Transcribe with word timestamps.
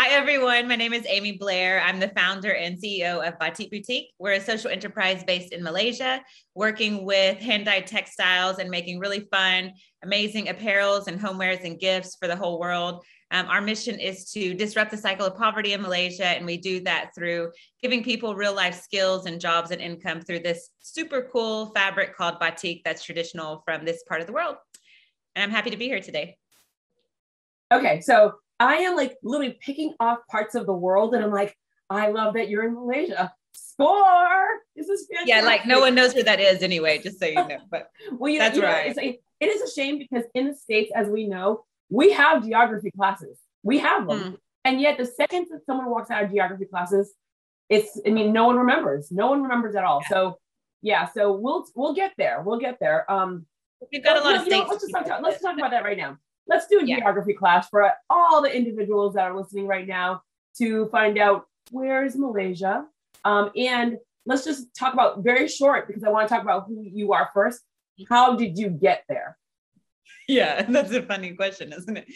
Hi, 0.00 0.10
everyone. 0.10 0.68
My 0.68 0.76
name 0.76 0.92
is 0.92 1.04
Amy 1.08 1.32
Blair. 1.32 1.80
I'm 1.80 1.98
the 1.98 2.10
founder 2.10 2.54
and 2.54 2.80
CEO 2.80 3.26
of 3.26 3.36
Batik 3.40 3.68
Boutique. 3.68 4.12
We're 4.20 4.34
a 4.34 4.40
social 4.40 4.70
enterprise 4.70 5.24
based 5.24 5.52
in 5.52 5.60
Malaysia, 5.60 6.22
working 6.54 7.04
with 7.04 7.38
hand 7.38 7.64
dyed 7.64 7.88
textiles 7.88 8.60
and 8.60 8.70
making 8.70 9.00
really 9.00 9.26
fun, 9.32 9.72
amazing 10.04 10.46
apparels 10.46 11.08
and 11.08 11.18
homewares 11.20 11.64
and 11.64 11.80
gifts 11.80 12.14
for 12.14 12.28
the 12.28 12.36
whole 12.36 12.60
world. 12.60 13.04
Um, 13.32 13.46
our 13.46 13.60
mission 13.60 13.98
is 13.98 14.30
to 14.30 14.54
disrupt 14.54 14.92
the 14.92 14.96
cycle 14.96 15.26
of 15.26 15.36
poverty 15.36 15.72
in 15.72 15.82
Malaysia, 15.82 16.26
and 16.26 16.46
we 16.46 16.58
do 16.58 16.78
that 16.84 17.10
through 17.12 17.50
giving 17.82 18.04
people 18.04 18.36
real 18.36 18.54
life 18.54 18.80
skills 18.80 19.26
and 19.26 19.40
jobs 19.40 19.72
and 19.72 19.80
income 19.80 20.20
through 20.20 20.44
this 20.44 20.70
super 20.78 21.28
cool 21.32 21.72
fabric 21.74 22.16
called 22.16 22.38
batik 22.38 22.82
that's 22.84 23.02
traditional 23.02 23.64
from 23.64 23.84
this 23.84 24.04
part 24.08 24.20
of 24.20 24.28
the 24.28 24.32
world. 24.32 24.58
And 25.34 25.42
I'm 25.42 25.50
happy 25.50 25.70
to 25.70 25.76
be 25.76 25.86
here 25.86 26.00
today. 26.00 26.36
Okay, 27.72 28.00
so 28.00 28.34
I 28.60 28.76
am 28.78 28.96
like 28.96 29.16
literally 29.22 29.58
picking 29.60 29.94
off 30.00 30.18
parts 30.28 30.54
of 30.54 30.66
the 30.66 30.72
world, 30.72 31.14
and 31.14 31.24
I'm 31.24 31.30
like, 31.30 31.56
I 31.90 32.08
love 32.08 32.34
that 32.34 32.48
you're 32.48 32.66
in 32.66 32.74
Malaysia. 32.74 33.32
Score! 33.52 34.48
This 34.74 34.88
is 34.88 35.06
fantastic. 35.06 35.28
Yeah, 35.28 35.42
like 35.42 35.66
no 35.66 35.80
one 35.80 35.94
knows 35.94 36.14
where 36.14 36.24
that 36.24 36.40
is 36.40 36.62
anyway, 36.62 36.98
just 36.98 37.18
so 37.20 37.26
you 37.26 37.34
know. 37.34 37.58
But 37.70 37.90
well, 38.12 38.30
you, 38.32 38.38
that's 38.38 38.56
you 38.56 38.62
know, 38.62 38.68
right. 38.68 38.88
It's 38.88 38.96
like, 38.96 39.20
it 39.40 39.46
is 39.46 39.62
a 39.62 39.72
shame 39.72 39.98
because 39.98 40.24
in 40.34 40.48
the 40.48 40.54
States, 40.54 40.90
as 40.94 41.08
we 41.08 41.26
know, 41.26 41.64
we 41.88 42.12
have 42.12 42.44
geography 42.44 42.90
classes. 42.90 43.38
We 43.62 43.78
have 43.78 44.08
them. 44.08 44.18
Mm. 44.18 44.36
And 44.64 44.80
yet 44.80 44.98
the 44.98 45.06
second 45.06 45.46
that 45.50 45.64
someone 45.64 45.90
walks 45.90 46.10
out 46.10 46.24
of 46.24 46.30
geography 46.30 46.66
classes, 46.66 47.12
it's 47.68 48.00
I 48.06 48.10
mean, 48.10 48.32
no 48.32 48.46
one 48.46 48.56
remembers. 48.56 49.12
No 49.12 49.28
one 49.28 49.42
remembers 49.42 49.76
at 49.76 49.84
all. 49.84 50.00
Yeah. 50.02 50.08
So 50.08 50.38
yeah, 50.82 51.08
so 51.08 51.32
we'll 51.32 51.64
we'll 51.74 51.94
get 51.94 52.12
there. 52.18 52.42
We'll 52.42 52.58
get 52.58 52.78
there. 52.80 53.10
Um 53.10 53.46
we've 53.92 54.02
got 54.02 54.16
a 54.16 54.20
lot 54.20 54.34
of 54.34 54.42
states. 54.42 54.64
Know, 54.64 54.68
let's 54.68 54.82
just 54.82 54.92
talk, 54.92 55.20
let's 55.22 55.40
talk 55.40 55.56
about 55.56 55.70
that 55.70 55.84
right 55.84 55.96
now 55.96 56.18
let's 56.48 56.66
do 56.66 56.80
a 56.80 56.84
yeah. 56.84 56.96
geography 56.96 57.34
class 57.34 57.68
for 57.68 57.90
all 58.10 58.42
the 58.42 58.54
individuals 58.54 59.14
that 59.14 59.30
are 59.30 59.36
listening 59.36 59.66
right 59.66 59.86
now 59.86 60.22
to 60.58 60.88
find 60.88 61.18
out 61.18 61.46
where 61.70 62.04
is 62.04 62.16
Malaysia. 62.16 62.84
Um, 63.24 63.50
and 63.56 63.98
let's 64.26 64.44
just 64.44 64.74
talk 64.74 64.94
about 64.94 65.22
very 65.22 65.48
short 65.48 65.86
because 65.86 66.02
I 66.02 66.10
want 66.10 66.28
to 66.28 66.34
talk 66.34 66.42
about 66.42 66.66
who 66.66 66.82
you 66.82 67.12
are 67.12 67.30
first. 67.34 67.60
How 68.08 68.36
did 68.36 68.58
you 68.58 68.70
get 68.70 69.04
there? 69.08 69.36
Yeah, 70.26 70.62
that's 70.68 70.92
a 70.92 71.02
funny 71.02 71.32
question, 71.32 71.72
isn't 71.72 71.96
it? 71.96 72.06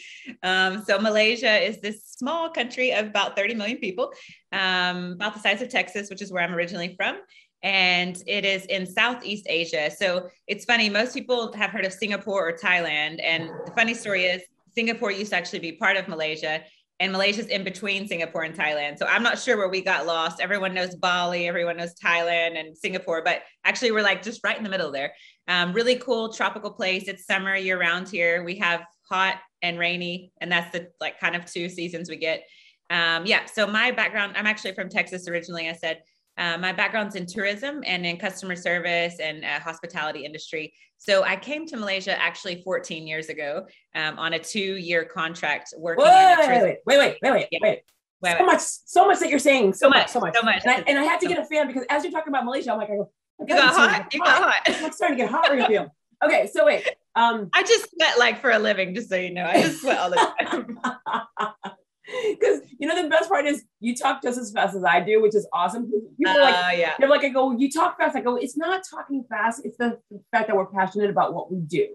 Um, 0.43 0.85
so 0.85 0.99
Malaysia 0.99 1.59
is 1.65 1.81
this 1.81 2.05
small 2.05 2.51
country 2.51 2.93
of 2.93 3.07
about 3.07 3.37
30 3.37 3.55
million 3.55 3.79
people, 3.79 4.13
um, 4.53 5.13
about 5.13 5.35
the 5.35 5.41
size 5.41 5.63
of 5.63 5.69
Texas, 5.69 6.11
which 6.11 6.23
is 6.23 6.33
where 6.33 6.43
I'm 6.43 6.55
originally 6.55 6.95
from 6.97 7.19
and 7.63 8.23
it 8.27 8.45
is 8.45 8.65
in 8.67 8.87
Southeast 8.87 9.47
Asia. 9.49 9.91
So 9.91 10.29
it's 10.47 10.65
funny, 10.65 10.89
most 10.91 11.15
people 11.15 11.53
have 11.53 11.71
heard 11.71 11.85
of 11.85 11.93
Singapore 11.93 12.49
or 12.49 12.53
Thailand. 12.53 13.21
And 13.23 13.51
the 13.67 13.73
funny 13.77 13.95
story 13.95 14.25
is, 14.25 14.43
Singapore 14.75 15.11
used 15.13 15.31
to 15.31 15.37
actually 15.37 15.59
be 15.59 15.73
part 15.73 15.97
of 15.97 16.09
Malaysia, 16.09 16.63
and 16.99 17.13
Malaysia's 17.13 17.47
in 17.47 17.65
between 17.65 18.07
Singapore 18.07 18.45
and 18.45 18.55
Thailand. 18.55 18.97
So 18.99 19.07
I'm 19.07 19.23
not 19.23 19.39
sure 19.39 19.57
where 19.57 19.69
we 19.69 19.83
got 19.83 20.07
lost. 20.07 20.41
Everyone 20.41 20.73
knows 20.73 20.95
Bali, 20.95 21.49
everyone 21.49 21.77
knows 21.77 21.95
Thailand 21.95 22.59
and 22.59 22.77
Singapore, 22.77 23.23
but 23.23 23.43
actually 23.65 23.91
we're 23.91 24.03
like 24.03 24.23
just 24.23 24.41
right 24.45 24.57
in 24.57 24.63
the 24.63 24.71
middle 24.71 24.93
there. 24.93 25.13
Um, 25.49 25.73
really 25.73 25.97
cool 25.97 26.33
tropical 26.33 26.71
place. 26.71 27.09
It's 27.09 27.27
summer 27.27 27.57
year 27.57 27.79
round 27.79 28.09
here. 28.09 28.45
We 28.45 28.57
have 28.57 28.85
hot 29.11 29.39
and 29.63 29.79
rainy, 29.79 30.33
and 30.41 30.51
that's 30.51 30.73
the 30.73 30.89
like 31.01 31.19
kind 31.19 31.37
of 31.37 31.45
two 31.45 31.69
seasons 31.69 32.09
we 32.09 32.17
get. 32.17 32.45
Um, 32.89 33.27
yeah. 33.27 33.47
So 33.47 33.67
my 33.67 33.91
background, 33.91 34.35
I'm 34.37 34.47
actually 34.47 34.75
from 34.75 34.89
Texas 34.89 35.27
originally. 35.27 35.69
I 35.69 35.73
said 35.73 36.03
uh, 36.43 36.59
my 36.59 36.73
background's 36.73 37.15
in 37.15 37.25
tourism 37.25 37.85
and 37.87 38.05
in 38.05 38.17
customer 38.17 38.57
service 38.57 39.21
and 39.21 39.45
uh, 39.45 39.61
hospitality 39.61 40.25
industry. 40.25 40.75
So 40.99 41.23
I 41.23 41.37
came 41.37 41.67
to 41.67 41.77
Malaysia 41.77 42.21
actually 42.21 42.63
14 42.63 43.07
years 43.07 43.29
ago 43.29 43.67
um, 43.95 44.19
on 44.19 44.33
a 44.33 44.41
two-year 44.41 45.05
contract 45.05 45.73
working. 45.79 46.05
Wait, 46.05 46.37
wait, 46.39 46.49
wait, 46.49 46.99
wait, 46.99 46.99
wait, 47.23 47.33
wait, 47.33 47.49
yeah. 47.53 47.59
wait. 47.63 47.83
Wait, 48.23 48.39
so 48.39 48.47
much, 48.47 48.61
so 48.61 49.07
much 49.07 49.19
that 49.19 49.31
you're 49.31 49.39
saying. 49.39 49.73
So, 49.73 49.87
so 49.87 49.89
much, 49.91 50.09
so 50.09 50.21
much, 50.21 50.35
so 50.35 50.43
much. 50.43 50.63
And 50.65 50.71
I, 50.71 50.85
and 50.87 50.99
I 50.99 51.03
had 51.03 51.21
to 51.21 51.27
get 51.27 51.39
a 51.39 51.45
fan 51.45 51.67
because 51.67 51.85
as 51.91 52.05
you're 52.05 52.13
talking 52.13 52.33
about 52.33 52.45
Malaysia, 52.45 52.73
I'm 52.73 52.79
like, 52.79 52.91
I 52.91 52.95
go, 52.95 53.11
you 53.41 53.47
got 53.47 53.75
hot. 53.75 54.15
You 54.15 54.21
got 54.21 54.43
hot. 54.43 54.63
It's 54.67 54.97
starting 54.97 55.19
to 55.19 55.25
get 55.25 55.31
hot 55.31 55.49
right 55.51 55.67
here. 55.69 55.91
Okay, 56.25 56.49
so 56.53 56.67
wait. 56.67 56.89
Um, 57.17 57.51
I 57.55 57.63
just 57.63 57.91
sweat 57.91 58.19
like 58.19 58.41
for 58.41 58.51
a 58.51 58.59
living, 58.59 58.95
just 58.95 59.09
so 59.09 59.17
you 59.17 59.35
know. 59.35 59.45
I 59.45 59.63
just 59.63 59.81
sweat 59.81 59.99
all 59.99 60.11
the 60.11 60.17
time. 60.17 60.79
Because 62.33 62.61
you 62.79 62.89
know 62.89 63.01
the 63.01 63.09
best 63.09 63.29
part 63.29 63.47
is 63.47 63.65
you 63.81 63.95
talk 63.95 64.23
just 64.23 64.39
as 64.39 64.53
fast 64.53 64.77
as 64.77 64.85
I 64.85 65.01
do, 65.01 65.23
which 65.23 65.35
is 65.35 65.47
awesome. 65.53 65.91
People 66.19 66.33
uh, 66.33 66.37
are 66.37 66.41
like, 66.41 66.55
uh, 66.55 66.77
yeah. 66.77 66.95
they're 66.99 67.09
like, 67.09 67.25
I 67.25 67.29
go, 67.29 67.53
you 67.53 67.71
talk 67.71 67.97
fast. 67.97 68.17
I 68.17 68.21
go, 68.21 68.37
it's 68.37 68.57
not 68.57 68.83
talking 68.89 69.25
fast. 69.29 69.63
It's 69.65 69.77
the 69.79 69.99
fact 70.33 70.49
that 70.49 70.57
we're 70.57 70.67
passionate 70.67 71.11
about 71.11 71.33
what 71.33 71.53
we 71.53 71.61
do. 71.61 71.89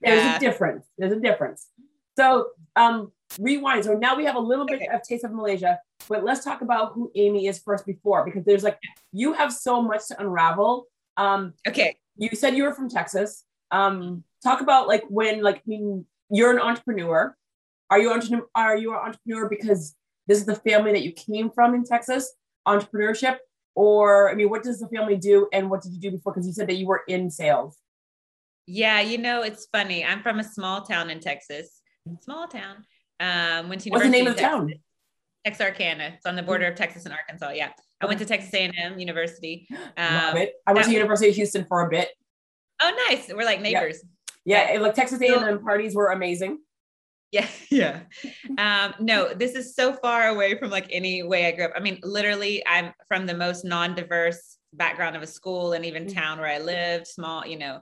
There's 0.00 0.24
yeah. 0.24 0.36
a 0.36 0.40
difference. 0.40 0.86
There's 0.96 1.12
a 1.12 1.20
difference. 1.20 1.68
So 2.16 2.48
um, 2.76 3.12
rewind. 3.38 3.84
So 3.84 3.94
now 3.94 4.16
we 4.16 4.24
have 4.24 4.36
a 4.36 4.40
little 4.40 4.66
bit 4.66 4.76
okay. 4.76 4.88
of 4.88 5.02
taste 5.02 5.24
of 5.24 5.32
Malaysia, 5.32 5.78
but 6.08 6.24
let's 6.24 6.44
talk 6.44 6.62
about 6.62 6.92
who 6.94 7.10
Amy 7.14 7.46
is 7.46 7.58
first 7.58 7.86
before, 7.86 8.24
because 8.24 8.44
there's 8.44 8.64
like 8.64 8.78
you 9.12 9.32
have 9.34 9.52
so 9.52 9.82
much 9.82 10.08
to 10.08 10.20
unravel. 10.20 10.86
Um, 11.16 11.54
okay. 11.68 11.96
You 12.16 12.30
said 12.34 12.56
you 12.56 12.64
were 12.64 12.74
from 12.74 12.88
Texas. 12.88 13.44
Um, 13.70 14.24
talk 14.42 14.60
about 14.60 14.88
like 14.88 15.04
when 15.08 15.42
like 15.42 15.58
I 15.58 15.62
mean 15.66 16.06
you're 16.30 16.50
an 16.50 16.60
entrepreneur. 16.60 17.36
Are 17.90 17.98
you 17.98 18.12
entrepreneur? 18.12 18.46
Are 18.54 18.76
you 18.76 18.92
an 18.92 18.98
entrepreneur 18.98 19.48
because 19.48 19.94
this 20.26 20.38
is 20.38 20.46
the 20.46 20.54
family 20.54 20.92
that 20.92 21.02
you 21.02 21.12
came 21.12 21.50
from 21.50 21.74
in 21.74 21.84
Texas, 21.84 22.32
entrepreneurship, 22.66 23.38
or 23.74 24.30
I 24.30 24.34
mean, 24.34 24.48
what 24.50 24.62
does 24.62 24.78
the 24.78 24.88
family 24.88 25.16
do, 25.16 25.48
and 25.52 25.70
what 25.70 25.82
did 25.82 25.92
you 25.92 26.00
do 26.00 26.10
before? 26.12 26.32
Because 26.32 26.46
you 26.46 26.52
said 26.52 26.68
that 26.68 26.76
you 26.76 26.86
were 26.86 27.02
in 27.08 27.30
sales. 27.30 27.78
Yeah, 28.66 29.00
you 29.00 29.18
know, 29.18 29.42
it's 29.42 29.66
funny. 29.72 30.04
I'm 30.04 30.22
from 30.22 30.38
a 30.38 30.44
small 30.44 30.82
town 30.82 31.10
in 31.10 31.20
Texas, 31.20 31.80
small 32.20 32.46
town. 32.46 32.84
Um, 33.18 33.68
went 33.68 33.80
to 33.82 33.90
what's 33.90 34.04
the 34.04 34.10
name 34.10 34.26
of 34.26 34.36
the 34.36 34.42
town? 34.42 34.72
Texarkana. 35.44 36.12
It's 36.16 36.26
on 36.26 36.36
the 36.36 36.42
border 36.42 36.66
of 36.66 36.76
Texas 36.76 37.06
and 37.06 37.14
Arkansas. 37.14 37.50
Yeah, 37.50 37.70
I 38.00 38.06
went 38.06 38.18
to 38.20 38.26
Texas 38.26 38.52
A&M 38.54 38.98
University. 38.98 39.66
Um, 39.96 40.14
Love 40.14 40.36
it. 40.36 40.54
I 40.66 40.72
went 40.72 40.86
to 40.86 40.92
University 40.92 41.30
of 41.30 41.36
Houston 41.36 41.64
for 41.64 41.86
a 41.86 41.90
bit. 41.90 42.08
Oh, 42.80 43.06
nice. 43.08 43.28
We're 43.28 43.44
like 43.44 43.60
neighbors. 43.60 44.02
Yeah, 44.44 44.72
yeah 44.72 44.80
like 44.80 44.94
Texas 44.94 45.20
A&M 45.20 45.62
parties 45.62 45.94
were 45.94 46.08
amazing. 46.08 46.58
Yeah, 47.32 47.46
yeah. 47.70 48.00
Um, 48.58 48.94
no, 48.98 49.32
this 49.32 49.54
is 49.54 49.74
so 49.74 49.92
far 49.92 50.28
away 50.28 50.58
from 50.58 50.70
like 50.70 50.86
any 50.90 51.22
way 51.22 51.46
I 51.46 51.52
grew 51.52 51.66
up. 51.66 51.72
I 51.76 51.80
mean, 51.80 51.98
literally, 52.02 52.64
I'm 52.66 52.92
from 53.06 53.26
the 53.26 53.34
most 53.34 53.64
non-diverse 53.64 54.58
background 54.72 55.16
of 55.16 55.22
a 55.22 55.26
school 55.26 55.72
and 55.72 55.84
even 55.84 56.06
mm. 56.06 56.14
town 56.14 56.38
where 56.38 56.48
I 56.48 56.58
lived, 56.58 57.06
small, 57.06 57.46
you 57.46 57.58
know. 57.58 57.80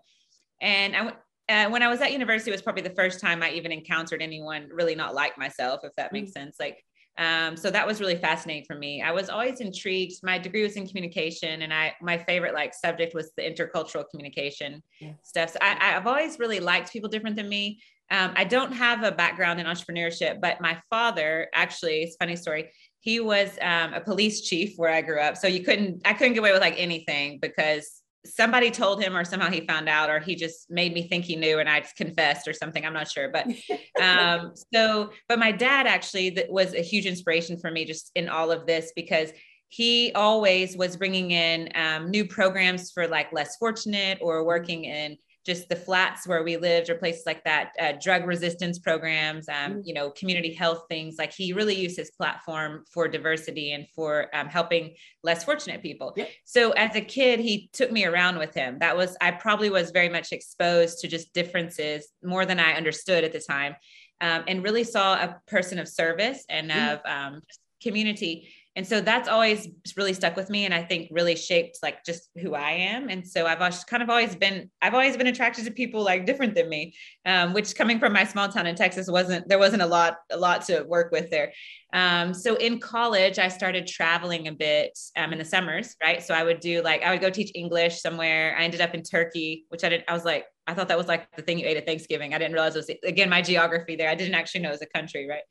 And 0.60 0.96
I 0.96 1.12
uh, 1.48 1.70
when 1.70 1.82
I 1.82 1.88
was 1.88 2.00
at 2.02 2.12
university, 2.12 2.50
it 2.50 2.54
was 2.54 2.62
probably 2.62 2.82
the 2.82 2.90
first 2.90 3.20
time 3.20 3.42
I 3.42 3.50
even 3.52 3.72
encountered 3.72 4.20
anyone 4.20 4.68
really 4.70 4.94
not 4.94 5.14
like 5.14 5.38
myself, 5.38 5.80
if 5.82 5.94
that 5.96 6.12
makes 6.12 6.30
mm. 6.30 6.34
sense. 6.34 6.56
Like, 6.60 6.84
um, 7.16 7.56
so 7.56 7.70
that 7.70 7.86
was 7.86 8.00
really 8.00 8.16
fascinating 8.16 8.64
for 8.64 8.76
me. 8.76 9.02
I 9.02 9.12
was 9.12 9.30
always 9.30 9.60
intrigued. 9.60 10.22
My 10.22 10.38
degree 10.38 10.62
was 10.62 10.76
in 10.76 10.86
communication, 10.86 11.62
and 11.62 11.72
I 11.72 11.94
my 12.00 12.18
favorite 12.18 12.54
like 12.54 12.74
subject 12.74 13.14
was 13.14 13.32
the 13.36 13.42
intercultural 13.42 14.04
communication 14.10 14.82
yeah. 15.00 15.12
stuff. 15.22 15.50
So 15.50 15.58
I, 15.60 15.96
I've 15.96 16.06
always 16.06 16.38
really 16.38 16.60
liked 16.60 16.92
people 16.92 17.08
different 17.08 17.34
than 17.34 17.48
me. 17.48 17.80
Um, 18.10 18.32
I 18.36 18.44
don't 18.44 18.72
have 18.72 19.02
a 19.02 19.12
background 19.12 19.60
in 19.60 19.66
entrepreneurship, 19.66 20.40
but 20.40 20.60
my 20.60 20.80
father 20.90 21.48
actually, 21.54 22.02
it's 22.02 22.16
funny 22.16 22.36
story. 22.36 22.70
He 23.00 23.20
was 23.20 23.50
um, 23.60 23.94
a 23.94 24.00
police 24.00 24.42
chief 24.42 24.74
where 24.76 24.92
I 24.92 25.02
grew 25.02 25.20
up. 25.20 25.36
So 25.36 25.46
you 25.46 25.62
couldn't, 25.62 26.02
I 26.04 26.14
couldn't 26.14 26.34
get 26.34 26.40
away 26.40 26.52
with 26.52 26.60
like 26.60 26.74
anything 26.78 27.38
because 27.40 28.02
somebody 28.24 28.70
told 28.70 29.02
him 29.02 29.16
or 29.16 29.24
somehow 29.24 29.50
he 29.50 29.66
found 29.66 29.88
out 29.88 30.10
or 30.10 30.20
he 30.20 30.34
just 30.34 30.70
made 30.70 30.92
me 30.92 31.08
think 31.08 31.24
he 31.24 31.36
knew 31.36 31.58
and 31.58 31.68
I 31.68 31.80
just 31.80 31.96
confessed 31.96 32.48
or 32.48 32.52
something. 32.52 32.84
I'm 32.84 32.92
not 32.92 33.10
sure. 33.10 33.30
But 33.30 33.46
um, 34.02 34.52
so, 34.74 35.10
but 35.28 35.38
my 35.38 35.52
dad 35.52 35.86
actually 35.86 36.30
that 36.30 36.50
was 36.50 36.74
a 36.74 36.82
huge 36.82 37.06
inspiration 37.06 37.58
for 37.58 37.70
me 37.70 37.84
just 37.84 38.10
in 38.14 38.28
all 38.28 38.50
of 38.50 38.66
this 38.66 38.92
because 38.96 39.30
he 39.68 40.12
always 40.14 40.76
was 40.76 40.96
bringing 40.96 41.30
in 41.30 41.68
um, 41.74 42.10
new 42.10 42.26
programs 42.26 42.90
for 42.90 43.06
like 43.06 43.32
less 43.32 43.56
fortunate 43.56 44.18
or 44.20 44.44
working 44.44 44.84
in 44.84 45.16
just 45.48 45.70
the 45.70 45.76
flats 45.76 46.26
where 46.26 46.42
we 46.42 46.58
lived 46.58 46.90
or 46.90 46.94
places 46.94 47.22
like 47.24 47.42
that, 47.44 47.72
uh, 47.80 47.92
drug 48.02 48.26
resistance 48.26 48.78
programs, 48.78 49.48
um, 49.48 49.54
mm-hmm. 49.54 49.80
you 49.82 49.94
know, 49.94 50.10
community 50.10 50.52
health 50.52 50.84
things. 50.90 51.16
Like 51.18 51.32
he 51.32 51.54
really 51.54 51.74
used 51.74 51.96
his 51.96 52.10
platform 52.10 52.84
for 52.92 53.08
diversity 53.08 53.72
and 53.72 53.86
for 53.96 54.28
um, 54.34 54.48
helping 54.48 54.94
less 55.24 55.44
fortunate 55.44 55.80
people. 55.82 56.12
Yeah. 56.16 56.26
So 56.44 56.72
as 56.72 56.94
a 56.94 57.00
kid, 57.00 57.40
he 57.40 57.70
took 57.72 57.90
me 57.90 58.04
around 58.04 58.36
with 58.36 58.52
him. 58.52 58.78
That 58.80 58.94
was, 58.94 59.16
I 59.22 59.30
probably 59.30 59.70
was 59.70 59.90
very 59.90 60.10
much 60.10 60.32
exposed 60.32 60.98
to 60.98 61.08
just 61.08 61.32
differences 61.32 62.08
more 62.22 62.44
than 62.44 62.60
I 62.60 62.74
understood 62.74 63.24
at 63.24 63.32
the 63.32 63.40
time. 63.40 63.74
Um, 64.20 64.44
and 64.48 64.62
really 64.62 64.84
saw 64.84 65.14
a 65.14 65.40
person 65.46 65.78
of 65.78 65.88
service 65.88 66.44
and 66.50 66.70
mm-hmm. 66.70 66.92
of 66.92 67.00
um, 67.06 67.42
community 67.80 68.48
and 68.78 68.86
so 68.86 69.00
that's 69.00 69.28
always 69.28 69.66
really 69.96 70.14
stuck 70.14 70.36
with 70.36 70.48
me 70.50 70.64
and 70.64 70.72
i 70.72 70.80
think 70.80 71.08
really 71.10 71.34
shaped 71.34 71.80
like 71.82 72.04
just 72.04 72.30
who 72.40 72.54
i 72.54 72.70
am. 72.70 73.08
And 73.08 73.26
so 73.26 73.44
i've 73.44 73.58
kind 73.86 74.04
of 74.04 74.08
always 74.08 74.36
been 74.36 74.70
i've 74.80 74.94
always 74.94 75.16
been 75.16 75.26
attracted 75.26 75.64
to 75.64 75.72
people 75.72 76.04
like 76.04 76.24
different 76.24 76.54
than 76.54 76.68
me 76.68 76.94
um, 77.26 77.52
which 77.52 77.74
coming 77.74 77.98
from 77.98 78.12
my 78.12 78.24
small 78.24 78.48
town 78.48 78.66
in 78.68 78.76
texas 78.76 79.10
wasn't 79.10 79.48
there 79.48 79.58
wasn't 79.58 79.82
a 79.82 79.86
lot 79.86 80.18
a 80.30 80.36
lot 80.36 80.64
to 80.66 80.84
work 80.84 81.10
with 81.10 81.28
there. 81.28 81.52
Um, 81.92 82.32
so 82.32 82.54
in 82.54 82.78
college 82.78 83.40
i 83.40 83.48
started 83.48 83.88
traveling 83.88 84.46
a 84.46 84.52
bit 84.52 84.96
um, 85.16 85.32
in 85.32 85.38
the 85.38 85.44
summers 85.44 85.96
right? 86.00 86.22
So 86.22 86.32
i 86.32 86.44
would 86.44 86.60
do 86.60 86.80
like 86.82 87.02
i 87.02 87.10
would 87.10 87.20
go 87.20 87.30
teach 87.30 87.50
english 87.56 88.00
somewhere. 88.00 88.56
I 88.56 88.62
ended 88.62 88.80
up 88.80 88.94
in 88.94 89.02
turkey 89.02 89.64
which 89.70 89.82
i 89.82 89.88
didn't 89.88 90.04
i 90.06 90.12
was 90.12 90.24
like 90.24 90.46
i 90.68 90.74
thought 90.74 90.86
that 90.88 90.98
was 90.98 91.08
like 91.08 91.34
the 91.34 91.42
thing 91.42 91.58
you 91.58 91.66
ate 91.66 91.78
at 91.78 91.86
thanksgiving. 91.86 92.32
I 92.32 92.38
didn't 92.38 92.52
realize 92.52 92.76
it 92.76 92.86
was 92.86 92.90
again 93.02 93.28
my 93.28 93.42
geography 93.42 93.96
there. 93.96 94.08
I 94.08 94.14
didn't 94.14 94.36
actually 94.36 94.60
know 94.60 94.68
it 94.68 94.78
was 94.78 94.82
a 94.82 94.98
country 94.98 95.26
right 95.28 95.42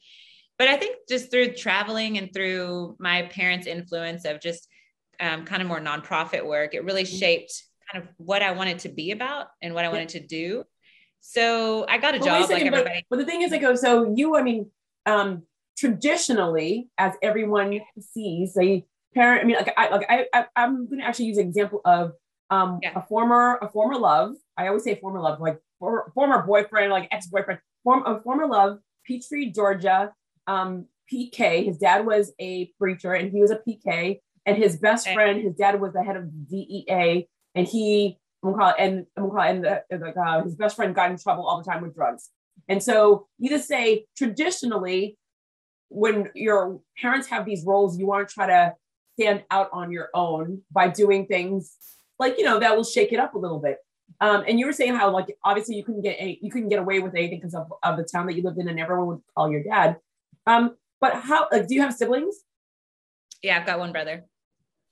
but 0.57 0.67
I 0.67 0.77
think 0.77 0.97
just 1.07 1.29
through 1.31 1.53
traveling 1.53 2.17
and 2.17 2.33
through 2.33 2.95
my 2.99 3.23
parents' 3.23 3.67
influence 3.67 4.25
of 4.25 4.41
just 4.41 4.67
um, 5.19 5.45
kind 5.45 5.61
of 5.61 5.67
more 5.67 5.79
nonprofit 5.79 6.45
work, 6.45 6.73
it 6.73 6.83
really 6.83 7.03
mm-hmm. 7.03 7.17
shaped 7.17 7.63
kind 7.91 8.03
of 8.03 8.09
what 8.17 8.41
I 8.41 8.51
wanted 8.51 8.79
to 8.79 8.89
be 8.89 9.11
about 9.11 9.47
and 9.61 9.73
what 9.73 9.85
I 9.85 9.89
wanted 9.89 10.09
to 10.09 10.19
do. 10.19 10.63
So 11.21 11.85
I 11.87 11.97
got 11.97 12.15
a 12.15 12.19
well, 12.19 12.41
job 12.41 12.49
like 12.49 12.61
everybody. 12.61 13.05
But, 13.09 13.17
but, 13.17 13.19
the 13.19 13.25
thing 13.25 13.41
is, 13.41 13.51
I 13.53 13.57
go, 13.57 13.75
so 13.75 14.13
you, 14.15 14.35
I 14.35 14.43
mean, 14.43 14.71
um, 15.05 15.43
traditionally, 15.77 16.89
as 16.97 17.13
everyone 17.21 17.79
sees, 17.99 18.57
a 18.57 18.85
parent, 19.13 19.43
I 19.43 19.45
mean, 19.45 19.57
like 19.57 19.73
I, 19.77 19.89
like 19.89 20.05
I, 20.09 20.25
I 20.33 20.45
I'm 20.55 20.87
going 20.87 20.99
to 20.99 21.05
actually 21.05 21.25
use 21.25 21.37
an 21.37 21.47
example 21.47 21.81
of 21.85 22.13
um, 22.49 22.79
yeah. 22.81 22.93
a 22.95 23.01
former, 23.01 23.57
a 23.61 23.69
former 23.69 23.97
love. 23.97 24.35
I 24.57 24.67
always 24.67 24.83
say 24.83 24.95
former 24.95 25.19
love, 25.19 25.39
like 25.39 25.59
for, 25.79 26.11
former 26.13 26.41
boyfriend, 26.43 26.91
like 26.91 27.07
ex-boyfriend, 27.11 27.59
form, 27.83 28.05
a 28.05 28.21
former 28.21 28.47
love, 28.47 28.79
Peachtree, 29.05 29.51
Georgia, 29.51 30.13
um, 30.47 30.85
PK. 31.11 31.65
His 31.65 31.77
dad 31.77 32.05
was 32.05 32.33
a 32.39 32.71
preacher 32.79 33.13
and 33.13 33.31
he 33.31 33.41
was 33.41 33.51
a 33.51 33.59
PK. 33.67 34.19
And 34.45 34.57
his 34.57 34.77
best 34.77 35.09
friend, 35.09 35.41
his 35.41 35.55
dad 35.55 35.79
was 35.81 35.91
the 35.91 36.01
head 36.01 36.15
of 36.15 36.47
DEA, 36.47 37.27
and 37.53 37.67
he, 37.67 38.17
I'm 38.41 38.51
gonna 38.51 38.63
call 38.63 38.69
it, 38.69 38.75
and 38.79 39.05
I'm 39.17 39.27
gonna 39.27 39.33
call 39.33 39.73
it, 39.73 39.83
and 39.89 40.01
like 40.01 40.15
uh, 40.15 40.41
his 40.41 40.55
best 40.55 40.77
friend 40.77 40.95
got 40.95 41.11
in 41.11 41.17
trouble 41.17 41.45
all 41.45 41.61
the 41.61 41.69
time 41.69 41.81
with 41.81 41.93
drugs. 41.93 42.29
And 42.69 42.81
so 42.81 43.27
you 43.39 43.49
just 43.49 43.67
say 43.67 44.05
traditionally, 44.17 45.17
when 45.89 46.29
your 46.33 46.79
parents 46.97 47.27
have 47.27 47.45
these 47.45 47.65
roles, 47.65 47.99
you 47.99 48.07
want 48.07 48.27
to 48.27 48.33
try 48.33 48.47
to 48.47 48.73
stand 49.19 49.43
out 49.51 49.69
on 49.73 49.91
your 49.91 50.09
own 50.13 50.61
by 50.71 50.87
doing 50.87 51.25
things 51.25 51.75
like 52.19 52.37
you 52.37 52.45
know 52.45 52.59
that 52.59 52.75
will 52.75 52.85
shake 52.85 53.11
it 53.11 53.19
up 53.19 53.35
a 53.35 53.37
little 53.37 53.59
bit. 53.59 53.79
Um, 54.21 54.43
and 54.47 54.57
you 54.59 54.65
were 54.65 54.73
saying 54.73 54.95
how 54.95 55.11
like 55.11 55.35
obviously 55.43 55.75
you 55.75 55.83
couldn't 55.83 56.01
get 56.01 56.15
any, 56.19 56.39
you 56.41 56.49
couldn't 56.49 56.69
get 56.69 56.79
away 56.79 56.99
with 56.99 57.13
anything 57.15 57.39
because 57.39 57.53
of, 57.53 57.71
of 57.83 57.97
the 57.97 58.03
town 58.03 58.27
that 58.27 58.35
you 58.35 58.43
lived 58.43 58.59
in, 58.59 58.67
and 58.69 58.79
everyone 58.79 59.07
would 59.07 59.21
call 59.35 59.51
your 59.51 59.63
dad. 59.63 59.97
Um, 60.47 60.75
but 60.99 61.13
how 61.13 61.47
like, 61.51 61.67
do 61.67 61.75
you 61.75 61.81
have 61.81 61.93
siblings? 61.93 62.35
Yeah, 63.43 63.59
I've 63.59 63.67
got 63.67 63.79
one 63.79 63.91
brother. 63.91 64.25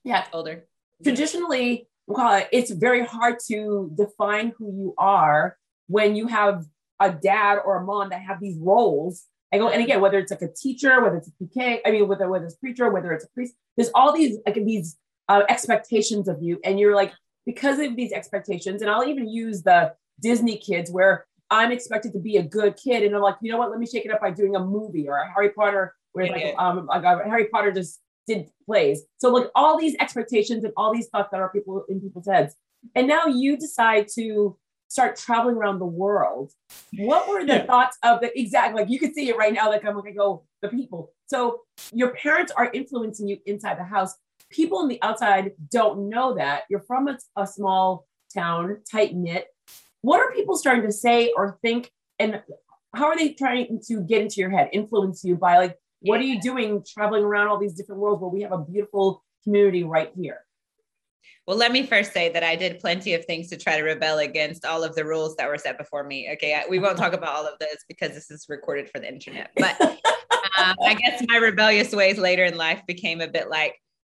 Yeah, 0.04 0.24
older. 0.32 0.64
Traditionally, 1.02 1.88
it's 2.08 2.70
very 2.70 3.04
hard 3.04 3.38
to 3.48 3.90
define 3.96 4.52
who 4.56 4.66
you 4.66 4.94
are 4.98 5.56
when 5.88 6.14
you 6.14 6.28
have 6.28 6.64
a 7.00 7.10
dad 7.10 7.58
or 7.64 7.78
a 7.78 7.84
mom 7.84 8.10
that 8.10 8.22
have 8.22 8.40
these 8.40 8.56
roles. 8.58 9.24
I 9.52 9.58
go, 9.58 9.68
and 9.68 9.82
again, 9.82 10.00
whether 10.00 10.18
it's 10.18 10.30
like 10.30 10.42
a 10.42 10.52
teacher, 10.52 11.02
whether 11.02 11.16
it's 11.16 11.28
a 11.28 11.44
PK, 11.44 11.80
I 11.84 11.90
mean, 11.90 12.08
whether 12.08 12.28
whether 12.28 12.44
it's 12.44 12.54
a 12.54 12.58
preacher, 12.58 12.90
whether 12.90 13.12
it's 13.12 13.24
a 13.24 13.28
priest, 13.28 13.54
there's 13.76 13.90
all 13.94 14.12
these 14.12 14.38
like 14.46 14.54
these 14.54 14.96
uh, 15.28 15.42
expectations 15.48 16.28
of 16.28 16.42
you, 16.42 16.60
and 16.64 16.78
you're 16.78 16.94
like 16.94 17.12
because 17.44 17.78
of 17.78 17.96
these 17.96 18.12
expectations, 18.12 18.82
and 18.82 18.90
I'll 18.90 19.08
even 19.08 19.28
use 19.28 19.62
the 19.62 19.94
Disney 20.20 20.56
kids 20.56 20.90
where 20.90 21.26
I'm 21.50 21.72
expected 21.72 22.12
to 22.12 22.18
be 22.18 22.36
a 22.36 22.42
good 22.42 22.76
kid, 22.76 23.02
and 23.02 23.14
I'm 23.14 23.22
like, 23.22 23.36
you 23.40 23.52
know 23.52 23.58
what? 23.58 23.70
Let 23.70 23.78
me 23.78 23.86
shake 23.86 24.04
it 24.04 24.12
up 24.12 24.20
by 24.20 24.30
doing 24.30 24.56
a 24.56 24.60
movie 24.60 25.08
or 25.08 25.16
a 25.16 25.32
Harry 25.32 25.50
Potter, 25.50 25.94
where 26.12 26.26
like 26.26 26.54
um, 26.58 26.86
like, 26.86 27.04
Harry 27.04 27.46
Potter 27.46 27.72
just 27.72 28.00
did 28.26 28.50
plays. 28.64 29.02
So 29.18 29.30
like 29.30 29.48
all 29.54 29.78
these 29.78 29.94
expectations 30.00 30.64
and 30.64 30.72
all 30.76 30.92
these 30.92 31.08
thoughts 31.08 31.28
that 31.30 31.40
are 31.40 31.50
people 31.50 31.84
in 31.88 32.00
people's 32.00 32.26
heads, 32.26 32.54
and 32.94 33.06
now 33.06 33.26
you 33.26 33.56
decide 33.56 34.08
to 34.14 34.56
start 34.88 35.16
traveling 35.16 35.56
around 35.56 35.78
the 35.78 35.86
world. 35.86 36.52
What 36.98 37.28
were 37.28 37.44
the 37.44 37.54
yeah. 37.54 37.66
thoughts 37.66 37.96
of 38.02 38.20
the 38.20 38.38
exact 38.38 38.74
like 38.74 38.88
you 38.88 38.98
can 38.98 39.14
see 39.14 39.28
it 39.28 39.36
right 39.36 39.52
now? 39.52 39.68
Like 39.68 39.84
I'm 39.84 39.94
gonna 39.94 40.12
go 40.12 40.44
the 40.62 40.68
people. 40.68 41.12
So 41.26 41.60
your 41.92 42.14
parents 42.14 42.52
are 42.56 42.70
influencing 42.72 43.28
you 43.28 43.38
inside 43.46 43.78
the 43.78 43.84
house. 43.84 44.14
People 44.50 44.78
on 44.78 44.88
the 44.88 45.02
outside 45.02 45.52
don't 45.70 46.08
know 46.08 46.34
that 46.36 46.62
you're 46.70 46.84
from 46.86 47.08
a, 47.08 47.18
a 47.36 47.46
small 47.46 48.06
town, 48.32 48.78
tight 48.90 49.14
knit 49.14 49.46
what 50.06 50.20
are 50.20 50.32
people 50.32 50.56
starting 50.56 50.84
to 50.84 50.92
say 50.92 51.32
or 51.36 51.58
think 51.62 51.90
and 52.20 52.40
how 52.94 53.06
are 53.06 53.16
they 53.16 53.30
trying 53.32 53.80
to 53.88 54.02
get 54.02 54.22
into 54.22 54.36
your 54.36 54.50
head 54.50 54.68
influence 54.72 55.24
you 55.24 55.34
by 55.34 55.58
like 55.58 55.76
what 56.00 56.20
are 56.20 56.24
you 56.24 56.40
doing 56.40 56.80
traveling 56.86 57.24
around 57.24 57.48
all 57.48 57.58
these 57.58 57.74
different 57.74 58.00
worlds 58.00 58.22
where 58.22 58.30
we 58.30 58.42
have 58.42 58.52
a 58.52 58.58
beautiful 58.58 59.24
community 59.42 59.82
right 59.82 60.12
here 60.16 60.38
well, 61.46 61.56
let 61.56 61.70
me 61.70 61.86
first 61.86 62.12
say 62.12 62.28
that 62.30 62.42
I 62.42 62.56
did 62.56 62.80
plenty 62.80 63.14
of 63.14 63.24
things 63.24 63.48
to 63.50 63.56
try 63.56 63.76
to 63.76 63.82
rebel 63.84 64.18
against 64.18 64.64
all 64.64 64.82
of 64.82 64.96
the 64.96 65.04
rules 65.04 65.36
that 65.36 65.48
were 65.48 65.58
set 65.58 65.78
before 65.78 66.02
me. 66.02 66.28
Okay, 66.32 66.60
we 66.68 66.80
won't 66.80 66.98
talk 66.98 67.12
about 67.12 67.36
all 67.36 67.46
of 67.46 67.56
those 67.60 67.78
because 67.88 68.12
this 68.14 68.32
is 68.32 68.46
recorded 68.48 68.90
for 68.90 68.98
the 68.98 69.08
internet. 69.08 69.50
But 69.56 69.80
um, 69.80 70.74
I 70.84 70.94
guess 70.94 71.22
my 71.28 71.36
rebellious 71.36 71.92
ways 71.92 72.18
later 72.18 72.44
in 72.44 72.56
life 72.56 72.82
became 72.88 73.20
a 73.20 73.28
bit 73.28 73.48
like, 73.48 73.76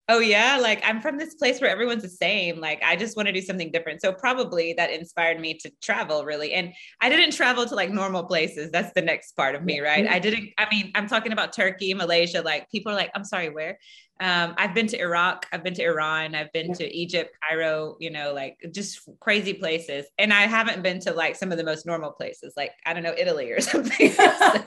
oh 0.09 0.19
yeah 0.19 0.57
like 0.61 0.81
i'm 0.85 1.01
from 1.01 1.17
this 1.17 1.35
place 1.35 1.59
where 1.59 1.69
everyone's 1.69 2.03
the 2.03 2.09
same 2.09 2.59
like 2.59 2.81
i 2.83 2.95
just 2.95 3.17
want 3.17 3.27
to 3.27 3.33
do 3.33 3.41
something 3.41 3.71
different. 3.71 4.01
So 4.01 4.13
probably 4.13 4.73
that 4.73 4.91
inspired 4.91 5.39
me 5.39 5.55
to 5.55 5.71
travel 5.81 6.23
really 6.23 6.53
and 6.53 6.73
i 7.01 7.09
didn't 7.09 7.33
travel 7.33 7.65
to 7.65 7.75
like 7.75 7.89
normal 7.89 8.23
places 8.23 8.71
that's 8.71 8.93
the 8.93 9.01
next 9.01 9.33
part 9.33 9.55
of 9.55 9.63
me 9.63 9.79
right? 9.79 10.07
i 10.07 10.19
didn't 10.19 10.49
i 10.57 10.67
mean 10.69 10.91
i'm 10.95 11.07
talking 11.07 11.31
about 11.31 11.53
turkey 11.53 11.93
malaysia 11.93 12.41
like 12.41 12.69
people 12.69 12.91
are 12.91 12.95
like 12.95 13.11
i'm 13.15 13.25
sorry 13.25 13.49
where 13.49 13.77
um, 14.19 14.55
I've 14.57 14.73
been 14.73 14.87
to 14.87 14.99
Iraq, 14.99 15.45
I've 15.51 15.63
been 15.63 15.73
to 15.75 15.83
Iran, 15.83 16.35
I've 16.35 16.51
been 16.51 16.73
to 16.73 16.95
Egypt, 16.95 17.35
Cairo, 17.47 17.97
you 17.99 18.09
know, 18.09 18.33
like 18.33 18.57
just 18.71 19.07
crazy 19.19 19.53
places. 19.53 20.05
And 20.17 20.33
I 20.33 20.41
haven't 20.41 20.81
been 20.81 20.99
to 21.01 21.13
like 21.13 21.35
some 21.35 21.51
of 21.51 21.57
the 21.57 21.63
most 21.63 21.85
normal 21.85 22.11
places, 22.11 22.53
like 22.57 22.71
I 22.85 22.93
don't 22.93 23.03
know, 23.03 23.13
Italy 23.17 23.51
or 23.51 23.61
something. 23.61 24.11
so, 24.11 24.63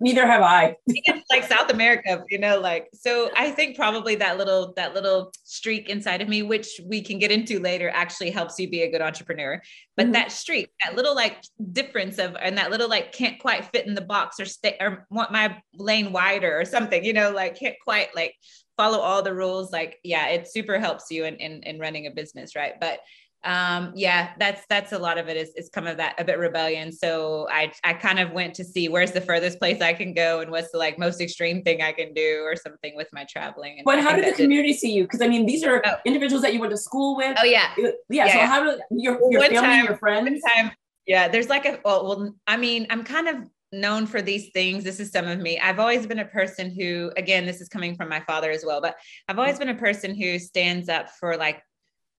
Neither 0.00 0.26
have 0.26 0.42
I. 0.42 0.76
like 1.30 1.44
South 1.44 1.70
America, 1.70 2.22
you 2.30 2.38
know, 2.38 2.60
like 2.60 2.88
so 2.92 3.30
I 3.36 3.50
think 3.50 3.76
probably 3.76 4.14
that 4.16 4.38
little 4.38 4.72
that 4.76 4.94
little 4.94 5.32
streak 5.44 5.88
inside 5.88 6.22
of 6.22 6.28
me, 6.28 6.42
which 6.42 6.80
we 6.84 7.02
can 7.02 7.18
get 7.18 7.32
into 7.32 7.58
later, 7.58 7.90
actually 7.92 8.30
helps 8.30 8.58
you 8.58 8.70
be 8.70 8.82
a 8.82 8.90
good 8.90 9.02
entrepreneur. 9.02 9.60
But 9.98 10.04
mm-hmm. 10.04 10.12
that 10.12 10.32
streak, 10.32 10.70
that 10.84 10.94
little 10.94 11.14
like 11.14 11.42
difference 11.72 12.18
of 12.18 12.36
and 12.40 12.56
that 12.56 12.70
little 12.70 12.88
like 12.88 13.12
can't 13.12 13.38
quite 13.38 13.66
fit 13.66 13.86
in 13.86 13.94
the 13.94 14.00
box 14.00 14.38
or 14.38 14.44
stay 14.44 14.76
or 14.80 15.06
want 15.10 15.32
my 15.32 15.60
lane 15.74 16.12
wider 16.12 16.58
or 16.58 16.64
something, 16.64 17.04
you 17.04 17.12
know, 17.12 17.32
like 17.32 17.58
can't 17.58 17.76
quite 17.84 18.14
like 18.14 18.28
like 18.28 18.34
follow 18.76 18.98
all 18.98 19.22
the 19.22 19.34
rules 19.34 19.72
like 19.72 19.98
yeah 20.04 20.28
it 20.28 20.50
super 20.50 20.78
helps 20.78 21.10
you 21.10 21.24
in, 21.24 21.34
in 21.36 21.62
in 21.64 21.78
running 21.78 22.06
a 22.06 22.10
business 22.10 22.54
right 22.54 22.74
but 22.80 23.00
um 23.44 23.92
yeah 23.94 24.30
that's 24.40 24.62
that's 24.68 24.90
a 24.90 24.98
lot 24.98 25.16
of 25.16 25.28
it 25.28 25.36
is 25.36 25.50
is 25.54 25.68
come 25.68 25.86
of 25.86 25.96
that 25.96 26.14
a 26.18 26.24
bit 26.24 26.38
rebellion 26.38 26.90
so 26.90 27.46
i 27.52 27.70
i 27.84 27.92
kind 27.92 28.18
of 28.18 28.32
went 28.32 28.52
to 28.52 28.64
see 28.64 28.88
where's 28.88 29.12
the 29.12 29.20
furthest 29.20 29.60
place 29.60 29.80
i 29.80 29.92
can 29.92 30.12
go 30.12 30.40
and 30.40 30.50
what's 30.50 30.72
the 30.72 30.78
like 30.78 30.98
most 30.98 31.20
extreme 31.20 31.62
thing 31.62 31.80
i 31.80 31.92
can 31.92 32.12
do 32.12 32.40
or 32.44 32.56
something 32.56 32.96
with 32.96 33.06
my 33.12 33.24
traveling 33.24 33.76
and 33.78 33.84
but 33.84 33.98
I 33.98 34.02
how 34.02 34.16
did 34.16 34.24
the 34.24 34.32
community 34.32 34.72
did... 34.72 34.80
see 34.80 34.92
you 34.92 35.04
because 35.04 35.22
i 35.22 35.28
mean 35.28 35.46
these 35.46 35.62
are 35.62 35.80
oh. 35.86 35.94
individuals 36.04 36.42
that 36.42 36.52
you 36.52 36.58
went 36.58 36.72
to 36.72 36.76
school 36.76 37.16
with 37.16 37.38
oh 37.40 37.44
yeah 37.44 37.70
yeah, 37.78 37.90
yeah 38.10 38.26
so 38.26 38.38
yeah. 38.38 38.46
how 38.46 38.64
do 38.64 38.80
your, 38.90 39.20
your 39.30 39.42
family 39.42 39.56
time, 39.56 39.84
your 39.84 39.96
friends 39.98 40.42
time, 40.56 40.72
yeah 41.06 41.28
there's 41.28 41.48
like 41.48 41.64
a 41.64 41.78
well, 41.84 42.04
well 42.06 42.34
i 42.48 42.56
mean 42.56 42.88
i'm 42.90 43.04
kind 43.04 43.28
of 43.28 43.36
known 43.72 44.06
for 44.06 44.22
these 44.22 44.50
things. 44.50 44.84
This 44.84 45.00
is 45.00 45.10
some 45.10 45.26
of 45.26 45.38
me. 45.38 45.58
I've 45.58 45.78
always 45.78 46.06
been 46.06 46.20
a 46.20 46.24
person 46.24 46.70
who, 46.70 47.12
again, 47.16 47.44
this 47.44 47.60
is 47.60 47.68
coming 47.68 47.94
from 47.96 48.08
my 48.08 48.20
father 48.20 48.50
as 48.50 48.64
well, 48.64 48.80
but 48.80 48.96
I've 49.28 49.38
always 49.38 49.58
been 49.58 49.68
a 49.68 49.74
person 49.74 50.14
who 50.14 50.38
stands 50.38 50.88
up 50.88 51.10
for 51.20 51.36
like 51.36 51.62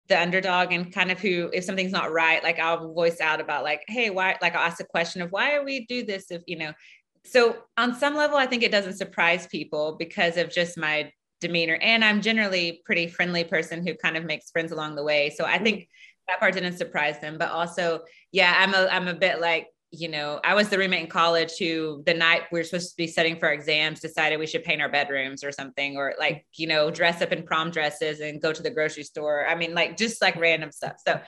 the 0.10 0.20
underdog 0.20 0.74
and 0.74 0.92
kind 0.92 1.12
of 1.12 1.20
who, 1.20 1.50
if 1.54 1.64
something's 1.64 1.92
not 1.92 2.12
right, 2.12 2.44
like 2.44 2.60
I'll 2.60 2.94
voice 2.94 3.22
out 3.22 3.40
about 3.40 3.64
like, 3.64 3.84
hey, 3.88 4.10
why, 4.10 4.36
like 4.42 4.56
I'll 4.56 4.68
ask 4.68 4.82
a 4.82 4.86
question 4.86 5.22
of 5.22 5.32
why 5.32 5.56
are 5.56 5.64
we 5.64 5.86
do 5.86 6.04
this 6.04 6.32
if, 6.32 6.42
you 6.48 6.58
know, 6.58 6.74
so 7.24 7.58
on 7.78 7.96
some 7.96 8.16
level, 8.16 8.38
I 8.38 8.48
think 8.48 8.64
it 8.64 8.72
doesn't 8.72 8.98
surprise 8.98 9.48
people 9.48 9.96
because 9.98 10.38
of 10.38 10.50
just 10.50 10.78
my 10.78 11.12
demeanor. 11.42 11.78
And 11.82 12.04
I'm 12.04 12.22
generally 12.22 12.82
pretty 12.86 13.08
friendly 13.08 13.44
person 13.44 13.86
who 13.86 13.94
kind 13.96 14.18
of 14.18 14.26
makes 14.26 14.50
friends 14.50 14.72
along 14.72 14.96
the 14.96 15.04
way. 15.04 15.30
So 15.30 15.46
I 15.46 15.56
mm-hmm. 15.56 15.64
think 15.64 15.90
that 16.28 16.40
part 16.40 16.54
didn't 16.54 16.78
surprise 16.78 17.20
them, 17.20 17.38
but 17.38 17.52
also, 17.52 18.02
yeah, 18.32 18.54
I'm 18.58 18.74
a, 18.74 18.88
I'm 18.92 19.08
a 19.08 19.14
bit 19.14 19.40
like, 19.40 19.68
you 19.92 20.08
know, 20.08 20.40
I 20.44 20.54
was 20.54 20.70
the 20.70 20.78
roommate 20.78 21.04
in 21.04 21.08
college 21.08 21.54
who 21.58 22.04
the 22.06 22.14
night 22.14 22.44
we 22.52 22.60
were 22.60 22.64
supposed 22.64 22.92
to 22.92 22.98
be 22.98 23.08
studying 23.08 23.40
for 23.40 23.50
exams 23.50 24.00
decided 24.00 24.38
we 24.38 24.46
should 24.46 24.64
paint 24.64 24.82
our 24.82 24.90
bedrooms 24.90 25.44
or 25.44 25.52
something, 25.52 25.98
or 25.98 26.14
like, 26.20 26.46
you 26.56 26.68
know, 26.68 26.92
dress 26.92 27.22
up 27.22 27.32
in 27.32 27.44
prom 27.44 27.72
dresses 27.72 28.20
and 28.20 28.42
go 28.42 28.54
to 28.54 28.62
the 28.62 28.70
grocery 28.70 29.04
store. 29.04 29.48
I 29.48 29.56
mean, 29.56 29.74
like 29.74 29.98
just 29.98 30.22
like 30.22 30.36
random 30.36 30.72
stuff. 30.72 30.98
So 31.06 31.20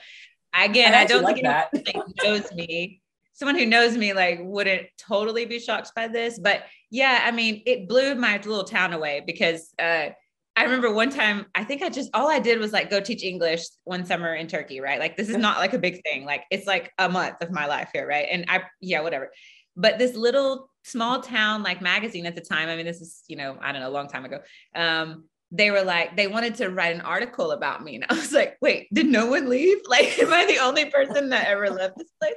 again, 0.54 0.94
I, 0.94 1.00
I 1.00 1.04
don't 1.06 1.24
like 1.24 1.36
think 1.36 1.46
that. 1.46 1.70
anyone 1.74 2.12
knows 2.22 2.52
me. 2.52 3.00
Someone 3.32 3.58
who 3.58 3.66
knows 3.66 3.96
me 3.96 4.12
like 4.12 4.38
wouldn't 4.40 4.86
totally 4.96 5.44
be 5.44 5.58
shocked 5.58 5.90
by 5.96 6.06
this. 6.06 6.38
But 6.38 6.62
yeah, 6.90 7.22
I 7.24 7.32
mean, 7.32 7.62
it 7.66 7.88
blew 7.88 8.14
my 8.14 8.36
little 8.36 8.64
town 8.64 8.92
away 8.92 9.22
because 9.26 9.72
uh 9.78 10.10
I 10.54 10.64
remember 10.64 10.92
one 10.92 11.10
time, 11.10 11.46
I 11.54 11.64
think 11.64 11.82
I 11.82 11.88
just 11.88 12.10
all 12.12 12.30
I 12.30 12.38
did 12.38 12.58
was 12.58 12.72
like 12.72 12.90
go 12.90 13.00
teach 13.00 13.22
English 13.22 13.62
one 13.84 14.04
summer 14.04 14.34
in 14.34 14.48
Turkey, 14.48 14.80
right? 14.80 14.98
Like 14.98 15.16
this 15.16 15.30
is 15.30 15.36
not 15.36 15.58
like 15.58 15.72
a 15.72 15.78
big 15.78 16.02
thing. 16.02 16.24
Like 16.24 16.44
it's 16.50 16.66
like 16.66 16.92
a 16.98 17.08
month 17.08 17.40
of 17.40 17.50
my 17.50 17.66
life 17.66 17.88
here, 17.92 18.06
right? 18.06 18.26
And 18.30 18.44
I 18.48 18.62
yeah, 18.80 19.00
whatever. 19.00 19.30
But 19.76 19.98
this 19.98 20.14
little 20.14 20.68
small 20.84 21.22
town 21.22 21.62
like 21.62 21.80
magazine 21.80 22.26
at 22.26 22.34
the 22.34 22.42
time, 22.42 22.68
I 22.68 22.76
mean, 22.76 22.84
this 22.84 23.00
is, 23.00 23.22
you 23.28 23.36
know, 23.36 23.56
I 23.62 23.72
don't 23.72 23.80
know, 23.80 23.88
a 23.88 23.90
long 23.90 24.08
time 24.08 24.26
ago. 24.26 24.40
Um, 24.74 25.24
they 25.50 25.70
were 25.70 25.82
like, 25.82 26.16
they 26.16 26.26
wanted 26.26 26.56
to 26.56 26.70
write 26.70 26.94
an 26.94 27.02
article 27.02 27.52
about 27.52 27.82
me. 27.82 27.96
And 27.96 28.04
I 28.08 28.14
was 28.14 28.32
like, 28.32 28.56
wait, 28.60 28.88
did 28.92 29.06
no 29.06 29.26
one 29.26 29.48
leave? 29.48 29.78
Like, 29.88 30.18
am 30.18 30.32
I 30.32 30.46
the 30.46 30.58
only 30.58 30.86
person 30.86 31.30
that 31.30 31.46
ever 31.46 31.70
left 31.70 31.98
this 31.98 32.10
place? 32.20 32.34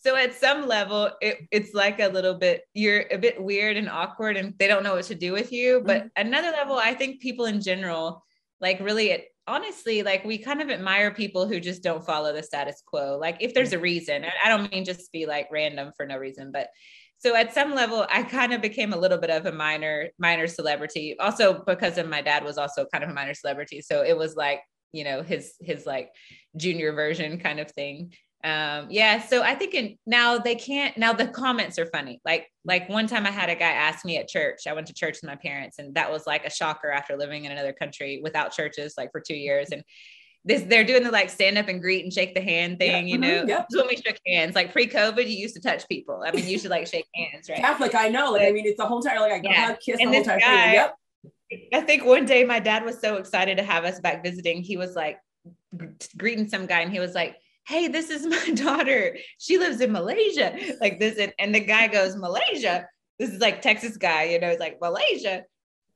So 0.00 0.16
at 0.16 0.34
some 0.34 0.66
level 0.66 1.10
it, 1.20 1.46
it's 1.50 1.74
like 1.74 2.00
a 2.00 2.08
little 2.08 2.34
bit 2.34 2.62
you're 2.74 3.04
a 3.10 3.18
bit 3.18 3.40
weird 3.40 3.76
and 3.76 3.88
awkward 3.88 4.36
and 4.36 4.54
they 4.58 4.66
don't 4.66 4.82
know 4.82 4.94
what 4.94 5.04
to 5.04 5.14
do 5.14 5.32
with 5.32 5.52
you. 5.52 5.82
But 5.84 5.98
mm-hmm. 5.98 6.26
another 6.28 6.50
level 6.50 6.76
i 6.76 6.94
think 6.94 7.20
people 7.20 7.44
in 7.44 7.60
general 7.60 8.24
like 8.60 8.80
really 8.80 9.10
it, 9.10 9.26
honestly 9.46 10.02
like 10.02 10.24
we 10.24 10.38
kind 10.38 10.60
of 10.60 10.70
admire 10.70 11.10
people 11.12 11.46
who 11.46 11.60
just 11.60 11.82
don't 11.82 12.04
follow 12.04 12.32
the 12.32 12.42
status 12.42 12.82
quo. 12.86 13.18
Like 13.20 13.38
if 13.40 13.54
there's 13.54 13.72
a 13.72 13.78
reason 13.78 14.24
i 14.44 14.48
don't 14.48 14.72
mean 14.72 14.84
just 14.84 15.12
be 15.12 15.26
like 15.26 15.48
random 15.52 15.92
for 15.96 16.06
no 16.06 16.16
reason 16.16 16.50
but 16.52 16.68
so 17.18 17.36
at 17.36 17.52
some 17.52 17.74
level 17.74 18.06
i 18.10 18.22
kind 18.22 18.52
of 18.54 18.62
became 18.62 18.92
a 18.92 18.98
little 18.98 19.18
bit 19.18 19.30
of 19.30 19.46
a 19.46 19.52
minor 19.52 20.08
minor 20.18 20.46
celebrity. 20.46 21.16
Also 21.18 21.62
because 21.66 21.98
of 21.98 22.08
my 22.08 22.22
dad 22.22 22.44
was 22.44 22.58
also 22.58 22.86
kind 22.86 23.04
of 23.04 23.10
a 23.10 23.14
minor 23.14 23.34
celebrity. 23.34 23.82
So 23.82 24.02
it 24.02 24.16
was 24.16 24.36
like 24.36 24.62
you 24.92 25.04
know 25.04 25.22
his 25.22 25.54
his 25.60 25.86
like 25.86 26.10
junior 26.56 26.92
version 26.92 27.38
kind 27.38 27.60
of 27.60 27.70
thing 27.70 28.12
um 28.42 28.86
yeah 28.88 29.20
so 29.20 29.42
i 29.42 29.54
think 29.54 29.74
in 29.74 29.98
now 30.06 30.38
they 30.38 30.54
can't 30.54 30.96
now 30.96 31.12
the 31.12 31.28
comments 31.28 31.78
are 31.78 31.86
funny 31.86 32.20
like 32.24 32.46
like 32.64 32.88
one 32.88 33.06
time 33.06 33.26
i 33.26 33.30
had 33.30 33.50
a 33.50 33.54
guy 33.54 33.70
ask 33.70 34.04
me 34.04 34.16
at 34.16 34.28
church 34.28 34.60
i 34.66 34.72
went 34.72 34.86
to 34.86 34.94
church 34.94 35.18
with 35.20 35.28
my 35.28 35.36
parents 35.36 35.78
and 35.78 35.94
that 35.94 36.10
was 36.10 36.26
like 36.26 36.46
a 36.46 36.50
shocker 36.50 36.90
after 36.90 37.16
living 37.16 37.44
in 37.44 37.52
another 37.52 37.74
country 37.74 38.18
without 38.22 38.50
churches 38.50 38.94
like 38.96 39.12
for 39.12 39.20
two 39.20 39.34
years 39.34 39.68
and 39.72 39.84
this 40.44 40.62
they're 40.62 40.84
doing 40.84 41.02
the 41.02 41.10
like 41.10 41.28
stand 41.28 41.58
up 41.58 41.68
and 41.68 41.80
greet 41.80 42.02
and 42.02 42.12
shake 42.12 42.34
the 42.34 42.40
hand 42.40 42.78
thing, 42.78 43.06
yeah, 43.06 43.12
you 43.12 43.18
know. 43.18 43.40
Mm-hmm, 43.40 43.48
yep. 43.48 43.66
when 43.74 43.88
we 43.88 43.96
shook 43.96 44.16
hands. 44.26 44.54
Like 44.54 44.72
pre-COVID, 44.72 45.28
you 45.28 45.36
used 45.36 45.54
to 45.54 45.60
touch 45.60 45.86
people. 45.88 46.22
I 46.26 46.32
mean, 46.32 46.46
you 46.46 46.58
should 46.58 46.70
like 46.70 46.86
shake 46.86 47.06
hands, 47.14 47.48
right? 47.50 47.58
Catholic, 47.58 47.94
I 47.94 48.08
know. 48.08 48.32
Like, 48.32 48.42
I 48.48 48.52
mean, 48.52 48.66
it's 48.66 48.78
the 48.78 48.86
whole 48.86 48.98
entire 48.98 49.20
like 49.20 49.32
I 49.32 49.40
yeah. 49.42 49.74
kiss 49.74 49.98
and 50.00 50.12
the 50.12 50.16
whole 50.16 50.16
entire 50.16 50.40
guy, 50.40 50.64
thing. 50.64 50.74
Yep. 50.74 50.96
I 51.74 51.80
think 51.82 52.04
one 52.04 52.24
day 52.24 52.44
my 52.44 52.60
dad 52.60 52.84
was 52.84 53.00
so 53.00 53.16
excited 53.16 53.58
to 53.58 53.64
have 53.64 53.84
us 53.84 54.00
back 54.00 54.24
visiting. 54.24 54.62
He 54.62 54.76
was 54.76 54.94
like 54.94 55.18
greeting 56.16 56.48
some 56.48 56.66
guy, 56.66 56.80
and 56.80 56.92
he 56.92 57.00
was 57.00 57.14
like, 57.14 57.36
"Hey, 57.66 57.88
this 57.88 58.10
is 58.10 58.26
my 58.26 58.50
daughter. 58.54 59.16
She 59.38 59.58
lives 59.58 59.80
in 59.80 59.92
Malaysia." 59.92 60.56
Like 60.80 60.98
this, 60.98 61.18
and, 61.18 61.32
and 61.38 61.54
the 61.54 61.60
guy 61.60 61.86
goes, 61.88 62.16
"Malaysia." 62.16 62.86
This 63.18 63.30
is 63.30 63.40
like 63.40 63.60
Texas 63.60 63.96
guy, 63.96 64.24
you 64.24 64.40
know. 64.40 64.48
It's 64.48 64.60
like 64.60 64.80
Malaysia. 64.80 65.44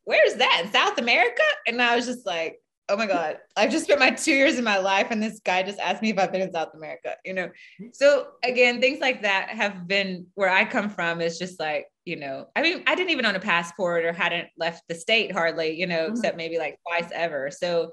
Where's 0.05 0.35
that 0.35 0.63
in 0.65 0.73
South 0.73 0.99
America? 0.99 1.43
And 1.67 1.81
I 1.81 1.97
was 1.97 2.05
just 2.05 2.27
like, 2.27 2.59
oh 2.89 2.97
my 2.97 3.07
god 3.07 3.39
i've 3.57 3.71
just 3.71 3.85
spent 3.85 3.99
my 3.99 4.11
two 4.11 4.33
years 4.33 4.59
in 4.59 4.65
my 4.65 4.79
life 4.79 5.07
and 5.11 5.23
this 5.23 5.41
guy 5.41 5.63
just 5.63 5.79
asked 5.79 6.03
me 6.03 6.11
if 6.11 6.19
i've 6.19 6.33
been 6.33 6.43
in 6.43 6.53
south 6.53 6.75
america 6.75 7.15
you 7.25 7.33
know 7.33 7.51
so 7.93 8.29
again 8.43 8.81
things 8.81 9.01
like 9.01 9.23
that 9.23 9.49
have 9.49 9.87
been 9.87 10.27
where 10.35 10.51
i 10.51 10.65
come 10.65 10.91
from 10.91 11.21
is 11.21 11.39
just 11.39 11.59
like 11.59 11.87
you 12.05 12.17
know 12.17 12.47
i 12.55 12.63
mean 12.63 12.83
i 12.87 12.95
didn't 12.95 13.11
even 13.11 13.25
own 13.25 13.37
a 13.37 13.41
passport 13.41 14.05
or 14.05 14.13
hadn't 14.13 14.49
left 14.59 14.83
the 14.89 14.95
state 14.95 15.33
hardly 15.33 15.79
you 15.79 15.87
know 15.87 16.05
mm-hmm. 16.05 16.13
except 16.13 16.37
maybe 16.37 16.59
like 16.59 16.79
twice 16.87 17.11
ever 17.15 17.51
so 17.51 17.91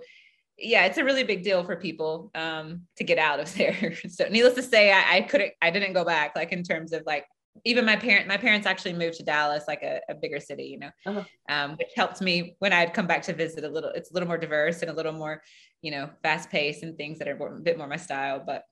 yeah 0.62 0.86
it's 0.86 0.98
a 0.98 1.03
really 1.03 1.24
big 1.24 1.44
deal 1.44 1.63
for 1.63 1.75
people 1.75 2.32
um, 2.36 2.82
to 2.98 3.03
get 3.03 3.18
out 3.18 3.39
of 3.39 3.53
there. 3.58 3.96
So 4.10 4.27
needless 4.30 4.56
to 4.56 4.63
say 4.63 4.91
I, 4.91 5.18
I 5.18 5.22
couldn't 5.22 5.53
i 5.62 5.70
didn't 5.70 5.94
go 5.94 6.06
back 6.06 6.36
like 6.36 6.51
in 6.51 6.63
terms 6.63 6.94
of 6.94 7.03
like 7.06 7.25
even 7.65 7.86
my 7.86 7.98
parent 7.98 8.27
my 8.27 8.38
parents 8.38 8.65
actually 8.65 8.94
moved 8.94 9.18
to 9.18 9.24
dallas 9.24 9.65
like 9.68 9.84
a, 9.84 10.00
a 10.08 10.15
bigger 10.15 10.39
city 10.39 10.63
you 10.63 10.80
know 10.80 10.89
uh-huh. 11.06 11.24
um, 11.50 11.72
which 11.72 11.89
helped 11.96 12.22
me 12.22 12.56
when 12.60 12.72
i'd 12.72 12.94
come 12.94 13.08
back 13.08 13.22
to 13.24 13.34
visit 13.34 13.65
a 13.65 13.68
little 13.70 13.89
it's 13.89 14.12
a 14.12 14.13
little 14.13 14.27
more 14.27 14.38
diverse 14.38 14.82
and 14.82 14.89
a 14.89 14.94
little 14.94 15.12
more 15.12 15.41
you 15.82 15.91
know 15.91 16.10
fast 16.24 16.50
paced 16.50 16.84
and 16.84 16.98
things 16.98 17.20
that 17.20 17.27
are 17.27 17.36
a 17.36 17.60
bit 17.60 17.77
more 17.77 17.88
my 17.88 17.98
style. 17.98 18.41
But 18.46 18.63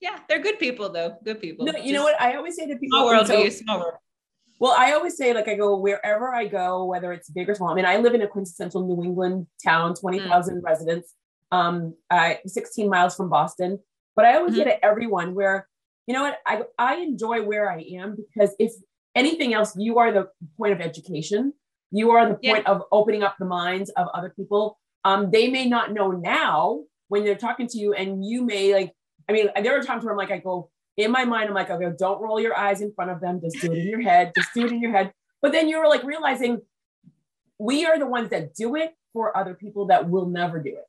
yeah 0.00 0.18
they're 0.28 0.40
good 0.40 0.58
people 0.58 0.90
though. 0.90 1.16
Good 1.24 1.40
people. 1.40 1.66
No, 1.66 1.72
you 1.72 1.78
Just 1.78 1.92
know 1.92 2.02
what? 2.02 2.20
I 2.20 2.36
always 2.36 2.56
say 2.56 2.66
to 2.66 2.76
people 2.76 2.98
small 2.98 3.06
world 3.06 3.26
so, 3.26 3.42
you, 3.42 3.50
small 3.50 3.80
world. 3.80 3.94
Well, 4.58 4.74
I 4.76 4.92
always 4.92 5.16
say, 5.16 5.32
like, 5.32 5.48
I 5.48 5.54
go 5.54 5.78
wherever 5.78 6.34
I 6.34 6.46
go, 6.46 6.84
whether 6.84 7.14
it's 7.14 7.30
big 7.30 7.48
or 7.48 7.54
small. 7.54 7.70
I 7.70 7.74
mean, 7.74 7.86
I 7.86 7.96
live 7.96 8.12
in 8.12 8.20
a 8.20 8.28
quintessential 8.28 8.86
New 8.86 9.02
England 9.02 9.46
town, 9.64 9.94
20,000 9.94 10.60
mm. 10.60 10.62
residents, 10.62 11.14
um, 11.52 11.94
I, 12.10 12.38
16 12.46 12.88
miles 12.88 13.16
from 13.16 13.28
Boston. 13.28 13.78
But 14.16 14.24
I 14.24 14.36
always 14.36 14.52
mm-hmm. 14.52 14.62
say 14.62 14.76
to 14.76 14.84
everyone 14.84 15.34
where 15.34 15.68
you 16.06 16.14
know 16.14 16.22
what? 16.22 16.38
I, 16.44 16.62
I 16.76 16.96
enjoy 16.96 17.42
where 17.42 17.70
I 17.70 17.84
am 17.96 18.16
because 18.16 18.54
if 18.58 18.72
anything 19.14 19.54
else, 19.54 19.74
you 19.76 19.98
are 19.98 20.12
the 20.12 20.28
point 20.56 20.72
of 20.72 20.80
education. 20.80 21.52
You 21.92 22.10
are 22.10 22.26
the 22.28 22.34
point 22.34 22.64
yeah. 22.64 22.72
of 22.72 22.82
opening 22.90 23.22
up 23.22 23.36
the 23.38 23.44
minds 23.44 23.90
of 23.90 24.08
other 24.12 24.30
people. 24.30 24.78
Um, 25.04 25.30
they 25.30 25.48
may 25.48 25.66
not 25.66 25.92
know 25.92 26.10
now 26.10 26.80
when 27.08 27.24
they're 27.24 27.36
talking 27.36 27.68
to 27.68 27.78
you, 27.78 27.94
and 27.94 28.24
you 28.24 28.44
may 28.44 28.74
like, 28.74 28.92
I 29.28 29.32
mean, 29.32 29.50
there 29.62 29.78
are 29.78 29.82
times 29.82 30.04
where 30.04 30.12
I'm 30.12 30.18
like, 30.18 30.32
I 30.32 30.38
go 30.38 30.70
in 30.96 31.12
my 31.12 31.24
mind, 31.24 31.48
I'm 31.48 31.54
like, 31.54 31.70
okay, 31.70 31.90
don't 31.96 32.20
roll 32.20 32.40
your 32.40 32.56
eyes 32.56 32.80
in 32.80 32.92
front 32.92 33.10
of 33.10 33.20
them. 33.20 33.40
Just 33.40 33.60
do 33.60 33.72
it 33.72 33.78
in 33.78 33.88
your 33.88 34.02
head. 34.02 34.32
Just 34.36 34.48
do 34.54 34.64
it 34.64 34.72
in 34.72 34.80
your 34.80 34.92
head. 34.92 35.12
But 35.40 35.52
then 35.52 35.68
you're 35.68 35.88
like 35.88 36.02
realizing 36.02 36.60
we 37.58 37.86
are 37.86 37.98
the 37.98 38.06
ones 38.06 38.30
that 38.30 38.54
do 38.54 38.74
it 38.76 38.94
for 39.12 39.36
other 39.36 39.54
people 39.54 39.86
that 39.86 40.08
will 40.08 40.26
never 40.26 40.60
do 40.60 40.70
it. 40.70 40.84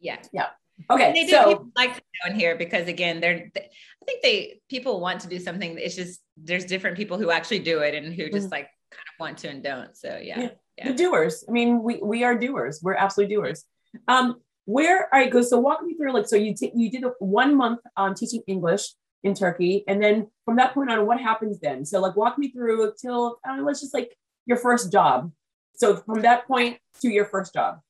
Yeah. 0.00 0.18
Yeah. 0.32 0.48
Okay. 0.90 1.06
And 1.06 1.16
they 1.16 1.24
do 1.24 1.30
so, 1.30 1.70
like 1.76 1.94
to 1.94 2.00
know 2.00 2.32
in 2.32 2.38
here 2.38 2.56
because 2.56 2.86
again, 2.86 3.20
they're 3.20 3.50
I 3.56 4.04
think 4.04 4.22
they 4.22 4.60
people 4.68 5.00
want 5.00 5.20
to 5.20 5.28
do 5.28 5.38
something. 5.38 5.78
It's 5.78 5.96
just 5.96 6.20
there's 6.36 6.64
different 6.64 6.96
people 6.96 7.18
who 7.18 7.30
actually 7.30 7.60
do 7.60 7.80
it 7.80 7.94
and 7.94 8.12
who 8.12 8.28
just 8.28 8.46
mm-hmm. 8.46 8.52
like 8.52 8.68
kind 8.90 9.06
of 9.14 9.20
want 9.20 9.38
to 9.38 9.48
and 9.48 9.62
don't. 9.62 9.96
So 9.96 10.18
yeah. 10.22 10.40
yeah. 10.40 10.48
yeah. 10.76 10.88
The 10.88 10.94
doers. 10.94 11.44
I 11.48 11.52
mean, 11.52 11.82
we 11.82 12.00
we 12.02 12.24
are 12.24 12.38
doers. 12.38 12.80
We're 12.82 12.94
absolutely 12.94 13.34
doers. 13.34 13.64
Um, 14.06 14.36
where 14.66 15.04
all 15.14 15.20
right, 15.20 15.30
go. 15.30 15.40
So 15.42 15.58
walk 15.58 15.82
me 15.82 15.94
through 15.94 16.12
like 16.12 16.28
so 16.28 16.36
you 16.36 16.54
t- 16.54 16.72
you 16.74 16.90
did 16.90 17.04
a 17.04 17.12
one 17.20 17.56
month 17.56 17.80
um 17.96 18.14
teaching 18.14 18.42
English 18.46 18.82
in 19.22 19.34
Turkey, 19.34 19.82
and 19.88 20.02
then 20.02 20.28
from 20.44 20.56
that 20.56 20.74
point 20.74 20.90
on, 20.90 21.06
what 21.06 21.20
happens 21.20 21.58
then? 21.60 21.84
So 21.84 22.00
like 22.00 22.16
walk 22.16 22.38
me 22.38 22.50
through 22.50 22.92
till 23.00 23.38
uh, 23.48 23.62
let's 23.62 23.80
just 23.80 23.94
like 23.94 24.14
your 24.44 24.58
first 24.58 24.92
job. 24.92 25.32
So 25.74 25.96
from 25.96 26.22
that 26.22 26.46
point 26.46 26.78
to 27.00 27.08
your 27.08 27.26
first 27.26 27.54
job. 27.54 27.80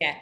Yeah. 0.00 0.14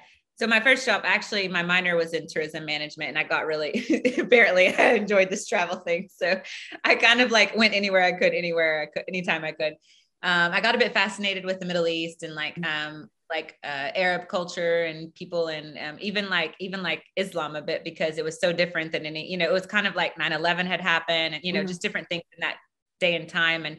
So 0.42 0.48
my 0.48 0.58
first 0.58 0.84
job, 0.84 1.02
actually, 1.04 1.46
my 1.46 1.62
minor 1.62 1.94
was 1.94 2.14
in 2.14 2.26
tourism 2.26 2.64
management, 2.64 3.10
and 3.10 3.16
I 3.16 3.22
got 3.22 3.46
really 3.46 3.70
apparently 4.18 4.74
I 4.74 4.94
enjoyed 4.94 5.30
this 5.30 5.46
travel 5.46 5.76
thing. 5.76 6.08
So 6.12 6.40
I 6.82 6.96
kind 6.96 7.20
of 7.20 7.30
like 7.30 7.54
went 7.54 7.74
anywhere 7.74 8.02
I 8.02 8.10
could, 8.10 8.34
anywhere 8.34 8.82
I 8.82 8.86
could, 8.86 9.04
anytime 9.06 9.44
I 9.44 9.52
could. 9.52 9.74
Um, 10.24 10.50
I 10.50 10.60
got 10.60 10.74
a 10.74 10.78
bit 10.78 10.94
fascinated 10.94 11.44
with 11.44 11.60
the 11.60 11.66
Middle 11.66 11.86
East 11.86 12.24
and 12.24 12.34
like 12.34 12.56
mm-hmm. 12.56 12.94
um, 12.94 13.08
like 13.30 13.56
uh, 13.62 13.94
Arab 13.94 14.26
culture 14.26 14.82
and 14.82 15.14
people 15.14 15.46
and 15.46 15.78
um, 15.78 15.96
even 16.00 16.28
like 16.28 16.56
even 16.58 16.82
like 16.82 17.04
Islam 17.14 17.54
a 17.54 17.62
bit 17.62 17.84
because 17.84 18.18
it 18.18 18.24
was 18.24 18.40
so 18.40 18.52
different 18.52 18.90
than 18.90 19.06
any 19.06 19.30
you 19.30 19.36
know 19.36 19.44
it 19.44 19.52
was 19.52 19.66
kind 19.66 19.86
of 19.86 19.94
like 19.94 20.16
9/11 20.16 20.66
had 20.66 20.80
happened 20.80 21.36
and 21.36 21.44
you 21.44 21.52
know 21.52 21.60
mm-hmm. 21.60 21.68
just 21.68 21.82
different 21.82 22.08
things 22.08 22.24
in 22.36 22.40
that 22.40 22.56
day 22.98 23.14
and 23.14 23.28
time 23.28 23.64
and 23.64 23.76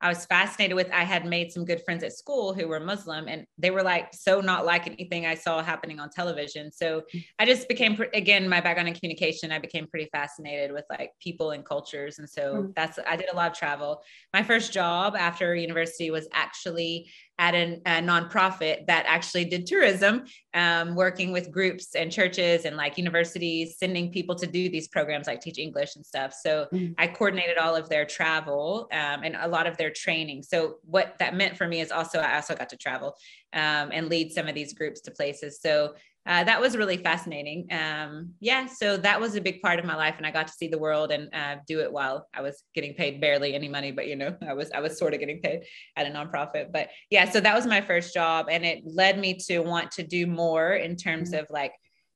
I 0.00 0.08
was 0.08 0.26
fascinated 0.26 0.76
with. 0.76 0.90
I 0.92 1.04
had 1.04 1.24
made 1.24 1.50
some 1.50 1.64
good 1.64 1.82
friends 1.84 2.04
at 2.04 2.12
school 2.12 2.52
who 2.52 2.68
were 2.68 2.80
Muslim, 2.80 3.28
and 3.28 3.46
they 3.56 3.70
were 3.70 3.82
like 3.82 4.12
so 4.12 4.40
not 4.40 4.66
like 4.66 4.86
anything 4.86 5.24
I 5.24 5.34
saw 5.34 5.62
happening 5.62 5.98
on 5.98 6.10
television. 6.10 6.70
So 6.70 7.02
I 7.38 7.46
just 7.46 7.66
became, 7.66 7.98
again, 8.12 8.46
my 8.48 8.60
background 8.60 8.88
in 8.88 8.94
communication. 8.94 9.52
I 9.52 9.58
became 9.58 9.86
pretty 9.86 10.08
fascinated 10.12 10.72
with 10.72 10.84
like 10.90 11.12
people 11.20 11.52
and 11.52 11.64
cultures, 11.64 12.18
and 12.18 12.28
so 12.28 12.42
mm-hmm. 12.42 12.70
that's 12.76 12.98
I 13.06 13.16
did 13.16 13.30
a 13.32 13.36
lot 13.36 13.50
of 13.50 13.56
travel. 13.56 14.02
My 14.34 14.42
first 14.42 14.72
job 14.72 15.16
after 15.16 15.54
university 15.54 16.10
was 16.10 16.28
actually 16.32 17.10
at 17.38 17.54
an, 17.54 17.82
a 17.84 18.00
nonprofit 18.00 18.86
that 18.86 19.04
actually 19.06 19.44
did 19.44 19.66
tourism, 19.66 20.24
um, 20.54 20.94
working 20.94 21.32
with 21.32 21.50
groups 21.50 21.94
and 21.94 22.10
churches 22.10 22.64
and 22.64 22.76
like 22.76 22.96
universities, 22.96 23.76
sending 23.78 24.10
people 24.10 24.34
to 24.34 24.46
do 24.46 24.70
these 24.70 24.88
programs 24.88 25.26
like 25.26 25.40
teach 25.40 25.58
English 25.58 25.96
and 25.96 26.06
stuff. 26.06 26.32
So 26.32 26.66
mm-hmm. 26.72 26.92
I 26.96 27.06
coordinated 27.08 27.58
all 27.58 27.76
of 27.76 27.88
their 27.90 28.06
travel 28.06 28.88
um, 28.90 29.22
and 29.22 29.36
a 29.38 29.48
lot 29.48 29.66
of 29.66 29.76
their 29.76 29.90
training. 29.90 30.44
So 30.44 30.76
what 30.84 31.16
that 31.18 31.34
meant 31.34 31.58
for 31.58 31.68
me 31.68 31.80
is 31.80 31.92
also 31.92 32.20
I 32.20 32.36
also 32.36 32.54
got 32.54 32.70
to 32.70 32.76
travel 32.76 33.16
um, 33.52 33.90
and 33.92 34.08
lead 34.08 34.32
some 34.32 34.48
of 34.48 34.54
these 34.54 34.72
groups 34.72 35.02
to 35.02 35.10
places. 35.10 35.60
So 35.60 35.94
uh, 36.26 36.42
that 36.42 36.60
was 36.60 36.76
really 36.76 36.96
fascinating. 36.96 37.68
Um, 37.70 38.30
yeah, 38.40 38.66
so 38.66 38.96
that 38.96 39.20
was 39.20 39.36
a 39.36 39.40
big 39.40 39.62
part 39.62 39.78
of 39.78 39.84
my 39.84 39.94
life, 39.94 40.14
and 40.16 40.26
I 40.26 40.32
got 40.32 40.48
to 40.48 40.52
see 40.52 40.66
the 40.66 40.78
world 40.78 41.12
and 41.12 41.32
uh, 41.32 41.56
do 41.68 41.80
it 41.80 41.92
while 41.92 42.26
I 42.34 42.42
was 42.42 42.64
getting 42.74 42.94
paid 42.94 43.20
barely 43.20 43.54
any 43.54 43.68
money, 43.68 43.92
but 43.92 44.08
you 44.08 44.16
know, 44.16 44.36
I 44.48 44.54
was 44.54 44.70
I 44.72 44.80
was 44.80 44.98
sort 44.98 45.14
of 45.14 45.20
getting 45.20 45.40
paid 45.40 45.62
at 45.96 46.06
a 46.06 46.10
nonprofit. 46.10 46.72
But 46.72 46.88
yeah, 47.10 47.30
so 47.30 47.40
that 47.40 47.54
was 47.54 47.66
my 47.66 47.80
first 47.80 48.12
job, 48.12 48.46
and 48.50 48.64
it 48.64 48.82
led 48.84 49.18
me 49.18 49.38
to 49.46 49.60
want 49.60 49.92
to 49.92 50.02
do 50.02 50.26
more 50.26 50.72
in 50.72 50.96
terms 50.96 51.30
mm-hmm. 51.30 51.44
of 51.44 51.50
like. 51.50 51.72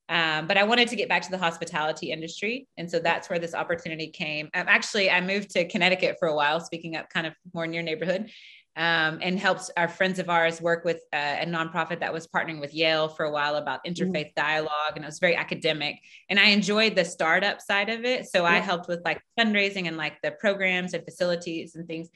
Um, 0.09 0.49
but 0.49 0.57
I 0.57 0.65
wanted 0.65 0.89
to 0.89 0.97
get 0.97 1.09
back 1.09 1.23
to 1.23 1.31
the 1.31 1.39
hospitality 1.39 2.11
industry, 2.11 2.67
and 2.77 2.91
so 2.91 2.99
that's 2.99 3.31
where 3.31 3.39
this 3.39 3.55
opportunity 3.55 4.09
came. 4.09 4.47
Um, 4.55 4.65
actually, 4.67 5.09
I 5.09 5.21
moved 5.21 5.51
to 5.51 5.69
Connecticut 5.69 6.17
for 6.19 6.27
a 6.27 6.35
while, 6.35 6.59
speaking 6.59 6.97
up 6.97 7.09
kind 7.11 7.29
of 7.29 7.35
more 7.55 7.65
in 7.65 7.73
your 7.73 7.85
neighborhood, 7.85 8.29
um, 8.77 9.19
and 9.21 9.39
helped 9.39 9.71
our 9.77 9.89
friends 9.89 10.19
of 10.19 10.31
ours 10.31 10.61
work 10.61 10.85
with 10.85 11.03
uh, 11.13 11.37
a 11.41 11.47
nonprofit 11.47 12.01
that 12.01 12.13
was 12.13 12.27
partnering 12.27 12.61
with 12.61 12.73
Yale 12.73 13.09
for 13.09 13.25
a 13.25 13.31
while 13.31 13.57
about 13.57 13.85
interfaith 13.85 14.31
mm. 14.31 14.35
dialogue. 14.35 14.93
And 14.95 15.05
it 15.05 15.07
was 15.07 15.19
very 15.19 15.37
academic. 15.37 15.97
And 16.29 16.39
I 16.39 16.47
enjoyed 16.47 16.95
the 16.95 17.05
startup 17.05 17.61
side 17.61 17.89
of 17.89 18.05
it. 18.05 18.27
So 18.29 18.43
yeah. 18.43 18.53
I 18.53 18.55
helped 18.59 18.89
with 18.89 19.01
like 19.05 19.21
fundraising 19.39 19.89
and 19.89 19.97
like 19.97 20.15
the 20.23 20.31
programs 20.31 20.95
and 20.95 21.05
facilities 21.05 21.75
and 21.75 21.87
things. 21.87 22.09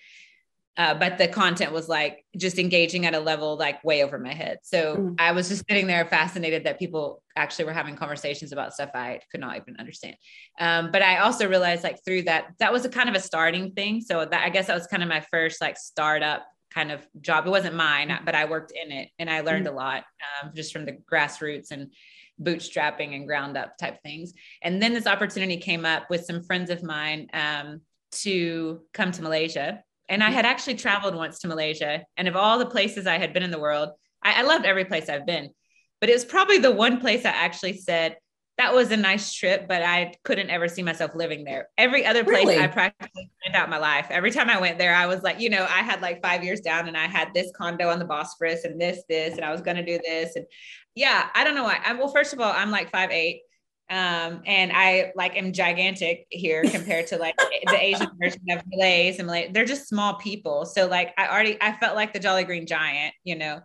Uh, 0.77 0.95
but 0.95 1.19
the 1.19 1.29
content 1.29 1.73
was 1.73 1.89
like 1.89 2.25
just 2.37 2.59
engaging 2.59 3.07
at 3.07 3.15
a 3.15 3.21
level 3.21 3.57
like 3.57 3.83
way 3.85 4.03
over 4.03 4.19
my 4.19 4.35
head. 4.35 4.59
So 4.63 4.97
mm. 4.97 5.15
I 5.21 5.31
was 5.33 5.49
just 5.49 5.65
sitting 5.69 5.87
there 5.87 6.05
fascinated 6.05 6.65
that 6.65 6.79
people 6.79 7.23
actually 7.37 7.67
were 7.67 7.73
having 7.73 7.95
conversations 7.95 8.51
about 8.51 8.75
stuff 8.75 8.91
I 8.95 9.21
could 9.31 9.41
not 9.41 9.57
even 9.57 9.77
understand. 9.79 10.17
Um, 10.59 10.91
but 10.91 11.03
I 11.03 11.19
also 11.19 11.49
realized 11.49 11.85
like 11.85 12.05
through 12.05 12.23
that, 12.23 12.47
that 12.59 12.73
was 12.73 12.85
a 12.85 12.89
kind 12.89 13.09
of 13.09 13.15
a 13.15 13.21
starting 13.21 13.73
thing. 13.73 14.01
So 14.01 14.25
that 14.25 14.45
I 14.45 14.49
guess 14.49 14.67
that 14.67 14.75
was 14.75 14.89
kind 14.89 15.03
of 15.03 15.09
my 15.09 15.21
first 15.31 15.61
like 15.61 15.77
startup 15.77 16.45
kind 16.73 16.91
of 16.91 17.07
job. 17.21 17.47
It 17.47 17.51
wasn't 17.51 17.77
mine, 17.77 18.09
mm. 18.09 18.25
but 18.25 18.35
I 18.35 18.47
worked 18.47 18.73
in 18.73 18.91
it 18.91 19.11
and 19.21 19.31
I 19.31 19.43
learned 19.43 19.67
mm. 19.67 19.71
a 19.71 19.75
lot 19.75 20.05
um, 20.43 20.51
just 20.55 20.73
from 20.73 20.87
the 20.87 20.99
grassroots 21.11 21.71
and 21.71 21.93
bootstrapping 22.43 23.15
and 23.15 23.29
ground 23.29 23.57
up 23.57 23.79
type 23.79 24.03
things. 24.03 24.33
And 24.61 24.83
then 24.83 24.93
this 24.93 25.07
opportunity 25.07 25.59
came 25.59 25.85
up 25.85 26.11
with 26.11 26.25
some 26.25 26.43
friends 26.43 26.69
of 26.69 26.83
mine 26.83 27.29
um, 27.33 27.83
to 28.23 28.81
come 28.93 29.13
to 29.13 29.23
Malaysia 29.23 29.85
and 30.09 30.23
I 30.23 30.27
mm-hmm. 30.27 30.37
had 30.37 30.47
actually 30.47 30.75
traveled 30.75 31.15
once 31.15 31.39
to 31.41 31.49
Malaysia. 31.49 32.05
And 32.17 32.29
of 32.29 32.37
all 32.37 32.59
the 32.59 32.67
places 32.67 33.07
I 33.07 33.19
had 33.19 33.33
been 33.33 33.43
in 33.43 33.51
the 33.51 33.59
world, 33.59 33.91
I, 34.23 34.41
I 34.41 34.43
loved 34.43 34.67
every 34.67 34.85
place 34.85 35.09
I've 35.09 35.27
been. 35.27 35.51
But 36.01 36.11
it 36.11 36.15
was 36.15 36.25
probably 36.25 36.59
the 36.59 36.71
one 36.71 37.01
place 37.01 37.25
I 37.25 37.31
actually 37.31 37.79
said, 37.79 38.17
that 38.57 38.73
was 38.73 38.93
a 38.93 38.97
nice 38.97 39.33
trip, 39.33 39.67
but 39.67 39.83
I 39.83 40.15
couldn't 40.23 40.49
ever 40.49 40.69
see 40.69 40.83
myself 40.83 41.13
living 41.17 41.43
there. 41.43 41.69
Every 41.77 42.07
other 42.07 42.23
place 42.23 42.47
really? 42.47 42.59
I 42.61 42.69
practically 42.69 43.29
planned 43.43 43.57
out 43.57 43.69
my 43.69 43.79
life. 43.79 44.07
Every 44.11 44.31
time 44.31 44.49
I 44.49 44.61
went 44.61 44.79
there, 44.79 44.95
I 44.95 45.07
was 45.07 45.23
like, 45.23 45.41
you 45.41 45.51
know, 45.51 45.67
I 45.69 45.83
had 45.83 46.03
like 46.03 46.23
five 46.23 46.45
years 46.45 46.61
down 46.61 46.87
and 46.87 46.97
I 46.97 47.07
had 47.07 47.35
this 47.35 47.51
condo 47.57 47.89
on 47.89 47.99
the 47.99 48.05
Bosphorus 48.05 48.65
and 48.65 48.81
this, 48.81 49.03
this, 49.09 49.35
and 49.35 49.45
I 49.45 49.51
was 49.51 49.61
going 49.61 49.77
to 49.77 49.85
do 49.85 49.99
this. 50.05 50.37
And 50.37 50.47
yeah, 50.95 51.31
I 51.35 51.43
don't 51.43 51.57
know 51.57 51.65
why. 51.65 51.81
I, 51.85 51.95
well, 51.95 52.09
first 52.09 52.33
of 52.33 52.41
all, 52.41 52.53
I'm 52.53 52.71
like 52.71 52.91
five, 52.91 53.11
eight. 53.11 53.41
Um, 53.91 54.41
and 54.47 54.73
I 54.73 55.13
like 55.15 55.37
am 55.37 55.53
gigantic 55.53 56.27
here 56.31 56.63
compared 56.65 57.07
to 57.09 57.19
like 57.19 57.37
the 57.37 57.77
Asian 57.79 58.09
version 58.21 58.41
of 58.51 58.63
Malays 58.67 59.19
and 59.19 59.27
Malay. 59.27 59.51
They're 59.53 59.67
just 59.67 59.89
small 59.89 60.15
people. 60.15 60.65
So 60.65 60.87
like 60.87 61.13
I 61.19 61.29
already 61.29 61.59
I 61.61 61.77
felt 61.79 61.95
like 61.95 62.13
the 62.13 62.19
Jolly 62.19 62.45
Green 62.45 62.67
Giant, 62.67 63.15
you 63.25 63.37
know. 63.37 63.61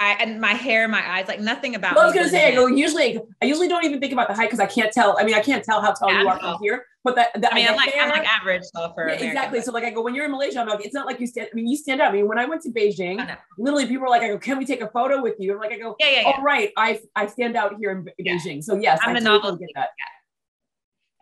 I, 0.00 0.14
and 0.14 0.40
my 0.40 0.54
hair, 0.54 0.88
my 0.88 1.08
eyes, 1.08 1.28
like 1.28 1.40
nothing 1.40 1.76
about. 1.76 1.94
Well, 1.94 2.04
I 2.04 2.06
was 2.06 2.14
gonna 2.14 2.28
say, 2.28 2.52
I 2.52 2.54
go 2.54 2.66
usually. 2.66 3.20
I 3.40 3.46
usually 3.46 3.68
don't 3.68 3.84
even 3.84 4.00
think 4.00 4.12
about 4.12 4.26
the 4.26 4.34
height 4.34 4.48
because 4.48 4.58
I 4.58 4.66
can't 4.66 4.92
tell. 4.92 5.16
I 5.18 5.24
mean, 5.24 5.34
I 5.34 5.40
can't 5.40 5.62
tell 5.64 5.80
how 5.80 5.92
tall 5.92 6.10
yeah, 6.10 6.22
you 6.22 6.28
are 6.28 6.40
from 6.40 6.58
here. 6.60 6.84
But 7.04 7.14
that, 7.14 7.40
that 7.40 7.52
I 7.52 7.54
mean, 7.54 7.68
I'm 7.68 7.76
like 7.76 7.90
hair, 7.90 8.02
I'm 8.02 8.10
like 8.10 8.26
average 8.26 8.62
tall 8.74 8.92
for 8.92 9.08
yeah, 9.08 9.14
exactly. 9.14 9.60
So 9.60 9.70
like 9.70 9.84
I 9.84 9.90
go 9.90 10.02
when 10.02 10.14
you're 10.14 10.24
in 10.24 10.32
Malaysia, 10.32 10.58
I'm 10.58 10.66
like, 10.66 10.84
it's 10.84 10.94
not 10.94 11.06
like 11.06 11.20
you 11.20 11.28
stand. 11.28 11.48
I 11.52 11.54
mean, 11.54 11.68
you 11.68 11.76
stand 11.76 12.00
out. 12.00 12.10
I 12.10 12.12
mean, 12.12 12.26
when 12.26 12.38
I 12.38 12.44
went 12.44 12.62
to 12.62 12.70
Beijing, 12.70 13.24
literally 13.56 13.86
people 13.86 14.02
were 14.02 14.08
like, 14.08 14.22
I 14.22 14.28
go, 14.28 14.38
can 14.38 14.58
we 14.58 14.66
take 14.66 14.80
a 14.80 14.88
photo 14.88 15.22
with 15.22 15.34
you? 15.38 15.52
I'm 15.52 15.60
like, 15.60 15.72
I 15.72 15.78
go, 15.78 15.94
yeah, 16.00 16.10
yeah, 16.10 16.20
yeah. 16.22 16.40
Right. 16.42 16.72
I 16.76 17.00
I 17.14 17.26
stand 17.26 17.56
out 17.56 17.74
here 17.78 17.92
in. 17.92 18.04
Beijing. 18.20 18.64
So 18.64 18.74
yes, 18.74 18.98
I'm 19.02 19.10
I 19.10 19.18
a 19.18 19.20
totally 19.20 19.36
novelty. 19.36 19.66
get 19.66 19.70
that. 19.76 19.90
Yeah. 19.98 20.04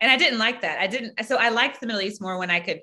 And 0.01 0.11
I 0.11 0.17
didn't 0.17 0.39
like 0.39 0.61
that. 0.61 0.79
I 0.79 0.87
didn't. 0.87 1.23
So 1.25 1.37
I 1.37 1.49
liked 1.49 1.79
the 1.79 1.85
Middle 1.87 2.01
East 2.01 2.21
more 2.21 2.39
when 2.39 2.49
I 2.49 2.59
could 2.59 2.81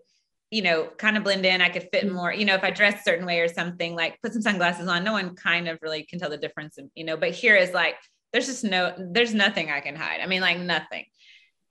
you 0.50 0.62
know, 0.62 0.88
kind 0.98 1.16
of 1.16 1.24
blend 1.24 1.46
in. 1.46 1.60
I 1.60 1.68
could 1.68 1.88
fit 1.92 2.04
mm-hmm. 2.04 2.14
more, 2.14 2.32
you 2.32 2.44
know, 2.44 2.54
if 2.54 2.64
I 2.64 2.70
dress 2.70 3.00
a 3.00 3.02
certain 3.02 3.26
way 3.26 3.40
or 3.40 3.48
something, 3.48 3.94
like 3.94 4.20
put 4.22 4.32
some 4.32 4.42
sunglasses 4.42 4.88
on, 4.88 5.04
no 5.04 5.12
one 5.12 5.36
kind 5.36 5.68
of 5.68 5.78
really 5.80 6.02
can 6.02 6.18
tell 6.18 6.30
the 6.30 6.36
difference. 6.36 6.78
And, 6.78 6.90
you 6.94 7.04
know, 7.04 7.16
but 7.16 7.30
here 7.30 7.56
is 7.56 7.72
like, 7.72 7.96
there's 8.32 8.46
just 8.46 8.64
no, 8.64 8.94
there's 8.98 9.34
nothing 9.34 9.70
I 9.70 9.80
can 9.80 9.96
hide. 9.96 10.20
I 10.20 10.26
mean, 10.26 10.40
like 10.40 10.58
nothing. 10.58 11.04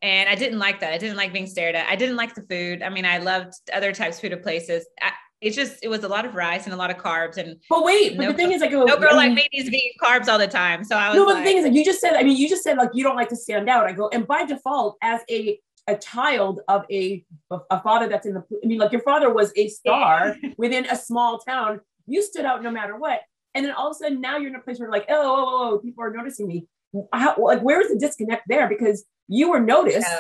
And 0.02 0.30
I 0.30 0.36
didn't 0.36 0.60
like 0.60 0.80
that. 0.80 0.94
I 0.94 0.98
didn't 0.98 1.18
like 1.18 1.34
being 1.34 1.48
stared 1.48 1.76
at. 1.76 1.88
I 1.88 1.98
didn't 1.98 2.16
like 2.16 2.36
the 2.36 2.44
food. 2.44 2.82
I 2.82 2.90
mean, 2.90 3.06
I 3.06 3.18
loved 3.18 3.54
other 3.74 3.92
types 3.92 4.16
of 4.16 4.22
food 4.22 4.34
at 4.34 4.44
places. 4.44 4.86
I, 5.02 5.12
it's 5.42 5.56
just 5.56 5.80
it 5.84 5.88
was 5.88 6.04
a 6.04 6.08
lot 6.08 6.26
of 6.26 6.36
rice 6.36 6.66
and 6.66 6.74
a 6.74 6.78
lot 6.78 6.92
of 6.92 6.98
carbs 6.98 7.38
and 7.38 7.56
but 7.70 7.84
wait 7.84 8.18
but 8.18 8.24
no, 8.24 8.32
the 8.32 8.38
thing 8.38 8.52
is 8.52 8.62
like 8.62 8.72
no 8.72 8.86
girl 8.98 9.16
like 9.16 9.32
me 9.32 9.48
needs 9.54 9.66
to 9.66 9.72
be 9.72 9.94
carbs 10.02 10.28
all 10.28 10.38
the 10.38 10.48
time 10.48 10.84
so 10.84 10.98
i 10.98 11.10
was 11.10 11.16
no 11.16 11.26
but 11.26 11.36
like, 11.36 11.44
the 11.44 11.50
thing 11.50 11.58
is 11.58 11.64
like 11.64 11.74
you 11.74 11.86
just 11.86 12.02
said 12.02 12.14
i 12.16 12.24
mean 12.24 12.36
you 12.36 12.50
just 12.50 12.62
said 12.62 12.78
like 12.78 12.90
you 12.94 13.04
don't 13.04 13.16
like 13.16 13.30
to 13.30 13.36
stand 13.36 13.70
out 13.70 13.86
i 13.86 13.92
go 13.94 14.10
and 14.10 14.28
by 14.28 14.44
default 14.44 14.98
as 15.02 15.22
a 15.30 15.58
a 15.90 15.98
child 15.98 16.62
of 16.68 16.86
a 16.92 17.26
a 17.52 17.82
father 17.82 18.08
that's 18.08 18.26
in 18.26 18.36
the 18.36 18.44
I 18.64 18.68
mean 18.68 18.78
like 18.78 18.92
your 18.92 19.02
father 19.02 19.34
was 19.34 19.52
a 19.56 19.68
star 19.68 20.36
within 20.58 20.86
a 20.86 20.96
small 20.96 21.40
town. 21.40 21.82
You 22.06 22.22
stood 22.22 22.46
out 22.46 22.64
no 22.64 22.72
matter 22.72 22.96
what. 22.96 23.22
And 23.56 23.66
then 23.66 23.74
all 23.74 23.90
of 23.90 23.96
a 23.96 24.00
sudden 24.00 24.22
now 24.22 24.38
you're 24.38 24.50
in 24.50 24.56
a 24.56 24.62
place 24.62 24.80
where 24.80 24.92
like 24.92 25.06
oh, 25.10 25.16
oh, 25.16 25.46
oh, 25.48 25.74
oh 25.74 25.80
people 25.80 26.04
are 26.04 26.12
noticing 26.12 26.48
me. 26.48 26.68
How, 27.12 27.36
like 27.38 27.62
where's 27.62 27.88
the 27.90 27.98
disconnect 27.98 28.44
there? 28.48 28.70
Because 28.70 29.06
you 29.28 29.50
were 29.50 29.60
noticed 29.60 30.08
yeah. 30.10 30.20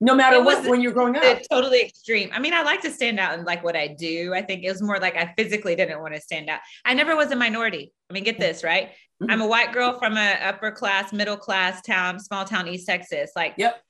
no 0.00 0.14
matter 0.14 0.42
what 0.42 0.64
when 0.66 0.80
you're 0.80 0.92
growing 0.92 1.16
up. 1.16 1.22
totally 1.50 1.80
extreme. 1.82 2.30
I 2.32 2.38
mean 2.38 2.54
I 2.54 2.62
like 2.62 2.80
to 2.82 2.90
stand 2.90 3.18
out 3.18 3.36
in 3.36 3.44
like 3.44 3.64
what 3.64 3.76
I 3.76 3.88
do. 3.88 4.32
I 4.34 4.42
think 4.42 4.64
it 4.64 4.70
was 4.70 4.82
more 4.82 5.00
like 5.00 5.16
I 5.16 5.34
physically 5.36 5.74
didn't 5.74 6.00
want 6.00 6.14
to 6.14 6.20
stand 6.20 6.48
out. 6.48 6.60
I 6.84 6.94
never 6.94 7.16
was 7.16 7.32
a 7.32 7.36
minority. 7.36 7.92
I 8.08 8.12
mean 8.12 8.24
get 8.24 8.38
this 8.38 8.62
right? 8.62 8.90
Mm-hmm. 9.20 9.32
I'm 9.32 9.40
a 9.40 9.48
white 9.48 9.72
girl 9.72 9.98
from 9.98 10.16
a 10.16 10.38
upper 10.44 10.70
class 10.70 11.12
middle 11.12 11.36
class 11.36 11.82
town 11.82 12.20
small 12.20 12.44
town 12.44 12.68
East 12.68 12.86
Texas. 12.86 13.32
Like 13.34 13.54
yep 13.58 13.82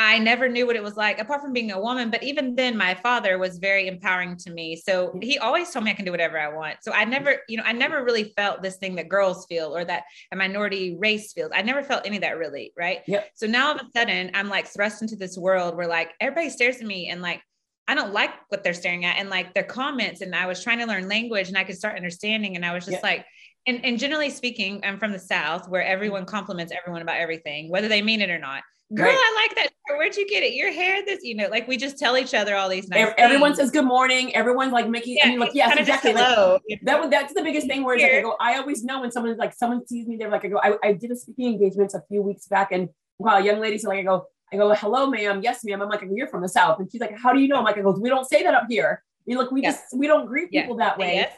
I 0.00 0.20
never 0.20 0.48
knew 0.48 0.64
what 0.64 0.76
it 0.76 0.82
was 0.82 0.96
like, 0.96 1.18
apart 1.18 1.42
from 1.42 1.52
being 1.52 1.72
a 1.72 1.80
woman. 1.80 2.08
But 2.08 2.22
even 2.22 2.54
then, 2.54 2.76
my 2.76 2.94
father 2.94 3.36
was 3.36 3.58
very 3.58 3.88
empowering 3.88 4.36
to 4.36 4.50
me. 4.50 4.76
So 4.76 5.18
he 5.20 5.38
always 5.38 5.72
told 5.72 5.84
me 5.84 5.90
I 5.90 5.94
can 5.94 6.04
do 6.04 6.12
whatever 6.12 6.38
I 6.38 6.54
want. 6.54 6.76
So 6.82 6.92
I 6.92 7.04
never, 7.04 7.40
you 7.48 7.56
know, 7.56 7.64
I 7.66 7.72
never 7.72 8.04
really 8.04 8.32
felt 8.36 8.62
this 8.62 8.76
thing 8.76 8.94
that 8.94 9.08
girls 9.08 9.44
feel 9.46 9.76
or 9.76 9.84
that 9.84 10.04
a 10.30 10.36
minority 10.36 10.96
race 10.96 11.32
feels. 11.32 11.50
I 11.52 11.62
never 11.62 11.82
felt 11.82 12.06
any 12.06 12.18
of 12.18 12.22
that 12.22 12.38
really. 12.38 12.72
Right. 12.78 13.00
Yep. 13.08 13.28
So 13.34 13.48
now 13.48 13.70
all 13.70 13.74
of 13.74 13.80
a 13.80 13.90
sudden, 13.90 14.30
I'm 14.34 14.48
like 14.48 14.68
thrust 14.68 15.02
into 15.02 15.16
this 15.16 15.36
world 15.36 15.76
where 15.76 15.88
like 15.88 16.12
everybody 16.20 16.50
stares 16.50 16.76
at 16.76 16.86
me 16.86 17.08
and 17.08 17.20
like, 17.20 17.42
I 17.88 17.96
don't 17.96 18.12
like 18.12 18.30
what 18.50 18.62
they're 18.62 18.74
staring 18.74 19.04
at 19.04 19.18
and 19.18 19.28
like 19.28 19.52
their 19.52 19.64
comments. 19.64 20.20
And 20.20 20.32
I 20.32 20.46
was 20.46 20.62
trying 20.62 20.78
to 20.78 20.86
learn 20.86 21.08
language 21.08 21.48
and 21.48 21.58
I 21.58 21.64
could 21.64 21.76
start 21.76 21.96
understanding. 21.96 22.54
And 22.54 22.64
I 22.64 22.72
was 22.72 22.84
just 22.84 22.98
yep. 22.98 23.02
like, 23.02 23.26
and, 23.66 23.84
and 23.84 23.98
generally 23.98 24.30
speaking, 24.30 24.80
I'm 24.84 25.00
from 25.00 25.10
the 25.10 25.18
South 25.18 25.68
where 25.68 25.82
everyone 25.82 26.22
mm-hmm. 26.22 26.30
compliments 26.36 26.72
everyone 26.72 27.02
about 27.02 27.16
everything, 27.16 27.68
whether 27.68 27.88
they 27.88 28.00
mean 28.00 28.20
it 28.20 28.30
or 28.30 28.38
not 28.38 28.62
girl. 28.94 29.10
I 29.10 29.46
like 29.46 29.56
that. 29.56 29.70
Where'd 29.96 30.16
you 30.16 30.28
get 30.28 30.42
it? 30.42 30.54
Your 30.54 30.72
hair, 30.72 31.04
this, 31.04 31.22
you 31.22 31.34
know, 31.34 31.48
like 31.48 31.66
we 31.68 31.76
just 31.76 31.98
tell 31.98 32.16
each 32.16 32.34
other 32.34 32.56
all 32.56 32.68
these 32.68 32.88
nice 32.88 33.12
Everyone 33.18 33.54
says 33.54 33.70
good 33.70 33.84
morning. 33.84 34.34
Everyone's 34.34 34.72
like 34.72 34.88
making, 34.88 35.16
yeah, 35.16 35.26
I 35.26 35.28
mean, 35.30 35.40
like, 35.40 35.54
yes, 35.54 35.78
exactly. 35.78 36.12
Like, 36.12 36.62
that 36.82 37.10
that's 37.10 37.34
the 37.34 37.42
biggest 37.42 37.66
thing 37.66 37.84
where 37.84 37.94
it's 37.94 38.02
like, 38.02 38.12
I 38.12 38.20
go, 38.20 38.36
I 38.40 38.56
always 38.56 38.84
know 38.84 39.00
when 39.00 39.10
someone's 39.10 39.38
like, 39.38 39.54
someone 39.54 39.86
sees 39.86 40.06
me, 40.06 40.16
they're 40.16 40.30
like, 40.30 40.44
I 40.44 40.48
go, 40.48 40.60
I, 40.62 40.76
I 40.82 40.92
did 40.92 41.10
a 41.10 41.16
speaking 41.16 41.52
engagement 41.52 41.92
a 41.94 42.02
few 42.08 42.22
weeks 42.22 42.46
back 42.46 42.72
and 42.72 42.88
wow, 43.18 43.38
a 43.38 43.44
young 43.44 43.60
lady, 43.60 43.78
so 43.78 43.88
like, 43.88 43.98
I 43.98 44.02
go, 44.02 44.26
I 44.52 44.56
go, 44.56 44.72
hello, 44.74 45.06
ma'am. 45.10 45.40
Yes, 45.42 45.64
ma'am. 45.64 45.82
I'm 45.82 45.88
like, 45.88 46.02
you're 46.10 46.28
from 46.28 46.42
the 46.42 46.48
South. 46.48 46.78
And 46.78 46.90
she's 46.90 47.00
like, 47.00 47.16
how 47.18 47.32
do 47.32 47.40
you 47.40 47.48
know? 47.48 47.56
I'm 47.56 47.64
like, 47.64 47.76
I 47.76 47.82
go, 47.82 47.90
we 47.90 48.08
don't 48.08 48.26
say 48.26 48.42
that 48.42 48.54
up 48.54 48.64
here. 48.68 49.02
Mean, 49.26 49.36
look, 49.36 49.50
we 49.50 49.60
just, 49.60 49.82
we 49.94 50.06
don't 50.06 50.24
greet 50.26 50.50
people 50.50 50.76
that 50.76 50.96
way. 50.96 51.16
Yes. 51.16 51.32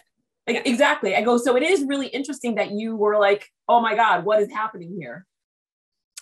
Like, 0.47 0.65
exactly. 0.65 1.17
I 1.17 1.23
go, 1.23 1.37
so 1.37 1.57
it 1.57 1.65
is 1.65 1.83
really 1.83 2.07
interesting 2.07 2.55
that 2.55 2.71
you 2.71 2.95
were 2.95 3.19
like, 3.19 3.51
oh 3.69 3.81
my 3.81 3.97
God, 3.97 4.25
what 4.25 4.41
is 4.41 4.49
happening 4.53 4.97
here? 4.97 5.27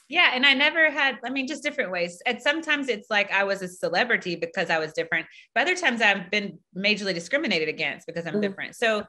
Yeah. 0.09 0.31
And 0.33 0.47
I 0.47 0.55
never 0.55 0.91
had, 0.91 1.19
I 1.25 1.31
mean, 1.31 1.47
just 1.47 1.63
different 1.63 1.91
ways. 1.91 2.21
And 2.25 2.41
sometimes 2.41 2.89
it's 2.89 3.11
like 3.11 3.31
I 3.31 3.45
was 3.45 3.63
a 3.63 3.69
celebrity 3.69 4.37
because 4.37 4.71
I 4.71 4.79
was 4.79 4.93
different. 4.93 5.27
But 5.55 5.63
other 5.63 5.77
times 5.77 6.01
I've 6.01 6.31
been 6.31 6.59
majorly 6.77 7.15
discriminated 7.15 7.69
against 7.69 8.07
because 8.07 8.27
I'm 8.27 8.35
mm-hmm. 8.35 8.43
different. 8.43 8.77
So 8.77 9.05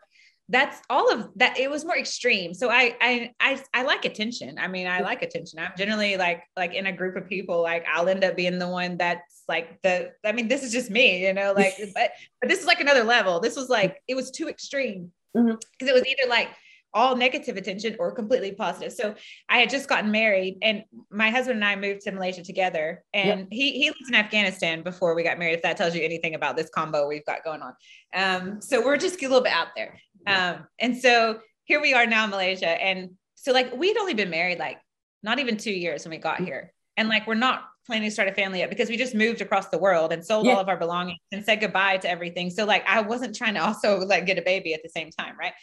that's 0.49 0.81
all 0.89 1.13
of 1.13 1.29
that. 1.35 1.57
It 1.59 1.69
was 1.69 1.85
more 1.85 1.97
extreme. 1.97 2.53
So 2.53 2.69
I, 2.69 2.95
I, 2.99 3.31
I, 3.39 3.61
I 3.73 3.83
like 3.83 4.03
attention. 4.03 4.57
I 4.57 4.67
mean, 4.67 4.87
I 4.87 5.01
like 5.01 5.21
attention. 5.21 5.59
I'm 5.59 5.71
generally 5.77 6.17
like, 6.17 6.43
like 6.57 6.73
in 6.73 6.87
a 6.87 6.91
group 6.91 7.15
of 7.15 7.29
people, 7.29 7.61
like 7.61 7.85
I'll 7.87 8.09
end 8.09 8.23
up 8.23 8.35
being 8.35 8.57
the 8.57 8.67
one 8.67 8.97
that's 8.97 9.43
like 9.47 9.79
the, 9.83 10.11
I 10.25 10.31
mean, 10.31 10.47
this 10.47 10.63
is 10.63 10.71
just 10.71 10.89
me, 10.89 11.25
you 11.25 11.33
know, 11.33 11.53
like, 11.55 11.75
but, 11.93 12.11
but 12.41 12.49
this 12.49 12.59
is 12.59 12.65
like 12.65 12.81
another 12.81 13.03
level. 13.03 13.39
This 13.39 13.55
was 13.55 13.69
like, 13.69 14.01
it 14.07 14.15
was 14.15 14.31
too 14.31 14.49
extreme 14.49 15.11
because 15.33 15.55
mm-hmm. 15.55 15.87
it 15.87 15.93
was 15.93 16.05
either 16.05 16.27
like, 16.27 16.49
all 16.93 17.15
negative 17.15 17.55
attention 17.57 17.95
or 17.99 18.11
completely 18.11 18.51
positive. 18.51 18.91
So 18.91 19.15
I 19.47 19.59
had 19.59 19.69
just 19.69 19.87
gotten 19.87 20.11
married 20.11 20.57
and 20.61 20.83
my 21.11 21.29
husband 21.29 21.57
and 21.57 21.65
I 21.65 21.75
moved 21.75 22.01
to 22.01 22.11
Malaysia 22.11 22.43
together 22.43 23.03
and 23.13 23.41
yep. 23.41 23.47
he, 23.51 23.71
he 23.73 23.89
lives 23.89 24.09
in 24.09 24.15
Afghanistan 24.15 24.81
before 24.81 25.13
we 25.15 25.23
got 25.23 25.37
married. 25.37 25.53
If 25.53 25.61
that 25.61 25.77
tells 25.77 25.95
you 25.95 26.01
anything 26.01 26.35
about 26.35 26.57
this 26.57 26.69
combo 26.69 27.07
we've 27.07 27.25
got 27.25 27.43
going 27.43 27.61
on. 27.61 27.73
Um, 28.13 28.61
so 28.61 28.83
we're 28.83 28.97
just 28.97 29.21
a 29.21 29.27
little 29.27 29.43
bit 29.43 29.53
out 29.53 29.67
there. 29.75 29.99
Um, 30.25 30.67
and 30.79 30.97
so 30.97 31.39
here 31.65 31.79
we 31.79 31.93
are 31.93 32.05
now 32.05 32.25
in 32.25 32.29
Malaysia. 32.31 32.69
And 32.69 33.11
so 33.35 33.53
like, 33.53 33.73
we'd 33.73 33.97
only 33.97 34.13
been 34.13 34.29
married, 34.29 34.59
like 34.59 34.77
not 35.23 35.39
even 35.39 35.57
two 35.57 35.71
years 35.71 36.03
when 36.03 36.11
we 36.11 36.17
got 36.17 36.41
here. 36.41 36.73
And 36.97 37.07
like, 37.07 37.27
we're 37.27 37.35
not 37.35 37.63
planning 37.85 38.09
to 38.09 38.11
start 38.11 38.27
a 38.27 38.33
family 38.33 38.59
yet 38.59 38.69
because 38.69 38.89
we 38.89 38.97
just 38.97 39.15
moved 39.15 39.41
across 39.41 39.69
the 39.69 39.77
world 39.77 40.11
and 40.11 40.25
sold 40.25 40.45
yeah. 40.45 40.53
all 40.53 40.59
of 40.59 40.67
our 40.67 40.77
belongings 40.77 41.19
and 41.31 41.45
said 41.45 41.59
goodbye 41.59 41.97
to 41.97 42.09
everything. 42.09 42.49
So 42.49 42.65
like, 42.65 42.83
I 42.87 43.01
wasn't 43.01 43.35
trying 43.35 43.53
to 43.53 43.63
also 43.63 43.99
like 43.99 44.25
get 44.25 44.37
a 44.37 44.41
baby 44.41 44.73
at 44.73 44.81
the 44.83 44.89
same 44.89 45.09
time. 45.11 45.35
Right. 45.39 45.53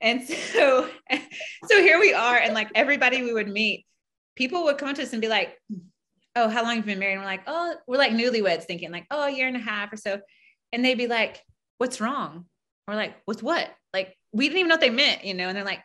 And 0.00 0.22
so, 0.22 0.88
so 1.66 1.80
here 1.80 1.98
we 1.98 2.12
are. 2.12 2.36
And 2.36 2.54
like 2.54 2.68
everybody 2.74 3.22
we 3.22 3.32
would 3.32 3.48
meet, 3.48 3.86
people 4.34 4.64
would 4.64 4.78
come 4.78 4.94
to 4.94 5.02
us 5.02 5.12
and 5.12 5.22
be 5.22 5.28
like, 5.28 5.56
Oh, 6.34 6.48
how 6.48 6.62
long 6.62 6.76
have 6.76 6.86
you 6.86 6.92
been 6.92 6.98
married? 6.98 7.14
And 7.14 7.22
we're 7.22 7.26
like, 7.26 7.44
Oh, 7.46 7.74
we're 7.86 7.96
like 7.96 8.12
newlyweds 8.12 8.64
thinking 8.64 8.90
like, 8.90 9.06
Oh, 9.10 9.24
a 9.24 9.30
year 9.30 9.48
and 9.48 9.56
a 9.56 9.60
half 9.60 9.92
or 9.92 9.96
so. 9.96 10.20
And 10.72 10.84
they'd 10.84 10.98
be 10.98 11.06
like, 11.06 11.42
What's 11.78 12.00
wrong? 12.00 12.46
We're 12.86 12.96
like, 12.96 13.16
With 13.26 13.42
what? 13.42 13.68
Like, 13.92 14.16
we 14.32 14.46
didn't 14.46 14.58
even 14.58 14.68
know 14.68 14.74
what 14.74 14.80
they 14.80 14.90
meant, 14.90 15.24
you 15.24 15.34
know? 15.34 15.48
And 15.48 15.56
they're 15.56 15.64
like, 15.64 15.82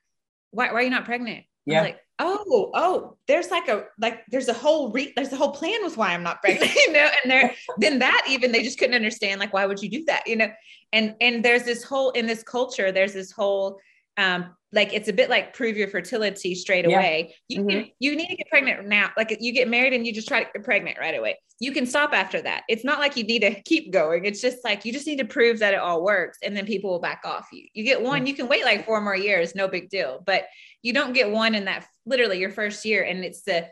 Why, 0.52 0.68
why 0.68 0.80
are 0.80 0.84
you 0.84 0.90
not 0.90 1.06
pregnant? 1.06 1.46
Yeah. 1.66 1.82
Like, 1.82 2.00
oh, 2.22 2.72
oh, 2.74 3.18
there's 3.28 3.50
like 3.50 3.68
a 3.68 3.86
like 4.00 4.26
there's 4.28 4.48
a 4.48 4.54
whole 4.54 4.92
re- 4.92 5.14
there's 5.16 5.34
a 5.34 5.36
whole 5.36 5.52
plan 5.52 5.84
with 5.84 5.98
why 5.98 6.14
I'm 6.14 6.24
not 6.24 6.42
pregnant, 6.42 6.74
you 6.76 6.92
know. 6.92 7.10
And 7.24 7.32
there 7.32 7.54
then 7.78 8.00
that 8.00 8.26
even 8.30 8.52
they 8.52 8.64
just 8.64 8.80
couldn't 8.80 8.96
understand 8.96 9.40
like 9.40 9.54
why 9.54 9.66
would 9.66 9.82
you 9.82 9.90
do 9.90 10.06
that, 10.06 10.28
you 10.28 10.36
know? 10.36 10.50
And 10.94 11.16
and 11.20 11.44
there's 11.44 11.64
this 11.64 11.84
whole 11.84 12.12
in 12.12 12.26
this 12.28 12.44
culture, 12.44 12.92
there's 12.92 13.14
this 13.14 13.32
whole 13.32 13.80
um, 14.18 14.56
like 14.74 14.94
it's 14.94 15.10
a 15.10 15.14
bit 15.14 15.30
like 15.30 15.54
prove 15.54 15.76
your 15.76 15.88
fertility 15.88 16.56
straight 16.56 16.88
yeah. 16.88 16.98
away. 16.98 17.36
You 17.50 17.60
mm-hmm. 17.60 17.70
can, 17.70 17.90
you 18.00 18.16
need 18.16 18.28
to 18.28 18.36
get 18.36 18.48
pregnant 18.50 18.88
now. 18.88 19.10
Like 19.18 19.36
you 19.40 19.52
get 19.52 19.68
married 19.68 19.94
and 19.94 20.08
you 20.08 20.14
just 20.14 20.28
try 20.28 20.44
to 20.44 20.50
get 20.52 20.64
pregnant 20.64 20.98
right 21.00 21.18
away. 21.18 21.38
You 21.60 21.72
can 21.74 21.86
stop 21.86 22.14
after 22.14 22.42
that. 22.42 22.64
It's 22.70 22.86
not 22.86 23.00
like 23.00 23.18
you 23.18 23.24
need 23.24 23.42
to 23.42 23.62
keep 23.64 23.92
going. 23.92 24.26
It's 24.26 24.42
just 24.42 24.64
like 24.64 24.86
you 24.86 24.94
just 24.94 25.08
need 25.08 25.20
to 25.20 25.26
prove 25.26 25.60
that 25.60 25.74
it 25.74 25.80
all 25.80 26.04
works, 26.04 26.40
and 26.42 26.56
then 26.56 26.66
people 26.66 26.92
will 26.92 27.00
back 27.02 27.22
off 27.26 27.48
you. 27.52 27.68
You 27.74 27.84
get 27.84 28.02
one, 28.02 28.26
you 28.26 28.34
can 28.34 28.48
wait 28.48 28.64
like 28.64 28.86
four 28.86 29.02
more 29.02 29.16
years, 29.16 29.56
no 29.56 29.68
big 29.68 29.90
deal. 29.90 30.24
But 30.26 30.46
you 30.82 30.94
don't 30.94 31.14
get 31.14 31.32
one 31.32 31.54
in 31.54 31.66
that 31.66 31.86
literally 32.06 32.40
your 32.40 32.52
first 32.52 32.86
year, 32.86 33.04
and 33.04 33.24
it's 33.24 33.44
the 33.44 33.68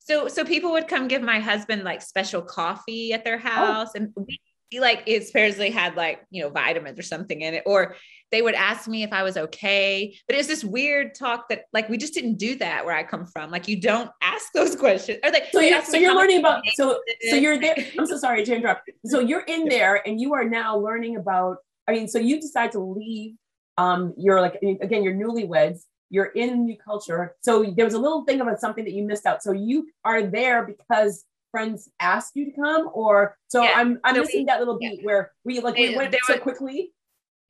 so 0.00 0.28
so 0.28 0.44
people 0.44 0.72
would 0.72 0.88
come 0.88 1.08
give 1.08 1.22
my 1.22 1.38
husband 1.38 1.84
like 1.84 2.02
special 2.02 2.42
coffee 2.42 3.12
at 3.12 3.24
their 3.24 3.36
oh. 3.36 3.48
house, 3.48 3.90
oh. 3.94 3.98
and 3.98 4.12
we 4.16 4.40
like 4.78 5.02
it 5.06 5.26
supposedly 5.26 5.70
had 5.70 5.96
like 5.96 6.20
you 6.30 6.42
know 6.42 6.50
vitamins 6.50 6.98
or 6.98 7.02
something 7.02 7.40
in 7.40 7.54
it 7.54 7.62
or 7.66 7.96
they 8.30 8.42
would 8.42 8.54
ask 8.54 8.88
me 8.88 9.02
if 9.02 9.12
i 9.12 9.22
was 9.22 9.36
okay 9.36 10.16
but 10.26 10.36
it's 10.36 10.48
this 10.48 10.64
weird 10.64 11.14
talk 11.14 11.48
that 11.48 11.64
like 11.72 11.88
we 11.88 11.96
just 11.96 12.14
didn't 12.14 12.36
do 12.36 12.54
that 12.56 12.84
where 12.84 12.94
i 12.94 13.02
come 13.02 13.26
from 13.26 13.50
like 13.50 13.68
you 13.68 13.80
don't 13.80 14.10
ask 14.22 14.52
those 14.52 14.74
questions 14.76 15.18
or 15.24 15.30
like 15.30 15.48
so 15.52 15.60
you're, 15.60 15.82
so 15.82 15.96
you're 15.96 16.14
learning 16.14 16.38
about 16.38 16.62
so 16.74 17.00
so 17.28 17.36
you're 17.36 17.58
there 17.58 17.74
i'm 17.98 18.06
so 18.06 18.16
sorry 18.16 18.44
to 18.44 18.54
interrupt 18.54 18.90
so 19.04 19.20
you're 19.20 19.44
in 19.46 19.68
there 19.68 20.06
and 20.06 20.20
you 20.20 20.34
are 20.34 20.44
now 20.44 20.76
learning 20.76 21.16
about 21.16 21.58
i 21.88 21.92
mean 21.92 22.08
so 22.08 22.18
you 22.18 22.40
decide 22.40 22.72
to 22.72 22.80
leave 22.80 23.34
um 23.78 24.14
you're 24.16 24.40
like 24.40 24.54
again 24.82 25.02
you're 25.02 25.14
newlyweds 25.14 25.80
you're 26.10 26.26
in 26.26 26.50
a 26.50 26.56
new 26.56 26.76
culture. 26.76 27.36
So 27.40 27.72
there 27.76 27.84
was 27.84 27.94
a 27.94 27.98
little 27.98 28.24
thing 28.24 28.40
about 28.40 28.60
something 28.60 28.84
that 28.84 28.92
you 28.92 29.04
missed 29.04 29.24
out. 29.24 29.42
So 29.42 29.52
you 29.52 29.88
are 30.04 30.24
there 30.24 30.66
because 30.66 31.24
friends 31.52 31.88
asked 32.00 32.36
you 32.36 32.46
to 32.46 32.52
come, 32.52 32.90
or 32.92 33.36
so 33.48 33.62
yeah. 33.62 33.72
I'm 33.76 33.98
I'm 34.04 34.16
so 34.16 34.20
missing 34.22 34.40
we, 34.40 34.44
that 34.46 34.58
little 34.58 34.78
beat 34.78 34.98
yeah. 35.00 35.06
where 35.06 35.32
we 35.44 35.60
like 35.60 35.76
we 35.76 35.96
went 35.96 36.14
so 36.24 36.38
quickly. 36.38 36.92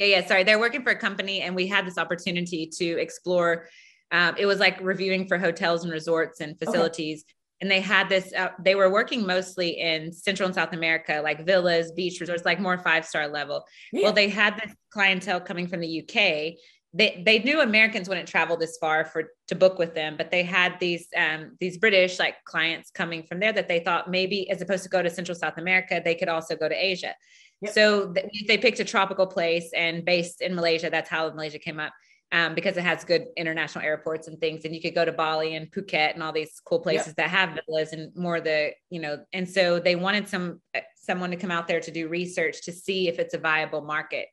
Yeah, 0.01 0.07
yeah. 0.07 0.27
Sorry, 0.27 0.43
they're 0.43 0.59
working 0.59 0.83
for 0.83 0.91
a 0.91 0.97
company, 0.97 1.43
and 1.43 1.55
we 1.55 1.67
had 1.67 1.87
this 1.87 1.99
opportunity 1.99 2.67
to 2.79 2.99
explore. 2.99 3.69
Um, 4.11 4.35
it 4.39 4.47
was 4.47 4.59
like 4.59 4.81
reviewing 4.81 5.29
for 5.29 5.39
hotels 5.39 5.85
and 5.85 5.93
resorts 5.93 6.41
and 6.41 6.59
facilities. 6.59 7.23
Okay. 7.23 7.35
And 7.61 7.71
they 7.71 7.81
had 7.81 8.09
this, 8.09 8.33
uh, 8.33 8.49
they 8.59 8.75
were 8.75 8.91
working 8.91 9.27
mostly 9.27 9.79
in 9.79 10.13
Central 10.13 10.47
and 10.47 10.55
South 10.55 10.73
America, 10.73 11.21
like 11.23 11.45
villas, 11.45 11.93
beach 11.93 12.19
resorts, 12.19 12.47
like 12.47 12.59
more 12.59 12.79
five 12.79 13.05
star 13.05 13.29
level. 13.29 13.65
Yeah. 13.93 14.05
Well, 14.05 14.13
they 14.15 14.31
had 14.31 14.57
this 14.57 14.75
clientele 14.91 15.41
coming 15.41 15.69
from 15.69 15.81
the 15.81 16.03
UK 16.03 16.59
they 16.93 17.23
they 17.25 17.39
knew 17.39 17.61
Americans 17.61 18.09
wouldn't 18.09 18.29
travel 18.29 18.57
this 18.57 18.77
far 18.79 19.05
for 19.05 19.31
to 19.47 19.55
book 19.55 19.79
with 19.79 19.95
them, 19.95 20.17
but 20.17 20.31
they 20.31 20.43
had 20.43 20.79
these 20.81 21.07
um, 21.17 21.57
these 21.61 21.79
British 21.79 22.19
like 22.19 22.43
clients 22.45 22.91
coming 22.91 23.23
from 23.23 23.39
there 23.39 23.53
that 23.53 23.69
they 23.69 23.81
thought 23.81 24.11
maybe 24.11 24.51
as 24.51 24.61
opposed 24.61 24.83
to 24.83 24.89
go 24.89 25.01
to 25.01 25.11
Central 25.11 25.37
South 25.37 25.57
America, 25.57 26.03
they 26.05 26.17
could 26.17 26.29
also 26.29 26.57
go 26.57 26.69
to 26.69 26.75
Asia. 26.75 27.15
Yep. 27.63 27.73
So 27.73 28.13
th- 28.13 28.27
they 28.47 28.59
picked 28.59 28.81
a 28.81 28.85
tropical 28.85 29.27
place 29.27 29.71
and 29.75 30.05
based 30.05 30.41
in 30.41 30.55
Malaysia. 30.55 30.89
That's 30.91 31.11
how 31.11 31.29
Malaysia 31.31 31.59
came 31.59 31.79
up 31.79 31.93
um, 32.33 32.55
because 32.55 32.77
it 32.77 32.83
has 32.83 33.05
good 33.05 33.27
international 33.37 33.85
airports 33.85 34.29
and 34.29 34.39
things. 34.41 34.65
And 34.65 34.75
you 34.75 34.81
could 34.81 34.95
go 34.95 35.05
to 35.05 35.13
Bali 35.13 35.57
and 35.57 35.71
Phuket 35.71 36.15
and 36.15 36.23
all 36.23 36.33
these 36.33 36.61
cool 36.65 36.81
places 36.81 37.09
yep. 37.09 37.17
that 37.17 37.31
have 37.31 37.59
villas 37.67 37.93
and 37.93 38.15
more 38.17 38.37
of 38.37 38.45
the 38.45 38.71
you 38.89 39.01
know. 39.01 39.19
And 39.33 39.49
so 39.49 39.81
they 39.81 39.97
wanted 39.97 40.29
some 40.29 40.61
uh, 40.75 40.81
someone 40.97 41.31
to 41.31 41.37
come 41.37 41.51
out 41.51 41.67
there 41.69 41.81
to 41.81 41.91
do 41.91 42.09
research 42.09 42.63
to 42.63 42.73
see 42.73 43.09
if 43.09 43.19
it's 43.19 43.35
a 43.35 43.39
viable 43.39 43.83
market 43.83 44.27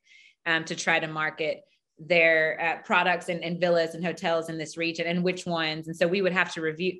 um, 0.45 0.63
to 0.65 0.75
try 0.75 0.99
to 0.99 1.07
market 1.07 1.61
their 1.99 2.59
uh, 2.61 2.85
products 2.85 3.29
and, 3.29 3.43
and 3.43 3.59
villas 3.59 3.95
and 3.95 4.05
hotels 4.05 4.49
in 4.49 4.57
this 4.57 4.77
region 4.77 5.07
and 5.07 5.23
which 5.23 5.45
ones. 5.45 5.87
And 5.87 5.97
so 5.97 6.07
we 6.07 6.21
would 6.21 6.31
have 6.31 6.53
to 6.53 6.61
review, 6.61 6.99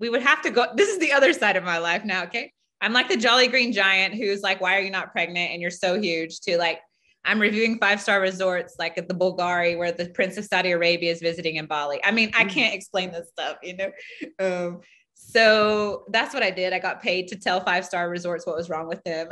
we 0.00 0.08
would 0.08 0.22
have 0.22 0.40
to 0.42 0.50
go. 0.50 0.66
This 0.74 0.88
is 0.88 0.98
the 0.98 1.12
other 1.12 1.32
side 1.32 1.56
of 1.56 1.64
my 1.64 1.78
life 1.78 2.04
now. 2.04 2.24
Okay. 2.24 2.52
I'm 2.80 2.92
like 2.92 3.08
the 3.08 3.16
Jolly 3.16 3.48
Green 3.48 3.72
Giant 3.72 4.14
who's 4.14 4.42
like, 4.42 4.60
why 4.60 4.76
are 4.76 4.80
you 4.80 4.90
not 4.90 5.12
pregnant? 5.12 5.52
And 5.52 5.60
you're 5.60 5.70
so 5.70 6.00
huge 6.00 6.40
to 6.40 6.56
like, 6.58 6.80
I'm 7.24 7.40
reviewing 7.40 7.78
five 7.78 8.00
star 8.00 8.20
resorts 8.20 8.76
like 8.78 8.96
at 8.96 9.08
the 9.08 9.14
Bulgari 9.14 9.76
where 9.76 9.92
the 9.92 10.08
Prince 10.10 10.36
of 10.36 10.44
Saudi 10.44 10.70
Arabia 10.70 11.10
is 11.10 11.20
visiting 11.20 11.56
in 11.56 11.66
Bali. 11.66 12.00
I 12.04 12.12
mean, 12.12 12.30
I 12.34 12.44
mm. 12.44 12.50
can't 12.50 12.74
explain 12.74 13.10
this 13.10 13.28
stuff, 13.28 13.56
you 13.62 13.76
know? 13.76 13.90
Um, 14.38 14.80
so 15.14 16.04
that's 16.10 16.32
what 16.32 16.42
I 16.42 16.50
did. 16.50 16.72
I 16.72 16.78
got 16.78 17.02
paid 17.02 17.28
to 17.28 17.36
tell 17.36 17.60
five 17.60 17.84
star 17.84 18.08
resorts 18.08 18.46
what 18.46 18.56
was 18.56 18.70
wrong 18.70 18.88
with 18.88 19.02
them. 19.04 19.28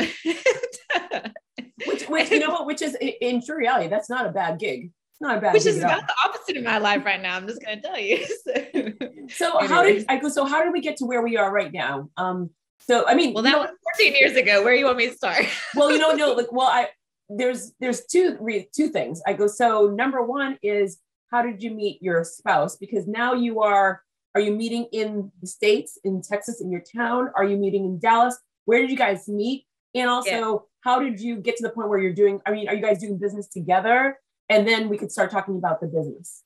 which, 1.86 2.08
which, 2.08 2.30
you 2.30 2.40
know 2.40 2.50
what, 2.50 2.66
which 2.66 2.82
is 2.82 2.96
in 3.00 3.44
true 3.44 3.58
reality, 3.58 3.88
that's 3.88 4.10
not 4.10 4.26
a 4.26 4.30
bad 4.30 4.58
gig 4.58 4.90
not 5.20 5.38
a 5.38 5.40
bad. 5.40 5.54
Which 5.54 5.66
is 5.66 5.78
about 5.78 6.06
the 6.06 6.14
opposite 6.24 6.56
of 6.56 6.64
my 6.64 6.78
life 6.78 7.04
right 7.04 7.20
now. 7.20 7.36
I'm 7.36 7.46
just 7.46 7.62
gonna 7.62 7.80
tell 7.80 7.98
you. 7.98 8.26
so, 9.28 9.58
so 9.58 9.58
how 9.66 9.82
did 9.82 10.04
I 10.08 10.16
go? 10.16 10.28
So 10.28 10.44
how 10.44 10.62
did 10.62 10.72
we 10.72 10.80
get 10.80 10.96
to 10.98 11.06
where 11.06 11.22
we 11.22 11.36
are 11.36 11.50
right 11.50 11.72
now? 11.72 12.10
Um, 12.16 12.50
so 12.80 13.06
I 13.06 13.14
mean, 13.14 13.34
well, 13.34 13.42
that 13.42 13.52
know, 13.52 13.58
was 13.58 13.70
14 13.98 14.14
years 14.14 14.36
ago. 14.36 14.62
Where 14.62 14.74
do 14.74 14.78
you 14.78 14.86
want 14.86 14.98
me 14.98 15.08
to 15.08 15.16
start? 15.16 15.44
well, 15.74 15.90
you 15.90 15.98
know, 15.98 16.12
no, 16.12 16.32
like, 16.36 16.52
well, 16.52 16.68
I 16.68 16.88
there's 17.28 17.72
there's 17.80 18.06
two 18.06 18.38
two 18.74 18.88
things. 18.88 19.20
I 19.26 19.32
go. 19.32 19.46
So 19.46 19.88
number 19.88 20.22
one 20.22 20.58
is 20.62 20.98
how 21.30 21.42
did 21.42 21.62
you 21.62 21.70
meet 21.72 22.02
your 22.02 22.24
spouse? 22.24 22.76
Because 22.76 23.06
now 23.06 23.34
you 23.34 23.60
are 23.62 24.02
are 24.34 24.40
you 24.40 24.52
meeting 24.52 24.86
in 24.92 25.32
the 25.40 25.46
states 25.46 25.98
in 26.04 26.22
Texas 26.22 26.60
in 26.60 26.70
your 26.70 26.82
town? 26.94 27.30
Are 27.34 27.44
you 27.44 27.56
meeting 27.56 27.84
in 27.84 27.98
Dallas? 27.98 28.36
Where 28.64 28.80
did 28.80 28.90
you 28.90 28.96
guys 28.96 29.28
meet? 29.28 29.66
And 29.94 30.10
also, 30.10 30.30
yeah. 30.30 30.56
how 30.82 30.98
did 31.00 31.20
you 31.20 31.36
get 31.36 31.56
to 31.56 31.62
the 31.62 31.70
point 31.70 31.88
where 31.88 31.98
you're 31.98 32.12
doing? 32.12 32.40
I 32.44 32.50
mean, 32.50 32.68
are 32.68 32.74
you 32.74 32.82
guys 32.82 32.98
doing 32.98 33.18
business 33.18 33.48
together? 33.48 34.18
and 34.48 34.66
then 34.66 34.88
we 34.88 34.98
could 34.98 35.10
start 35.10 35.30
talking 35.30 35.56
about 35.56 35.80
the 35.80 35.86
business. 35.86 36.42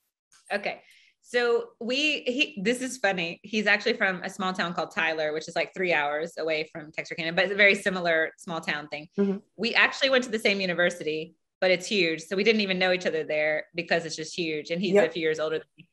Okay. 0.51 0.81
So 1.31 1.69
we 1.79 2.23
he 2.27 2.61
this 2.61 2.81
is 2.81 2.97
funny. 2.97 3.39
He's 3.41 3.65
actually 3.65 3.93
from 3.93 4.21
a 4.21 4.29
small 4.29 4.51
town 4.51 4.73
called 4.73 4.91
Tyler, 4.93 5.31
which 5.31 5.47
is 5.47 5.55
like 5.55 5.73
three 5.73 5.93
hours 5.93 6.33
away 6.37 6.67
from 6.73 6.91
Texarkana, 6.91 7.31
but 7.31 7.45
it's 7.45 7.53
a 7.53 7.57
very 7.57 7.75
similar 7.75 8.31
small 8.37 8.59
town 8.59 8.89
thing. 8.89 9.07
Mm-hmm. 9.17 9.37
We 9.55 9.73
actually 9.73 10.09
went 10.09 10.25
to 10.25 10.29
the 10.29 10.39
same 10.39 10.59
university, 10.59 11.35
but 11.61 11.71
it's 11.71 11.87
huge. 11.87 12.21
So 12.21 12.35
we 12.35 12.43
didn't 12.43 12.59
even 12.59 12.77
know 12.77 12.91
each 12.91 13.05
other 13.05 13.23
there 13.23 13.67
because 13.75 14.03
it's 14.05 14.17
just 14.17 14.37
huge. 14.37 14.71
And 14.71 14.81
he's 14.81 14.95
yep. 14.95 15.09
a 15.09 15.11
few 15.13 15.21
years 15.21 15.39
older 15.39 15.59
than 15.59 15.67
me. 15.77 15.87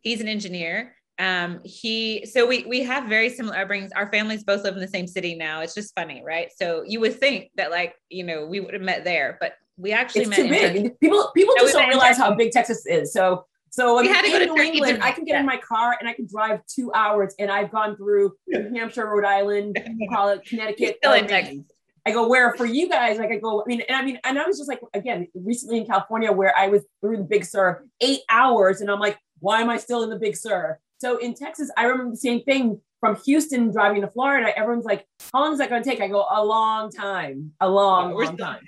He's 0.00 0.20
an 0.20 0.28
engineer. 0.28 0.94
Um, 1.18 1.60
he 1.64 2.24
so 2.26 2.46
we 2.46 2.64
we 2.64 2.84
have 2.84 3.08
very 3.08 3.30
similar 3.30 3.56
upbringings. 3.56 3.90
Our 3.96 4.08
families 4.12 4.44
both 4.44 4.62
live 4.62 4.74
in 4.74 4.80
the 4.80 4.86
same 4.86 5.08
city 5.08 5.34
now. 5.34 5.60
It's 5.62 5.74
just 5.74 5.92
funny, 5.96 6.22
right? 6.24 6.50
So 6.56 6.84
you 6.86 7.00
would 7.00 7.18
think 7.18 7.50
that 7.56 7.72
like, 7.72 7.96
you 8.10 8.22
know, 8.22 8.46
we 8.46 8.60
would 8.60 8.74
have 8.74 8.82
met 8.82 9.02
there, 9.02 9.38
but 9.40 9.54
we 9.76 9.90
actually 9.90 10.22
it's 10.22 10.36
too 10.36 10.48
big. 10.48 11.00
People 11.00 11.32
people 11.34 11.56
just 11.58 11.72
don't 11.72 11.88
realize 11.88 12.16
how 12.16 12.32
big 12.36 12.52
Texas 12.52 12.86
is. 12.86 13.12
So 13.12 13.46
so 13.74 14.00
we 14.00 14.06
had 14.06 14.22
to 14.22 14.30
go 14.30 14.38
to 14.38 14.46
New 14.46 14.62
England. 14.62 15.02
I 15.02 15.10
can 15.10 15.24
get 15.24 15.32
yeah. 15.32 15.40
in 15.40 15.46
my 15.46 15.56
car 15.56 15.96
and 15.98 16.08
I 16.08 16.12
can 16.12 16.28
drive 16.30 16.60
two 16.66 16.92
hours, 16.94 17.34
and 17.40 17.50
I've 17.50 17.72
gone 17.72 17.96
through 17.96 18.32
New 18.46 18.72
Hampshire, 18.78 19.04
Rhode 19.04 19.24
Island, 19.24 19.76
call 20.12 20.28
it 20.28 20.44
Connecticut. 20.46 20.98
Still 20.98 21.14
in 21.14 21.26
Texas. 21.26 21.64
I 22.06 22.12
go 22.12 22.28
where 22.28 22.54
for 22.54 22.66
you 22.66 22.88
guys? 22.88 23.18
Like 23.18 23.32
I 23.32 23.38
go. 23.38 23.62
I 23.62 23.64
mean, 23.66 23.82
and 23.88 23.96
I 23.96 24.04
mean, 24.04 24.20
and 24.22 24.38
I 24.38 24.46
was 24.46 24.58
just 24.58 24.68
like 24.68 24.80
again 24.92 25.26
recently 25.34 25.78
in 25.78 25.86
California 25.86 26.30
where 26.30 26.56
I 26.56 26.68
was 26.68 26.82
through 27.00 27.16
the 27.16 27.24
Big 27.24 27.44
Sur 27.44 27.84
eight 28.00 28.20
hours, 28.28 28.80
and 28.80 28.88
I'm 28.88 29.00
like, 29.00 29.18
why 29.40 29.60
am 29.60 29.70
I 29.70 29.78
still 29.78 30.04
in 30.04 30.10
the 30.10 30.18
Big 30.20 30.36
Sur? 30.36 30.78
So 30.98 31.16
in 31.16 31.34
Texas, 31.34 31.68
I 31.76 31.86
remember 31.86 32.12
the 32.12 32.16
same 32.16 32.44
thing 32.44 32.80
from 33.00 33.16
Houston 33.26 33.72
driving 33.72 34.02
to 34.02 34.08
Florida. 34.08 34.56
Everyone's 34.56 34.84
like, 34.84 35.04
how 35.32 35.40
long 35.42 35.52
is 35.52 35.58
that 35.58 35.68
going 35.68 35.82
to 35.82 35.90
take? 35.90 36.00
I 36.00 36.06
go 36.06 36.24
a 36.30 36.44
long 36.44 36.90
time, 36.90 37.52
a 37.60 37.68
long, 37.68 38.12
oh, 38.12 38.18
long 38.18 38.36
time. 38.36 38.60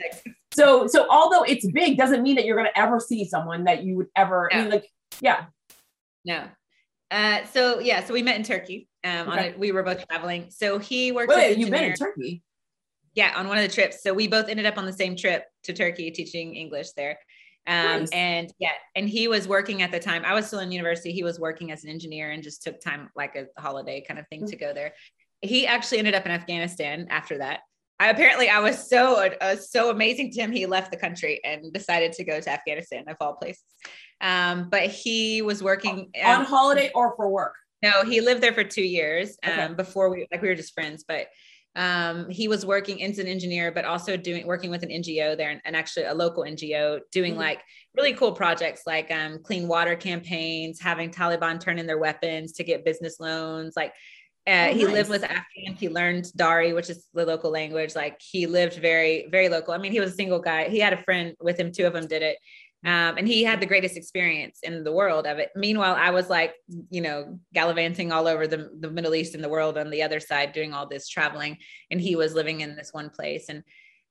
So, 0.52 0.86
so 0.86 1.06
although 1.08 1.42
it's 1.42 1.70
big, 1.70 1.96
doesn't 1.96 2.22
mean 2.22 2.36
that 2.36 2.44
you're 2.44 2.56
going 2.56 2.68
to 2.68 2.78
ever 2.78 2.98
see 3.00 3.24
someone 3.26 3.64
that 3.64 3.84
you 3.84 3.96
would 3.96 4.08
ever. 4.16 4.48
No. 4.52 4.58
I 4.58 4.62
mean, 4.62 4.70
like, 4.70 4.90
yeah. 5.20 5.46
No. 6.24 6.48
Uh, 7.10 7.44
so 7.46 7.78
yeah, 7.78 8.04
so 8.04 8.12
we 8.12 8.22
met 8.22 8.36
in 8.36 8.42
Turkey. 8.42 8.88
Um, 9.04 9.28
okay. 9.28 9.30
on 9.30 9.38
a, 9.38 9.58
we 9.58 9.72
were 9.72 9.82
both 9.82 10.06
traveling. 10.08 10.46
So 10.50 10.78
he 10.78 11.12
worked. 11.12 11.28
Wait, 11.28 11.56
wait 11.56 11.58
you 11.58 11.68
met 11.68 11.84
in 11.84 11.94
Turkey? 11.94 12.42
Yeah, 13.14 13.32
on 13.36 13.48
one 13.48 13.56
of 13.56 13.62
the 13.62 13.72
trips. 13.72 14.02
So 14.02 14.12
we 14.12 14.28
both 14.28 14.48
ended 14.48 14.66
up 14.66 14.76
on 14.76 14.84
the 14.84 14.92
same 14.92 15.16
trip 15.16 15.44
to 15.64 15.72
Turkey, 15.72 16.10
teaching 16.10 16.54
English 16.54 16.92
there. 16.96 17.18
Um, 17.68 18.00
nice. 18.00 18.10
and 18.10 18.52
yeah, 18.58 18.72
and 18.94 19.08
he 19.08 19.26
was 19.26 19.48
working 19.48 19.82
at 19.82 19.90
the 19.90 19.98
time. 19.98 20.24
I 20.24 20.34
was 20.34 20.46
still 20.46 20.60
in 20.60 20.70
university. 20.70 21.12
He 21.12 21.24
was 21.24 21.40
working 21.40 21.72
as 21.72 21.82
an 21.84 21.90
engineer 21.90 22.30
and 22.30 22.42
just 22.42 22.62
took 22.62 22.80
time, 22.80 23.10
like 23.16 23.34
a 23.34 23.60
holiday 23.60 24.04
kind 24.06 24.20
of 24.20 24.28
thing, 24.28 24.40
mm-hmm. 24.40 24.50
to 24.50 24.56
go 24.56 24.72
there. 24.72 24.92
He 25.42 25.66
actually 25.66 25.98
ended 25.98 26.14
up 26.14 26.26
in 26.26 26.32
Afghanistan 26.32 27.06
after 27.10 27.38
that. 27.38 27.60
I, 27.98 28.10
apparently 28.10 28.48
I 28.48 28.60
was 28.60 28.88
so 28.88 29.28
uh, 29.40 29.56
so 29.56 29.90
amazing 29.90 30.30
to 30.32 30.40
him. 30.40 30.52
He 30.52 30.66
left 30.66 30.90
the 30.90 30.96
country 30.96 31.40
and 31.44 31.72
decided 31.72 32.12
to 32.14 32.24
go 32.24 32.40
to 32.40 32.50
Afghanistan 32.50 33.04
of 33.08 33.16
all 33.20 33.34
places. 33.34 33.64
Um, 34.20 34.68
but 34.70 34.84
he 34.84 35.42
was 35.42 35.62
working 35.62 36.10
on 36.24 36.40
um, 36.40 36.46
holiday 36.46 36.90
or 36.94 37.14
for 37.16 37.28
work. 37.28 37.54
No, 37.82 38.02
he 38.04 38.20
lived 38.20 38.42
there 38.42 38.52
for 38.52 38.64
two 38.64 38.82
years 38.82 39.36
um, 39.44 39.52
okay. 39.52 39.74
before 39.74 40.10
we 40.10 40.26
like 40.32 40.42
we 40.42 40.48
were 40.48 40.54
just 40.54 40.74
friends. 40.74 41.04
But 41.06 41.28
um, 41.76 42.30
he 42.30 42.48
was 42.48 42.64
working 42.64 43.02
as 43.02 43.18
an 43.18 43.26
engineer, 43.26 43.70
but 43.70 43.84
also 43.84 44.16
doing 44.16 44.46
working 44.46 44.70
with 44.70 44.82
an 44.82 44.88
NGO 44.88 45.36
there 45.36 45.50
and, 45.50 45.60
and 45.66 45.76
actually 45.76 46.06
a 46.06 46.14
local 46.14 46.42
NGO 46.42 47.00
doing 47.12 47.32
mm-hmm. 47.32 47.40
like 47.40 47.62
really 47.94 48.14
cool 48.14 48.32
projects 48.32 48.82
like 48.86 49.10
um, 49.10 49.40
clean 49.42 49.68
water 49.68 49.94
campaigns, 49.94 50.80
having 50.80 51.10
Taliban 51.10 51.60
turn 51.60 51.78
in 51.78 51.86
their 51.86 51.98
weapons 51.98 52.52
to 52.52 52.64
get 52.64 52.84
business 52.84 53.20
loans, 53.20 53.74
like 53.76 53.92
uh, 54.46 54.68
oh, 54.70 54.74
he 54.74 54.84
nice. 54.84 54.92
lived 54.92 55.10
with 55.10 55.24
Afghan. 55.24 55.74
He 55.76 55.88
learned 55.88 56.32
Dari, 56.36 56.72
which 56.72 56.88
is 56.88 57.08
the 57.12 57.26
local 57.26 57.50
language. 57.50 57.96
Like 57.96 58.20
he 58.20 58.46
lived 58.46 58.74
very, 58.74 59.26
very 59.28 59.48
local. 59.48 59.74
I 59.74 59.78
mean, 59.78 59.90
he 59.90 59.98
was 59.98 60.12
a 60.12 60.14
single 60.14 60.38
guy. 60.38 60.68
He 60.68 60.78
had 60.78 60.92
a 60.92 61.02
friend 61.02 61.34
with 61.40 61.58
him. 61.58 61.72
Two 61.72 61.84
of 61.84 61.92
them 61.92 62.06
did 62.06 62.22
it. 62.22 62.38
Um, 62.86 63.18
and 63.18 63.26
he 63.26 63.42
had 63.42 63.60
the 63.60 63.66
greatest 63.66 63.96
experience 63.96 64.60
in 64.62 64.84
the 64.84 64.92
world 64.92 65.26
of 65.26 65.38
it. 65.38 65.50
Meanwhile, 65.56 65.96
I 65.98 66.10
was 66.10 66.30
like, 66.30 66.54
you 66.88 67.00
know, 67.00 67.40
gallivanting 67.52 68.12
all 68.12 68.28
over 68.28 68.46
the, 68.46 68.70
the 68.78 68.88
Middle 68.88 69.16
East 69.16 69.34
and 69.34 69.42
the 69.42 69.48
world 69.48 69.76
on 69.76 69.90
the 69.90 70.04
other 70.04 70.20
side, 70.20 70.52
doing 70.52 70.72
all 70.72 70.86
this 70.86 71.08
traveling. 71.08 71.58
And 71.90 72.00
he 72.00 72.14
was 72.14 72.32
living 72.32 72.60
in 72.60 72.76
this 72.76 72.92
one 72.92 73.10
place 73.10 73.46
and 73.48 73.64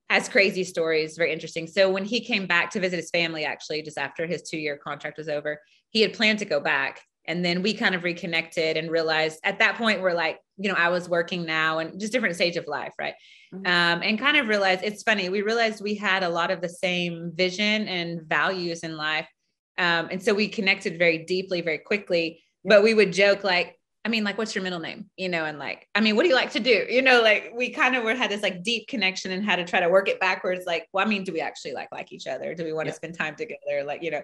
has 0.10 0.28
crazy 0.28 0.66
stories, 0.66 1.16
very 1.16 1.32
interesting. 1.32 1.68
So 1.68 1.90
when 1.90 2.04
he 2.04 2.20
came 2.20 2.48
back 2.48 2.70
to 2.72 2.82
visit 2.82 2.98
his 2.98 3.10
family, 3.12 3.46
actually, 3.46 3.82
just 3.82 3.98
after 3.98 4.28
his 4.28 4.42
two 4.42 4.58
year 4.58 4.78
contract 4.78 5.18
was 5.18 5.30
over, 5.30 5.62
he 5.90 6.02
had 6.02 6.14
planned 6.14 6.40
to 6.40 6.46
go 6.46 6.60
back 6.60 7.00
and 7.28 7.44
then 7.44 7.62
we 7.62 7.74
kind 7.74 7.96
of 7.96 8.04
reconnected 8.04 8.78
and 8.78 8.92
realized 8.92 9.40
at 9.44 9.60
that 9.60 9.78
point 9.78 10.02
we're 10.02 10.14
like 10.14 10.40
you 10.58 10.70
know 10.70 10.76
i 10.76 10.90
was 10.90 11.10
working 11.10 11.46
now 11.46 11.80
and 11.80 12.00
just 12.00 12.12
different 12.12 12.36
stage 12.36 12.58
of 12.58 12.68
life 12.68 12.94
right 13.00 13.16
mm-hmm. 13.56 13.65
um, 13.65 14.02
and 14.04 14.20
kind 14.20 14.38
of 14.38 14.48
realized 14.48 14.82
it's 14.84 15.04
funny 15.04 15.30
we 15.30 15.41
realized 15.41 15.82
we 15.82 15.96
had 15.96 16.24
a 16.24 16.30
lot 16.30 16.52
of 16.52 16.62
the 16.62 16.70
same 16.70 17.32
vision 17.36 17.88
and 17.88 18.22
values 18.24 18.82
in 18.82 18.96
life 18.98 19.28
um, 19.78 20.08
and 20.12 20.22
so 20.22 20.34
we 20.34 20.48
connected 20.48 20.98
very 20.98 21.20
deeply 21.20 21.62
very 21.62 21.80
quickly 21.80 22.44
but 22.63 22.84
we 22.84 22.94
would 22.94 23.13
joke 23.13 23.44
like 23.44 23.80
i 24.04 24.10
mean 24.10 24.24
like 24.24 24.38
what's 24.38 24.54
your 24.56 24.63
middle 24.63 24.80
name? 24.80 25.10
You 25.18 25.30
know 25.30 25.46
and 25.46 25.58
like 25.60 25.88
i 25.96 26.02
mean 26.02 26.15
what 26.15 26.24
do 26.24 26.30
you 26.30 26.36
like 26.36 26.52
to 26.52 26.60
do? 26.60 26.86
You 26.89 27.02
know 27.02 27.22
like 27.22 27.52
we 27.56 27.70
kind 27.70 27.96
of 27.96 28.04
were 28.04 28.15
had 28.15 28.32
this 28.32 28.41
like 28.41 28.63
deep 28.63 28.88
connection 28.88 29.32
and 29.32 29.44
had 29.44 29.58
to 29.58 29.65
try 29.65 29.80
to 29.80 29.89
work 29.89 30.10
it 30.10 30.20
backwards 30.20 30.65
like 30.65 30.88
well 30.94 31.06
i 31.06 31.10
mean 31.10 31.24
do 31.24 31.34
we 31.34 31.41
actually 31.41 31.74
like 31.74 31.89
like 31.91 32.12
each 32.12 32.28
other? 32.28 32.54
Do 32.54 32.63
we 32.63 32.74
want 32.74 32.88
yeah. 32.88 32.91
to 32.91 32.96
spend 32.98 33.18
time 33.18 33.36
together? 33.36 33.84
Like 33.86 34.04
you 34.04 34.12
know 34.12 34.22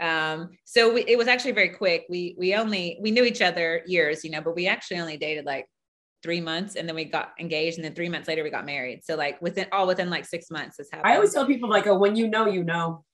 um 0.00 0.50
so 0.64 0.92
we, 0.92 1.04
it 1.06 1.16
was 1.16 1.28
actually 1.28 1.52
very 1.52 1.70
quick. 1.70 2.04
We 2.08 2.34
we 2.38 2.54
only 2.54 2.98
we 3.00 3.10
knew 3.10 3.24
each 3.24 3.42
other 3.42 3.82
years 3.86 4.24
you 4.24 4.30
know 4.30 4.40
but 4.40 4.56
we 4.56 4.66
actually 4.66 5.00
only 5.00 5.16
dated 5.16 5.44
like 5.44 5.66
three 6.24 6.40
months 6.40 6.74
and 6.74 6.88
then 6.88 6.96
we 6.96 7.04
got 7.04 7.34
engaged 7.38 7.76
and 7.78 7.84
then 7.84 7.94
three 7.94 8.08
months 8.08 8.26
later 8.26 8.42
we 8.42 8.50
got 8.50 8.66
married 8.66 9.04
so 9.04 9.14
like 9.14 9.40
within 9.40 9.66
all 9.70 9.86
within 9.86 10.10
like 10.10 10.24
six 10.24 10.50
months 10.50 10.80
is 10.80 10.88
how 10.92 11.00
i 11.04 11.14
always 11.14 11.32
tell 11.32 11.46
people 11.46 11.68
like 11.68 11.86
oh 11.86 11.96
when 11.96 12.16
you 12.16 12.26
know 12.26 12.46
you 12.46 12.64
know 12.64 13.04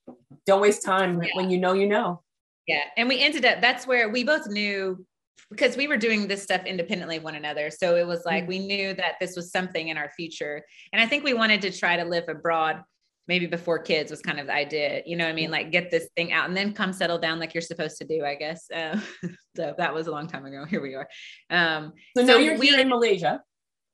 don't 0.47 0.61
waste 0.61 0.83
time 0.83 1.21
yeah. 1.21 1.29
when 1.35 1.51
you 1.51 1.59
know 1.59 1.73
you 1.73 1.87
know 1.87 2.19
Yeah. 2.67 2.83
And 2.97 3.09
we 3.09 3.21
ended 3.21 3.45
up, 3.45 3.61
that's 3.61 3.87
where 3.87 4.09
we 4.09 4.23
both 4.23 4.47
knew 4.47 5.05
because 5.49 5.75
we 5.75 5.87
were 5.87 5.97
doing 5.97 6.27
this 6.27 6.41
stuff 6.41 6.65
independently 6.65 7.17
of 7.17 7.23
one 7.23 7.35
another. 7.35 7.69
So 7.69 7.95
it 7.97 8.07
was 8.07 8.23
like 8.25 8.43
mm-hmm. 8.43 8.49
we 8.49 8.59
knew 8.59 8.93
that 8.93 9.15
this 9.19 9.35
was 9.35 9.51
something 9.51 9.89
in 9.89 9.97
our 9.97 10.09
future. 10.11 10.63
And 10.93 11.01
I 11.01 11.07
think 11.07 11.23
we 11.23 11.33
wanted 11.33 11.61
to 11.63 11.71
try 11.71 11.97
to 11.97 12.05
live 12.05 12.25
abroad 12.29 12.81
maybe 13.27 13.45
before 13.45 13.79
kids 13.79 14.11
was 14.11 14.21
kind 14.21 14.39
of 14.39 14.47
the 14.47 14.53
idea, 14.53 15.03
you 15.05 15.15
know 15.15 15.27
I 15.27 15.33
mean? 15.33 15.51
Like 15.51 15.71
get 15.71 15.91
this 15.91 16.09
thing 16.15 16.33
out 16.33 16.47
and 16.47 16.57
then 16.57 16.73
come 16.73 16.93
settle 16.93 17.17
down 17.17 17.39
like 17.39 17.53
you're 17.53 17.61
supposed 17.61 17.97
to 17.97 18.05
do, 18.05 18.25
I 18.25 18.35
guess. 18.35 18.69
Uh, 18.71 18.99
so 19.55 19.73
that 19.77 19.93
was 19.93 20.07
a 20.07 20.11
long 20.11 20.27
time 20.27 20.45
ago. 20.45 20.65
Here 20.69 20.81
we 20.81 20.95
are. 20.95 21.07
Um, 21.49 21.93
so 22.15 22.23
now 22.23 22.33
so 22.33 22.39
you're 22.39 22.57
we, 22.57 22.67
here 22.67 22.79
in 22.79 22.89
Malaysia. 22.89 23.41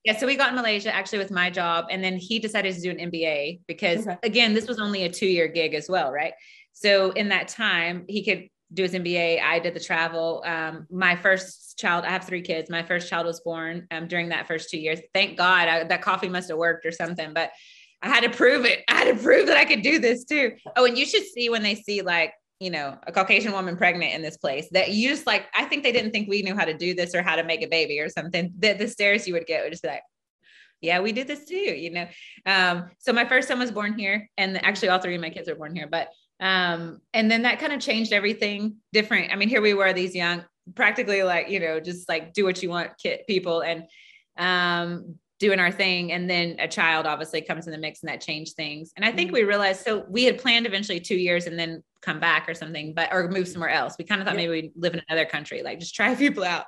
Yeah, 0.04 0.18
so 0.18 0.26
we 0.26 0.38
got 0.38 0.50
in 0.50 0.56
Malaysia 0.56 0.94
actually 0.94 1.20
with 1.20 1.32
my 1.32 1.50
job, 1.50 1.88
and 1.92 2.02
then 2.02 2.16
he 2.16 2.40
decided 2.40 2.74
to 2.76 2.82
do 2.82 2.92
an 2.92 3.12
MBA 3.12 3.62
because 3.68 4.08
okay. 4.08 4.18
again, 4.24 4.54
this 4.54 4.68
was 4.68 4.80
only 4.80 5.04
a 5.04 5.10
two-year 5.10 5.50
gig 5.50 5.74
as 5.74 5.90
well, 5.90 6.12
right? 6.12 6.34
So 6.72 7.12
in 7.12 7.30
that 7.30 7.50
time, 7.50 8.06
he 8.08 8.24
could 8.24 8.48
do 8.74 8.84
his 8.84 8.94
MBA. 8.94 9.42
I 9.42 9.60
did 9.60 9.74
the 9.74 9.80
travel. 9.80 10.44
Um, 10.46 10.88
my 10.90 11.16
first 11.16 11.78
child, 11.78 12.06
I 12.06 12.12
have 12.12 12.26
three 12.26 12.42
kids. 12.42 12.70
My 12.70 12.84
first 12.84 13.10
child 13.10 13.26
was 13.26 13.40
born 13.42 13.88
um, 13.92 14.08
during 14.08 14.30
that 14.30 14.48
first 14.48 14.70
two 14.70 14.80
years. 14.80 15.00
Thank 15.14 15.38
God 15.38 15.68
I, 15.68 15.84
that 15.84 16.02
coffee 16.02 16.30
must 16.30 16.50
have 16.50 16.58
worked 16.58 16.86
or 16.86 16.92
something, 16.92 17.34
but 17.34 17.52
I 18.02 18.10
had 18.10 18.22
to 18.22 18.30
prove 18.30 18.66
it. 18.66 18.84
I 18.88 18.96
had 18.96 19.16
to 19.16 19.24
prove 19.24 19.48
that 19.48 19.58
I 19.58 19.66
could 19.66 19.82
do 19.82 20.00
this 20.00 20.26
too. 20.26 20.54
Oh, 20.76 20.86
and 20.86 20.98
you 20.98 21.06
should 21.06 21.26
see 21.26 21.50
when 21.50 21.64
they 21.64 21.76
see 21.76 22.02
like, 22.02 22.34
you 22.60 22.70
know, 22.70 22.98
a 23.06 23.12
Caucasian 23.12 23.52
woman 23.52 23.76
pregnant 23.78 24.14
in 24.14 24.22
this 24.22 24.38
place 24.38 24.68
that 24.72 24.92
you 24.92 25.10
just 25.10 25.28
like, 25.28 25.46
I 25.56 25.66
think 25.66 25.84
they 25.84 25.92
didn't 25.92 26.12
think 26.12 26.28
we 26.28 26.42
knew 26.42 26.56
how 26.56 26.66
to 26.66 26.78
do 26.78 26.94
this 26.94 27.14
or 27.14 27.22
how 27.22 27.36
to 27.36 27.44
make 27.44 27.64
a 27.64 27.68
baby 27.68 28.00
or 28.00 28.10
something. 28.10 28.54
The, 28.58 28.74
the 28.74 28.88
stares 28.88 29.28
you 29.28 29.34
would 29.34 29.46
get 29.46 29.64
would 29.64 29.72
just 29.72 29.84
be 29.84 29.90
like, 29.90 30.04
yeah, 30.82 31.00
we 31.00 31.12
did 31.12 31.28
this 31.28 31.46
too, 31.46 31.56
you 31.56 31.92
know? 31.92 32.08
Um, 32.46 32.90
so 33.00 33.14
my 33.14 33.26
first 33.26 33.48
son 33.48 33.60
was 33.60 33.72
born 33.72 33.98
here 33.98 34.30
and 34.38 34.64
actually 34.64 34.90
all 34.90 35.00
three 35.00 35.16
of 35.16 35.22
my 35.22 35.30
kids 35.30 35.50
were 35.50 35.56
born 35.56 35.76
here, 35.76 35.88
but 35.88 36.10
um, 36.40 37.00
and 37.14 37.32
then 37.32 37.44
that 37.44 37.60
kind 37.60 37.74
of 37.74 37.80
changed 37.80 38.14
everything 38.14 38.76
different. 38.94 39.32
I 39.32 39.36
mean, 39.36 39.50
here 39.50 39.62
we 39.62 39.74
were, 39.74 39.92
these 39.92 40.14
young, 40.14 40.46
practically 40.76 41.24
like, 41.24 41.50
you 41.50 41.60
know, 41.60 41.80
just 41.80 42.08
like 42.08 42.34
do 42.34 42.44
what 42.44 42.62
you 42.62 42.70
want 42.70 42.98
kid 43.02 43.22
people 43.28 43.62
and 43.62 43.86
um, 44.38 45.16
doing 45.40 45.60
our 45.60 45.72
thing. 45.72 46.12
And 46.12 46.30
then 46.30 46.56
a 46.60 46.68
child 46.68 47.06
obviously 47.06 47.42
comes 47.42 47.68
in 47.68 47.72
the 47.72 47.78
mix 47.78 48.02
and 48.02 48.10
that 48.10 48.22
changed 48.22 48.56
things. 48.56 48.92
And 48.96 49.06
I 49.06 49.12
think 49.12 49.28
mm-hmm. 49.28 49.36
we 49.36 49.44
realized, 49.44 49.84
so 49.84 50.06
we 50.10 50.24
had 50.24 50.40
planned 50.40 50.66
eventually 50.66 51.00
two 51.00 51.16
years 51.16 51.46
and 51.46 51.58
then 51.58 51.84
come 52.02 52.20
back 52.20 52.50
or 52.50 52.54
something, 52.54 52.94
but, 52.94 53.10
or 53.12 53.30
move 53.30 53.48
somewhere 53.48 53.70
else. 53.70 53.96
We 54.00 54.06
kind 54.06 54.22
of 54.22 54.28
thought 54.28 54.36
yeah. 54.36 54.48
maybe 54.48 54.62
we'd 54.62 54.72
live 54.76 54.94
in 54.94 55.02
another 55.10 55.26
country, 55.26 55.62
like 55.62 55.80
just 55.80 55.96
try 55.96 56.16
people 56.16 56.44
out 56.44 56.66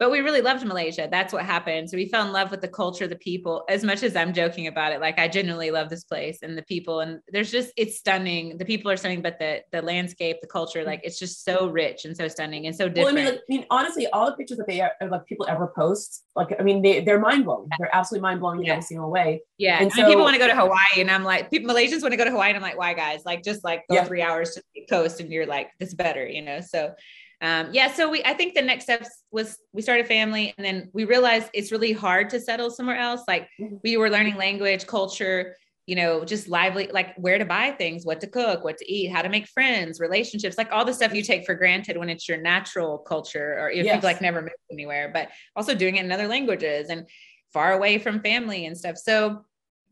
but 0.00 0.10
we 0.10 0.20
really 0.20 0.40
loved 0.40 0.64
Malaysia. 0.64 1.06
That's 1.10 1.30
what 1.30 1.44
happened. 1.44 1.90
So 1.90 1.98
we 1.98 2.08
fell 2.08 2.24
in 2.24 2.32
love 2.32 2.50
with 2.50 2.62
the 2.62 2.68
culture, 2.68 3.06
the 3.06 3.16
people, 3.16 3.64
as 3.68 3.84
much 3.84 4.02
as 4.02 4.16
I'm 4.16 4.32
joking 4.32 4.66
about 4.66 4.92
it. 4.92 5.00
Like 5.00 5.18
I 5.18 5.28
genuinely 5.28 5.70
love 5.70 5.90
this 5.90 6.04
place 6.04 6.38
and 6.42 6.56
the 6.56 6.62
people. 6.62 7.00
And 7.00 7.20
there's 7.28 7.50
just, 7.50 7.70
it's 7.76 7.98
stunning. 7.98 8.56
The 8.56 8.64
people 8.64 8.90
are 8.90 8.96
stunning, 8.96 9.20
but 9.20 9.38
the 9.38 9.60
the 9.72 9.82
landscape, 9.82 10.38
the 10.40 10.46
culture, 10.46 10.84
like 10.84 11.02
it's 11.04 11.18
just 11.18 11.44
so 11.44 11.68
rich 11.68 12.06
and 12.06 12.16
so 12.16 12.28
stunning 12.28 12.66
and 12.66 12.74
so 12.74 12.88
different. 12.88 13.14
Well, 13.14 13.24
I 13.24 13.26
mean, 13.26 13.34
like, 13.34 13.42
I 13.42 13.52
mean, 13.52 13.66
honestly, 13.70 14.06
all 14.06 14.24
the 14.24 14.36
pictures 14.36 14.56
that 14.56 14.66
they 14.66 14.80
like 15.06 15.26
people 15.26 15.46
ever 15.50 15.70
post, 15.76 16.24
like, 16.34 16.48
I 16.58 16.62
mean, 16.62 16.80
they, 16.80 17.04
they're 17.04 17.20
mind 17.20 17.44
blowing. 17.44 17.68
They're 17.78 17.94
absolutely 17.94 18.22
mind 18.22 18.40
blowing 18.40 18.60
yeah. 18.60 18.64
in 18.64 18.70
every 18.70 18.82
single 18.82 19.10
way. 19.10 19.42
Yeah. 19.58 19.82
And 19.82 19.92
I 19.92 19.96
so, 19.96 20.06
people 20.06 20.22
want 20.22 20.32
to 20.32 20.40
go 20.40 20.46
to 20.46 20.56
Hawaii 20.56 20.96
and 20.96 21.10
I'm 21.10 21.24
like, 21.24 21.50
people, 21.50 21.74
Malaysians 21.74 22.00
want 22.00 22.12
to 22.12 22.16
go 22.16 22.24
to 22.24 22.30
Hawaii. 22.30 22.48
And 22.48 22.56
I'm 22.56 22.62
like, 22.62 22.78
why 22.78 22.94
guys? 22.94 23.26
Like 23.26 23.44
just 23.44 23.62
like 23.64 23.84
go 23.90 23.96
yeah. 23.96 24.04
three 24.04 24.22
hours 24.22 24.52
to 24.52 24.62
the 24.74 24.86
coast 24.88 25.20
and 25.20 25.30
you're 25.30 25.46
like, 25.46 25.68
this 25.78 25.92
better, 25.92 26.26
you 26.26 26.40
know? 26.40 26.62
So 26.62 26.94
um, 27.42 27.68
yeah, 27.72 27.92
so 27.92 28.10
we 28.10 28.22
I 28.24 28.34
think 28.34 28.54
the 28.54 28.62
next 28.62 28.84
steps 28.84 29.08
was 29.30 29.58
we 29.72 29.80
started 29.80 30.06
family 30.06 30.52
and 30.58 30.64
then 30.64 30.90
we 30.92 31.04
realized 31.04 31.48
it's 31.54 31.72
really 31.72 31.92
hard 31.92 32.28
to 32.30 32.40
settle 32.40 32.70
somewhere 32.70 32.98
else. 32.98 33.22
Like 33.26 33.48
mm-hmm. 33.58 33.76
we 33.82 33.96
were 33.96 34.10
learning 34.10 34.36
language, 34.36 34.86
culture, 34.86 35.56
you 35.86 35.96
know, 35.96 36.24
just 36.24 36.48
lively, 36.48 36.88
like 36.92 37.16
where 37.16 37.38
to 37.38 37.46
buy 37.46 37.70
things, 37.70 38.04
what 38.04 38.20
to 38.20 38.26
cook, 38.26 38.62
what 38.62 38.76
to 38.78 38.92
eat, 38.92 39.10
how 39.10 39.22
to 39.22 39.30
make 39.30 39.48
friends, 39.48 40.00
relationships, 40.00 40.58
like 40.58 40.70
all 40.70 40.84
the 40.84 40.92
stuff 40.92 41.14
you 41.14 41.22
take 41.22 41.46
for 41.46 41.54
granted 41.54 41.96
when 41.96 42.10
it's 42.10 42.28
your 42.28 42.38
natural 42.38 42.98
culture 42.98 43.58
or 43.58 43.70
if 43.70 43.86
yes. 43.86 43.94
you've 43.94 44.04
like 44.04 44.20
never 44.20 44.42
moved 44.42 44.54
anywhere, 44.70 45.10
but 45.12 45.30
also 45.56 45.74
doing 45.74 45.96
it 45.96 46.04
in 46.04 46.12
other 46.12 46.28
languages 46.28 46.90
and 46.90 47.08
far 47.52 47.72
away 47.72 47.98
from 47.98 48.20
family 48.20 48.66
and 48.66 48.76
stuff. 48.76 48.98
So 48.98 49.44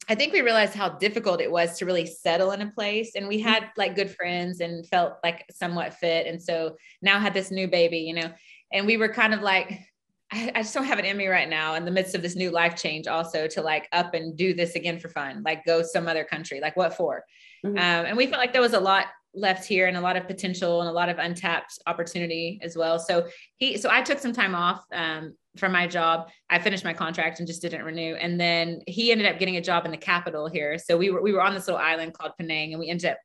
I 0.09 0.15
think 0.15 0.33
we 0.33 0.41
realized 0.41 0.75
how 0.75 0.89
difficult 0.89 1.41
it 1.41 1.51
was 1.51 1.79
to 1.79 1.87
really 1.87 2.07
settle 2.07 2.53
in 2.53 2.63
a 2.63 2.71
place. 2.71 3.13
And 3.15 3.29
we 3.29 3.39
mm-hmm. 3.39 3.49
had 3.49 3.71
like 3.77 3.95
good 3.95 4.11
friends 4.11 4.61
and 4.61 4.87
felt 4.87 5.15
like 5.23 5.45
somewhat 5.51 5.95
fit. 5.95 6.27
And 6.27 6.43
so 6.43 6.77
now 7.03 7.19
had 7.19 7.35
this 7.35 7.51
new 7.51 7.69
baby, 7.69 7.99
you 7.99 8.15
know, 8.15 8.31
and 8.73 8.87
we 8.87 8.97
were 8.97 9.09
kind 9.09 9.35
of 9.35 9.41
like, 9.43 9.81
I, 10.31 10.53
I 10.55 10.63
just 10.63 10.75
don't 10.75 10.85
have 10.85 10.99
it 10.99 11.07
in 11.07 11.17
me 11.17 11.27
right 11.27 11.49
now 11.49 11.75
in 11.75 11.87
the 11.87 11.91
midst 11.91 12.15
of 12.15 12.21
this 12.21 12.37
new 12.37 12.51
life 12.51 12.77
change 12.77 13.07
also 13.07 13.47
to 13.49 13.63
like 13.63 13.89
up 13.93 14.13
and 14.13 14.37
do 14.37 14.53
this 14.53 14.75
again 14.75 14.99
for 14.99 15.09
fun, 15.09 15.43
like 15.43 15.65
go 15.65 15.83
some 15.83 16.07
other 16.07 16.25
country, 16.25 16.61
like 16.61 16.77
what 16.77 16.95
for? 16.95 17.25
Mm-hmm. 17.65 17.79
Um, 17.79 18.07
and 18.07 18.17
we 18.17 18.27
felt 18.27 18.39
like 18.39 18.53
there 18.53 18.63
was 18.63 18.75
a 18.75 18.81
lot 18.81 19.07
left 19.35 19.67
here 19.67 19.87
and 19.87 19.97
a 19.97 20.01
lot 20.01 20.17
of 20.17 20.27
potential 20.27 20.81
and 20.81 20.89
a 20.89 20.93
lot 20.93 21.09
of 21.09 21.19
untapped 21.19 21.79
opportunity 21.87 22.59
as 22.63 22.77
well. 22.77 22.99
So 22.99 23.27
he, 23.57 23.79
so 23.79 23.89
I 23.91 24.03
took 24.03 24.19
some 24.19 24.33
time 24.33 24.55
off 24.55 24.85
um, 24.93 25.35
from 25.59 25.73
my 25.73 25.87
job. 25.87 26.29
I 26.49 26.59
finished 26.59 26.85
my 26.85 26.95
contract 26.95 27.39
and 27.39 27.47
just 27.47 27.63
didn't 27.63 27.85
renew. 27.85 28.15
And 28.15 28.41
then 28.41 28.81
he 28.87 29.13
ended 29.13 29.27
up 29.27 29.39
getting 29.39 29.57
a 29.57 29.61
job 29.61 29.85
in 29.85 29.91
the 29.91 29.97
capital 29.97 30.49
here. 30.49 30.79
So 30.79 30.97
we 30.97 31.11
were 31.11 31.23
we 31.23 31.33
were 31.33 31.43
on 31.43 31.55
this 31.55 31.67
little 31.67 31.81
island 31.81 32.15
called 32.15 32.33
Penang, 32.39 32.73
and 32.73 32.81
we 32.81 32.89
ended 32.89 33.11
up 33.11 33.19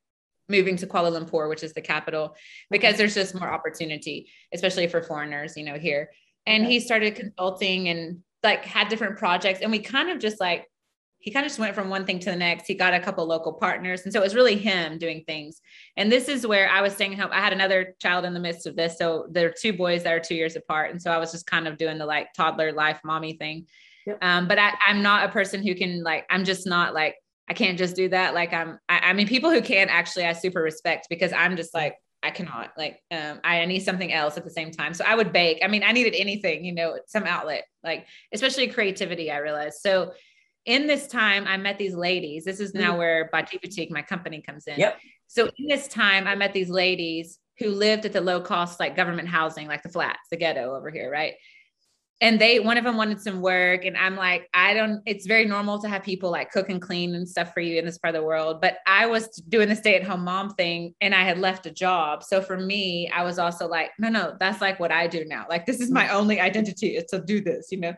moving 0.50 0.76
to 0.78 0.88
Kuala 0.88 1.12
Lumpur, 1.12 1.50
which 1.50 1.64
is 1.64 1.74
the 1.74 1.82
capital, 1.82 2.36
because 2.70 2.98
there's 2.98 3.16
just 3.16 3.34
more 3.34 3.52
opportunity, 3.52 4.30
especially 4.54 4.88
for 4.88 5.02
foreigners, 5.02 5.56
you 5.56 5.64
know, 5.64 5.78
here. 5.78 6.10
And 6.46 6.66
he 6.66 6.80
started 6.80 7.16
consulting 7.16 7.88
and 7.88 8.20
like 8.44 8.66
had 8.66 8.90
different 8.90 9.18
projects, 9.18 9.62
and 9.62 9.72
we 9.72 9.80
kind 9.80 10.10
of 10.10 10.20
just 10.20 10.40
like 10.40 10.68
he 11.24 11.32
kind 11.32 11.46
of 11.46 11.50
just 11.50 11.60
went 11.60 11.74
from 11.74 11.90
one 11.90 12.06
thing 12.06 12.20
to 12.20 12.30
the 12.30 12.36
next. 12.36 12.68
He 12.68 12.74
got 12.74 12.94
a 12.94 13.00
couple 13.00 13.26
local 13.26 13.54
partners. 13.54 14.02
And 14.04 14.12
so 14.12 14.20
it 14.20 14.24
was 14.24 14.36
really 14.36 14.58
him 14.58 14.98
doing 14.98 15.24
things. 15.26 15.62
And 15.96 16.12
this 16.12 16.28
is 16.28 16.46
where 16.46 16.70
I 16.70 16.82
was 16.82 16.92
staying 16.92 17.14
home. 17.14 17.30
I 17.32 17.40
had 17.40 17.54
another 17.54 17.96
child 18.02 18.26
in 18.26 18.34
the 18.34 18.42
midst 18.42 18.68
of 18.68 18.76
this. 18.76 18.98
So 18.98 19.28
there 19.32 19.48
are 19.48 19.54
two 19.58 19.72
boys 19.72 20.04
that 20.04 20.12
are 20.12 20.20
two 20.20 20.36
years 20.36 20.58
apart. 20.58 20.92
And 20.92 21.02
so 21.02 21.12
I 21.12 21.18
was 21.20 21.32
just 21.32 21.48
kind 21.48 21.66
of 21.66 21.78
doing 21.78 21.98
the 21.98 22.06
like 22.06 22.34
toddler 22.34 22.74
life 22.74 23.00
mommy 23.06 23.38
thing. 23.38 23.68
Yep. 24.06 24.18
Um, 24.22 24.50
but 24.50 24.60
I, 24.60 24.74
I'm 24.86 25.02
not 25.02 25.24
a 25.24 25.32
person 25.32 25.66
who 25.66 25.76
can 25.76 26.04
like, 26.04 26.26
I'm 26.30 26.44
just 26.44 26.68
not 26.68 26.94
like, 26.94 27.16
I 27.50 27.54
can't 27.54 27.78
just 27.78 27.96
do 27.96 28.10
that. 28.10 28.34
Like 28.34 28.52
I'm, 28.52 28.78
I, 28.90 29.00
I 29.00 29.14
mean, 29.14 29.30
people 29.30 29.50
who 29.50 29.62
can 29.62 29.88
actually, 29.88 30.26
I 30.26 30.34
super 30.34 30.62
respect 30.62 31.08
because 31.10 31.32
I'm 31.32 31.56
just 31.56 31.74
like, 31.74 31.96
I 32.22 32.32
cannot 32.32 32.72
like, 32.78 33.00
um, 33.12 33.40
I 33.46 33.64
need 33.64 33.80
something 33.80 34.12
else 34.12 34.36
at 34.36 34.44
the 34.44 34.50
same 34.50 34.72
time. 34.72 34.94
So 34.94 35.06
I 35.06 35.16
would 35.16 35.32
bake. 35.32 35.60
I 35.64 35.70
mean, 35.70 35.84
I 35.84 35.94
needed 35.94 36.16
anything, 36.16 36.66
you 36.66 36.74
know, 36.74 37.00
some 37.08 37.24
outlet, 37.24 37.64
like 37.82 38.08
especially 38.34 38.68
creativity, 38.68 39.32
I 39.32 39.38
realized. 39.38 39.78
So 39.80 40.12
in 40.66 40.88
this 40.88 41.08
time, 41.08 41.46
I 41.48 41.58
met 41.58 41.78
these 41.78 41.96
ladies. 41.96 42.46
This 42.46 42.60
is 42.60 42.74
now 42.74 42.90
mm-hmm. 42.90 42.98
where 43.00 43.30
Batik 43.32 43.62
Boutique, 43.62 43.92
my 43.92 44.02
company, 44.02 44.42
comes 44.42 44.68
in. 44.68 44.80
Yep. 44.80 45.00
So 45.28 45.50
in 45.58 45.68
this 45.68 45.88
time, 45.88 46.28
I 46.28 46.36
met 46.36 46.54
these 46.54 46.70
ladies 46.70 47.40
who 47.60 47.70
lived 47.70 48.06
at 48.06 48.14
the 48.14 48.22
low 48.22 48.40
cost, 48.40 48.80
like 48.80 48.96
government 48.96 49.28
housing, 49.28 49.68
like 49.68 49.84
the 49.84 49.90
flats, 49.90 50.30
the 50.32 50.38
ghetto 50.38 50.76
over 50.76 50.90
here, 50.90 51.12
right? 51.12 51.34
And 52.22 52.40
they, 52.40 52.60
one 52.60 52.78
of 52.78 52.86
them 52.86 52.96
wanted 52.96 53.20
some 53.20 53.42
work. 53.42 53.84
And 53.84 53.98
I'm 53.98 54.16
like, 54.16 54.48
I 54.54 54.74
don't, 54.74 55.02
it's 55.06 55.26
very 55.26 55.46
normal 55.46 55.82
to 55.82 55.90
have 55.90 56.04
people 56.04 56.32
like 56.32 56.52
cook 56.52 56.70
and 56.70 56.82
clean 56.82 57.16
and 57.16 57.28
stuff 57.28 57.54
for 57.54 57.60
you 57.60 57.78
in 57.78 57.86
this 57.86 57.98
part 57.98 58.16
of 58.16 58.22
the 58.22 58.26
world. 58.26 58.62
But 58.62 58.78
I 58.88 59.08
was 59.08 59.28
doing 59.50 59.68
the 59.68 59.76
stay 59.76 59.96
at 59.96 60.04
home 60.04 60.24
mom 60.24 60.52
thing 60.52 60.94
and 61.02 61.14
I 61.14 61.24
had 61.24 61.40
left 61.40 61.66
a 61.66 61.72
job. 61.72 62.24
So 62.24 62.42
for 62.42 62.58
me, 62.58 63.10
I 63.14 63.24
was 63.24 63.40
also 63.40 63.68
like, 63.68 63.92
no, 64.00 64.08
no, 64.08 64.38
that's 64.40 64.62
like 64.62 64.80
what 64.80 64.92
I 64.92 65.08
do 65.08 65.26
now. 65.26 65.46
Like, 65.50 65.66
this 65.66 65.82
is 65.82 65.92
my 65.92 66.08
only 66.10 66.40
identity 66.40 66.96
is 66.96 67.06
to 67.06 67.20
do 67.20 67.42
this, 67.42 67.68
you 67.72 67.80
know? 67.80 67.94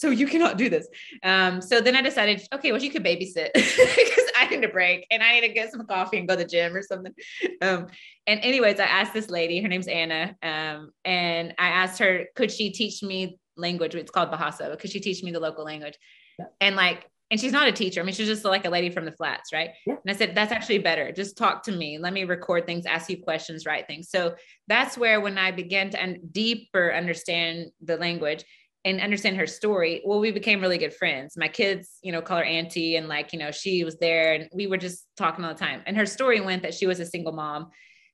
So 0.00 0.08
you 0.08 0.26
cannot 0.26 0.56
do 0.56 0.70
this. 0.70 0.88
Um, 1.22 1.60
so 1.60 1.82
then 1.82 1.94
I 1.94 2.00
decided, 2.00 2.42
okay, 2.54 2.72
well, 2.72 2.80
you 2.80 2.90
could 2.90 3.04
babysit 3.04 3.50
because 3.54 4.30
I 4.34 4.48
need 4.50 4.64
a 4.64 4.68
break 4.68 5.06
and 5.10 5.22
I 5.22 5.34
need 5.34 5.42
to 5.42 5.52
get 5.52 5.70
some 5.70 5.86
coffee 5.86 6.16
and 6.16 6.26
go 6.26 6.36
to 6.36 6.42
the 6.42 6.48
gym 6.48 6.74
or 6.74 6.80
something. 6.80 7.12
Um, 7.60 7.88
and 8.26 8.40
anyways, 8.40 8.80
I 8.80 8.84
asked 8.84 9.12
this 9.12 9.28
lady, 9.28 9.60
her 9.60 9.68
name's 9.68 9.88
Anna, 9.88 10.34
um, 10.42 10.92
and 11.04 11.54
I 11.58 11.68
asked 11.68 11.98
her, 11.98 12.24
could 12.34 12.50
she 12.50 12.70
teach 12.70 13.02
me 13.02 13.38
language? 13.58 13.94
It's 13.94 14.10
called 14.10 14.32
Bahasa. 14.32 14.78
Could 14.78 14.90
she 14.90 15.00
teach 15.00 15.22
me 15.22 15.32
the 15.32 15.40
local 15.40 15.66
language? 15.66 15.98
Yeah. 16.38 16.46
And 16.62 16.76
like, 16.76 17.06
and 17.30 17.38
she's 17.38 17.52
not 17.52 17.68
a 17.68 17.72
teacher. 17.72 18.00
I 18.00 18.04
mean, 18.04 18.14
she's 18.14 18.26
just 18.26 18.46
like 18.46 18.64
a 18.64 18.70
lady 18.70 18.88
from 18.88 19.04
the 19.04 19.12
flats, 19.12 19.52
right? 19.52 19.70
Yeah. 19.86 19.96
And 20.02 20.10
I 20.10 20.16
said, 20.16 20.34
that's 20.34 20.50
actually 20.50 20.78
better. 20.78 21.12
Just 21.12 21.36
talk 21.36 21.62
to 21.64 21.72
me. 21.72 21.98
Let 21.98 22.14
me 22.14 22.24
record 22.24 22.64
things, 22.64 22.86
ask 22.86 23.10
you 23.10 23.22
questions, 23.22 23.66
write 23.66 23.86
things. 23.86 24.08
So 24.08 24.34
that's 24.66 24.96
where 24.96 25.20
when 25.20 25.36
I 25.36 25.50
began 25.50 25.90
to 25.90 26.02
un- 26.02 26.20
deeper 26.32 26.90
understand 26.90 27.66
the 27.82 27.98
language, 27.98 28.44
and 28.84 29.00
understand 29.00 29.36
her 29.36 29.46
story 29.46 30.02
well 30.04 30.20
we 30.20 30.30
became 30.30 30.60
really 30.60 30.78
good 30.78 30.94
friends 30.94 31.36
my 31.36 31.48
kids 31.48 31.98
you 32.02 32.12
know 32.12 32.22
call 32.22 32.38
her 32.38 32.44
auntie 32.44 32.96
and 32.96 33.08
like 33.08 33.32
you 33.32 33.38
know 33.38 33.50
she 33.50 33.84
was 33.84 33.98
there 33.98 34.34
and 34.34 34.48
we 34.54 34.66
were 34.66 34.78
just 34.78 35.06
talking 35.16 35.44
all 35.44 35.52
the 35.52 35.58
time 35.58 35.82
and 35.86 35.96
her 35.96 36.06
story 36.06 36.40
went 36.40 36.62
that 36.62 36.74
she 36.74 36.86
was 36.86 37.00
a 37.00 37.06
single 37.06 37.32
mom 37.32 37.68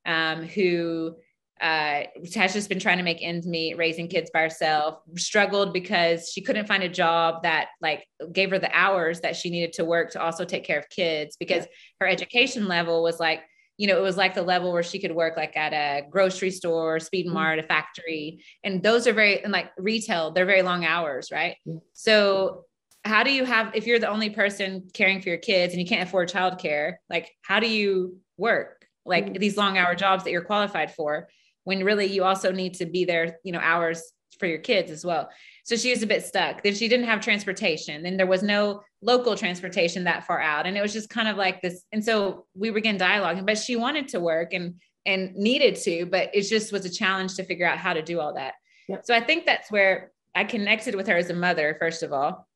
um, 0.07 0.43
who 0.43 1.15
uh, 1.61 2.03
has 2.35 2.53
just 2.53 2.69
been 2.69 2.79
trying 2.79 2.99
to 2.99 3.03
make 3.03 3.19
ends 3.23 3.47
meet 3.47 3.79
raising 3.79 4.09
kids 4.09 4.31
by 4.33 4.41
herself 4.41 4.99
struggled 5.17 5.73
because 5.73 6.31
she 6.31 6.43
couldn't 6.43 6.67
find 6.67 6.83
a 6.83 6.89
job 6.89 7.43
that 7.43 7.69
like 7.81 8.07
gave 8.31 8.51
her 8.51 8.59
the 8.59 8.71
hours 8.77 9.21
that 9.21 9.35
she 9.35 9.49
needed 9.49 9.73
to 9.73 9.85
work 9.85 10.11
to 10.11 10.23
also 10.23 10.45
take 10.45 10.65
care 10.65 10.79
of 10.79 10.89
kids 10.91 11.37
because 11.39 11.65
yeah. 11.65 11.71
her 12.01 12.07
education 12.07 12.69
level 12.69 13.03
was 13.03 13.19
like 13.19 13.41
you 13.77 13.87
know, 13.87 13.97
it 13.99 14.03
was 14.03 14.17
like 14.17 14.35
the 14.35 14.43
level 14.43 14.73
where 14.73 14.83
she 14.83 14.99
could 14.99 15.15
work 15.15 15.37
like 15.37 15.57
at 15.57 15.73
a 15.73 16.07
grocery 16.09 16.51
store, 16.51 16.99
speed 16.99 17.27
mm-hmm. 17.27 17.35
mart, 17.35 17.59
a 17.59 17.63
factory. 17.63 18.43
And 18.65 18.83
those 18.83 19.07
are 19.07 19.13
very, 19.13 19.43
and 19.43 19.53
like 19.53 19.71
retail, 19.77 20.31
they're 20.31 20.47
very 20.47 20.63
long 20.63 20.85
hours, 20.85 21.31
right? 21.31 21.57
So, 21.93 22.65
how 23.05 23.23
do 23.23 23.33
you 23.33 23.45
have, 23.45 23.71
if 23.77 23.87
you're 23.87 24.01
the 24.01 24.09
only 24.09 24.31
person 24.31 24.89
caring 24.93 25.21
for 25.21 25.29
your 25.29 25.39
kids 25.39 25.73
and 25.73 25.81
you 25.81 25.87
can't 25.87 26.09
afford 26.09 26.29
childcare, 26.29 26.95
like 27.09 27.31
how 27.43 27.61
do 27.61 27.69
you 27.69 28.19
work 28.37 28.85
like 29.05 29.27
mm-hmm. 29.27 29.35
these 29.35 29.57
long 29.57 29.79
hour 29.79 29.95
jobs 29.95 30.25
that 30.25 30.33
you're 30.33 30.43
qualified 30.43 30.93
for? 30.93 31.29
when 31.67 31.83
really 31.83 32.07
you 32.07 32.23
also 32.23 32.53
need 32.53 32.75
to 32.75 32.87
be 32.87 33.05
there, 33.05 33.39
you 33.43 33.51
know, 33.51 33.59
hours 33.59 34.01
for 34.39 34.47
your 34.47 34.61
kids 34.61 34.89
as 34.93 35.05
well. 35.05 35.29
So 35.67 35.75
she 35.75 35.91
was 35.91 36.05
a 36.05 36.07
bit 36.07 36.25
stuck. 36.25 36.63
Then 36.63 36.77
she 36.77 36.87
didn't 36.87 37.07
have 37.07 37.21
transportation. 37.21 38.05
Then 38.05 38.17
there 38.17 38.29
was 38.29 38.45
no 38.45 38.83
local 39.03 39.37
transportation 39.37 40.05
that 40.05 40.25
far 40.25 40.41
out. 40.41 40.65
And 40.65 40.77
it 40.77 40.81
was 40.81 40.93
just 40.93 41.11
kind 41.11 41.27
of 41.27 41.37
like 41.37 41.61
this. 41.61 41.83
And 41.91 42.05
so 42.05 42.47
we 42.55 42.71
began 42.71 42.97
dialoguing, 42.97 43.45
but 43.45 43.59
she 43.59 43.75
wanted 43.75 44.07
to 44.09 44.21
work 44.21 44.55
and 44.55 44.77
and 45.07 45.35
needed 45.35 45.77
to, 45.77 46.07
but 46.07 46.31
it 46.35 46.43
just 46.43 46.73
was 46.73 46.85
a 46.85 46.91
challenge 46.91 47.35
to 47.35 47.45
figure 47.45 47.67
out 47.67 47.79
how 47.79 47.93
to 47.93 48.03
do 48.03 48.21
all 48.21 48.35
that. 48.35 48.55
Yep. 48.89 49.03
So 49.07 49.15
I 49.15 49.21
think 49.21 49.47
that's 49.47 49.71
where 49.71 50.13
I 50.35 50.45
connected 50.45 50.95
with 50.95 51.07
her 51.09 51.17
as 51.17 51.31
a 51.31 51.35
mother, 51.35 51.77
first 51.81 52.03
of 52.03 52.13
all, 52.13 52.47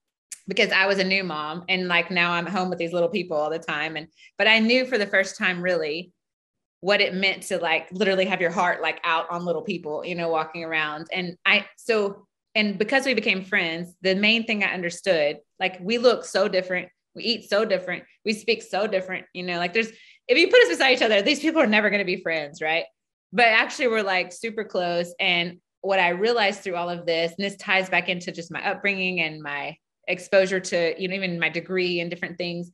because 0.47 0.71
I 0.71 0.87
was 0.87 0.99
a 0.99 1.05
new 1.05 1.25
mom 1.25 1.65
and 1.69 1.89
like 1.89 2.13
now 2.13 2.33
I'm 2.33 2.47
home 2.47 2.71
with 2.71 2.79
these 2.79 2.93
little 2.93 3.09
people 3.09 3.37
all 3.37 3.51
the 3.51 3.59
time. 3.59 3.97
And 3.97 4.07
but 4.39 4.47
I 4.47 4.61
knew 4.61 4.87
for 4.87 4.99
the 4.99 5.07
first 5.07 5.37
time 5.37 5.63
really 5.63 6.13
what 6.81 7.01
it 7.01 7.15
meant 7.15 7.43
to 7.45 7.59
like 7.59 7.89
literally 7.93 8.25
have 8.25 8.41
your 8.41 8.51
heart 8.51 8.83
like 8.83 9.01
out 9.03 9.27
on 9.31 9.45
little 9.45 9.63
people, 9.63 10.05
you 10.05 10.15
know, 10.15 10.29
walking 10.29 10.65
around. 10.65 11.09
And 11.13 11.37
I 11.45 11.67
so 11.77 12.27
and 12.61 12.79
because 12.79 13.07
we 13.07 13.15
became 13.15 13.43
friends, 13.43 13.95
the 14.03 14.15
main 14.15 14.45
thing 14.45 14.63
I 14.63 14.75
understood, 14.75 15.39
like 15.59 15.79
we 15.81 15.97
look 15.97 16.27
so 16.27 16.47
different, 16.47 16.89
we 17.15 17.23
eat 17.25 17.49
so 17.49 17.65
different, 17.65 18.05
we 18.25 18.35
speak 18.35 18.63
so 18.63 18.87
different, 18.87 19.25
you 19.33 19.43
know, 19.43 19.57
like 19.57 19.73
there's 19.73 19.89
if 20.29 20.39
you 20.39 20.49
put 20.49 20.63
us 20.63 20.69
beside 20.69 20.93
each 20.93 21.03
other, 21.03 21.23
these 21.23 21.41
people 21.41 21.63
are 21.63 21.67
never 21.67 21.89
going 21.89 22.01
to 22.01 22.05
be 22.05 22.23
friends, 22.23 22.61
right? 22.61 22.85
But 23.33 23.47
actually 23.47 23.89
we're 23.89 24.03
like 24.03 24.31
super 24.33 24.65
close 24.65 25.15
and 25.19 25.59
what 25.81 25.99
I 25.99 26.11
realized 26.11 26.61
through 26.61 26.77
all 26.77 26.91
of 26.91 27.07
this, 27.07 27.33
and 27.33 27.45
this 27.45 27.57
ties 27.57 27.89
back 27.89 28.11
into 28.11 28.31
just 28.31 28.53
my 28.53 28.63
upbringing 28.69 29.21
and 29.21 29.43
my 29.43 29.77
exposure 30.07 30.61
to, 30.61 31.01
you 31.01 31.09
know, 31.09 31.15
even 31.15 31.41
my 31.41 31.49
degree 31.49 32.01
and 32.01 32.11
different 32.11 32.37
things. 32.37 32.71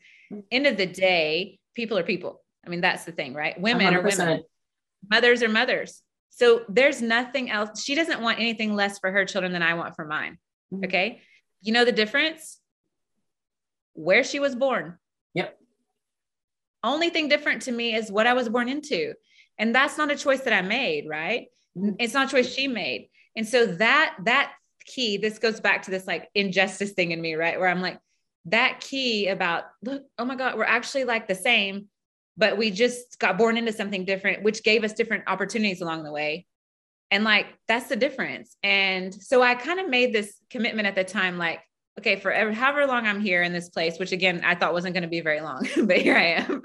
End 0.50 0.66
of 0.66 0.76
the 0.76 0.86
day, 0.86 1.60
people 1.74 1.96
are 1.96 2.02
people. 2.02 2.42
I 2.66 2.70
mean, 2.70 2.80
that's 2.80 3.04
the 3.04 3.12
thing, 3.12 3.34
right? 3.34 3.58
Women 3.60 3.94
100%. 3.94 3.94
are 3.94 4.02
women, 4.02 4.42
mothers 5.08 5.42
are 5.44 5.48
mothers. 5.48 6.02
So 6.36 6.64
there's 6.68 7.00
nothing 7.00 7.50
else. 7.50 7.82
She 7.82 7.94
doesn't 7.94 8.20
want 8.20 8.38
anything 8.38 8.74
less 8.74 8.98
for 8.98 9.10
her 9.10 9.24
children 9.24 9.52
than 9.52 9.62
I 9.62 9.72
want 9.72 9.96
for 9.96 10.04
mine. 10.04 10.36
Mm-hmm. 10.70 10.84
Okay. 10.84 11.22
You 11.62 11.72
know 11.72 11.86
the 11.86 11.92
difference? 11.92 12.60
Where 13.94 14.22
she 14.22 14.38
was 14.38 14.54
born. 14.54 14.98
Yep. 15.32 15.58
Only 16.84 17.08
thing 17.08 17.28
different 17.28 17.62
to 17.62 17.72
me 17.72 17.94
is 17.94 18.12
what 18.12 18.26
I 18.26 18.34
was 18.34 18.50
born 18.50 18.68
into. 18.68 19.14
And 19.58 19.74
that's 19.74 19.96
not 19.96 20.10
a 20.10 20.16
choice 20.16 20.42
that 20.42 20.52
I 20.52 20.60
made, 20.60 21.08
right? 21.08 21.46
Mm-hmm. 21.74 21.92
It's 21.98 22.12
not 22.12 22.28
a 22.28 22.30
choice 22.30 22.52
she 22.52 22.68
made. 22.68 23.08
And 23.34 23.48
so 23.48 23.64
that 23.64 24.16
that 24.24 24.52
key, 24.84 25.16
this 25.16 25.38
goes 25.38 25.58
back 25.58 25.84
to 25.84 25.90
this 25.90 26.06
like 26.06 26.28
injustice 26.34 26.92
thing 26.92 27.12
in 27.12 27.20
me, 27.20 27.34
right? 27.34 27.58
Where 27.58 27.70
I'm 27.70 27.80
like, 27.80 27.98
that 28.44 28.80
key 28.80 29.28
about 29.28 29.64
look, 29.82 30.02
oh 30.18 30.26
my 30.26 30.36
God, 30.36 30.58
we're 30.58 30.64
actually 30.64 31.04
like 31.04 31.28
the 31.28 31.34
same, 31.34 31.86
but 32.36 32.58
we 32.58 32.70
just 32.70 33.18
got 33.18 33.38
born 33.38 33.56
into 33.56 33.72
something 33.72 34.04
different, 34.04 34.42
which 34.42 34.62
gave 34.62 34.84
us 34.84 34.92
different 34.92 35.24
opportunities 35.26 35.80
along 35.80 36.04
the 36.04 36.12
way. 36.12 36.46
And 37.10 37.24
like 37.24 37.46
that's 37.68 37.88
the 37.88 37.96
difference. 37.96 38.56
And 38.62 39.14
so 39.14 39.42
I 39.42 39.54
kind 39.54 39.80
of 39.80 39.88
made 39.88 40.12
this 40.12 40.34
commitment 40.50 40.86
at 40.88 40.94
the 40.94 41.04
time, 41.04 41.38
like, 41.38 41.60
okay, 41.98 42.16
forever, 42.16 42.52
however 42.52 42.86
long 42.86 43.06
I'm 43.06 43.20
here 43.20 43.42
in 43.42 43.52
this 43.52 43.68
place, 43.68 43.98
which 43.98 44.12
again 44.12 44.42
I 44.44 44.54
thought 44.54 44.72
wasn't 44.72 44.94
going 44.94 45.02
to 45.02 45.08
be 45.08 45.20
very 45.20 45.40
long, 45.40 45.66
but 45.84 45.98
here 45.98 46.16
I 46.16 46.44
am. 46.44 46.62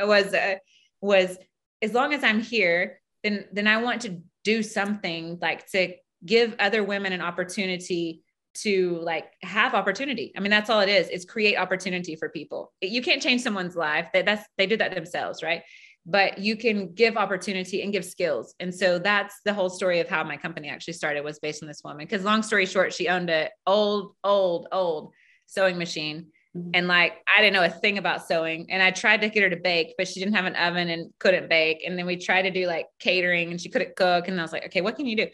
was 0.00 0.34
uh, 0.34 0.56
was 1.00 1.38
as 1.82 1.94
long 1.94 2.12
as 2.12 2.24
I'm 2.24 2.40
here, 2.40 3.00
then 3.22 3.46
then 3.52 3.66
I 3.66 3.82
want 3.82 4.02
to 4.02 4.20
do 4.44 4.62
something 4.62 5.38
like 5.40 5.66
to 5.70 5.94
give 6.24 6.54
other 6.58 6.82
women 6.82 7.12
an 7.12 7.20
opportunity 7.20 8.22
to 8.52 8.98
like 9.02 9.32
have 9.42 9.74
opportunity. 9.74 10.32
I 10.36 10.40
mean, 10.40 10.50
that's 10.50 10.70
all 10.70 10.80
it 10.80 10.88
is. 10.88 11.08
It's 11.08 11.24
create 11.24 11.56
opportunity 11.56 12.16
for 12.16 12.28
people. 12.28 12.72
You 12.80 13.02
can't 13.02 13.22
change 13.22 13.42
someone's 13.42 13.76
life. 13.76 14.08
That 14.12 14.26
that's 14.26 14.46
they 14.58 14.66
do 14.66 14.76
that 14.76 14.94
themselves, 14.94 15.42
right? 15.42 15.62
But 16.06 16.38
you 16.38 16.56
can 16.56 16.94
give 16.94 17.16
opportunity 17.16 17.82
and 17.82 17.92
give 17.92 18.04
skills. 18.04 18.54
And 18.58 18.74
so 18.74 18.98
that's 18.98 19.36
the 19.44 19.52
whole 19.52 19.68
story 19.68 20.00
of 20.00 20.08
how 20.08 20.24
my 20.24 20.36
company 20.36 20.68
actually 20.68 20.94
started 20.94 21.22
was 21.22 21.38
based 21.38 21.62
on 21.62 21.68
this 21.68 21.82
woman. 21.84 22.06
Because 22.06 22.24
long 22.24 22.42
story 22.42 22.66
short, 22.66 22.92
she 22.94 23.08
owned 23.08 23.30
a 23.30 23.50
old, 23.66 24.14
old, 24.24 24.66
old 24.72 25.12
sewing 25.46 25.78
machine. 25.78 26.26
Mm-hmm. 26.56 26.70
And 26.74 26.88
like 26.88 27.18
I 27.32 27.42
didn't 27.42 27.54
know 27.54 27.64
a 27.64 27.68
thing 27.68 27.98
about 27.98 28.26
sewing. 28.26 28.66
And 28.70 28.82
I 28.82 28.90
tried 28.90 29.20
to 29.20 29.28
get 29.28 29.42
her 29.42 29.50
to 29.50 29.56
bake, 29.56 29.94
but 29.96 30.08
she 30.08 30.20
didn't 30.20 30.34
have 30.34 30.46
an 30.46 30.56
oven 30.56 30.88
and 30.88 31.12
couldn't 31.18 31.48
bake. 31.48 31.84
And 31.86 31.98
then 31.98 32.06
we 32.06 32.16
tried 32.16 32.42
to 32.42 32.50
do 32.50 32.66
like 32.66 32.86
catering 32.98 33.50
and 33.50 33.60
she 33.60 33.68
couldn't 33.68 33.94
cook. 33.94 34.26
And 34.26 34.40
I 34.40 34.42
was 34.42 34.52
like, 34.52 34.66
okay, 34.66 34.80
what 34.80 34.96
can 34.96 35.06
you 35.06 35.16
do? 35.16 35.26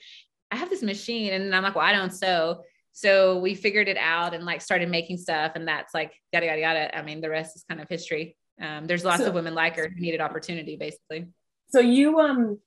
I 0.50 0.56
have 0.56 0.68
this 0.68 0.82
machine. 0.82 1.32
And 1.32 1.54
I'm 1.54 1.62
like, 1.62 1.74
well, 1.74 1.86
I 1.86 1.92
don't 1.92 2.12
sew. 2.12 2.62
So 2.96 3.38
we 3.40 3.54
figured 3.54 3.88
it 3.88 3.98
out 3.98 4.32
and 4.32 4.46
like 4.46 4.62
started 4.62 4.88
making 4.88 5.18
stuff. 5.18 5.52
And 5.54 5.68
that's 5.68 5.92
like 5.92 6.14
yada, 6.32 6.46
yada, 6.46 6.60
yada. 6.62 6.96
I 6.96 7.02
mean, 7.02 7.20
the 7.20 7.28
rest 7.28 7.54
is 7.54 7.62
kind 7.68 7.78
of 7.78 7.86
history. 7.90 8.38
Um, 8.58 8.86
there's 8.86 9.04
lots 9.04 9.20
so, 9.20 9.28
of 9.28 9.34
women 9.34 9.54
like 9.54 9.76
her 9.76 9.86
who 9.86 10.00
needed 10.00 10.22
opportunity 10.22 10.76
basically. 10.76 11.26
So 11.68 11.78
you, 11.78 12.18
um, 12.20 12.58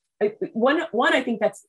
one, 0.54 0.84
one, 0.92 1.16
I 1.16 1.24
think 1.24 1.40
that's 1.40 1.66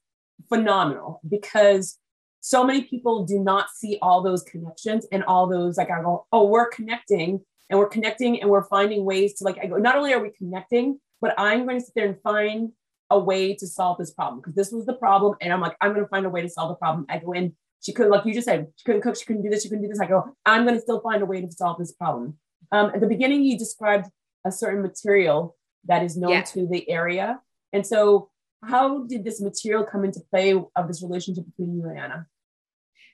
phenomenal 0.51 1.23
because 1.27 1.96
so 2.40 2.62
many 2.62 2.83
people 2.83 3.25
do 3.25 3.38
not 3.38 3.70
see 3.70 3.96
all 4.03 4.23
those 4.23 4.42
connections 4.42 5.07
and 5.11 5.25
all 5.25 5.46
those 5.46 5.79
like 5.79 5.90
I 5.90 6.03
go, 6.03 6.27
oh, 6.31 6.44
we're 6.44 6.68
connecting 6.68 7.40
and 7.70 7.79
we're 7.79 7.88
connecting 7.88 8.42
and 8.42 8.51
we're 8.51 8.64
finding 8.64 9.07
ways 9.07 9.38
to 9.38 9.44
like 9.44 9.57
I 9.57 9.68
go, 9.68 9.79
not 9.79 9.96
only 9.96 10.12
are 10.12 10.20
we 10.20 10.33
connecting, 10.37 11.01
but 11.23 11.33
I'm 11.38 11.64
going 11.64 11.79
to 11.79 11.85
sit 11.87 11.94
there 11.94 12.09
and 12.09 12.20
find 12.20 12.73
a 13.09 13.18
way 13.18 13.55
to 13.55 13.66
solve 13.66 13.96
this 13.96 14.12
problem 14.12 14.40
because 14.40 14.55
this 14.55 14.70
was 14.70 14.85
the 14.85 14.92
problem. 14.92 15.37
And 15.40 15.51
I'm 15.51 15.62
like, 15.62 15.79
I'm 15.81 15.94
going 15.94 16.05
to 16.05 16.09
find 16.11 16.27
a 16.27 16.31
way 16.31 16.42
to 16.42 16.49
solve 16.51 16.68
the 16.68 16.75
problem. 16.75 17.07
I 17.09 17.20
go 17.20 17.33
in, 17.33 17.55
she 17.81 17.93
couldn't, 17.93 18.12
like 18.12 18.25
you 18.25 18.35
just 18.35 18.47
said, 18.47 18.69
she 18.77 18.85
couldn't 18.85 19.03
cook, 19.03 19.16
she 19.16 19.25
couldn't 19.25 19.43
do 19.43 19.51
this, 19.51 19.62
she 19.62 19.69
couldn't 19.69 19.83
do 19.83 19.88
this. 19.88 20.01
I 20.01 20.07
go, 20.07 20.37
I'm 20.45 20.64
going 20.64 20.75
to 20.75 20.81
still 20.81 21.01
find 21.01 21.23
a 21.23 21.27
way 21.27 21.40
to 21.40 21.51
solve 21.51 21.79
this 21.79 21.93
problem. 21.93 22.38
Um, 22.73 22.93
at 22.95 23.01
the 23.01 23.07
beginning, 23.07 23.43
you 23.43 23.59
described 23.59 24.07
a 24.47 24.53
certain 24.53 24.83
material 24.83 25.57
that 25.87 26.03
is 26.03 26.16
known 26.16 26.31
yeah. 26.31 26.43
to 26.43 26.66
the 26.66 26.88
area. 26.88 27.40
And 27.73 27.87
so, 27.87 28.31
how 28.62 29.05
did 29.05 29.25
this 29.25 29.40
material 29.40 29.85
come 29.85 30.05
into 30.05 30.21
play 30.31 30.53
of 30.53 30.87
this 30.87 31.03
relationship 31.03 31.45
between 31.47 31.77
you 31.77 31.88
and 31.88 31.99
Anna? 31.99 32.27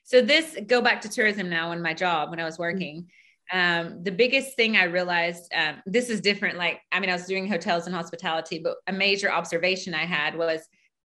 So, 0.04 0.20
this 0.20 0.56
go 0.66 0.80
back 0.80 1.00
to 1.02 1.08
tourism 1.08 1.48
now 1.48 1.72
in 1.72 1.80
my 1.80 1.94
job 1.94 2.30
when 2.30 2.40
I 2.40 2.44
was 2.44 2.58
working. 2.58 3.02
Mm-hmm 3.02 3.08
um, 3.52 4.02
the 4.02 4.10
biggest 4.10 4.56
thing 4.56 4.76
I 4.76 4.84
realized, 4.84 5.52
um, 5.54 5.76
this 5.86 6.10
is 6.10 6.20
different. 6.20 6.58
Like, 6.58 6.80
I 6.90 7.00
mean, 7.00 7.10
I 7.10 7.14
was 7.14 7.26
doing 7.26 7.48
hotels 7.48 7.86
and 7.86 7.94
hospitality, 7.94 8.58
but 8.58 8.76
a 8.86 8.92
major 8.92 9.30
observation 9.30 9.94
I 9.94 10.04
had 10.04 10.36
was 10.36 10.62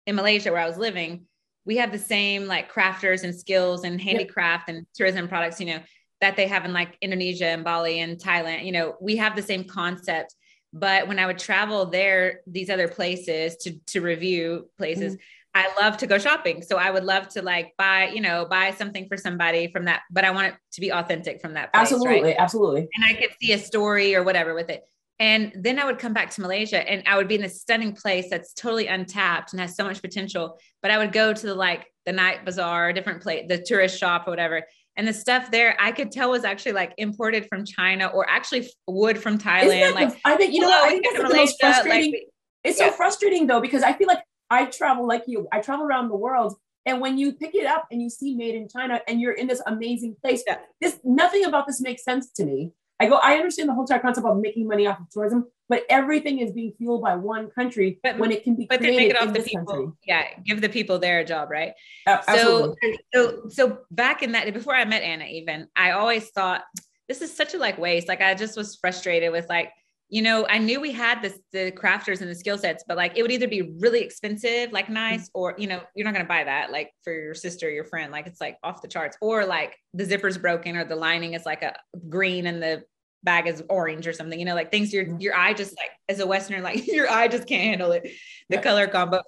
in 0.06 0.16
Malaysia 0.16 0.50
where 0.50 0.60
I 0.60 0.66
was 0.66 0.76
living, 0.76 1.26
we 1.64 1.76
have 1.76 1.92
the 1.92 1.98
same 1.98 2.46
like 2.46 2.72
crafters 2.72 3.24
and 3.24 3.34
skills 3.34 3.84
and 3.84 4.00
handicraft 4.00 4.68
yep. 4.68 4.76
and 4.76 4.86
tourism 4.94 5.28
products, 5.28 5.60
you 5.60 5.66
know, 5.66 5.80
that 6.20 6.36
they 6.36 6.46
have 6.46 6.64
in 6.64 6.72
like 6.72 6.96
Indonesia 7.00 7.46
and 7.46 7.64
Bali 7.64 8.00
and 8.00 8.18
Thailand. 8.18 8.64
You 8.64 8.72
know, 8.72 8.96
we 9.00 9.16
have 9.16 9.36
the 9.36 9.42
same 9.42 9.64
concept. 9.64 10.34
But 10.72 11.06
when 11.06 11.18
I 11.18 11.26
would 11.26 11.38
travel 11.38 11.86
there, 11.86 12.40
these 12.46 12.68
other 12.68 12.88
places 12.88 13.56
to 13.58 13.78
to 13.88 14.00
review 14.00 14.68
places, 14.76 15.14
mm-hmm. 15.14 15.22
I 15.54 15.72
love 15.80 15.98
to 15.98 16.08
go 16.08 16.18
shopping. 16.18 16.62
So 16.62 16.76
I 16.76 16.90
would 16.90 17.04
love 17.04 17.28
to 17.30 17.42
like 17.42 17.74
buy, 17.78 18.08
you 18.08 18.20
know, 18.20 18.44
buy 18.44 18.72
something 18.72 19.06
for 19.06 19.16
somebody 19.16 19.68
from 19.68 19.84
that, 19.84 20.02
but 20.10 20.24
I 20.24 20.32
want 20.32 20.48
it 20.48 20.54
to 20.72 20.80
be 20.80 20.90
authentic 20.90 21.40
from 21.40 21.54
that 21.54 21.72
place. 21.72 21.92
Absolutely. 21.92 22.22
Right? 22.22 22.36
Absolutely. 22.36 22.88
And 22.92 23.04
I 23.04 23.14
could 23.14 23.30
see 23.40 23.52
a 23.52 23.58
story 23.58 24.16
or 24.16 24.24
whatever 24.24 24.52
with 24.52 24.68
it. 24.68 24.82
And 25.20 25.52
then 25.54 25.78
I 25.78 25.84
would 25.84 25.98
come 25.98 26.12
back 26.12 26.30
to 26.30 26.40
Malaysia 26.40 26.88
and 26.88 27.02
I 27.06 27.16
would 27.16 27.28
be 27.28 27.36
in 27.36 27.42
this 27.42 27.60
stunning 27.60 27.94
place 27.94 28.26
that's 28.30 28.52
totally 28.52 28.88
untapped 28.88 29.52
and 29.52 29.60
has 29.60 29.76
so 29.76 29.84
much 29.84 30.02
potential. 30.02 30.58
But 30.82 30.90
I 30.90 30.98
would 30.98 31.12
go 31.12 31.32
to 31.32 31.46
the 31.46 31.54
like 31.54 31.86
the 32.04 32.12
night 32.12 32.44
bazaar, 32.44 32.92
different 32.92 33.22
place, 33.22 33.46
the 33.48 33.58
tourist 33.58 33.98
shop 33.98 34.26
or 34.26 34.30
whatever. 34.30 34.64
And 34.96 35.06
the 35.06 35.12
stuff 35.12 35.50
there 35.50 35.76
I 35.80 35.92
could 35.92 36.10
tell 36.10 36.30
was 36.30 36.44
actually 36.44 36.72
like 36.72 36.94
imported 36.98 37.46
from 37.48 37.64
China 37.64 38.06
or 38.06 38.28
actually 38.28 38.68
wood 38.86 39.18
from 39.18 39.38
Thailand. 39.38 39.94
Like 39.94 40.10
the, 40.10 40.20
I 40.24 40.36
think 40.36 40.52
you 40.52 40.60
know, 40.60 40.70
I 40.70 40.88
think 40.88 41.04
that's 41.04 41.28
the 41.28 41.36
most 41.36 41.56
frustrating. 41.60 42.12
Like, 42.12 42.22
it's 42.64 42.80
yeah. 42.80 42.90
so 42.90 42.92
frustrating 42.92 43.46
though, 43.46 43.60
because 43.60 43.82
I 43.82 43.92
feel 43.92 44.08
like 44.08 44.22
I 44.50 44.66
travel 44.66 45.06
like 45.06 45.24
you. 45.26 45.48
I 45.52 45.60
travel 45.60 45.86
around 45.86 46.08
the 46.08 46.16
world. 46.16 46.54
And 46.86 47.00
when 47.00 47.18
you 47.18 47.32
pick 47.32 47.54
it 47.54 47.66
up 47.66 47.86
and 47.90 48.02
you 48.02 48.10
see 48.10 48.34
made 48.34 48.54
in 48.54 48.68
China 48.68 49.00
and 49.08 49.20
you're 49.20 49.32
in 49.32 49.46
this 49.46 49.62
amazing 49.66 50.16
place, 50.22 50.42
yeah. 50.46 50.58
this 50.80 50.98
nothing 51.02 51.44
about 51.44 51.66
this 51.66 51.80
makes 51.80 52.04
sense 52.04 52.30
to 52.32 52.44
me. 52.44 52.72
I 53.00 53.06
go, 53.06 53.16
I 53.16 53.34
understand 53.34 53.68
the 53.68 53.74
whole 53.74 53.82
entire 53.82 53.98
concept 53.98 54.26
of 54.26 54.38
making 54.38 54.68
money 54.68 54.86
off 54.86 55.00
of 55.00 55.10
tourism, 55.10 55.46
but 55.68 55.82
everything 55.88 56.38
is 56.38 56.52
being 56.52 56.72
fueled 56.78 57.02
by 57.02 57.16
one 57.16 57.50
country 57.50 57.98
but, 58.02 58.18
when 58.18 58.30
it 58.30 58.44
can 58.44 58.54
be 58.54 58.66
but 58.66 58.78
created 58.78 58.96
make 58.96 59.10
it 59.10 59.20
off 59.20 59.34
the 59.34 59.42
people. 59.42 59.64
country. 59.64 59.92
Yeah, 60.06 60.24
give 60.44 60.60
the 60.60 60.68
people 60.68 60.98
their 60.98 61.24
job, 61.24 61.50
right? 61.50 61.72
Uh, 62.06 62.20
so, 62.22 62.74
so, 63.12 63.48
so 63.48 63.78
back 63.90 64.22
in 64.22 64.32
that, 64.32 64.52
before 64.54 64.74
I 64.74 64.84
met 64.84 65.02
Anna, 65.02 65.24
even 65.24 65.68
I 65.74 65.92
always 65.92 66.30
thought 66.30 66.62
this 67.08 67.20
is 67.20 67.34
such 67.34 67.54
a 67.54 67.58
like 67.58 67.78
waste. 67.78 68.08
Like 68.08 68.22
I 68.22 68.34
just 68.34 68.56
was 68.56 68.76
frustrated 68.76 69.32
with 69.32 69.48
like 69.48 69.70
you 70.08 70.22
know, 70.22 70.46
I 70.48 70.58
knew 70.58 70.80
we 70.80 70.92
had 70.92 71.22
this 71.22 71.38
the 71.52 71.72
crafters 71.72 72.20
and 72.20 72.30
the 72.30 72.34
skill 72.34 72.58
sets, 72.58 72.84
but 72.86 72.96
like 72.96 73.16
it 73.16 73.22
would 73.22 73.32
either 73.32 73.48
be 73.48 73.74
really 73.80 74.00
expensive, 74.00 74.70
like 74.72 74.88
nice, 74.88 75.30
or 75.34 75.54
you 75.58 75.66
know, 75.66 75.80
you're 75.94 76.04
not 76.04 76.14
gonna 76.14 76.24
buy 76.26 76.44
that 76.44 76.70
like 76.70 76.92
for 77.02 77.12
your 77.12 77.34
sister, 77.34 77.70
your 77.70 77.84
friend, 77.84 78.12
like 78.12 78.26
it's 78.26 78.40
like 78.40 78.58
off 78.62 78.82
the 78.82 78.88
charts, 78.88 79.16
or 79.20 79.44
like 79.44 79.76
the 79.92 80.04
zipper's 80.04 80.38
broken 80.38 80.76
or 80.76 80.84
the 80.84 80.96
lining 80.96 81.34
is 81.34 81.46
like 81.46 81.62
a 81.62 81.74
green 82.08 82.46
and 82.46 82.62
the 82.62 82.84
bag 83.24 83.46
is 83.46 83.62
orange 83.68 84.06
or 84.06 84.12
something, 84.12 84.38
you 84.38 84.44
know, 84.44 84.54
like 84.54 84.70
things 84.70 84.92
your, 84.92 85.18
your 85.18 85.34
eye 85.34 85.54
just 85.54 85.76
like, 85.76 85.90
as 86.08 86.20
a 86.20 86.26
Westerner, 86.26 86.60
like 86.60 86.86
your 86.92 87.10
eye 87.10 87.28
just 87.28 87.48
can't 87.48 87.62
handle 87.62 87.92
it, 87.92 88.02
the 88.48 88.56
yeah. 88.56 88.62
color 88.62 88.86
combo. 88.86 89.22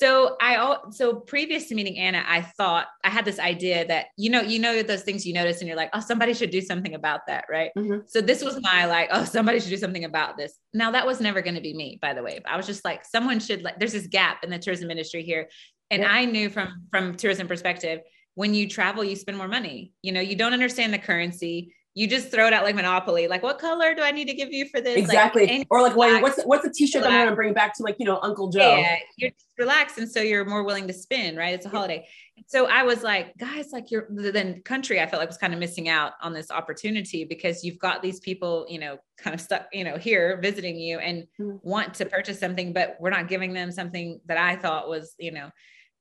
So 0.00 0.36
I 0.40 0.56
all 0.56 0.92
so 0.92 1.16
previous 1.16 1.68
to 1.68 1.74
meeting 1.74 1.98
Anna, 1.98 2.24
I 2.26 2.40
thought 2.40 2.86
I 3.04 3.10
had 3.10 3.26
this 3.26 3.38
idea 3.38 3.86
that 3.88 4.06
you 4.16 4.30
know, 4.30 4.40
you 4.40 4.58
know 4.58 4.82
those 4.82 5.02
things 5.02 5.26
you 5.26 5.34
notice 5.34 5.60
and 5.60 5.68
you're 5.68 5.76
like, 5.76 5.90
oh, 5.92 6.00
somebody 6.00 6.32
should 6.32 6.48
do 6.48 6.62
something 6.62 6.94
about 6.94 7.26
that, 7.26 7.44
right? 7.50 7.70
Mm-hmm. 7.76 8.06
So 8.06 8.22
this 8.22 8.42
was 8.42 8.58
my 8.62 8.86
like, 8.86 9.10
oh, 9.12 9.24
somebody 9.24 9.60
should 9.60 9.68
do 9.68 9.76
something 9.76 10.04
about 10.04 10.38
this. 10.38 10.54
Now 10.72 10.92
that 10.92 11.06
was 11.06 11.20
never 11.20 11.42
going 11.42 11.56
to 11.56 11.60
be 11.60 11.74
me, 11.74 11.98
by 12.00 12.14
the 12.14 12.22
way. 12.22 12.40
But 12.42 12.50
I 12.50 12.56
was 12.56 12.66
just 12.66 12.82
like, 12.82 13.04
someone 13.04 13.40
should 13.40 13.62
like. 13.62 13.78
There's 13.78 13.92
this 13.92 14.06
gap 14.06 14.42
in 14.42 14.48
the 14.48 14.58
tourism 14.58 14.90
industry 14.90 15.22
here, 15.22 15.50
and 15.90 16.00
yeah. 16.00 16.10
I 16.10 16.24
knew 16.24 16.48
from 16.48 16.86
from 16.90 17.14
tourism 17.16 17.46
perspective, 17.46 18.00
when 18.36 18.54
you 18.54 18.68
travel, 18.68 19.04
you 19.04 19.16
spend 19.16 19.36
more 19.36 19.48
money. 19.48 19.92
You 20.00 20.12
know, 20.12 20.20
you 20.20 20.34
don't 20.34 20.54
understand 20.54 20.94
the 20.94 20.98
currency 20.98 21.74
you 21.94 22.06
just 22.06 22.30
throw 22.30 22.46
it 22.46 22.52
out 22.52 22.62
like 22.62 22.76
Monopoly. 22.76 23.26
Like, 23.26 23.42
what 23.42 23.58
color 23.58 23.94
do 23.94 24.02
I 24.02 24.12
need 24.12 24.28
to 24.28 24.34
give 24.34 24.52
you 24.52 24.68
for 24.68 24.80
this? 24.80 24.96
Exactly. 24.96 25.46
Like, 25.46 25.66
or 25.70 25.82
like, 25.82 25.96
wait, 25.96 26.22
what's 26.22 26.40
what's 26.44 26.62
the 26.64 26.70
T-shirt 26.70 27.04
I'm 27.04 27.10
going 27.10 27.28
to 27.28 27.34
bring 27.34 27.52
back 27.52 27.74
to 27.76 27.82
like 27.82 27.96
you 27.98 28.06
know 28.06 28.20
Uncle 28.22 28.48
Joe? 28.48 28.76
Yeah, 28.76 28.96
you're 29.16 29.32
relaxed, 29.58 29.98
and 29.98 30.08
so 30.08 30.20
you're 30.20 30.44
more 30.44 30.62
willing 30.62 30.86
to 30.86 30.92
spend, 30.92 31.36
right? 31.36 31.52
It's 31.52 31.66
a 31.66 31.68
holiday. 31.68 32.06
So 32.46 32.66
I 32.66 32.84
was 32.84 33.02
like, 33.02 33.36
guys, 33.38 33.70
like 33.72 33.90
you're 33.90 34.06
then 34.10 34.62
country. 34.62 35.00
I 35.00 35.06
felt 35.06 35.20
like 35.20 35.28
was 35.28 35.36
kind 35.36 35.52
of 35.52 35.58
missing 35.58 35.88
out 35.88 36.12
on 36.22 36.32
this 36.32 36.50
opportunity 36.50 37.24
because 37.24 37.64
you've 37.64 37.78
got 37.78 38.02
these 38.02 38.20
people, 38.20 38.66
you 38.68 38.78
know, 38.78 38.98
kind 39.18 39.34
of 39.34 39.40
stuck, 39.40 39.66
you 39.72 39.84
know, 39.84 39.96
here 39.96 40.38
visiting 40.40 40.76
you 40.76 40.98
and 41.00 41.26
mm-hmm. 41.40 41.56
want 41.62 41.94
to 41.94 42.06
purchase 42.06 42.38
something, 42.38 42.72
but 42.72 42.96
we're 43.00 43.10
not 43.10 43.28
giving 43.28 43.52
them 43.52 43.72
something 43.72 44.20
that 44.26 44.38
I 44.38 44.56
thought 44.56 44.88
was, 44.88 45.14
you 45.18 45.32
know, 45.32 45.50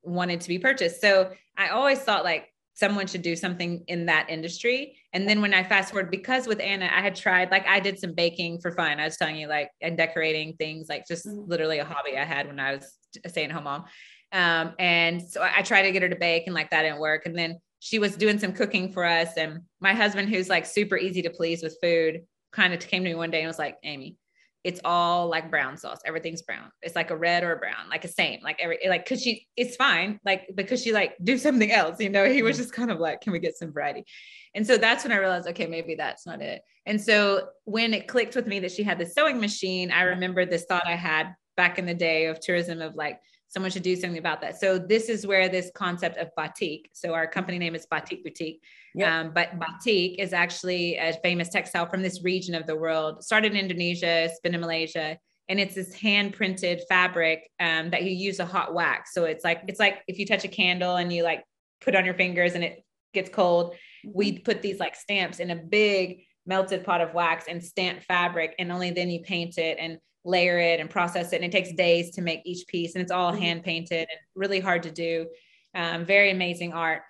wanted 0.03 0.41
to 0.41 0.47
be 0.47 0.59
purchased. 0.59 1.01
So 1.01 1.31
I 1.57 1.69
always 1.69 1.99
thought 1.99 2.23
like 2.23 2.47
someone 2.73 3.07
should 3.07 3.21
do 3.21 3.35
something 3.35 3.83
in 3.87 4.05
that 4.05 4.29
industry. 4.29 4.97
And 5.13 5.27
then 5.27 5.41
when 5.41 5.53
I 5.53 5.63
fast 5.63 5.91
forward, 5.91 6.11
because 6.11 6.47
with 6.47 6.61
Anna, 6.61 6.85
I 6.85 7.01
had 7.01 7.15
tried, 7.15 7.51
like 7.51 7.67
I 7.67 7.79
did 7.79 7.99
some 7.99 8.13
baking 8.13 8.61
for 8.61 8.71
fun. 8.71 8.99
I 8.99 9.05
was 9.05 9.17
telling 9.17 9.35
you, 9.35 9.47
like, 9.47 9.69
and 9.81 9.97
decorating 9.97 10.53
things, 10.53 10.87
like 10.87 11.05
just 11.07 11.25
mm-hmm. 11.25 11.49
literally 11.49 11.79
a 11.79 11.85
hobby 11.85 12.17
I 12.17 12.23
had 12.23 12.47
when 12.47 12.59
I 12.59 12.75
was 12.75 12.93
a 13.25 13.29
stay 13.29 13.43
at 13.43 13.51
home 13.51 13.65
mom. 13.65 13.85
Um, 14.31 14.73
and 14.79 15.21
so 15.21 15.41
I, 15.41 15.57
I 15.57 15.61
tried 15.61 15.83
to 15.83 15.91
get 15.91 16.03
her 16.03 16.09
to 16.09 16.15
bake 16.15 16.43
and 16.45 16.53
like 16.53 16.69
that 16.69 16.83
didn't 16.83 16.99
work. 16.99 17.25
And 17.25 17.37
then 17.37 17.59
she 17.79 17.99
was 17.99 18.15
doing 18.15 18.39
some 18.39 18.53
cooking 18.53 18.91
for 18.91 19.03
us. 19.03 19.29
And 19.37 19.61
my 19.79 19.93
husband, 19.93 20.29
who's 20.29 20.49
like 20.49 20.65
super 20.65 20.97
easy 20.97 21.21
to 21.23 21.29
please 21.29 21.63
with 21.63 21.77
food, 21.81 22.21
kind 22.51 22.73
of 22.73 22.79
came 22.79 23.03
to 23.03 23.09
me 23.09 23.15
one 23.15 23.31
day 23.31 23.39
and 23.39 23.47
was 23.47 23.59
like, 23.59 23.77
Amy, 23.83 24.17
it's 24.63 24.81
all 24.83 25.27
like 25.29 25.49
brown 25.49 25.77
sauce. 25.77 25.99
Everything's 26.05 26.41
brown. 26.41 26.69
It's 26.81 26.95
like 26.95 27.11
a 27.11 27.15
red 27.17 27.43
or 27.43 27.53
a 27.53 27.57
brown, 27.57 27.89
like 27.89 28.03
a 28.03 28.09
same, 28.09 28.41
like 28.43 28.59
every, 28.59 28.77
like, 28.87 29.07
cause 29.07 29.21
she, 29.21 29.47
it's 29.55 29.75
fine. 29.75 30.19
Like, 30.25 30.49
because 30.53 30.83
she 30.83 30.91
like 30.91 31.15
do 31.23 31.37
something 31.37 31.71
else, 31.71 31.99
you 31.99 32.09
know, 32.09 32.25
he 32.25 32.43
was 32.43 32.57
mm-hmm. 32.57 32.63
just 32.63 32.73
kind 32.73 32.91
of 32.91 32.99
like, 32.99 33.21
can 33.21 33.31
we 33.31 33.39
get 33.39 33.57
some 33.57 33.71
variety? 33.71 34.05
And 34.53 34.67
so 34.67 34.77
that's 34.77 35.03
when 35.03 35.13
I 35.13 35.17
realized, 35.17 35.47
okay, 35.47 35.65
maybe 35.65 35.95
that's 35.95 36.25
not 36.25 36.41
it. 36.41 36.61
And 36.85 36.99
so 36.99 37.47
when 37.63 37.93
it 37.93 38.07
clicked 38.07 38.35
with 38.35 38.47
me 38.47 38.59
that 38.59 38.71
she 38.71 38.83
had 38.83 38.99
the 38.99 39.05
sewing 39.05 39.39
machine, 39.39 39.91
I 39.91 40.01
remember 40.01 40.45
this 40.45 40.65
thought 40.65 40.87
I 40.87 40.95
had 40.95 41.33
back 41.55 41.79
in 41.79 41.85
the 41.85 41.93
day 41.93 42.25
of 42.25 42.39
tourism 42.39 42.81
of 42.81 42.95
like, 42.95 43.19
someone 43.49 43.71
should 43.71 43.83
do 43.83 43.95
something 43.95 44.19
about 44.19 44.41
that. 44.41 44.59
So 44.59 44.77
this 44.77 45.09
is 45.09 45.27
where 45.27 45.49
this 45.49 45.71
concept 45.75 46.17
of 46.17 46.29
batik. 46.37 46.89
So 46.93 47.13
our 47.13 47.27
company 47.27 47.57
name 47.57 47.75
is 47.75 47.85
Batik 47.87 48.23
Boutique. 48.23 48.63
Yeah. 48.95 49.19
Um, 49.19 49.31
but 49.33 49.59
batik 49.59 50.19
is 50.19 50.33
actually 50.33 50.97
a 50.97 51.13
famous 51.23 51.49
textile 51.49 51.87
from 51.87 52.01
this 52.01 52.23
region 52.23 52.55
of 52.55 52.67
the 52.67 52.75
world. 52.75 53.23
Started 53.23 53.53
in 53.53 53.57
Indonesia, 53.57 54.25
it's 54.25 54.39
been 54.39 54.53
in 54.53 54.61
Malaysia, 54.61 55.17
and 55.49 55.59
it's 55.59 55.75
this 55.75 55.93
hand 55.93 56.33
printed 56.33 56.81
fabric 56.87 57.49
um, 57.59 57.89
that 57.89 58.03
you 58.03 58.11
use 58.11 58.39
a 58.39 58.45
hot 58.45 58.73
wax. 58.73 59.13
So 59.13 59.25
it's 59.25 59.43
like 59.43 59.63
it's 59.67 59.79
like 59.79 60.03
if 60.07 60.19
you 60.19 60.25
touch 60.25 60.45
a 60.45 60.47
candle 60.47 60.95
and 60.95 61.11
you 61.11 61.23
like 61.23 61.43
put 61.81 61.95
on 61.95 62.05
your 62.05 62.13
fingers 62.13 62.53
and 62.53 62.63
it 62.63 62.83
gets 63.13 63.29
cold. 63.29 63.75
We 64.05 64.33
mm-hmm. 64.33 64.43
put 64.43 64.61
these 64.61 64.79
like 64.79 64.95
stamps 64.95 65.39
in 65.39 65.49
a 65.49 65.55
big 65.55 66.23
melted 66.45 66.83
pot 66.83 67.01
of 67.01 67.13
wax 67.13 67.45
and 67.47 67.63
stamp 67.63 68.03
fabric, 68.03 68.53
and 68.59 68.71
only 68.71 68.91
then 68.91 69.09
you 69.09 69.21
paint 69.21 69.57
it 69.57 69.77
and 69.79 69.97
layer 70.25 70.59
it 70.59 70.79
and 70.79 70.89
process 70.89 71.33
it. 71.33 71.37
And 71.37 71.45
it 71.45 71.51
takes 71.51 71.71
days 71.73 72.11
to 72.11 72.21
make 72.21 72.41
each 72.45 72.67
piece, 72.67 72.95
and 72.95 73.01
it's 73.01 73.11
all 73.11 73.31
mm-hmm. 73.31 73.41
hand 73.41 73.63
painted 73.63 74.07
and 74.09 74.19
really 74.35 74.59
hard 74.59 74.83
to 74.83 74.91
do. 74.91 75.27
Um, 75.75 76.05
very 76.05 76.31
amazing 76.31 76.73
art, 76.73 77.03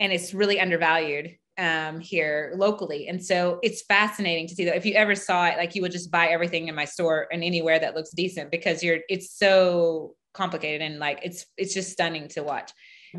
and 0.00 0.12
it's 0.12 0.34
really 0.34 0.58
undervalued 0.60 1.36
um, 1.58 2.00
here 2.00 2.52
locally. 2.56 3.08
And 3.08 3.24
so 3.24 3.58
it's 3.62 3.82
fascinating 3.82 4.48
to 4.48 4.54
see 4.54 4.64
that 4.64 4.76
if 4.76 4.86
you 4.86 4.94
ever 4.94 5.14
saw 5.14 5.46
it, 5.46 5.56
like 5.56 5.74
you 5.74 5.82
would 5.82 5.92
just 5.92 6.10
buy 6.10 6.28
everything 6.28 6.68
in 6.68 6.74
my 6.74 6.84
store 6.84 7.28
and 7.30 7.44
anywhere 7.44 7.78
that 7.78 7.94
looks 7.94 8.10
decent 8.10 8.50
because 8.50 8.82
you're 8.82 9.00
it's 9.08 9.36
so 9.36 10.14
complicated 10.32 10.80
and 10.80 10.98
like 10.98 11.20
it's 11.22 11.46
it's 11.56 11.74
just 11.74 11.92
stunning 11.92 12.28
to 12.28 12.42
watch. 12.42 12.72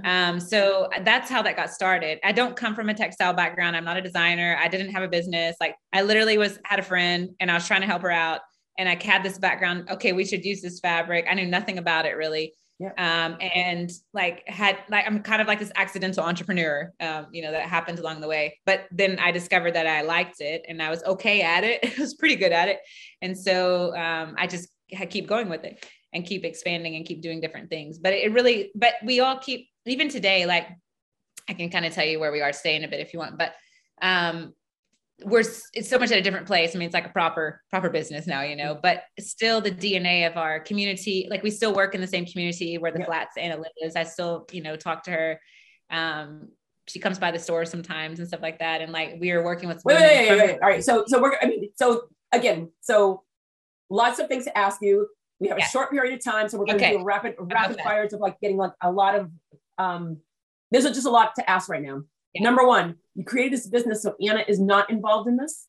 Um, 0.04 0.40
so 0.40 0.90
that's 1.04 1.30
how 1.30 1.44
that 1.44 1.56
got 1.56 1.70
started. 1.70 2.20
I 2.24 2.32
don't 2.32 2.56
come 2.56 2.74
from 2.74 2.90
a 2.90 2.96
textile 2.96 3.34
background. 3.34 3.76
I'm 3.76 3.86
not 3.86 3.98
a 3.98 4.02
designer. 4.02 4.58
I 4.60 4.68
didn't 4.68 4.90
have 4.90 5.04
a 5.04 5.08
business. 5.08 5.56
Like 5.60 5.76
I 5.92 6.02
literally 6.02 6.40
was 6.40 6.58
had 6.66 6.80
a 6.80 6.84
friend 6.84 7.30
and 7.40 7.52
I 7.52 7.54
was 7.54 7.68
trying 7.68 7.82
to 7.82 7.88
help 7.88 8.02
her 8.02 8.12
out 8.12 8.42
and 8.78 8.90
I 8.90 9.02
had 9.02 9.24
this 9.24 9.38
background. 9.38 9.90
Okay, 9.90 10.14
we 10.14 10.26
should 10.26 10.44
use 10.44 10.62
this 10.62 10.80
fabric. 10.80 11.26
I 11.30 11.34
knew 11.36 11.46
nothing 11.46 11.78
about 11.78 12.06
it 12.06 12.18
really. 12.18 12.54
Yeah. 12.80 12.92
Um, 12.98 13.38
and 13.40 13.92
like 14.14 14.48
had 14.48 14.80
like 14.90 15.06
I'm 15.06 15.22
kind 15.22 15.42
of 15.42 15.48
like 15.48 15.60
this 15.60 15.72
accidental 15.76 16.24
entrepreneur, 16.24 16.92
um, 17.00 17.28
you 17.32 17.42
know, 17.42 17.52
that 17.52 17.70
happened 17.70 18.00
along 18.00 18.22
the 18.22 18.28
way. 18.28 18.60
But 18.66 18.86
then 18.92 19.20
I 19.20 19.32
discovered 19.32 19.76
that 19.76 19.86
I 19.86 20.02
liked 20.02 20.42
it 20.42 20.66
and 20.68 20.82
I 20.82 20.90
was 20.90 21.04
okay 21.04 21.42
at 21.42 21.64
it. 21.64 21.80
I 21.98 22.02
was 22.02 22.16
pretty 22.16 22.36
good 22.36 22.52
at 22.52 22.68
it. 22.68 22.80
And 23.22 23.38
so 23.38 23.96
um, 23.96 24.36
I 24.38 24.48
just 24.48 24.70
had 24.92 25.10
keep 25.12 25.28
going 25.28 25.50
with 25.50 25.64
it 25.64 25.86
and 26.14 26.26
keep 26.26 26.44
expanding 26.44 26.96
and 26.96 27.06
keep 27.06 27.22
doing 27.22 27.40
different 27.40 27.70
things. 27.70 28.00
But 28.00 28.14
it 28.14 28.34
really, 28.34 28.72
but 28.76 28.96
we 29.04 29.20
all 29.20 29.38
keep 29.38 29.68
even 29.86 30.10
today, 30.10 30.46
like 30.46 30.68
I 31.48 31.54
can 31.54 31.70
kind 31.70 31.86
of 31.86 31.94
tell 31.94 32.06
you 32.06 32.20
where 32.20 32.32
we 32.32 32.42
are 32.42 32.52
today 32.52 32.76
in 32.76 32.84
a 32.84 32.88
bit 32.88 33.00
if 33.00 33.14
you 33.14 33.20
want, 33.20 33.38
but 33.38 33.54
um 34.02 34.54
we're 35.24 35.43
it's 35.74 35.89
so 35.89 35.99
much 35.99 36.11
at 36.11 36.18
a 36.18 36.22
different 36.22 36.47
place. 36.47 36.76
I 36.76 36.80
mean, 36.80 36.88
it's 36.88 36.93
like 36.93 37.05
a 37.05 37.09
proper 37.09 37.61
proper 37.70 37.89
business 37.89 38.28
now, 38.28 38.41
you 38.41 38.55
know. 38.55 38.78
But 38.82 39.03
still, 39.20 39.61
the 39.61 39.72
DNA 39.72 40.28
of 40.28 40.38
our 40.38 40.59
community, 40.59 41.28
like 41.30 41.43
we 41.43 41.51
still 41.51 41.74
work 41.74 41.95
in 41.95 42.01
the 42.01 42.07
same 42.07 42.26
community 42.26 42.78
where 42.78 42.91
the 42.91 42.99
yeah. 42.99 43.05
flats 43.05 43.38
Anna 43.38 43.57
lives. 43.57 43.95
I 43.95 44.03
still, 44.03 44.47
you 44.51 44.61
know, 44.61 44.76
talk 44.76 45.03
to 45.03 45.11
her. 45.11 45.39
Um, 45.91 46.49
she 46.88 46.99
comes 46.99 47.20
by 47.20 47.32
the 47.32 47.39
store 47.39 47.66
sometimes 47.66 48.20
and 48.20 48.28
stuff 48.28 48.41
like 48.41 48.59
that. 48.59 48.82
And 48.82 48.91
like 48.91 49.18
we 49.20 49.32
are 49.32 49.43
working 49.43 49.70
with. 49.70 49.82
Wait, 49.86 49.99
wait, 49.99 50.30
wait, 50.30 50.39
wait, 50.39 50.61
All 50.61 50.70
right. 50.70 50.84
So, 50.84 51.03
so 51.07 51.22
we're. 51.22 51.38
I 51.41 51.45
mean, 51.45 51.70
so 51.76 52.03
again, 52.32 52.72
so 52.82 53.24
lots 53.89 54.20
of 54.20 54.28
things 54.28 54.45
to 54.45 54.57
ask 54.57 54.82
you. 54.82 55.07
We 55.39 55.49
have 55.49 55.57
a 55.57 55.61
short 55.61 55.91
period 55.91 56.14
of 56.14 56.24
time, 56.24 56.47
so 56.47 56.57
we're 56.57 56.66
going 56.66 56.80
to 56.80 56.91
do 56.91 56.97
a 56.99 57.03
rapid 57.03 57.36
rapid 57.38 57.78
fire 57.82 58.03
of 58.05 58.14
like 58.14 58.39
getting 58.39 58.57
like 58.57 58.72
a 58.82 58.91
lot 58.91 59.16
of. 59.16 59.30
um 59.78 60.18
There's 60.72 60.86
just 60.86 61.05
a 61.05 61.09
lot 61.09 61.36
to 61.36 61.49
ask 61.49 61.70
right 61.70 61.82
now. 61.82 62.03
Number 62.36 62.66
one, 62.66 62.96
you 63.16 63.24
created 63.24 63.54
this 63.54 63.68
business, 63.68 64.02
so 64.02 64.16
Anna 64.26 64.44
is 64.48 64.60
not 64.60 64.90
involved 64.90 65.28
in 65.28 65.38
this. 65.38 65.68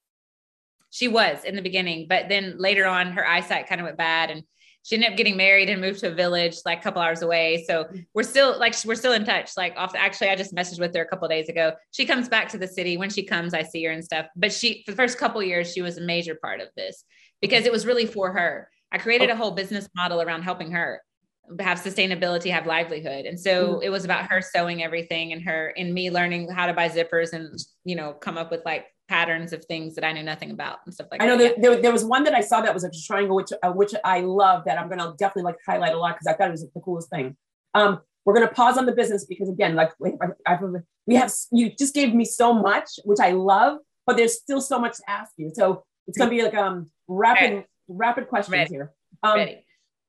She 0.91 1.09
was 1.09 1.45
in 1.45 1.57
the 1.57 1.63
beginning, 1.63 2.07
but 2.09 2.29
then 2.29 2.57
later 2.59 2.87
on, 2.87 3.13
her 3.13 3.27
eyesight 3.27 3.69
kind 3.69 3.81
of 3.81 3.85
went 3.85 3.99
bad, 3.99 4.31
and 4.31 4.45
she 4.85 4.97
ended 4.97 5.11
up 5.11 5.17
getting 5.17 5.37
married 5.37 5.71
and 5.71 5.81
moved 5.81 6.01
to 6.01 6.09
a 6.09 6.15
village 6.15 6.57
like 6.67 6.81
a 6.81 6.83
couple 6.83 7.01
hours 7.01 7.23
away. 7.23 7.65
So 7.67 7.89
we're 8.15 8.23
still 8.23 8.59
like 8.59 8.75
we're 8.85 8.95
still 8.95 9.15
in 9.15 9.25
touch. 9.25 9.53
Like 9.57 9.75
off, 9.77 9.95
actually, 9.97 10.29
I 10.29 10.37
just 10.37 10.55
messaged 10.55 10.79
with 10.79 10.95
her 10.95 11.03
a 11.03 11.09
couple 11.09 11.27
days 11.27 11.49
ago. 11.49 11.73
She 11.91 12.05
comes 12.05 12.29
back 12.29 12.51
to 12.51 12.59
the 12.59 12.69
city 12.69 12.99
when 12.99 13.09
she 13.09 13.25
comes. 13.25 13.55
I 13.55 13.63
see 13.63 13.83
her 13.85 13.93
and 13.93 14.05
stuff. 14.05 14.27
But 14.37 14.53
she 14.53 14.83
for 14.85 14.93
the 14.93 14.97
first 14.97 15.19
couple 15.19 15.43
years, 15.43 15.73
she 15.73 15.81
was 15.81 15.97
a 15.97 16.03
major 16.03 16.35
part 16.35 16.61
of 16.61 16.69
this 16.77 17.05
because 17.41 17.65
it 17.65 17.73
was 17.73 17.87
really 17.87 18.07
for 18.07 18.33
her. 18.33 18.69
I 18.93 18.99
created 18.99 19.31
oh. 19.31 19.33
a 19.33 19.37
whole 19.37 19.53
business 19.53 19.89
model 19.97 20.21
around 20.21 20.43
helping 20.43 20.71
her 20.73 21.01
have 21.61 21.79
sustainability, 21.79 22.51
have 22.51 22.67
livelihood. 22.67 23.27
And 23.27 23.39
so 23.39 23.75
mm. 23.75 23.83
it 23.83 23.91
was 23.91 24.05
about 24.05 24.27
her 24.31 24.41
sewing 24.41 24.83
everything 24.83 25.33
and 25.33 25.43
her 25.43 25.73
and 25.77 25.93
me 25.93 26.11
learning 26.11 26.51
how 26.51 26.67
to 26.67 26.73
buy 26.73 26.89
zippers 26.89 27.33
and 27.33 27.59
you 27.85 27.97
know 27.97 28.13
come 28.13 28.39
up 28.39 28.51
with 28.51 28.63
like 28.65 28.87
patterns 29.09 29.53
of 29.53 29.65
things 29.67 29.95
that 29.95 30.05
I 30.05 30.13
knew 30.13 30.23
nothing 30.23 30.51
about 30.51 30.79
and 30.87 30.95
stuff 30.95 31.09
like 31.11 31.21
that 31.21 31.27
I 31.27 31.29
know. 31.29 31.37
There, 31.37 31.55
there, 31.59 31.83
there, 31.83 31.93
was 31.93 32.05
one 32.05 32.25
that 32.25 32.35
I 32.35 32.41
saw 32.41 32.63
that 32.63 32.73
was 32.73 32.85
a 32.85 32.91
triangle, 33.07 33.37
which 33.37 33.51
uh, 33.63 33.73
which 33.73 33.93
I 34.05 34.21
love 34.21 34.65
that 34.65 34.79
I'm 34.79 34.89
gonna 34.89 35.15
definitely 35.19 35.43
like 35.43 35.57
highlight 35.67 35.95
a 35.95 35.99
lot 35.99 36.15
because 36.15 36.27
I 36.27 36.33
thought 36.33 36.49
it 36.49 36.53
was 36.53 36.67
the 36.75 36.81
coolest 36.81 37.11
thing. 37.11 37.37
Um, 37.75 38.01
we're 38.25 38.35
gonna 38.35 38.49
pause 38.49 38.79
on 38.79 38.87
the 38.87 38.93
business 38.93 39.27
because 39.27 39.51
again, 39.51 39.75
like 39.75 39.93
I, 40.47 40.55
I, 40.55 40.59
we 41.07 41.17
have 41.17 41.33
you 41.53 41.71
just 41.77 41.95
gave 41.95 42.15
me 42.15 42.25
so 42.25 42.55
much, 42.55 42.89
which 43.05 43.21
I 43.21 43.33
love, 43.33 43.79
but 44.07 44.17
there's 44.17 44.39
still 44.39 44.63
so 44.63 44.79
much 44.79 44.97
to 44.97 45.03
ask 45.09 45.33
you. 45.37 45.51
So 45.55 45.85
it's 46.07 46.17
gonna 46.17 46.31
be 46.31 46.43
like 46.43 46.55
um 46.55 46.91
rapid 47.07 47.53
Ready. 47.53 47.67
rapid 47.89 48.29
questions 48.29 48.53
Ready. 48.53 48.71
here. 48.71 48.93
Um, 49.23 49.37
Ready 49.37 49.64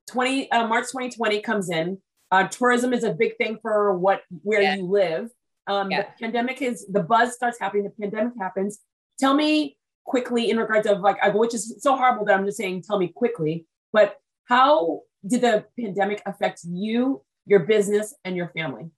20 0.07 0.51
uh, 0.51 0.67
March 0.67 0.85
2020 0.85 1.41
comes 1.41 1.69
in. 1.69 1.99
Uh, 2.31 2.47
tourism 2.47 2.93
is 2.93 3.03
a 3.03 3.13
big 3.13 3.37
thing 3.37 3.57
for 3.61 3.97
what 3.97 4.21
where 4.43 4.61
yeah. 4.61 4.75
you 4.75 4.83
live. 4.83 5.29
Um, 5.67 5.91
yeah. 5.91 6.03
The 6.03 6.07
pandemic 6.25 6.61
is 6.61 6.85
the 6.87 7.01
buzz 7.01 7.33
starts 7.33 7.59
happening. 7.59 7.83
The 7.83 8.01
pandemic 8.01 8.33
happens. 8.39 8.79
Tell 9.19 9.33
me 9.33 9.77
quickly 10.05 10.49
in 10.49 10.57
regards 10.57 10.87
of 10.87 11.01
like, 11.01 11.17
which 11.33 11.53
is 11.53 11.77
so 11.79 11.95
horrible 11.95 12.25
that 12.25 12.37
I'm 12.37 12.45
just 12.45 12.57
saying, 12.57 12.83
tell 12.83 12.99
me 12.99 13.07
quickly. 13.07 13.65
But 13.91 14.17
how 14.45 15.01
did 15.25 15.41
the 15.41 15.65
pandemic 15.79 16.21
affect 16.25 16.61
you, 16.63 17.23
your 17.45 17.61
business, 17.61 18.13
and 18.23 18.35
your 18.35 18.49
family? 18.49 18.89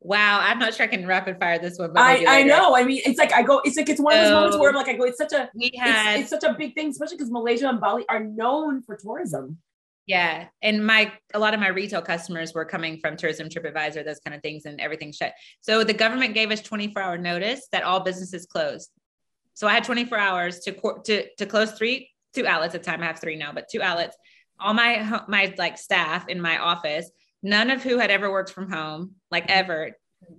Wow, 0.00 0.40
I'm 0.42 0.58
not 0.58 0.74
sure 0.74 0.84
I 0.84 0.88
can 0.88 1.06
rapid 1.06 1.38
fire 1.38 1.58
this 1.58 1.78
one. 1.78 1.92
But 1.92 2.02
I, 2.02 2.40
I 2.40 2.42
know. 2.42 2.76
I 2.76 2.84
mean, 2.84 3.00
it's 3.04 3.18
like 3.18 3.32
I 3.32 3.42
go. 3.42 3.60
It's 3.64 3.76
like 3.76 3.88
it's 3.88 4.00
one 4.00 4.14
of 4.14 4.20
those 4.20 4.28
so, 4.28 4.34
moments 4.34 4.56
where 4.58 4.70
I'm 4.70 4.76
like 4.76 4.88
I 4.88 4.92
go. 4.92 5.04
It's 5.04 5.18
such 5.18 5.32
a 5.32 5.50
we 5.54 5.72
had, 5.76 6.20
it's, 6.20 6.32
it's 6.32 6.42
such 6.42 6.48
a 6.48 6.54
big 6.56 6.74
thing, 6.74 6.90
especially 6.90 7.16
because 7.16 7.30
Malaysia 7.30 7.68
and 7.68 7.80
Bali 7.80 8.04
are 8.08 8.22
known 8.22 8.82
for 8.82 8.96
tourism. 8.96 9.58
Yeah. 10.06 10.46
And 10.62 10.86
my 10.86 11.12
a 11.34 11.38
lot 11.38 11.52
of 11.52 11.60
my 11.60 11.68
retail 11.68 12.00
customers 12.00 12.54
were 12.54 12.64
coming 12.64 12.98
from 12.98 13.16
tourism 13.16 13.48
TripAdvisor, 13.48 14.04
those 14.04 14.20
kind 14.20 14.36
of 14.36 14.42
things, 14.42 14.64
and 14.64 14.80
everything 14.80 15.12
shut. 15.12 15.32
So 15.60 15.82
the 15.82 15.92
government 15.92 16.34
gave 16.34 16.50
us 16.52 16.60
24 16.60 17.02
hour 17.02 17.18
notice 17.18 17.66
that 17.72 17.82
all 17.82 18.00
businesses 18.00 18.46
closed. 18.46 18.90
So 19.54 19.66
I 19.66 19.72
had 19.74 19.84
24 19.84 20.16
hours 20.16 20.60
to 20.60 20.72
to 21.04 21.34
to 21.36 21.46
close 21.46 21.72
three 21.72 22.10
two 22.34 22.46
outlets 22.46 22.74
at 22.74 22.84
the 22.84 22.90
time. 22.90 23.02
I 23.02 23.06
have 23.06 23.18
three 23.18 23.36
now, 23.36 23.52
but 23.52 23.68
two 23.68 23.82
outlets. 23.82 24.16
All 24.60 24.74
my 24.74 25.22
my 25.26 25.52
like 25.58 25.76
staff 25.76 26.28
in 26.28 26.40
my 26.40 26.58
office, 26.58 27.10
none 27.42 27.70
of 27.70 27.82
who 27.82 27.98
had 27.98 28.10
ever 28.10 28.30
worked 28.30 28.50
from 28.50 28.70
home, 28.70 29.16
like 29.30 29.50
ever, 29.50 29.90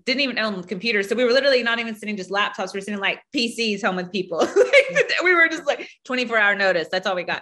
didn't 0.05 0.21
even 0.21 0.39
own 0.39 0.63
computers. 0.63 1.09
So 1.09 1.15
we 1.15 1.23
were 1.23 1.33
literally 1.33 1.63
not 1.63 1.79
even 1.79 1.95
sitting 1.95 2.15
just 2.15 2.29
laptops. 2.29 2.73
We 2.73 2.79
are 2.79 2.81
sitting 2.81 2.99
like 2.99 3.19
PCs 3.35 3.83
home 3.83 3.95
with 3.95 4.11
people. 4.11 4.39
we 5.23 5.35
were 5.35 5.49
just 5.49 5.65
like 5.65 5.89
24 6.05 6.37
hour 6.37 6.55
notice. 6.55 6.87
That's 6.91 7.05
all 7.05 7.15
we 7.15 7.23
got. 7.23 7.41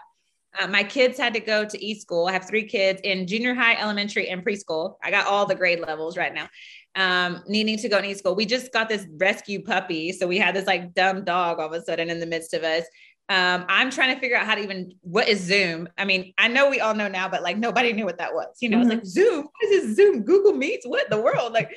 Uh, 0.60 0.68
my 0.68 0.84
kids 0.84 1.18
had 1.18 1.34
to 1.34 1.40
go 1.40 1.66
to 1.66 1.86
e-school. 1.86 2.28
I 2.28 2.34
have 2.34 2.48
three 2.48 2.66
kids 2.66 3.02
in 3.04 3.28
junior 3.28 3.54
high, 3.54 3.76
elementary, 3.76 4.30
and 4.30 4.46
preschool. 4.46 4.96
I 5.04 5.12
got 5.12 5.28
all 5.28 5.46
the 5.46 5.56
grade 5.56 5.80
levels 5.80 6.18
right 6.18 6.34
now. 6.34 6.48
Um, 6.96 7.44
needing 7.48 7.78
to 7.78 7.90
go 7.90 8.02
to 8.02 8.08
e-school. 8.08 8.36
We 8.36 8.46
just 8.46 8.72
got 8.72 8.88
this 8.88 9.06
rescue 9.18 9.64
puppy. 9.64 10.12
So 10.12 10.28
we 10.28 10.38
had 10.38 10.56
this 10.56 10.66
like 10.66 10.94
dumb 10.94 11.26
dog 11.26 11.60
all 11.60 11.68
of 11.68 11.74
a 11.74 11.84
sudden 11.84 12.10
in 12.10 12.20
the 12.20 12.26
midst 12.26 12.54
of 12.54 12.64
us. 12.64 12.86
Um, 13.28 13.66
I'm 13.68 13.90
trying 13.90 14.14
to 14.14 14.22
figure 14.22 14.38
out 14.38 14.46
how 14.46 14.54
to 14.54 14.62
even 14.62 14.94
what 15.02 15.28
is 15.28 15.42
Zoom. 15.42 15.90
I 15.98 16.06
mean, 16.06 16.32
I 16.38 16.48
know 16.48 16.70
we 16.70 16.80
all 16.80 16.94
know 16.94 17.08
now, 17.08 17.28
but 17.28 17.42
like 17.42 17.58
nobody 17.58 17.92
knew 17.92 18.06
what 18.06 18.20
that 18.20 18.34
was. 18.36 18.56
You 18.62 18.70
know, 18.70 18.78
mm-hmm. 18.78 18.92
it's 18.92 18.98
like 18.98 19.06
Zoom. 19.06 19.46
What 19.46 19.74
is 19.74 19.88
this 19.88 19.96
Zoom? 19.96 20.22
Google 20.22 20.54
Meets? 20.54 20.86
What 20.86 21.10
the 21.10 21.20
world? 21.20 21.52
Like, 21.52 21.72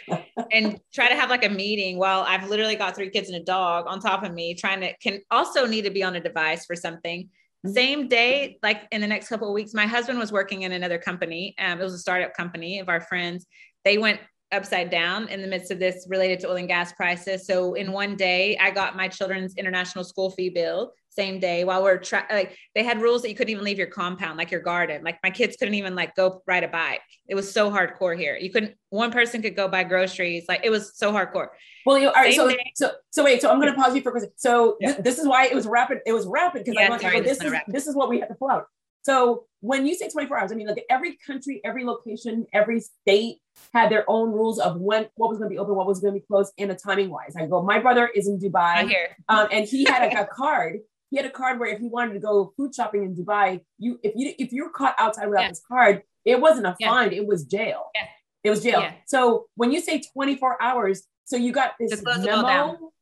and 0.52 0.78
try 0.92 1.08
to 1.08 1.14
have 1.14 1.30
like 1.30 1.46
a 1.46 1.48
meeting 1.48 1.96
while 1.96 2.20
I've 2.20 2.50
literally 2.50 2.76
got 2.76 2.94
three 2.94 3.08
kids 3.08 3.30
and 3.30 3.40
a 3.40 3.44
dog 3.44 3.86
on 3.88 3.98
top 3.98 4.24
of 4.24 4.34
me, 4.34 4.54
trying 4.54 4.82
to 4.82 4.94
can 4.98 5.22
also 5.30 5.66
need 5.66 5.82
to 5.82 5.90
be 5.90 6.02
on 6.02 6.16
a 6.16 6.20
device 6.20 6.66
for 6.66 6.76
something. 6.76 7.30
Mm-hmm. 7.66 7.74
Same 7.74 8.08
day, 8.08 8.58
like 8.62 8.82
in 8.92 9.00
the 9.00 9.06
next 9.06 9.28
couple 9.28 9.48
of 9.48 9.54
weeks, 9.54 9.74
my 9.74 9.86
husband 9.86 10.18
was 10.18 10.32
working 10.32 10.62
in 10.62 10.72
another 10.72 10.98
company. 10.98 11.54
Um, 11.58 11.80
it 11.80 11.84
was 11.84 11.94
a 11.94 11.98
startup 11.98 12.34
company 12.34 12.78
of 12.78 12.88
our 12.88 13.00
friends. 13.00 13.46
They 13.84 13.98
went 13.98 14.20
upside 14.50 14.90
down 14.90 15.28
in 15.28 15.42
the 15.42 15.48
midst 15.48 15.70
of 15.70 15.78
this 15.78 16.06
related 16.08 16.40
to 16.40 16.48
oil 16.48 16.56
and 16.56 16.68
gas 16.68 16.92
prices. 16.92 17.46
So 17.46 17.74
in 17.74 17.92
one 17.92 18.16
day, 18.16 18.56
I 18.58 18.70
got 18.70 18.96
my 18.96 19.08
children's 19.08 19.54
international 19.56 20.04
school 20.04 20.30
fee 20.30 20.50
bill 20.50 20.92
same 21.10 21.40
day 21.40 21.64
while 21.64 21.82
we're 21.82 21.98
tra- 21.98 22.26
like 22.30 22.56
they 22.74 22.84
had 22.84 23.00
rules 23.00 23.22
that 23.22 23.28
you 23.28 23.34
couldn't 23.34 23.50
even 23.50 23.64
leave 23.64 23.78
your 23.78 23.88
compound, 23.88 24.38
like 24.38 24.50
your 24.50 24.60
garden. 24.60 25.02
Like 25.02 25.18
my 25.22 25.30
kids 25.30 25.56
couldn't 25.56 25.74
even 25.74 25.94
like 25.94 26.14
go 26.14 26.42
ride 26.46 26.64
a 26.64 26.68
bike. 26.68 27.00
It 27.28 27.34
was 27.34 27.52
so 27.52 27.70
hardcore 27.70 28.16
here. 28.18 28.36
You 28.36 28.50
couldn't. 28.50 28.74
One 28.90 29.10
person 29.10 29.42
could 29.42 29.56
go 29.56 29.68
buy 29.68 29.84
groceries. 29.84 30.44
Like 30.48 30.60
it 30.64 30.70
was 30.70 30.96
so 30.96 31.12
hardcore. 31.12 31.48
Well, 31.84 31.98
you 31.98 32.08
all 32.08 32.14
right. 32.14 32.34
So, 32.34 32.50
so 32.74 32.92
so 33.10 33.24
wait. 33.24 33.42
So 33.42 33.50
I'm 33.50 33.60
going 33.60 33.72
to 33.72 33.80
pause 33.80 33.94
you 33.94 34.02
for 34.02 34.14
a 34.16 34.20
second. 34.20 34.34
So 34.36 34.76
yeah. 34.80 34.92
th- 34.92 35.04
this 35.04 35.18
is 35.18 35.26
why 35.26 35.46
it 35.46 35.54
was 35.54 35.66
rapid. 35.66 35.98
It 36.06 36.12
was 36.12 36.26
rapid 36.26 36.64
because 36.64 36.78
yeah, 36.78 36.86
I 36.86 36.90
want 36.90 37.02
to. 37.02 37.22
This 37.22 37.40
is 37.42 37.52
this 37.66 37.86
is 37.86 37.94
what 37.96 38.08
we 38.08 38.20
had 38.20 38.28
to 38.28 38.34
pull 38.34 38.50
out. 38.50 38.66
So 39.02 39.46
when 39.60 39.86
you 39.86 39.94
say 39.94 40.08
24 40.08 40.38
hours, 40.38 40.52
I 40.52 40.54
mean 40.54 40.66
like 40.66 40.84
every 40.90 41.16
country, 41.26 41.60
every 41.64 41.84
location, 41.84 42.46
every 42.52 42.80
state 42.80 43.38
had 43.72 43.90
their 43.90 44.04
own 44.08 44.32
rules 44.32 44.58
of 44.58 44.80
when 44.80 45.08
what 45.14 45.30
was 45.30 45.38
going 45.38 45.48
to 45.48 45.54
be 45.54 45.58
open, 45.58 45.74
what 45.74 45.86
was 45.86 46.00
going 46.00 46.14
to 46.14 46.20
be 46.20 46.26
closed, 46.26 46.52
and 46.58 46.70
the 46.70 46.74
timing 46.74 47.10
wise. 47.10 47.34
I 47.36 47.46
go, 47.46 47.62
my 47.62 47.78
brother 47.78 48.06
is 48.06 48.28
in 48.28 48.38
Dubai, 48.38 48.84
um, 49.28 49.48
and 49.50 49.66
he 49.66 49.84
had 49.84 50.12
a, 50.12 50.22
a 50.22 50.26
card. 50.26 50.80
He 51.10 51.16
had 51.16 51.26
a 51.26 51.30
card 51.30 51.58
where 51.58 51.68
if 51.68 51.78
he 51.78 51.88
wanted 51.88 52.14
to 52.14 52.20
go 52.20 52.52
food 52.56 52.74
shopping 52.74 53.04
in 53.04 53.14
Dubai, 53.14 53.60
you 53.78 53.98
if 54.02 54.12
you 54.16 54.34
if 54.38 54.52
you're 54.52 54.70
caught 54.70 54.94
outside 54.98 55.28
without 55.28 55.42
yeah. 55.42 55.48
this 55.48 55.62
card, 55.66 56.02
it 56.24 56.40
wasn't 56.40 56.66
a 56.66 56.76
yeah. 56.78 56.88
fine, 56.88 57.12
it 57.12 57.26
was 57.26 57.44
jail. 57.44 57.84
Yeah. 57.94 58.06
It 58.44 58.50
was 58.50 58.62
jail. 58.62 58.88
So 59.06 59.46
when 59.56 59.72
you 59.72 59.80
say 59.80 60.02
24 60.12 60.62
hours, 60.62 61.02
so 61.24 61.36
you 61.36 61.52
got 61.52 61.72
this 61.78 62.02
memo. 62.02 62.92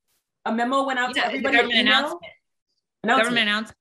A 0.44 0.52
memo 0.52 0.86
went 0.86 0.98
out 0.98 1.14
to 1.14 1.24
everybody. 1.24 1.56
Government 1.56 1.80
announcement. 1.80 2.22
announcement. 3.02 3.24
Government 3.24 3.48
announcement 3.48 3.76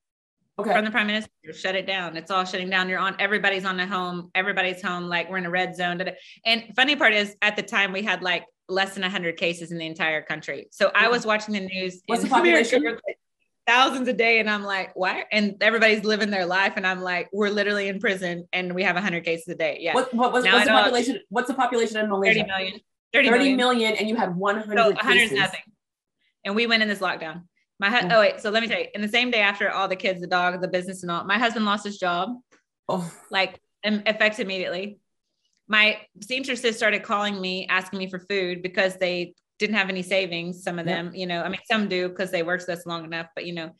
okay. 0.58 0.72
from 0.72 0.84
the 0.84 0.90
prime 0.90 1.06
minister 1.06 1.30
shut 1.52 1.74
it 1.74 1.86
down 1.86 2.16
it's 2.16 2.30
all 2.30 2.44
shutting 2.44 2.70
down 2.70 2.88
you're 2.88 2.98
on 2.98 3.14
everybody's 3.18 3.64
on 3.64 3.76
the 3.76 3.86
home 3.86 4.30
everybody's 4.34 4.82
home 4.82 5.04
like 5.04 5.30
we're 5.30 5.38
in 5.38 5.46
a 5.46 5.50
red 5.50 5.76
zone 5.76 6.00
and 6.44 6.64
funny 6.74 6.96
part 6.96 7.12
is 7.12 7.36
at 7.42 7.56
the 7.56 7.62
time 7.62 7.92
we 7.92 8.02
had 8.02 8.22
like 8.22 8.44
less 8.68 8.94
than 8.94 9.02
100 9.02 9.36
cases 9.36 9.70
in 9.70 9.78
the 9.78 9.86
entire 9.86 10.22
country 10.22 10.66
so 10.70 10.90
i 10.94 11.08
was 11.08 11.24
watching 11.24 11.54
the 11.54 11.60
news 11.60 12.02
what's 12.06 12.22
the 12.22 12.28
population 12.36 12.82
thousands 13.66 14.08
a 14.08 14.12
day 14.12 14.38
and 14.38 14.48
i'm 14.48 14.62
like 14.62 14.94
why 14.94 15.24
and 15.32 15.56
everybody's 15.60 16.04
living 16.04 16.30
their 16.30 16.46
life 16.46 16.74
and 16.76 16.86
i'm 16.86 17.00
like 17.00 17.28
we're 17.32 17.50
literally 17.50 17.88
in 17.88 17.98
prison 17.98 18.46
and 18.52 18.74
we 18.74 18.82
have 18.82 18.94
100 18.94 19.24
cases 19.24 19.48
a 19.48 19.54
day 19.54 19.78
yeah 19.80 19.94
what, 19.94 20.12
what, 20.14 20.32
what's, 20.32 20.46
what's 20.46 20.64
the 20.64 20.70
population 20.70 21.20
what's 21.28 21.48
the 21.48 21.54
population 21.54 21.96
in 21.98 22.08
malaysia 22.08 22.40
30 22.40 22.48
million 22.48 22.80
30, 23.12 23.28
30 23.28 23.38
million. 23.38 23.56
million 23.56 23.96
and 23.96 24.08
you 24.08 24.16
had 24.16 24.36
100 24.36 24.76
so 24.76 24.90
100 24.90 25.14
cases. 25.14 25.32
is 25.32 25.38
nothing 25.38 25.60
and 26.44 26.54
we 26.54 26.66
went 26.66 26.82
in 26.82 26.88
this 26.88 27.00
lockdown 27.00 27.42
my 27.78 27.90
hu- 27.90 28.06
mm. 28.06 28.12
oh 28.12 28.20
wait, 28.20 28.40
so 28.40 28.50
let 28.50 28.62
me 28.62 28.68
tell 28.68 28.78
you. 28.78 28.86
In 28.94 29.02
the 29.02 29.08
same 29.08 29.30
day 29.30 29.40
after 29.40 29.70
all 29.70 29.88
the 29.88 29.96
kids, 29.96 30.20
the 30.20 30.26
dog, 30.26 30.60
the 30.60 30.68
business, 30.68 31.02
and 31.02 31.12
all, 31.12 31.24
my 31.24 31.38
husband 31.38 31.66
lost 31.66 31.84
his 31.84 31.98
job. 31.98 32.30
Oh, 32.88 33.10
like 33.30 33.60
effects 33.82 34.38
immediately. 34.38 34.98
My 35.68 35.98
seamstresses 36.20 36.76
started 36.76 37.02
calling 37.02 37.40
me, 37.40 37.66
asking 37.68 37.98
me 37.98 38.08
for 38.08 38.20
food 38.20 38.62
because 38.62 38.96
they 38.96 39.34
didn't 39.58 39.76
have 39.76 39.88
any 39.88 40.02
savings. 40.02 40.62
Some 40.62 40.78
of 40.78 40.86
them, 40.86 41.12
you 41.14 41.26
know, 41.26 41.42
I 41.42 41.48
mean, 41.48 41.60
some 41.70 41.88
do 41.88 42.08
because 42.08 42.30
they 42.30 42.42
worked 42.42 42.64
with 42.66 42.78
us 42.78 42.86
long 42.86 43.04
enough, 43.04 43.28
but 43.34 43.46
you 43.46 43.54
know, 43.54 43.70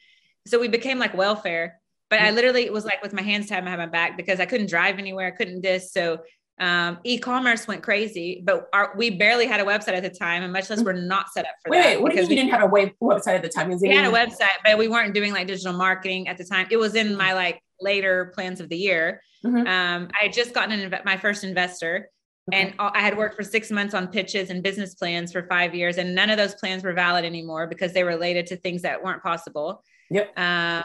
so 0.47 0.59
we 0.59 0.69
became 0.69 0.99
like 0.99 1.15
welfare. 1.15 1.81
But 2.09 2.21
I 2.21 2.31
literally 2.31 2.71
was 2.71 2.85
like 2.85 3.03
with 3.03 3.13
my 3.13 3.23
hands 3.23 3.49
tied 3.49 3.65
behind 3.65 3.81
my 3.81 3.87
back 3.87 4.17
because 4.17 4.39
I 4.39 4.47
couldn't 4.47 4.71
drive 4.71 4.99
anywhere. 4.99 5.27
I 5.27 5.33
couldn't 5.33 5.61
this. 5.61 5.93
So 5.93 6.21
um, 6.59 6.99
e-commerce 7.05 7.67
went 7.69 7.83
crazy, 7.83 8.43
but 8.45 8.69
our, 8.73 8.95
we 8.97 9.11
barely 9.11 9.47
had 9.47 9.61
a 9.61 9.65
website 9.65 9.95
at 9.95 10.03
the 10.03 10.09
time, 10.11 10.43
and 10.43 10.53
much 10.53 10.71
less 10.71 10.83
we're 10.83 10.95
not 10.95 11.31
set 11.31 11.45
up 11.45 11.51
for 11.63 11.71
wait, 11.71 11.83
that. 11.83 11.89
Wait, 11.97 12.03
what 12.03 12.15
mean 12.15 12.31
you 12.31 12.37
didn't 12.37 12.51
have 12.51 12.63
a 12.63 12.67
web- 12.67 12.93
website 13.03 13.35
at 13.35 13.43
the 13.43 13.49
time? 13.49 13.69
We 13.69 13.91
had 13.91 14.07
a 14.07 14.13
website, 14.13 14.57
but 14.65 14.79
we 14.79 14.89
weren't 14.89 15.13
doing 15.13 15.33
like 15.33 15.49
digital 15.49 15.75
marketing 15.75 16.29
at 16.29 16.39
the 16.39 16.45
time. 16.45 16.67
It 16.71 16.79
was 16.79 16.95
in 16.95 17.17
my 17.17 17.35
like 17.35 17.61
later 17.81 18.33
plans 18.35 18.61
of 18.61 18.71
the 18.71 18.77
year. 18.77 19.21
Mm-hmm. 19.45 19.67
Um, 19.67 20.09
I 20.19 20.25
had 20.25 20.33
just 20.33 20.55
gotten 20.55 20.81
an, 20.81 20.99
my 21.05 21.19
first 21.19 21.45
investor, 21.45 22.09
okay. 22.53 22.63
and 22.63 22.75
I 22.79 23.01
had 23.01 23.17
worked 23.17 23.37
for 23.37 23.43
six 23.43 23.71
months 23.71 23.95
on 23.95 24.09
pitches 24.09 24.51
and 24.51 24.63
business 24.63 24.95
plans 24.95 25.33
for 25.33 25.47
five 25.47 25.75
years, 25.75 25.99
and 25.99 26.15
none 26.15 26.31
of 26.31 26.37
those 26.37 26.55
plans 26.55 26.85
were 26.85 26.93
valid 26.93 27.25
anymore 27.25 27.67
because 27.67 27.93
they 27.93 28.05
related 28.05 28.47
to 28.49 28.57
things 28.57 28.83
that 28.83 29.03
weren't 29.03 29.23
possible. 29.23 29.83
Yep. 30.11 30.39
Um, 30.39 30.85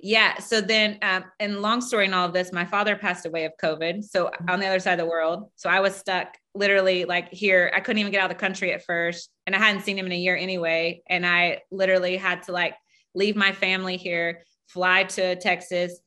yeah. 0.00 0.38
So 0.38 0.60
then, 0.60 0.98
um, 1.02 1.24
and 1.40 1.60
long 1.60 1.80
story 1.80 2.06
in 2.06 2.14
all 2.14 2.26
of 2.26 2.32
this, 2.32 2.52
my 2.52 2.64
father 2.64 2.94
passed 2.94 3.26
away 3.26 3.44
of 3.44 3.52
COVID. 3.62 4.04
So 4.04 4.26
mm-hmm. 4.26 4.48
on 4.48 4.60
the 4.60 4.66
other 4.66 4.78
side 4.78 4.92
of 4.92 4.98
the 4.98 5.10
world. 5.10 5.50
So 5.56 5.68
I 5.68 5.80
was 5.80 5.96
stuck 5.96 6.36
literally 6.54 7.04
like 7.04 7.32
here. 7.32 7.72
I 7.74 7.80
couldn't 7.80 7.98
even 7.98 8.12
get 8.12 8.22
out 8.22 8.30
of 8.30 8.36
the 8.36 8.40
country 8.40 8.72
at 8.72 8.84
first. 8.84 9.30
And 9.46 9.56
I 9.56 9.58
hadn't 9.58 9.82
seen 9.82 9.98
him 9.98 10.06
in 10.06 10.12
a 10.12 10.16
year 10.16 10.36
anyway. 10.36 11.02
And 11.08 11.26
I 11.26 11.62
literally 11.72 12.16
had 12.16 12.44
to 12.44 12.52
like 12.52 12.74
leave 13.14 13.34
my 13.34 13.50
family 13.50 13.96
here, 13.96 14.42
fly 14.68 15.02
to 15.04 15.34
Texas 15.36 15.98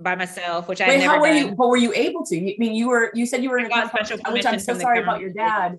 by 0.00 0.14
myself, 0.14 0.68
which 0.68 0.80
I 0.80 0.88
Wait, 0.88 1.02
how 1.02 1.20
were 1.20 1.26
done. 1.26 1.36
you, 1.36 1.54
but 1.54 1.68
were 1.68 1.76
you 1.76 1.92
able 1.94 2.24
to? 2.26 2.36
I 2.36 2.56
mean, 2.58 2.74
you 2.74 2.88
were, 2.88 3.10
you 3.14 3.26
said 3.26 3.42
you 3.42 3.50
were 3.50 3.58
in 3.58 3.70
a 3.70 3.88
special 3.88 4.18
which 4.30 4.46
I'm 4.46 4.58
so 4.58 4.74
sorry 4.78 5.02
about 5.02 5.20
your 5.20 5.30
dad. 5.30 5.78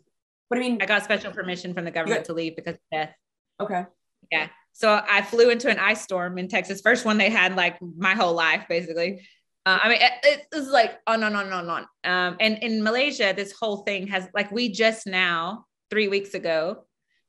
But 0.49 0.57
I 0.57 0.61
mean, 0.61 0.81
I 0.81 0.85
got 0.85 1.03
special 1.03 1.31
permission 1.31 1.73
from 1.73 1.85
the 1.85 1.91
government 1.91 2.25
to 2.25 2.33
leave 2.33 2.55
because 2.55 2.75
of 2.75 2.81
death. 2.91 3.13
Okay. 3.59 3.85
Yeah. 4.31 4.47
So 4.73 5.01
I 5.07 5.21
flew 5.21 5.49
into 5.49 5.69
an 5.69 5.79
ice 5.79 6.01
storm 6.01 6.37
in 6.37 6.47
Texas, 6.47 6.81
first 6.81 7.05
one 7.05 7.17
they 7.17 7.29
had 7.29 7.55
like 7.55 7.77
my 7.81 8.13
whole 8.13 8.33
life, 8.33 8.65
basically. 8.69 9.27
Uh, 9.65 9.77
I 9.83 9.89
mean, 9.89 9.99
it, 10.01 10.47
it's 10.51 10.69
like 10.69 10.97
on, 11.05 11.23
on, 11.23 11.35
on, 11.35 11.51
on, 11.51 11.69
on. 11.69 11.81
Um, 12.03 12.37
and 12.39 12.57
in 12.59 12.81
Malaysia, 12.81 13.33
this 13.35 13.51
whole 13.51 13.77
thing 13.77 14.07
has 14.07 14.27
like 14.33 14.51
we 14.51 14.69
just 14.69 15.05
now, 15.05 15.65
three 15.89 16.07
weeks 16.07 16.33
ago, 16.33 16.85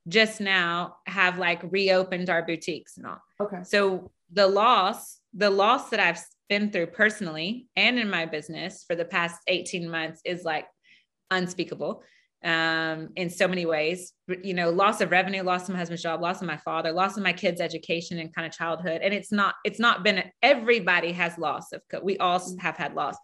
just 0.08 0.40
now 0.40 0.96
have 1.06 1.38
like 1.38 1.60
reopened 1.70 2.30
our 2.30 2.42
boutiques 2.42 2.96
and 2.96 3.06
all. 3.06 3.20
Okay. 3.40 3.62
So 3.64 4.10
the 4.32 4.46
loss, 4.46 5.18
the 5.34 5.50
loss 5.50 5.90
that 5.90 6.00
I've 6.00 6.20
been 6.50 6.70
through 6.70 6.88
personally 6.88 7.68
and 7.76 7.98
in 7.98 8.10
my 8.10 8.26
business 8.26 8.84
for 8.86 8.94
the 8.94 9.04
past 9.04 9.40
18 9.46 9.88
months 9.88 10.20
is 10.26 10.44
like 10.44 10.66
unspeakable 11.30 12.02
um, 12.44 13.10
in 13.16 13.30
so 13.30 13.46
many 13.46 13.64
ways. 13.64 14.12
You 14.42 14.54
know, 14.54 14.70
loss 14.70 15.00
of 15.00 15.10
revenue, 15.10 15.42
loss 15.42 15.62
of 15.62 15.70
my 15.70 15.78
husband's 15.78 16.02
job, 16.02 16.20
loss 16.20 16.40
of 16.40 16.48
my 16.48 16.56
father, 16.58 16.92
loss 16.92 17.16
of 17.16 17.22
my 17.22 17.32
kids' 17.32 17.60
education 17.60 18.18
and 18.18 18.34
kind 18.34 18.46
of 18.46 18.52
childhood. 18.52 19.00
And 19.02 19.14
it's 19.14 19.30
not, 19.30 19.54
it's 19.64 19.78
not 19.78 20.02
been 20.02 20.24
everybody 20.42 21.12
has 21.12 21.38
loss 21.38 21.72
of 21.72 21.82
we 22.02 22.18
all 22.18 22.40
mm. 22.40 22.60
have 22.60 22.76
had 22.76 22.94
loss. 22.94 23.16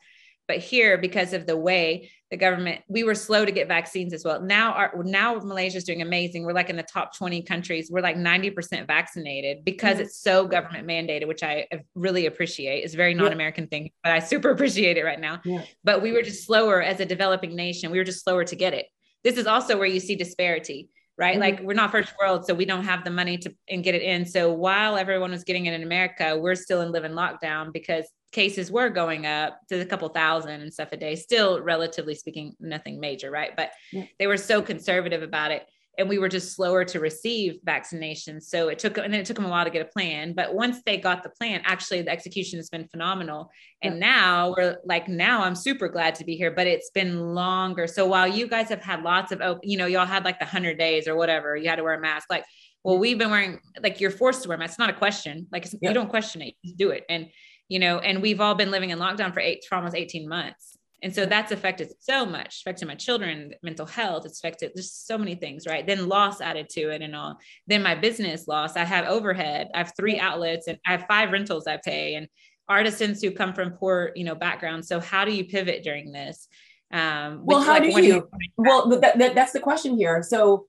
But 0.48 0.58
here, 0.58 0.98
because 0.98 1.32
of 1.32 1.46
the 1.46 1.56
way 1.56 2.10
the 2.30 2.36
government, 2.36 2.82
we 2.88 3.04
were 3.04 3.14
slow 3.14 3.44
to 3.44 3.52
get 3.52 3.68
vaccines 3.68 4.12
as 4.12 4.24
well. 4.24 4.40
Now, 4.40 4.72
our, 4.72 4.92
now 5.04 5.34
Malaysia 5.36 5.78
is 5.78 5.84
doing 5.84 6.02
amazing. 6.02 6.44
We're 6.44 6.52
like 6.52 6.70
in 6.70 6.76
the 6.76 6.82
top 6.82 7.16
20 7.16 7.42
countries. 7.42 7.88
We're 7.90 8.00
like 8.00 8.16
90% 8.16 8.86
vaccinated 8.86 9.64
because 9.64 9.94
mm-hmm. 9.94 10.02
it's 10.02 10.20
so 10.20 10.46
government 10.46 10.86
mandated, 10.86 11.28
which 11.28 11.42
I 11.42 11.66
really 11.94 12.26
appreciate. 12.26 12.84
It's 12.84 12.94
a 12.94 12.96
very 12.96 13.14
non-American 13.14 13.64
yeah. 13.64 13.68
thing, 13.68 13.90
but 14.02 14.12
I 14.12 14.18
super 14.20 14.50
appreciate 14.52 14.96
it 14.96 15.04
right 15.04 15.20
now. 15.20 15.40
Yeah. 15.44 15.62
But 15.84 16.02
we 16.02 16.12
were 16.12 16.22
just 16.22 16.44
slower 16.44 16.82
as 16.82 17.00
a 17.00 17.06
developing 17.06 17.54
nation. 17.54 17.90
We 17.90 17.98
were 17.98 18.04
just 18.04 18.24
slower 18.24 18.44
to 18.44 18.56
get 18.56 18.74
it 18.74 18.86
this 19.26 19.38
is 19.38 19.48
also 19.48 19.76
where 19.76 19.88
you 19.88 19.98
see 19.98 20.14
disparity 20.14 20.88
right 21.18 21.32
mm-hmm. 21.32 21.40
like 21.40 21.60
we're 21.60 21.74
not 21.74 21.90
first 21.90 22.14
world 22.20 22.46
so 22.46 22.54
we 22.54 22.64
don't 22.64 22.84
have 22.84 23.02
the 23.02 23.10
money 23.10 23.36
to 23.36 23.52
and 23.68 23.82
get 23.82 23.96
it 23.96 24.02
in 24.02 24.24
so 24.24 24.52
while 24.52 24.96
everyone 24.96 25.32
was 25.32 25.42
getting 25.42 25.66
it 25.66 25.74
in 25.74 25.82
america 25.82 26.38
we're 26.38 26.54
still 26.54 26.80
in 26.80 26.92
living 26.92 27.10
lockdown 27.10 27.72
because 27.72 28.06
cases 28.32 28.70
were 28.70 28.90
going 28.90 29.26
up 29.26 29.60
to 29.68 29.80
a 29.80 29.84
couple 29.84 30.08
thousand 30.08 30.60
and 30.60 30.72
stuff 30.72 30.92
a 30.92 30.96
day 30.96 31.14
still 31.14 31.60
relatively 31.60 32.14
speaking 32.14 32.54
nothing 32.60 33.00
major 33.00 33.30
right 33.30 33.56
but 33.56 33.70
yeah. 33.92 34.04
they 34.18 34.26
were 34.26 34.36
so 34.36 34.60
conservative 34.60 35.22
about 35.22 35.50
it 35.50 35.66
and 35.98 36.08
we 36.08 36.18
were 36.18 36.28
just 36.28 36.54
slower 36.54 36.84
to 36.84 37.00
receive 37.00 37.58
vaccinations. 37.66 38.44
So 38.44 38.68
it 38.68 38.78
took, 38.78 38.98
and 38.98 39.14
it 39.14 39.24
took 39.24 39.36
them 39.36 39.46
a 39.46 39.48
while 39.48 39.64
to 39.64 39.70
get 39.70 39.82
a 39.82 39.90
plan. 39.90 40.34
But 40.34 40.54
once 40.54 40.82
they 40.84 40.98
got 40.98 41.22
the 41.22 41.30
plan, 41.30 41.62
actually 41.64 42.02
the 42.02 42.10
execution 42.10 42.58
has 42.58 42.68
been 42.68 42.86
phenomenal. 42.88 43.50
And 43.82 43.94
yeah. 43.94 44.00
now 44.00 44.54
we're 44.56 44.76
like, 44.84 45.08
now 45.08 45.42
I'm 45.42 45.54
super 45.54 45.88
glad 45.88 46.14
to 46.16 46.24
be 46.24 46.36
here, 46.36 46.50
but 46.50 46.66
it's 46.66 46.90
been 46.90 47.34
longer. 47.34 47.86
So 47.86 48.06
while 48.06 48.28
you 48.28 48.46
guys 48.46 48.68
have 48.68 48.82
had 48.82 49.02
lots 49.02 49.32
of, 49.32 49.40
oh, 49.40 49.58
you 49.62 49.78
know, 49.78 49.86
y'all 49.86 50.06
had 50.06 50.24
like 50.24 50.38
the 50.38 50.44
hundred 50.44 50.78
days 50.78 51.08
or 51.08 51.16
whatever, 51.16 51.56
you 51.56 51.68
had 51.68 51.76
to 51.76 51.82
wear 51.82 51.94
a 51.94 52.00
mask, 52.00 52.26
like, 52.30 52.44
well, 52.84 52.98
we've 52.98 53.18
been 53.18 53.30
wearing, 53.30 53.60
like 53.82 54.00
you're 54.00 54.10
forced 54.10 54.42
to 54.42 54.48
wear 54.48 54.58
masks. 54.58 54.74
It's 54.74 54.78
not 54.78 54.90
a 54.90 54.94
question. 54.94 55.46
Like 55.50 55.66
yeah. 55.80 55.88
you 55.88 55.94
don't 55.94 56.10
question 56.10 56.42
it, 56.42 56.54
you 56.62 56.74
do 56.76 56.90
it. 56.90 57.04
And, 57.08 57.28
you 57.68 57.78
know, 57.78 57.98
and 57.98 58.22
we've 58.22 58.40
all 58.40 58.54
been 58.54 58.70
living 58.70 58.90
in 58.90 58.98
lockdown 58.98 59.34
for 59.34 59.40
eight, 59.40 59.64
for 59.68 59.76
almost 59.76 59.96
18 59.96 60.28
months. 60.28 60.76
And 61.02 61.14
so 61.14 61.26
that's 61.26 61.52
affected 61.52 61.92
so 62.00 62.24
much 62.24 62.62
affected 62.62 62.88
my 62.88 62.94
children 62.94 63.54
mental 63.62 63.86
health 63.86 64.24
it's 64.24 64.40
affected 64.40 64.72
just 64.74 65.06
so 65.06 65.18
many 65.18 65.34
things 65.34 65.66
right? 65.66 65.86
Then 65.86 66.08
loss 66.08 66.40
added 66.40 66.68
to 66.70 66.90
it 66.90 67.02
and 67.02 67.14
all. 67.14 67.38
Then 67.66 67.82
my 67.82 67.94
business 67.94 68.48
loss 68.48 68.76
i 68.76 68.84
have 68.84 69.06
overhead 69.06 69.68
i 69.74 69.78
have 69.78 69.92
three 69.96 70.18
outlets 70.18 70.68
and 70.68 70.78
i 70.86 70.92
have 70.92 71.06
five 71.06 71.32
rentals 71.32 71.66
i 71.66 71.78
pay 71.84 72.14
and 72.14 72.28
artisans 72.68 73.22
who 73.22 73.30
come 73.30 73.52
from 73.52 73.72
poor 73.72 74.10
you 74.16 74.24
know 74.24 74.34
backgrounds. 74.34 74.88
So 74.88 74.98
how 74.98 75.24
do 75.24 75.32
you 75.32 75.44
pivot 75.44 75.84
during 75.84 76.12
this? 76.12 76.48
Um 76.90 77.42
well 77.44 77.60
how 77.60 77.74
like 77.74 77.94
do 77.94 78.02
you 78.02 78.28
well 78.56 78.88
that, 78.88 79.18
that, 79.18 79.34
that's 79.34 79.52
the 79.52 79.60
question 79.60 79.96
here. 79.96 80.22
So 80.22 80.66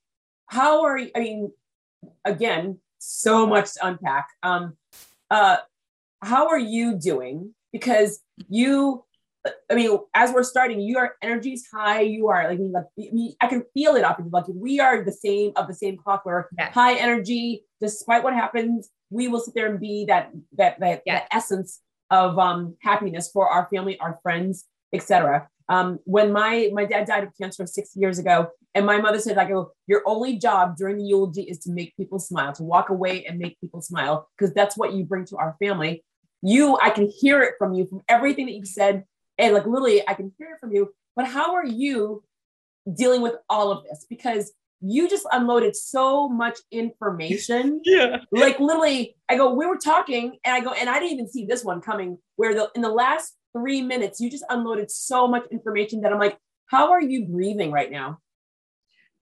how 0.48 0.84
are 0.84 0.98
you 0.98 1.10
i 1.16 1.20
mean 1.20 1.52
again 2.26 2.80
so 3.00 3.48
much 3.48 3.74
to 3.74 3.88
unpack. 3.88 4.28
Um 4.44 4.76
uh 5.32 5.58
how 6.22 6.48
are 6.48 6.60
you 6.60 6.98
doing 6.98 7.54
because 7.72 8.20
you 8.50 9.04
I 9.70 9.76
mean, 9.76 9.98
as 10.14 10.32
we're 10.34 10.44
starting, 10.44 10.82
your 10.82 11.16
energy's 11.22 11.68
high. 11.74 12.02
You 12.02 12.28
are 12.30 12.50
like, 12.50 12.60
like 12.60 12.86
I, 13.00 13.14
mean, 13.14 13.34
I 13.42 13.48
can 13.48 13.64
feel 13.74 13.96
it 13.96 14.04
up. 14.04 14.20
Like 14.30 14.46
we 14.48 14.80
are 14.80 15.04
the 15.04 15.12
same 15.12 15.54
of 15.56 15.68
the 15.68 15.74
same 15.74 15.98
clock. 15.98 16.24
We're 16.26 16.46
yeah. 16.58 16.72
high 16.72 16.96
energy. 16.96 17.64
Despite 17.80 18.24
what 18.24 18.34
happens, 18.34 18.90
we 19.10 19.28
will 19.28 19.40
sit 19.40 19.54
there 19.56 19.70
and 19.70 19.80
be 19.80 20.06
that 20.06 20.32
that 20.58 20.80
that, 20.80 21.04
yeah. 21.06 21.20
that 21.20 21.28
essence 21.32 21.82
of 22.10 22.40
um, 22.40 22.76
happiness 22.82 23.30
for 23.32 23.50
our 23.50 23.68
family, 23.74 24.00
our 24.00 24.20
friends, 24.24 24.66
etc. 24.94 25.48
Um, 25.70 26.00
when 26.06 26.32
my 26.32 26.70
my 26.74 26.86
dad 26.86 27.08
died 27.08 27.24
of 27.24 27.30
cancer 27.40 27.66
six 27.68 27.92
years 27.96 28.20
ago, 28.20 28.50
and 28.74 28.86
my 28.86 29.00
mother 29.00 29.20
said, 29.20 29.38
"I 29.38 29.46
go, 29.46 29.72
your 29.86 30.02
only 30.06 30.38
job 30.38 30.78
during 30.78 30.98
the 30.98 31.04
eulogy 31.04 31.44
is 31.44 31.60
to 31.60 31.72
make 31.72 31.96
people 31.98 32.20
smile, 32.20 32.54
to 32.54 32.64
walk 32.64 32.90
away 32.90 33.26
and 33.26 33.38
make 33.38 33.60
people 33.60 33.82
smile, 33.82 34.30
because 34.38 34.54
that's 34.54 34.78
what 34.78 34.94
you 34.94 35.04
bring 35.04 35.26
to 35.26 35.38
our 35.38 35.56
family." 35.60 36.04
You, 36.42 36.78
I 36.82 36.90
can 36.92 37.08
hear 37.08 37.42
it 37.42 37.56
from 37.58 37.74
you 37.74 37.86
from 37.88 38.02
everything 38.08 38.46
that 38.46 38.54
you've 38.54 38.68
said 38.68 39.04
and 39.38 39.54
like 39.54 39.66
literally, 39.66 40.08
I 40.08 40.14
can 40.14 40.32
hear 40.38 40.54
it 40.54 40.60
from 40.60 40.72
you. 40.72 40.94
But 41.16 41.28
how 41.28 41.56
are 41.56 41.66
you 41.66 42.24
dealing 42.92 43.22
with 43.22 43.36
all 43.50 43.72
of 43.72 43.84
this? 43.84 44.06
Because 44.10 44.52
you 44.82 45.10
just 45.10 45.28
unloaded 45.32 45.76
so 45.76 46.30
much 46.30 46.60
information. 46.72 47.82
yeah. 47.86 48.18
Like 48.32 48.60
literally, 48.60 49.16
I 49.30 49.36
go, 49.36 49.54
we 49.54 49.66
were 49.66 49.78
talking, 49.78 50.38
and 50.44 50.56
I 50.56 50.60
go, 50.60 50.72
and 50.74 50.90
I 50.90 51.00
didn't 51.00 51.14
even 51.14 51.30
see 51.30 51.46
this 51.46 51.64
one 51.64 51.82
coming. 51.82 52.18
Where 52.36 52.54
the 52.54 52.70
in 52.76 52.82
the 52.82 52.90
last 52.90 53.36
three 53.56 53.82
minutes, 53.82 54.20
you 54.20 54.30
just 54.30 54.46
unloaded 54.50 54.92
so 54.92 55.28
much 55.28 55.44
information 55.52 56.02
that 56.02 56.14
I'm 56.14 56.20
like, 56.20 56.38
how 56.68 56.92
are 56.92 57.02
you 57.02 57.26
breathing 57.26 57.72
right 57.72 57.92
now? 57.92 58.20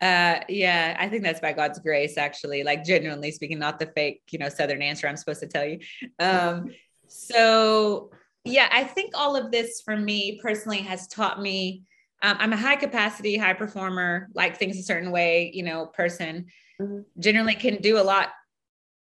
Uh, 0.02 0.42
yeah, 0.50 0.96
I 1.00 1.08
think 1.08 1.24
that's 1.24 1.40
by 1.40 1.54
God's 1.54 1.80
grace, 1.80 2.18
actually. 2.18 2.64
Like 2.64 2.84
genuinely 2.84 3.32
speaking, 3.32 3.60
not 3.60 3.80
the 3.80 3.88
fake, 3.88 4.24
you 4.32 4.40
know, 4.40 4.50
Southern 4.50 4.82
answer 4.82 5.08
I'm 5.08 5.16
supposed 5.16 5.40
to 5.40 5.48
tell 5.48 5.66
you. 5.66 5.80
Um, 6.20 6.72
so 7.08 8.12
yeah, 8.44 8.70
I 8.72 8.84
think 8.84 9.14
all 9.16 9.36
of 9.36 9.52
this 9.52 9.82
for 9.84 9.98
me 9.98 10.40
personally 10.42 10.82
has 10.82 11.08
taught 11.08 11.42
me. 11.42 11.84
Um, 12.22 12.38
I'm 12.40 12.54
a 12.54 12.58
high 12.58 12.76
capacity, 12.76 13.38
high 13.38 13.54
performer, 13.54 14.30
like 14.34 14.58
things 14.58 14.78
a 14.78 14.84
certain 14.84 15.12
way, 15.12 15.52
you 15.54 15.64
know, 15.64 15.88
person. 15.88 16.46
Mm-hmm. 16.82 17.00
Generally, 17.20 17.56
can 17.56 17.82
do 17.82 17.98
a 18.00 18.04
lot 18.04 18.30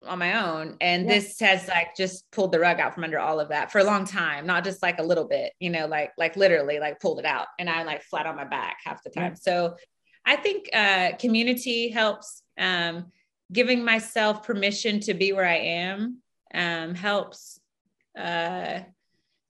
on 0.06 0.18
my 0.18 0.44
own, 0.44 0.76
and 0.80 1.04
yeah. 1.04 1.14
this 1.14 1.40
has 1.40 1.66
like 1.68 1.96
just 1.96 2.30
pulled 2.30 2.52
the 2.52 2.60
rug 2.60 2.80
out 2.80 2.94
from 2.94 3.04
under 3.04 3.18
all 3.18 3.40
of 3.40 3.48
that 3.48 3.72
for 3.72 3.78
a 3.78 3.84
long 3.84 4.04
time. 4.04 4.46
Not 4.46 4.64
just 4.64 4.82
like 4.82 4.98
a 4.98 5.02
little 5.02 5.26
bit, 5.26 5.52
you 5.60 5.70
know, 5.70 5.86
like 5.86 6.12
like 6.16 6.36
literally 6.36 6.78
like 6.78 7.00
pulled 7.00 7.18
it 7.18 7.26
out, 7.26 7.46
and 7.58 7.68
I'm 7.68 7.86
like 7.86 8.02
flat 8.02 8.26
on 8.26 8.36
my 8.36 8.44
back 8.44 8.78
half 8.84 9.02
the 9.02 9.10
time. 9.10 9.32
Yeah. 9.32 9.40
So, 9.40 9.76
I 10.24 10.36
think 10.36 10.68
uh, 10.72 11.12
community 11.18 11.90
helps. 11.90 12.42
Um, 12.58 13.12
giving 13.52 13.84
myself 13.84 14.42
permission 14.42 15.00
to 15.00 15.14
be 15.14 15.32
where 15.32 15.46
I 15.46 15.56
am 15.56 16.18
um, 16.54 16.94
helps. 16.94 17.60
Uh, 18.18 18.80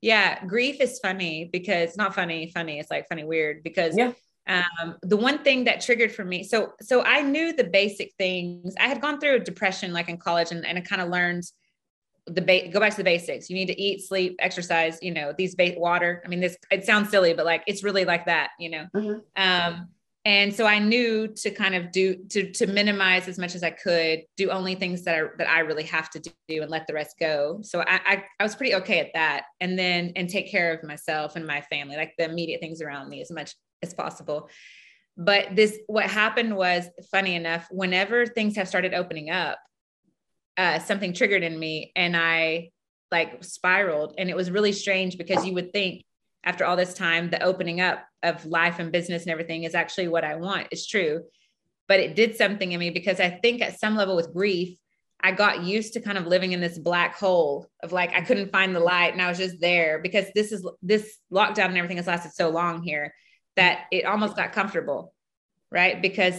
yeah, 0.00 0.44
grief 0.44 0.80
is 0.80 0.98
funny 0.98 1.48
because 1.50 1.96
not 1.96 2.14
funny, 2.14 2.50
funny. 2.52 2.78
It's 2.78 2.90
like 2.90 3.08
funny, 3.08 3.24
weird 3.24 3.62
because 3.62 3.96
yeah. 3.96 4.12
um, 4.46 4.96
the 5.02 5.16
one 5.16 5.42
thing 5.42 5.64
that 5.64 5.80
triggered 5.80 6.12
for 6.12 6.24
me. 6.24 6.44
So, 6.44 6.72
so 6.82 7.02
I 7.02 7.22
knew 7.22 7.54
the 7.54 7.64
basic 7.64 8.12
things. 8.18 8.74
I 8.78 8.88
had 8.88 9.00
gone 9.00 9.18
through 9.18 9.36
a 9.36 9.40
depression 9.40 9.92
like 9.94 10.10
in 10.10 10.18
college, 10.18 10.50
and, 10.50 10.66
and 10.66 10.76
I 10.76 10.82
kind 10.82 11.00
of 11.00 11.08
learned 11.08 11.44
the 12.26 12.42
ba- 12.42 12.68
go 12.68 12.80
back 12.80 12.90
to 12.90 12.96
the 12.98 13.04
basics. 13.04 13.48
You 13.48 13.56
need 13.56 13.68
to 13.68 13.80
eat, 13.80 14.06
sleep, 14.06 14.36
exercise. 14.40 14.98
You 15.00 15.14
know, 15.14 15.32
these 15.36 15.54
ba- 15.54 15.74
water. 15.76 16.22
I 16.24 16.28
mean, 16.28 16.40
this 16.40 16.56
it 16.70 16.84
sounds 16.84 17.08
silly, 17.08 17.32
but 17.32 17.46
like 17.46 17.64
it's 17.66 17.82
really 17.82 18.04
like 18.04 18.26
that. 18.26 18.50
You 18.58 18.70
know, 18.70 18.86
mm-hmm. 18.94 19.20
um, 19.36 19.88
and 20.24 20.54
so 20.54 20.66
i 20.66 20.78
knew 20.78 21.28
to 21.28 21.50
kind 21.50 21.74
of 21.74 21.92
do 21.92 22.16
to 22.30 22.50
to 22.52 22.66
minimize 22.66 23.28
as 23.28 23.38
much 23.38 23.54
as 23.54 23.62
i 23.62 23.70
could 23.70 24.22
do 24.36 24.50
only 24.50 24.74
things 24.74 25.02
that 25.04 25.18
are 25.18 25.34
that 25.38 25.48
i 25.48 25.60
really 25.60 25.84
have 25.84 26.10
to 26.10 26.20
do 26.20 26.62
and 26.62 26.70
let 26.70 26.86
the 26.86 26.94
rest 26.94 27.16
go. 27.18 27.60
So 27.62 27.80
I, 27.80 28.00
I 28.06 28.24
i, 28.40 28.42
was 28.42 28.54
pretty 28.54 28.74
okay 28.76 29.00
at 29.00 29.10
that. 29.14 29.44
And 29.60 29.78
then 29.78 30.12
and 30.16 30.28
take 30.28 30.50
care 30.50 30.72
of 30.72 30.82
myself 30.82 31.36
and 31.36 31.46
my 31.46 31.60
family 31.62 31.96
like 31.96 32.14
the 32.18 32.24
immediate 32.24 32.60
things 32.60 32.80
around 32.80 33.08
me 33.08 33.20
as 33.20 33.30
much 33.30 33.54
as 33.82 33.94
possible. 33.94 34.48
But 35.16 35.54
this 35.54 35.78
what 35.86 36.06
happened 36.06 36.56
was 36.56 36.88
funny 37.10 37.34
enough 37.34 37.66
whenever 37.70 38.26
things 38.26 38.56
have 38.56 38.68
started 38.68 38.94
opening 38.94 39.30
up 39.30 39.58
uh 40.56 40.78
something 40.78 41.12
triggered 41.12 41.42
in 41.42 41.58
me 41.58 41.92
and 41.96 42.16
i 42.16 42.70
like 43.10 43.44
spiraled. 43.44 44.14
And 44.18 44.28
it 44.28 44.36
was 44.36 44.50
really 44.50 44.72
strange 44.72 45.18
because 45.18 45.46
you 45.46 45.54
would 45.54 45.72
think 45.72 46.04
after 46.44 46.64
all 46.64 46.76
this 46.76 46.94
time, 46.94 47.30
the 47.30 47.42
opening 47.42 47.80
up 47.80 48.04
of 48.22 48.44
life 48.44 48.78
and 48.78 48.92
business 48.92 49.22
and 49.22 49.32
everything 49.32 49.64
is 49.64 49.74
actually 49.74 50.08
what 50.08 50.24
I 50.24 50.36
want. 50.36 50.68
It's 50.70 50.86
true. 50.86 51.22
But 51.88 52.00
it 52.00 52.14
did 52.14 52.36
something 52.36 52.72
in 52.72 52.80
me 52.80 52.90
because 52.90 53.20
I 53.20 53.30
think 53.30 53.62
at 53.62 53.80
some 53.80 53.96
level 53.96 54.16
with 54.16 54.32
grief, 54.32 54.78
I 55.20 55.32
got 55.32 55.64
used 55.64 55.94
to 55.94 56.00
kind 56.00 56.18
of 56.18 56.26
living 56.26 56.52
in 56.52 56.60
this 56.60 56.78
black 56.78 57.16
hole 57.16 57.66
of 57.82 57.92
like 57.92 58.12
I 58.14 58.20
couldn't 58.20 58.52
find 58.52 58.76
the 58.76 58.80
light 58.80 59.12
and 59.12 59.22
I 59.22 59.28
was 59.28 59.38
just 59.38 59.58
there 59.58 59.98
because 59.98 60.26
this 60.34 60.52
is 60.52 60.66
this 60.82 61.16
lockdown 61.32 61.66
and 61.66 61.78
everything 61.78 61.96
has 61.96 62.06
lasted 62.06 62.32
so 62.32 62.50
long 62.50 62.82
here 62.82 63.14
that 63.56 63.84
it 63.90 64.04
almost 64.04 64.36
got 64.36 64.52
comfortable, 64.52 65.14
right? 65.70 66.00
Because 66.02 66.38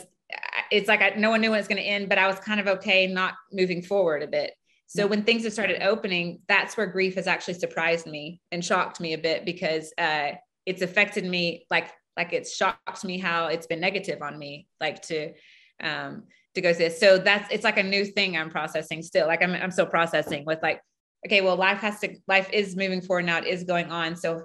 it's 0.72 0.88
like 0.88 1.01
I, 1.01 1.10
no 1.18 1.32
one 1.32 1.41
knew 1.41 1.51
when 1.51 1.60
it's 1.60 1.68
going 1.68 1.82
to 1.82 1.88
end, 1.88 2.10
but 2.10 2.18
I 2.18 2.28
was 2.28 2.39
kind 2.39 2.60
of 2.60 2.68
okay 2.68 3.08
not 3.08 3.34
moving 3.51 3.82
forward 3.82 4.22
a 4.22 4.28
bit. 4.28 4.53
So 4.88 5.08
when 5.08 5.24
things 5.24 5.44
have 5.44 5.54
started 5.54 5.84
opening, 5.84 6.42
that's 6.48 6.78
where 6.78 6.86
grief 6.86 7.16
has 7.16 7.28
actually 7.28 7.56
surprised 7.56 8.06
me 8.06 8.42
and 8.52 8.64
shocked 8.64 9.00
me 9.00 9.14
a 9.14 9.18
bit 9.18 9.46
because 9.46 9.92
uh, 9.98 10.32
it's 10.66 10.82
affected 10.82 11.26
me 11.26 11.66
like 11.70 11.92
like 12.18 12.32
it's 12.32 12.56
shocked 12.56 13.04
me 13.04 13.18
how 13.18 13.48
it's 13.48 13.68
been 13.68 13.80
negative 13.80 14.22
on 14.22 14.38
me, 14.38 14.68
like 14.80 15.02
to 15.04 15.34
um, 15.82 16.24
to 16.54 16.62
go 16.62 16.74
this. 16.74 17.00
So 17.00 17.18
that's 17.18 17.52
it's 17.52 17.64
like 17.64 17.78
a 17.78 17.84
new 17.84 18.06
thing 18.06 18.38
I'm 18.38 18.50
processing 18.50 19.02
still. 19.02 19.28
Like 19.28 19.44
I'm 19.44 19.54
I'm 19.54 19.72
still 19.72 19.86
processing 19.86 20.46
with 20.46 20.60
like, 20.62 20.82
okay, 21.26 21.42
well, 21.42 21.56
life 21.56 21.80
has 21.80 22.00
to 22.00 22.16
life 22.28 22.50
is 22.54 22.76
moving 22.76 23.02
forward 23.02 23.26
now. 23.26 23.40
It 23.40 23.48
is 23.48 23.64
going 23.64 23.92
on. 23.92 24.16
So 24.16 24.44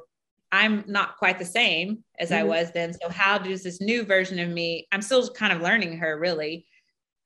I'm 0.53 0.85
not 0.89 1.17
quite 1.17 1.39
the 1.39 1.45
same 1.45 2.03
as 2.19 2.31
mm-hmm. 2.31 2.41
I 2.41 2.45
was 2.45 2.73
then. 2.73 2.93
So 2.93 3.09
how 3.09 3.39
does 3.39 3.63
this 3.63 3.81
new 3.81 4.05
version 4.05 4.39
of 4.41 4.49
me? 4.49 4.89
I'm 4.91 5.03
still 5.03 5.29
kind 5.31 5.53
of 5.53 5.63
learning 5.63 5.99
her 5.99 6.19
really. 6.19 6.67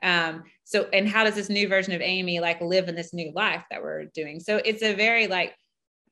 Um, 0.02 0.44
so, 0.64 0.88
and 0.92 1.06
how 1.06 1.24
does 1.24 1.34
this 1.34 1.50
new 1.50 1.68
version 1.68 1.92
of 1.92 2.00
Amy 2.00 2.40
like 2.40 2.60
live 2.60 2.88
in 2.88 2.94
this 2.94 3.12
new 3.12 3.32
life 3.34 3.64
that 3.70 3.82
we're 3.82 4.06
doing? 4.06 4.40
So 4.40 4.60
it's 4.64 4.82
a 4.82 4.94
very 4.94 5.26
like 5.26 5.54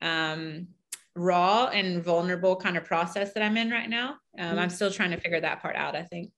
um, 0.01 0.67
raw 1.15 1.67
and 1.67 2.03
vulnerable 2.03 2.55
kind 2.55 2.77
of 2.77 2.85
process 2.85 3.33
that 3.33 3.43
I'm 3.43 3.57
in 3.57 3.71
right 3.71 3.89
now. 3.89 4.15
Um, 4.37 4.49
mm-hmm. 4.49 4.59
I'm 4.59 4.69
still 4.69 4.91
trying 4.91 5.11
to 5.11 5.19
figure 5.19 5.41
that 5.41 5.61
part 5.61 5.75
out. 5.75 5.95
I 5.95 6.03
think. 6.03 6.31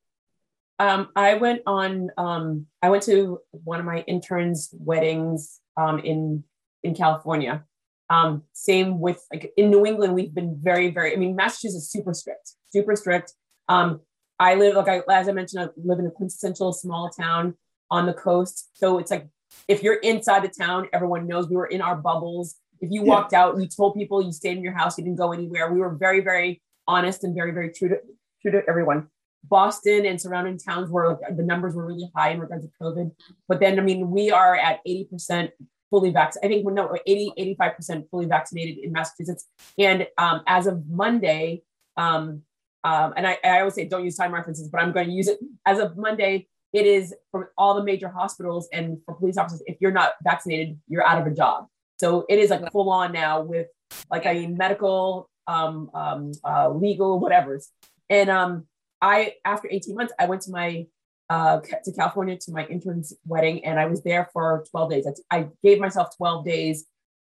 Um, 0.79 1.09
I 1.15 1.35
went 1.35 1.61
on. 1.67 2.09
Um, 2.17 2.67
I 2.81 2.89
went 2.89 3.03
to 3.03 3.39
one 3.51 3.79
of 3.79 3.85
my 3.85 3.99
interns' 4.07 4.73
weddings 4.73 5.59
um, 5.77 5.99
in 5.99 6.43
in 6.83 6.95
California. 6.95 7.65
Um, 8.09 8.43
same 8.53 8.99
with 8.99 9.25
like 9.31 9.51
in 9.57 9.71
New 9.71 9.85
England, 9.85 10.13
we've 10.13 10.33
been 10.33 10.57
very, 10.61 10.89
very. 10.89 11.13
I 11.13 11.17
mean, 11.17 11.35
Massachusetts 11.35 11.83
is 11.83 11.91
super 11.91 12.13
strict, 12.13 12.51
super 12.71 12.95
strict. 12.95 13.33
Um, 13.67 14.01
I 14.39 14.55
live 14.55 14.75
like 14.75 14.87
I, 14.87 15.01
as 15.11 15.27
I 15.27 15.31
mentioned, 15.31 15.63
I 15.63 15.67
live 15.83 15.99
in 15.99 16.05
a 16.05 16.11
quintessential 16.11 16.71
small 16.71 17.09
town 17.09 17.55
on 17.91 18.05
the 18.05 18.13
coast. 18.13 18.69
So 18.73 18.99
it's 18.99 19.11
like 19.11 19.27
if 19.67 19.83
you're 19.83 19.95
inside 19.95 20.43
the 20.43 20.49
town, 20.49 20.87
everyone 20.93 21.27
knows 21.27 21.49
we 21.49 21.55
were 21.55 21.67
in 21.67 21.81
our 21.81 21.95
bubbles. 21.95 22.55
If 22.81 22.91
you 22.91 23.03
walked 23.03 23.31
yeah. 23.31 23.45
out, 23.45 23.59
you 23.59 23.67
told 23.67 23.95
people 23.95 24.21
you 24.21 24.31
stayed 24.31 24.57
in 24.57 24.63
your 24.63 24.73
house, 24.73 24.97
you 24.97 25.03
didn't 25.03 25.17
go 25.17 25.31
anywhere. 25.31 25.71
We 25.71 25.79
were 25.79 25.95
very, 25.95 26.21
very 26.21 26.61
honest 26.87 27.23
and 27.23 27.33
very, 27.33 27.51
very 27.51 27.71
true 27.71 27.89
to 27.89 27.97
true 28.41 28.51
to 28.51 28.61
everyone. 28.67 29.07
Boston 29.47 30.05
and 30.05 30.19
surrounding 30.19 30.57
towns 30.57 30.89
were 30.89 31.09
like, 31.09 31.37
the 31.37 31.43
numbers 31.43 31.75
were 31.75 31.85
really 31.85 32.09
high 32.15 32.31
in 32.31 32.39
regards 32.39 32.65
to 32.65 32.71
COVID. 32.81 33.11
But 33.47 33.59
then, 33.59 33.79
I 33.79 33.83
mean, 33.83 34.09
we 34.09 34.31
are 34.31 34.55
at 34.55 34.79
80% 34.87 35.51
fully 35.89 36.09
vaccinated. 36.09 36.51
I 36.51 36.53
think 36.53 36.65
we're 36.65 36.73
no 36.73 36.97
80, 37.05 37.57
85% 37.61 38.09
fully 38.09 38.25
vaccinated 38.25 38.83
in 38.83 38.91
Massachusetts. 38.91 39.45
And 39.77 40.07
um, 40.17 40.41
as 40.47 40.67
of 40.67 40.87
Monday, 40.89 41.63
um, 41.95 42.41
um, 42.83 43.13
and 43.17 43.25
I, 43.25 43.37
I 43.43 43.59
always 43.59 43.73
say 43.73 43.85
don't 43.85 44.03
use 44.03 44.15
time 44.15 44.33
references, 44.33 44.69
but 44.69 44.81
I'm 44.81 44.91
going 44.91 45.07
to 45.07 45.13
use 45.13 45.27
it 45.27 45.39
as 45.65 45.79
of 45.79 45.97
Monday. 45.97 46.47
It 46.75 46.85
is 46.85 47.15
for 47.31 47.53
all 47.57 47.73
the 47.73 47.83
major 47.83 48.09
hospitals 48.09 48.67
and 48.73 48.97
for 49.05 49.15
police 49.15 49.37
officers. 49.37 49.63
If 49.65 49.77
you're 49.79 49.91
not 49.91 50.11
vaccinated, 50.21 50.77
you're 50.89 51.07
out 51.07 51.21
of 51.21 51.25
a 51.25 51.33
job. 51.33 51.67
So 51.97 52.25
it 52.27 52.37
is 52.37 52.49
like 52.49 52.69
full 52.73 52.89
on 52.89 53.13
now 53.13 53.41
with 53.41 53.67
like 54.11 54.25
I 54.25 54.33
mean 54.33 54.57
medical, 54.57 55.29
um, 55.47 55.89
um, 55.93 56.33
uh, 56.43 56.69
legal, 56.69 57.17
whatever's. 57.21 57.69
And 58.09 58.29
um, 58.29 58.67
I 59.01 59.35
after 59.45 59.69
18 59.71 59.95
months, 59.95 60.11
I 60.19 60.25
went 60.25 60.41
to 60.43 60.51
my 60.51 60.85
uh, 61.29 61.61
to 61.85 61.93
California 61.93 62.37
to 62.41 62.51
my 62.51 62.65
intern's 62.65 63.13
wedding, 63.25 63.63
and 63.63 63.79
I 63.79 63.85
was 63.85 64.03
there 64.03 64.29
for 64.33 64.65
12 64.69 64.91
days. 64.91 65.07
I, 65.31 65.37
I 65.37 65.47
gave 65.63 65.79
myself 65.79 66.15
12 66.17 66.43
days 66.43 66.85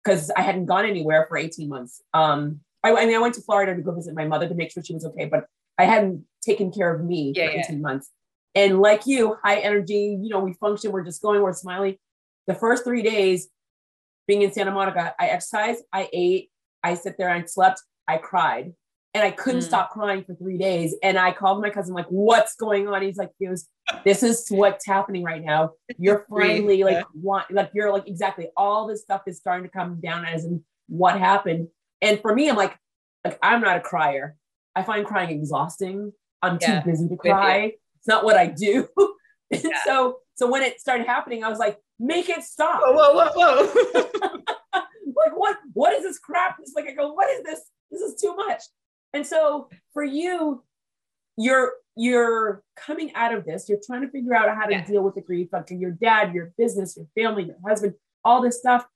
because 0.02 0.32
I 0.36 0.42
hadn't 0.42 0.66
gone 0.66 0.84
anywhere 0.84 1.26
for 1.28 1.38
18 1.38 1.68
months. 1.68 2.02
Um, 2.12 2.60
I, 2.82 2.92
I, 2.92 3.06
mean, 3.06 3.14
I 3.14 3.18
went 3.18 3.34
to 3.34 3.42
Florida 3.42 3.76
to 3.76 3.82
go 3.82 3.92
visit 3.92 4.14
my 4.14 4.26
mother 4.26 4.48
to 4.48 4.54
make 4.54 4.72
sure 4.72 4.82
she 4.82 4.94
was 4.94 5.04
okay, 5.06 5.26
but 5.26 5.46
I 5.78 5.84
hadn't 5.84 6.24
taken 6.42 6.72
care 6.72 6.92
of 6.92 7.04
me 7.04 7.32
yeah, 7.36 7.46
for 7.46 7.58
18 7.60 7.64
yeah. 7.76 7.82
months. 7.82 8.10
And 8.58 8.80
like 8.80 9.06
you, 9.06 9.36
high 9.44 9.60
energy, 9.60 10.18
you 10.20 10.30
know, 10.30 10.40
we 10.40 10.52
function, 10.54 10.90
we're 10.90 11.04
just 11.04 11.22
going, 11.22 11.40
we're 11.40 11.52
smiling. 11.52 11.96
The 12.48 12.54
first 12.54 12.82
three 12.82 13.02
days 13.02 13.48
being 14.26 14.42
in 14.42 14.52
Santa 14.52 14.72
Monica, 14.72 15.14
I 15.16 15.28
exercised, 15.28 15.84
I 15.92 16.08
ate, 16.12 16.50
I 16.82 16.94
sit 16.94 17.16
there 17.18 17.28
and 17.28 17.48
slept, 17.48 17.80
I 18.08 18.16
cried. 18.16 18.72
And 19.14 19.22
I 19.22 19.30
couldn't 19.30 19.60
mm. 19.60 19.64
stop 19.64 19.90
crying 19.90 20.24
for 20.24 20.34
three 20.34 20.58
days. 20.58 20.96
And 21.04 21.16
I 21.16 21.30
called 21.30 21.62
my 21.62 21.70
cousin, 21.70 21.94
like, 21.94 22.08
what's 22.08 22.56
going 22.56 22.88
on? 22.88 23.00
He's 23.00 23.16
like, 23.16 23.30
this 24.04 24.22
is 24.24 24.48
what's 24.48 24.84
happening 24.84 25.22
right 25.22 25.42
now. 25.42 25.74
You're 25.96 26.26
finally 26.28 26.82
like 26.82 27.06
want 27.14 27.50
like 27.50 27.70
you're 27.74 27.92
like 27.92 28.08
exactly 28.08 28.48
all 28.56 28.88
this 28.88 29.02
stuff 29.02 29.22
is 29.26 29.38
starting 29.38 29.64
to 29.64 29.70
come 29.70 30.00
down 30.00 30.24
as 30.24 30.44
in 30.44 30.64
what 30.88 31.18
happened. 31.18 31.68
And 32.02 32.20
for 32.20 32.34
me, 32.34 32.50
I'm 32.50 32.56
like, 32.56 32.76
like 33.24 33.38
I'm 33.40 33.60
not 33.60 33.76
a 33.76 33.80
crier. 33.80 34.36
I 34.74 34.82
find 34.82 35.06
crying 35.06 35.30
exhausting. 35.30 36.12
I'm 36.42 36.58
yeah. 36.60 36.80
too 36.80 36.90
busy 36.90 37.08
to 37.08 37.16
cry. 37.16 37.72
Not 38.08 38.24
what 38.24 38.36
I 38.36 38.46
do. 38.46 38.88
Yeah. 39.50 39.82
so 39.86 40.18
so 40.34 40.46
when 40.50 40.62
it 40.62 40.78
started 40.78 41.06
happening, 41.06 41.42
I 41.42 41.48
was 41.48 41.58
like, 41.58 41.78
make 41.98 42.28
it 42.28 42.42
stop. 42.42 42.82
Whoa, 42.82 43.14
whoa, 43.14 43.30
whoa, 43.34 43.66
whoa. 43.66 44.42
like 45.06 45.34
what 45.34 45.56
what 45.72 45.94
is 45.94 46.02
this 46.02 46.18
crap? 46.18 46.56
It's 46.60 46.74
like 46.76 46.86
I 46.86 46.92
go, 46.92 47.14
what 47.14 47.30
is 47.30 47.44
this? 47.44 47.62
This 47.90 48.02
is 48.02 48.20
too 48.20 48.36
much. 48.36 48.62
And 49.14 49.26
so 49.26 49.70
for 49.94 50.04
you, 50.04 50.62
you're 51.38 51.72
you're 51.96 52.62
coming 52.76 53.12
out 53.14 53.34
of 53.34 53.44
this, 53.46 53.70
you're 53.70 53.80
trying 53.84 54.02
to 54.02 54.10
figure 54.10 54.34
out 54.34 54.54
how 54.54 54.66
to 54.66 54.72
yeah. 54.72 54.84
deal 54.84 55.02
with 55.02 55.14
the 55.14 55.22
grief, 55.22 55.48
like 55.50 55.70
your 55.70 55.92
dad, 55.92 56.34
your 56.34 56.52
business, 56.58 56.94
your 56.96 57.06
family, 57.14 57.44
your 57.44 57.56
husband, 57.66 57.94
all 58.22 58.42
this 58.42 58.58
stuff. 58.58 58.86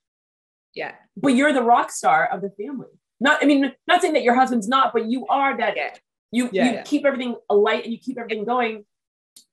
Yeah. 0.74 0.92
But 1.16 1.34
you're 1.34 1.52
the 1.52 1.62
rock 1.62 1.90
star 1.90 2.26
of 2.26 2.42
the 2.42 2.50
family. 2.50 2.88
Not, 3.20 3.42
I 3.42 3.46
mean, 3.46 3.72
not 3.86 4.02
saying 4.02 4.14
that 4.14 4.22
your 4.22 4.34
husband's 4.34 4.68
not, 4.68 4.92
but 4.92 5.06
you 5.06 5.26
are 5.28 5.56
that. 5.56 5.76
Yeah. 5.76 5.94
You 6.34 6.48
yeah, 6.50 6.72
you 6.72 6.82
keep 6.84 7.04
everything 7.04 7.36
alight 7.50 7.84
and 7.84 7.92
you 7.92 7.98
keep 7.98 8.18
everything 8.18 8.46
going. 8.46 8.86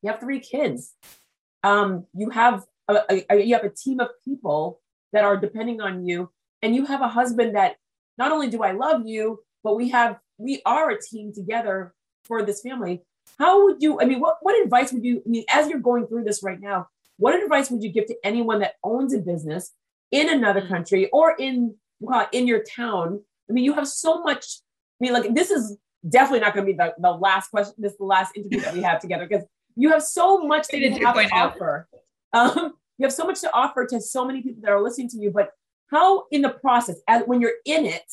You 0.01 0.11
have 0.11 0.19
three 0.19 0.39
kids. 0.39 0.93
Um, 1.63 2.05
you 2.13 2.29
have 2.29 2.63
a, 2.87 3.23
a, 3.29 3.43
you 3.43 3.53
have 3.55 3.63
a 3.63 3.69
team 3.69 3.99
of 3.99 4.09
people 4.23 4.79
that 5.13 5.23
are 5.23 5.37
depending 5.37 5.81
on 5.81 6.05
you, 6.05 6.29
and 6.61 6.75
you 6.75 6.85
have 6.85 7.01
a 7.01 7.07
husband 7.07 7.55
that 7.55 7.75
not 8.17 8.31
only 8.31 8.49
do 8.49 8.63
I 8.63 8.71
love 8.71 9.03
you, 9.05 9.39
but 9.63 9.75
we 9.75 9.89
have 9.89 10.19
we 10.37 10.61
are 10.65 10.89
a 10.89 11.01
team 11.01 11.33
together 11.33 11.93
for 12.23 12.43
this 12.43 12.61
family. 12.61 13.01
How 13.37 13.63
would 13.63 13.81
you? 13.81 13.99
I 13.99 14.05
mean, 14.05 14.19
what 14.19 14.37
what 14.41 14.61
advice 14.61 14.91
would 14.93 15.03
you? 15.03 15.21
I 15.25 15.29
mean, 15.29 15.45
as 15.49 15.69
you're 15.69 15.79
going 15.79 16.07
through 16.07 16.23
this 16.23 16.41
right 16.43 16.59
now, 16.59 16.87
what 17.17 17.41
advice 17.41 17.69
would 17.69 17.83
you 17.83 17.91
give 17.91 18.07
to 18.07 18.15
anyone 18.23 18.59
that 18.59 18.75
owns 18.83 19.13
a 19.13 19.19
business 19.19 19.71
in 20.11 20.29
another 20.29 20.61
mm. 20.61 20.69
country 20.69 21.09
or 21.11 21.35
in 21.37 21.75
well, 21.99 22.27
in 22.31 22.47
your 22.47 22.63
town? 22.63 23.21
I 23.49 23.53
mean, 23.53 23.65
you 23.65 23.73
have 23.73 23.87
so 23.87 24.21
much. 24.21 24.45
I 25.01 25.05
mean, 25.05 25.13
like 25.13 25.33
this 25.35 25.51
is 25.51 25.77
definitely 26.07 26.39
not 26.41 26.53
going 26.53 26.65
to 26.65 26.71
be 26.71 26.77
the, 26.77 26.93
the 26.97 27.11
last 27.11 27.49
question. 27.49 27.75
This 27.77 27.93
is 27.93 27.97
the 27.97 28.05
last 28.05 28.35
interview 28.35 28.61
that 28.61 28.73
we 28.73 28.81
have 28.81 28.99
together 28.99 29.27
because 29.27 29.45
you 29.75 29.91
have 29.91 30.03
so 30.03 30.45
much 30.45 30.67
that 30.69 30.79
you 30.79 31.05
have 31.05 31.15
to 31.15 31.29
offer. 31.33 31.87
Um, 32.33 32.73
you 32.97 33.05
have 33.05 33.13
so 33.13 33.25
much 33.25 33.41
to 33.41 33.53
offer 33.53 33.85
to 33.87 34.01
so 34.01 34.25
many 34.25 34.41
people 34.41 34.61
that 34.61 34.71
are 34.71 34.83
listening 34.83 35.09
to 35.09 35.17
you. 35.17 35.31
But 35.31 35.51
how, 35.89 36.25
in 36.31 36.41
the 36.41 36.49
process, 36.49 36.97
as 37.07 37.23
when 37.25 37.41
you're 37.41 37.53
in 37.65 37.85
it, 37.85 38.03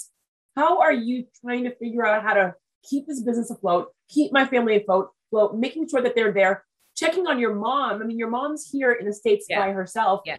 how 0.54 0.80
are 0.80 0.92
you 0.92 1.26
trying 1.42 1.64
to 1.64 1.74
figure 1.76 2.06
out 2.06 2.22
how 2.22 2.34
to 2.34 2.54
keep 2.88 3.06
this 3.06 3.20
business 3.20 3.50
afloat, 3.50 3.88
keep 4.08 4.32
my 4.32 4.46
family 4.46 4.76
afloat, 4.76 5.10
afloat 5.28 5.56
making 5.56 5.88
sure 5.88 6.00
that 6.00 6.14
they're 6.14 6.32
there, 6.32 6.64
checking 6.96 7.26
on 7.26 7.38
your 7.38 7.54
mom? 7.54 8.00
I 8.00 8.06
mean, 8.06 8.18
your 8.18 8.30
mom's 8.30 8.70
here 8.70 8.92
in 8.92 9.06
the 9.06 9.12
states 9.12 9.46
yeah. 9.48 9.60
by 9.60 9.72
herself. 9.72 10.22
Yeah. 10.24 10.36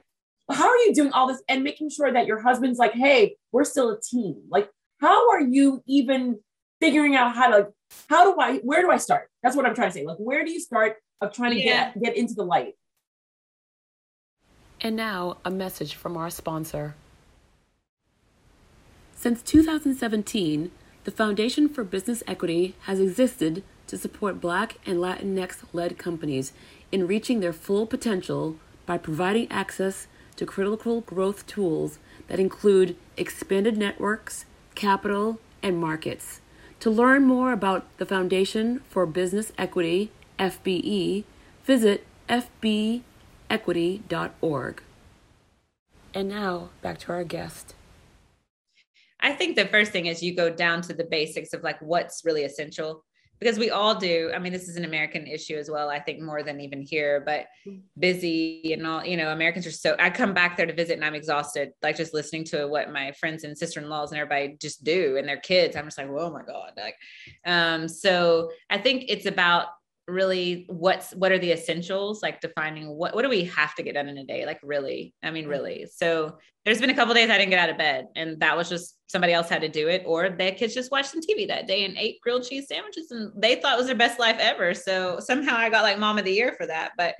How 0.49 0.68
are 0.68 0.78
you 0.78 0.93
doing 0.93 1.11
all 1.11 1.28
this 1.28 1.43
and 1.49 1.63
making 1.63 1.89
sure 1.89 2.11
that 2.11 2.26
your 2.26 2.41
husband's 2.41 2.80
like, 2.80 2.93
hey, 2.93 3.36
we're 3.51 3.65
still 3.65 3.91
a 3.91 3.99
team? 3.99 4.41
Like, 4.49 4.70
how 5.01 5.30
are 5.30 5.41
you 5.41 5.84
even 5.86 6.39
figuring 6.80 7.15
out 7.15 7.36
how 7.36 7.49
to 7.49 7.68
how 8.10 8.32
do 8.32 8.40
I 8.40 8.58
where 8.58 8.82
do 8.82 8.92
I 8.92 8.98
start? 8.98 9.30
That's 9.44 9.56
what 9.56 9.66
I'm 9.66 9.76
trying 9.76 9.90
to 9.90 9.94
say. 9.94 10.06
Like 10.06 10.18
where 10.18 10.44
do 10.46 10.52
you 10.52 10.60
start 10.60 10.98
of 11.22 11.34
trying 11.34 11.52
to 11.52 11.60
yeah. 11.60 11.92
get 11.94 12.04
get 12.04 12.18
into 12.18 12.34
the 12.34 12.44
light? 12.44 12.76
And 14.80 14.96
now 14.96 15.38
a 15.44 15.50
message 15.50 15.96
from 15.96 16.16
our 16.16 16.30
sponsor. 16.30 16.96
Since 19.16 19.42
2017, 19.42 20.70
the 21.04 21.12
Foundation 21.12 21.68
for 21.68 21.84
Business 21.84 22.22
Equity 22.28 22.76
has 22.82 23.00
existed 23.00 23.64
to 23.88 23.98
support 23.98 24.40
Black 24.40 24.78
and 24.86 25.00
Latinx 25.00 25.64
led 25.74 25.98
companies 25.98 26.54
in 26.92 27.08
reaching 27.08 27.40
their 27.40 27.54
full 27.54 27.88
potential 27.88 28.58
by 28.86 28.98
providing 28.98 29.52
access 29.52 30.08
to 30.36 30.46
critical 30.46 31.02
growth 31.02 31.48
tools 31.48 31.98
that 32.28 32.40
include 32.40 32.96
expanded 33.16 33.78
networks, 33.78 34.46
capital, 34.76 35.40
and 35.64 35.80
markets. 35.80 36.42
To 36.82 36.90
learn 36.92 37.24
more 37.24 37.52
about 37.52 37.86
the 37.98 38.06
Foundation 38.06 38.82
for 38.90 39.06
Business 39.08 39.52
Equity, 39.58 40.12
FBE, 40.38 41.24
visit 41.64 42.06
fbequity.org. 42.30 43.04
And 46.14 46.30
now 46.30 46.70
back 46.82 47.00
to 47.00 47.12
our 47.12 47.24
guest. 47.24 47.74
I 49.20 49.34
think 49.34 49.56
the 49.56 49.66
first 49.66 49.92
thing 49.92 50.06
is 50.06 50.22
you 50.22 50.36
go 50.36 50.52
down 50.52 50.82
to 50.84 50.94
the 50.94 51.04
basics 51.04 51.54
of 51.54 51.64
like 51.64 51.82
what's 51.82 52.24
really 52.24 52.44
essential 52.44 53.04
because 53.40 53.60
we 53.60 53.70
all 53.70 53.96
do. 53.96 54.32
I 54.36 54.40
mean, 54.40 54.54
this 54.54 54.68
is 54.68 54.76
an 54.76 54.86
American 54.86 55.28
issue 55.28 55.56
as 55.56 55.70
well, 55.70 55.90
I 55.90 56.00
think 56.00 56.22
more 56.22 56.44
than 56.44 56.60
even 56.60 56.82
here, 56.82 57.22
but 57.26 57.46
busy 57.98 58.74
and 58.74 58.86
all, 58.86 59.06
you 59.06 59.18
know, 59.18 59.32
Americans 59.32 59.68
are 59.68 59.72
so, 59.72 59.96
I 60.00 60.10
come 60.10 60.34
back 60.34 60.58
there 60.58 60.66
to 60.66 60.74
visit 60.74 60.94
and 60.94 61.06
I'm 61.06 61.16
exhausted, 61.16 61.72
like 61.82 61.98
just 61.98 62.14
listening 62.14 62.44
to 62.46 62.68
what 62.68 62.92
my 62.92 63.12
friends 63.14 63.44
and 63.44 63.58
sister-in-laws 63.58 64.12
and 64.12 64.20
everybody 64.20 64.58
just 64.60 64.84
do 64.84 65.18
and 65.18 65.28
their 65.28 65.38
kids. 65.38 65.76
I'm 65.76 65.86
just 65.86 65.98
like, 65.98 66.10
oh 66.10 66.32
my 66.32 66.44
God. 66.44 66.72
Like, 66.76 66.96
um, 67.46 67.88
so 67.88 68.50
I 68.70 68.78
think 68.78 69.06
it's 69.08 69.26
about 69.26 69.68
really 70.08 70.66
what's 70.70 71.12
what 71.14 71.32
are 71.32 71.39
the 71.39 71.51
essentials? 71.51 72.22
Like 72.24 72.41
defining 72.41 72.88
what 72.88 73.14
what 73.14 73.24
do 73.24 73.30
we 73.30 73.43
have 73.45 73.76
to 73.76 73.84
get 73.84 73.93
done 73.93 74.08
in 74.08 74.18
a 74.18 74.26
day? 74.26 74.45
Like 74.45 74.60
really 74.64 75.14
i 75.24 75.32
mean 75.32 75.47
really. 75.47 75.88
So 75.93 76.38
there's 76.68 76.82
been 76.82 76.89
a 76.89 76.93
couple 76.93 77.14
days 77.14 77.30
i 77.30 77.38
didn't 77.38 77.49
get 77.49 77.60
out 77.60 77.70
of 77.70 77.78
bed 77.78 78.08
and 78.18 78.41
that 78.41 78.58
was 78.58 78.68
just 78.68 78.97
somebody 79.08 79.32
else 79.32 79.47
had 79.47 79.62
to 79.62 79.70
do 79.70 79.88
it 79.88 80.03
or 80.05 80.30
their 80.30 80.51
kids 80.51 80.74
just 80.74 80.91
watched 80.91 81.12
some 81.12 81.22
tv 81.22 81.47
that 81.47 81.66
day 81.66 81.86
and 81.86 81.97
ate 81.97 82.20
grilled 82.20 82.43
cheese 82.43 82.68
sandwiches 82.68 83.10
and 83.10 83.32
they 83.41 83.55
thought 83.55 83.76
it 83.76 83.78
was 83.78 83.88
their 83.88 83.95
best 83.95 84.20
life 84.20 84.36
ever. 84.39 84.74
So 84.74 85.20
somehow 85.20 85.55
i 85.55 85.70
got 85.70 85.84
like 85.84 85.97
mom 85.97 86.18
of 86.18 86.26
the 86.26 86.34
year 86.34 86.53
for 86.58 86.66
that. 86.68 86.91
But 86.97 87.16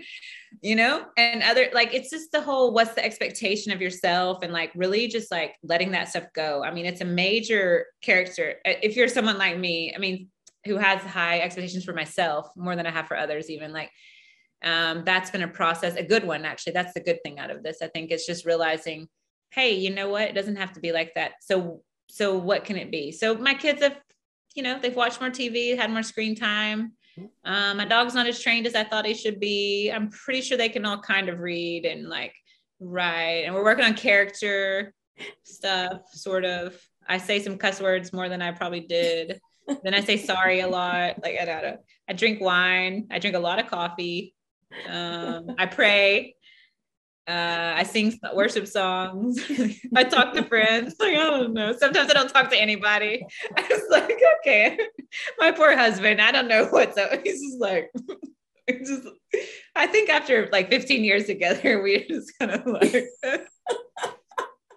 you 0.62 0.76
know 0.76 1.06
and 1.18 1.44
other 1.44 1.70
like 1.74 1.94
it's 1.94 2.10
just 2.10 2.32
the 2.32 2.42
whole 2.42 2.74
what's 2.74 2.94
the 2.94 3.04
expectation 3.04 3.72
of 3.72 3.82
yourself 3.82 4.40
and 4.44 4.52
like 4.52 4.72
really 4.76 5.08
just 5.08 5.32
like 5.32 5.56
letting 5.64 5.92
that 5.92 6.10
stuff 6.10 6.26
go. 6.34 6.64
I 6.64 6.74
mean 6.74 6.86
it's 6.86 7.02
a 7.02 7.06
major 7.06 7.86
character. 8.02 8.56
If 8.66 8.96
you're 8.96 9.08
someone 9.08 9.38
like 9.38 9.58
me 9.58 9.94
i 9.96 10.00
mean 10.00 10.30
who 10.68 10.78
has 10.78 11.02
high 11.02 11.40
expectations 11.40 11.86
for 11.86 11.94
myself 11.94 12.50
more 12.56 12.76
than 12.76 12.86
I 12.86 12.92
have 12.92 13.08
for 13.08 13.18
others, 13.18 13.50
even 13.50 13.74
like 13.74 13.92
um, 14.64 15.04
that's 15.06 15.30
been 15.30 15.44
a 15.44 15.48
process, 15.48 15.96
a 15.96 16.04
good 16.04 16.26
one, 16.26 16.46
actually. 16.46 16.74
That's 16.74 16.94
the 16.94 17.00
good 17.00 17.22
thing 17.24 17.40
out 17.40 17.52
of 17.52 17.64
this. 17.64 17.78
I 17.82 17.88
think 17.88 18.12
it's 18.12 18.26
just 18.26 18.46
realizing, 18.46 19.08
hey, 19.52 19.76
you 19.76 19.90
know 19.90 20.10
what? 20.10 20.30
It 20.30 20.36
doesn't 20.36 20.56
have 20.56 20.74
to 20.74 20.80
be 20.80 20.92
like 20.92 21.14
that. 21.16 21.34
So, 21.42 21.82
so 22.10 22.38
what 22.38 22.66
can 22.66 22.78
it 22.78 22.92
be? 22.92 23.12
So 23.12 23.36
my 23.36 23.54
kids 23.54 23.82
have, 23.82 23.98
you 24.56 24.64
know, 24.64 24.80
they've 24.80 24.96
watched 24.96 25.22
more 25.22 25.30
TV, 25.30 25.78
had 25.78 25.92
more 25.92 26.04
screen 26.04 26.36
time. 26.36 26.94
Um, 27.46 27.78
my 27.78 27.86
dog's 27.86 28.14
not 28.14 28.28
as 28.28 28.42
trained 28.42 28.68
as 28.68 28.76
I 28.76 28.84
thought 28.84 29.06
he 29.06 29.14
should 29.14 29.40
be. 29.40 29.92
I'm 29.92 30.10
pretty 30.10 30.42
sure 30.42 30.58
they 30.58 30.70
can 30.70 30.86
all 30.86 31.00
kind 31.00 31.30
of 31.30 31.40
read 31.40 31.86
and 31.86 32.08
like 32.08 32.34
write. 32.80 33.44
And 33.46 33.54
we're 33.54 33.64
working 33.64 33.86
on 33.86 33.96
character 33.96 34.94
stuff, 35.44 36.02
sort 36.12 36.46
of. 36.46 36.80
I 37.08 37.18
say 37.18 37.42
some 37.42 37.58
cuss 37.58 37.82
words 37.82 38.14
more 38.14 38.30
than 38.30 38.42
I 38.42 38.52
probably 38.52 38.82
did 38.82 39.40
then 39.84 39.94
I 39.94 40.02
say 40.02 40.18
sorry 40.18 40.62
a 40.62 40.68
lot. 40.68 41.24
Like 41.24 41.38
I 41.40 41.46
don't 41.46 41.80
I 42.10 42.14
drink 42.14 42.40
wine. 42.42 43.08
I 43.12 43.20
drink 43.20 43.36
a 43.36 43.40
lot 43.40 43.60
of 43.60 43.68
coffee. 43.68 44.34
Um, 44.90 45.56
I 45.58 45.66
pray. 45.66 46.36
Uh, 47.28 47.74
I 47.76 47.84
sing 47.84 48.18
worship 48.34 48.68
songs. 48.68 49.40
I 49.96 50.06
talk 50.06 50.34
to 50.34 50.44
friends. 50.44 50.96
Like 51.00 51.18
I 51.18 51.30
don't 51.30 51.54
know. 51.54 51.74
Sometimes 51.78 52.10
I 52.10 52.14
don't 52.14 52.30
talk 52.30 52.50
to 52.52 52.62
anybody. 52.62 53.26
I 53.58 53.62
was 53.70 53.84
like, 53.90 54.20
okay, 54.40 54.80
my 55.38 55.52
poor 55.52 55.76
husband. 55.76 56.22
I 56.22 56.32
don't 56.32 56.48
know 56.48 56.68
what's 56.68 56.98
up. 56.98 57.12
He's 57.24 57.42
just 57.42 57.60
like, 57.60 57.92
just. 58.70 59.08
I 59.76 59.88
think 59.88 60.10
after 60.10 60.48
like 60.52 60.70
15 60.70 61.04
years 61.04 61.26
together, 61.26 61.82
we 61.82 62.08
just 62.08 62.32
kind 62.40 62.52
of 62.52 62.66
like, 62.66 63.08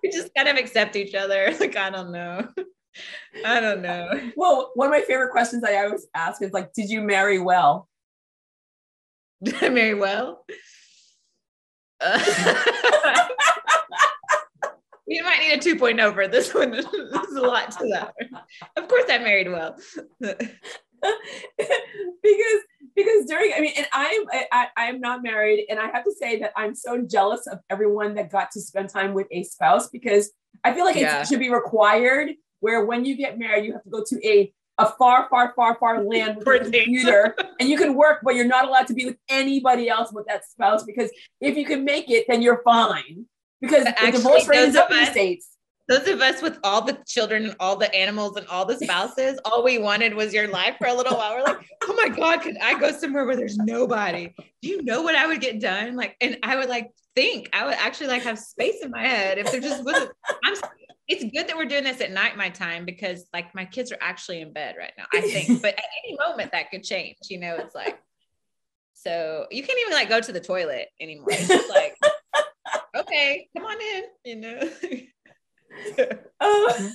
we 0.02 0.10
just 0.10 0.34
kind 0.34 0.48
of 0.48 0.56
accept 0.56 0.96
each 0.96 1.14
other. 1.14 1.54
Like 1.60 1.76
I 1.76 1.90
don't 1.90 2.10
know. 2.10 2.48
I 3.44 3.60
don't 3.60 3.82
know. 3.82 4.08
Well, 4.36 4.70
one 4.74 4.86
of 4.88 4.92
my 4.92 5.02
favorite 5.02 5.30
questions 5.30 5.64
I 5.64 5.84
always 5.84 6.06
ask 6.14 6.42
is 6.42 6.52
like, 6.52 6.72
did 6.72 6.88
you 6.88 7.02
marry 7.02 7.38
well? 7.38 7.88
Did 9.42 9.62
I 9.62 9.68
marry 9.68 9.94
well? 9.94 10.44
Uh, 12.00 12.18
you 15.06 15.22
might 15.24 15.40
need 15.40 15.52
a 15.52 15.58
2.0 15.58 16.14
for 16.14 16.28
this 16.28 16.54
one. 16.54 16.70
There's 16.72 16.86
a 17.36 17.40
lot 17.40 17.70
to 17.72 17.88
that. 17.88 18.14
Of 18.76 18.88
course, 18.88 19.04
I 19.08 19.18
married 19.18 19.50
well. 19.50 19.76
because 20.20 20.44
because 22.94 23.24
during 23.26 23.52
I 23.54 23.60
mean, 23.60 23.72
and 23.76 23.86
I'm 23.92 24.22
I, 24.52 24.68
I'm 24.76 25.00
not 25.00 25.22
married, 25.22 25.66
and 25.70 25.78
I 25.78 25.86
have 25.90 26.04
to 26.04 26.12
say 26.18 26.38
that 26.40 26.52
I'm 26.56 26.74
so 26.74 27.02
jealous 27.02 27.46
of 27.46 27.58
everyone 27.70 28.14
that 28.14 28.30
got 28.30 28.50
to 28.52 28.60
spend 28.60 28.88
time 28.88 29.14
with 29.14 29.26
a 29.30 29.42
spouse 29.44 29.88
because 29.88 30.30
I 30.64 30.74
feel 30.74 30.84
like 30.84 30.96
yeah. 30.96 31.22
it 31.22 31.28
should 31.28 31.38
be 31.38 31.50
required. 31.50 32.30
Where 32.60 32.84
when 32.84 33.04
you 33.04 33.16
get 33.16 33.38
married, 33.38 33.64
you 33.64 33.72
have 33.72 33.82
to 33.84 33.90
go 33.90 34.04
to 34.06 34.26
a 34.26 34.52
a 34.78 34.86
far, 34.92 35.28
far, 35.28 35.52
far, 35.54 35.76
far 35.78 36.02
land 36.02 36.38
with 36.38 36.46
a 36.46 36.70
computer, 36.70 37.36
and 37.60 37.68
you 37.68 37.76
can 37.76 37.94
work, 37.94 38.20
but 38.22 38.34
you're 38.34 38.46
not 38.46 38.66
allowed 38.66 38.86
to 38.86 38.94
be 38.94 39.04
with 39.04 39.16
anybody 39.28 39.90
else 39.90 40.10
with 40.10 40.26
that 40.26 40.46
spouse 40.46 40.84
because 40.84 41.10
if 41.38 41.54
you 41.58 41.66
can 41.66 41.84
make 41.84 42.08
it, 42.08 42.24
then 42.28 42.40
you're 42.40 42.62
fine. 42.62 43.26
Because 43.60 43.84
Actually, 43.86 44.10
the 44.12 44.16
divorce 44.16 44.48
rate 44.48 44.60
is 44.60 44.76
up 44.76 44.90
in 44.90 44.96
the 44.96 45.06
states 45.06 45.50
those 45.90 46.06
of 46.06 46.20
us 46.20 46.40
with 46.40 46.56
all 46.62 46.80
the 46.82 46.96
children 47.04 47.46
and 47.46 47.56
all 47.58 47.74
the 47.74 47.92
animals 47.92 48.36
and 48.36 48.46
all 48.46 48.64
the 48.64 48.76
spouses, 48.82 49.38
all 49.44 49.64
we 49.64 49.76
wanted 49.76 50.14
was 50.14 50.32
your 50.32 50.46
life 50.46 50.76
for 50.78 50.86
a 50.86 50.94
little 50.94 51.16
while. 51.16 51.34
We're 51.34 51.42
like, 51.42 51.58
oh 51.82 51.94
my 51.94 52.08
God, 52.08 52.40
could 52.40 52.56
I 52.62 52.78
go 52.78 52.92
somewhere 52.92 53.26
where 53.26 53.36
there's 53.36 53.58
nobody? 53.58 54.32
Do 54.62 54.68
you 54.68 54.82
know 54.82 55.02
what 55.02 55.16
I 55.16 55.26
would 55.26 55.40
get 55.40 55.60
done? 55.60 55.96
Like, 55.96 56.16
and 56.20 56.38
I 56.44 56.56
would 56.56 56.68
like 56.68 56.92
think 57.16 57.50
I 57.52 57.64
would 57.64 57.74
actually 57.74 58.06
like 58.06 58.22
have 58.22 58.38
space 58.38 58.76
in 58.82 58.92
my 58.92 59.04
head 59.04 59.38
if 59.38 59.50
there 59.50 59.60
just 59.60 59.84
wasn't. 59.84 60.12
I'm. 60.44 60.54
It's 61.10 61.24
good 61.24 61.48
that 61.48 61.56
we're 61.56 61.64
doing 61.64 61.82
this 61.82 62.00
at 62.00 62.12
night, 62.12 62.36
my 62.36 62.50
time, 62.50 62.84
because 62.84 63.26
like 63.32 63.52
my 63.52 63.64
kids 63.64 63.90
are 63.90 63.98
actually 64.00 64.40
in 64.40 64.52
bed 64.52 64.76
right 64.78 64.92
now. 64.96 65.06
I 65.12 65.20
think, 65.22 65.60
but 65.62 65.74
at 65.74 65.84
any 66.04 66.16
moment 66.16 66.52
that 66.52 66.70
could 66.70 66.84
change. 66.84 67.16
You 67.28 67.40
know, 67.40 67.56
it's 67.56 67.74
like. 67.74 67.98
So 68.94 69.46
you 69.50 69.62
can't 69.62 69.78
even 69.80 69.94
like 69.94 70.10
go 70.10 70.20
to 70.20 70.30
the 70.30 70.40
toilet 70.40 70.88
anymore. 71.00 71.28
It's 71.30 71.48
just 71.48 71.70
like, 71.70 71.96
okay, 72.96 73.48
come 73.56 73.64
on 73.64 73.78
in. 73.80 74.04
You 74.24 74.36
know. 74.36 76.20
um, 76.40 76.92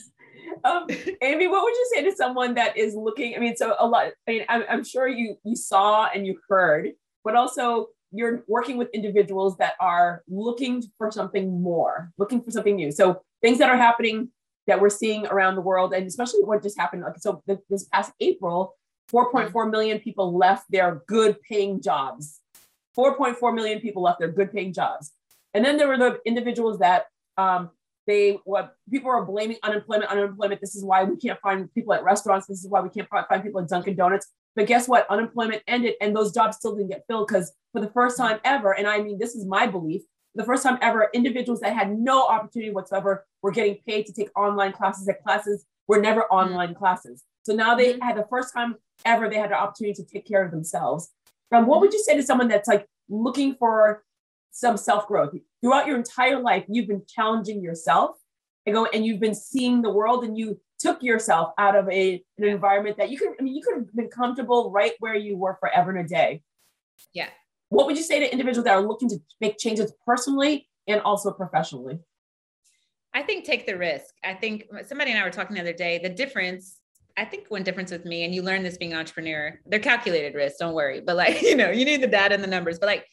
um, 0.63 0.87
Amy, 1.21 1.47
what 1.47 1.63
would 1.63 1.73
you 1.73 1.89
say 1.93 2.03
to 2.03 2.15
someone 2.15 2.53
that 2.55 2.77
is 2.77 2.95
looking? 2.95 3.35
I 3.35 3.39
mean, 3.39 3.55
so 3.57 3.75
a 3.79 3.87
lot. 3.87 4.11
I 4.27 4.31
mean, 4.31 4.45
I'm, 4.47 4.63
I'm 4.69 4.83
sure 4.83 5.07
you 5.07 5.35
you 5.43 5.55
saw 5.55 6.07
and 6.13 6.25
you 6.25 6.39
heard, 6.47 6.91
but 7.23 7.35
also 7.35 7.87
you're 8.11 8.43
working 8.47 8.77
with 8.77 8.89
individuals 8.93 9.57
that 9.57 9.73
are 9.79 10.23
looking 10.27 10.83
for 10.97 11.11
something 11.11 11.61
more, 11.61 12.11
looking 12.17 12.41
for 12.41 12.51
something 12.51 12.75
new. 12.75 12.91
So 12.91 13.21
things 13.45 13.59
that 13.59 13.69
are 13.69 13.77
happening 13.77 14.29
that 14.65 14.81
we're 14.81 14.89
seeing 14.89 15.27
around 15.27 15.53
the 15.53 15.61
world, 15.61 15.93
and 15.93 16.07
especially 16.07 16.43
what 16.43 16.63
just 16.63 16.79
happened. 16.79 17.03
Like 17.03 17.19
so, 17.19 17.43
this 17.69 17.83
past 17.93 18.11
April, 18.19 18.75
4.4 19.13 19.69
million 19.69 19.99
people 19.99 20.35
left 20.35 20.65
their 20.71 21.03
good 21.07 21.39
paying 21.41 21.79
jobs. 21.79 22.41
4.4 22.97 23.53
million 23.53 23.79
people 23.81 24.01
left 24.01 24.19
their 24.19 24.31
good 24.31 24.51
paying 24.51 24.73
jobs. 24.73 25.11
And 25.53 25.63
then 25.63 25.77
there 25.77 25.87
were 25.87 25.97
the 25.97 26.19
individuals 26.25 26.79
that 26.79 27.05
um, 27.37 27.69
they 28.07 28.39
what 28.45 28.75
people 28.89 29.11
are 29.11 29.23
blaming 29.23 29.57
unemployment, 29.61 30.09
unemployment. 30.09 30.59
This 30.59 30.75
is 30.75 30.83
why 30.83 31.03
we 31.03 31.15
can't 31.15 31.39
find 31.41 31.71
people 31.75 31.93
at 31.93 32.03
restaurants. 32.03 32.47
This 32.47 32.63
is 32.63 32.69
why 32.69 32.81
we 32.81 32.89
can't 32.89 33.07
find 33.09 33.43
people 33.43 33.61
at 33.61 33.69
Dunkin' 33.69 33.95
Donuts. 33.95 34.27
But 34.55 34.65
guess 34.65 34.87
what? 34.87 35.05
Unemployment 35.09 35.61
ended 35.67 35.95
and 36.01 36.15
those 36.15 36.33
jobs 36.33 36.57
still 36.57 36.75
didn't 36.75 36.89
get 36.89 37.03
filled 37.07 37.27
because 37.27 37.53
for 37.73 37.81
the 37.81 37.89
first 37.91 38.17
time 38.17 38.39
ever, 38.43 38.71
and 38.71 38.87
I 38.87 39.01
mean, 39.01 39.19
this 39.19 39.35
is 39.35 39.45
my 39.45 39.67
belief, 39.67 40.01
the 40.35 40.43
first 40.43 40.63
time 40.63 40.77
ever, 40.81 41.09
individuals 41.13 41.61
that 41.61 41.73
had 41.73 41.97
no 41.97 42.27
opportunity 42.27 42.71
whatsoever 42.71 43.25
were 43.41 43.51
getting 43.51 43.77
paid 43.87 44.05
to 44.07 44.13
take 44.13 44.29
online 44.37 44.73
classes 44.73 45.07
at 45.07 45.23
classes 45.23 45.65
were 45.87 46.01
never 46.01 46.21
mm-hmm. 46.21 46.35
online 46.35 46.69
mm-hmm. 46.69 46.79
classes. 46.79 47.23
So 47.43 47.55
now 47.55 47.75
they 47.75 47.93
mm-hmm. 47.93 48.01
had 48.01 48.17
the 48.17 48.27
first 48.29 48.53
time 48.53 48.75
ever 49.05 49.29
they 49.29 49.37
had 49.37 49.51
the 49.51 49.55
opportunity 49.55 50.01
to 50.01 50.05
take 50.05 50.27
care 50.27 50.43
of 50.43 50.51
themselves. 50.51 51.09
Um, 51.51 51.67
what 51.67 51.79
would 51.79 51.93
you 51.93 51.99
say 51.99 52.15
to 52.15 52.23
someone 52.23 52.47
that's 52.47 52.67
like 52.67 52.85
looking 53.07 53.55
for 53.55 54.03
some 54.55 54.77
self 54.77 55.07
growth. 55.07 55.33
Throughout 55.61 55.85
your 55.85 55.97
entire 55.97 56.39
life, 56.39 56.63
you've 56.69 56.87
been 56.87 57.03
challenging 57.07 57.61
yourself 57.61 58.15
and 58.65 58.73
go 58.73 58.85
and 58.85 59.05
you've 59.05 59.19
been 59.19 59.35
seeing 59.35 59.81
the 59.81 59.91
world 59.91 60.23
and 60.23 60.37
you 60.37 60.59
took 60.79 61.03
yourself 61.03 61.51
out 61.57 61.75
of 61.75 61.89
a 61.89 62.23
an 62.37 62.45
environment 62.45 62.97
that 62.97 63.09
you 63.09 63.17
could 63.17 63.29
I 63.39 63.43
mean 63.43 63.53
you 63.53 63.61
could 63.61 63.75
have 63.75 63.93
been 63.93 64.07
comfortable 64.07 64.71
right 64.71 64.93
where 64.99 65.15
you 65.15 65.37
were 65.37 65.57
forever 65.59 65.91
and 65.91 66.05
a 66.05 66.07
day. 66.07 66.41
Yeah. 67.13 67.29
What 67.69 67.87
would 67.87 67.97
you 67.97 68.03
say 68.03 68.19
to 68.19 68.31
individuals 68.31 68.65
that 68.65 68.75
are 68.75 68.81
looking 68.81 69.09
to 69.09 69.17
make 69.41 69.57
changes 69.57 69.93
personally 70.05 70.67
and 70.87 71.01
also 71.01 71.31
professionally? 71.31 71.99
I 73.13 73.21
think 73.21 73.45
take 73.45 73.65
the 73.65 73.77
risk. 73.77 74.13
I 74.23 74.33
think 74.33 74.65
somebody 74.87 75.11
and 75.11 75.19
I 75.19 75.23
were 75.23 75.31
talking 75.31 75.55
the 75.55 75.61
other 75.61 75.73
day. 75.73 75.99
The 76.01 76.09
difference 76.09 76.79
I 77.17 77.23
think 77.23 77.47
one 77.47 77.63
difference 77.63 77.91
with 77.91 78.03
me, 78.03 78.25
and 78.25 78.35
you 78.35 78.41
learn 78.41 78.61
this 78.61 78.77
being 78.77 78.91
an 78.91 78.99
entrepreneur, 78.99 79.57
they're 79.65 79.79
calculated 79.79 80.35
risks, 80.35 80.59
don't 80.59 80.73
worry. 80.73 80.99
But 80.99 81.15
like, 81.15 81.41
you 81.41 81.55
know, 81.55 81.71
you 81.71 81.85
need 81.85 82.01
the 82.01 82.07
data 82.07 82.33
and 82.33 82.43
the 82.43 82.47
numbers. 82.47 82.77
But 82.77 82.87
like 82.87 83.07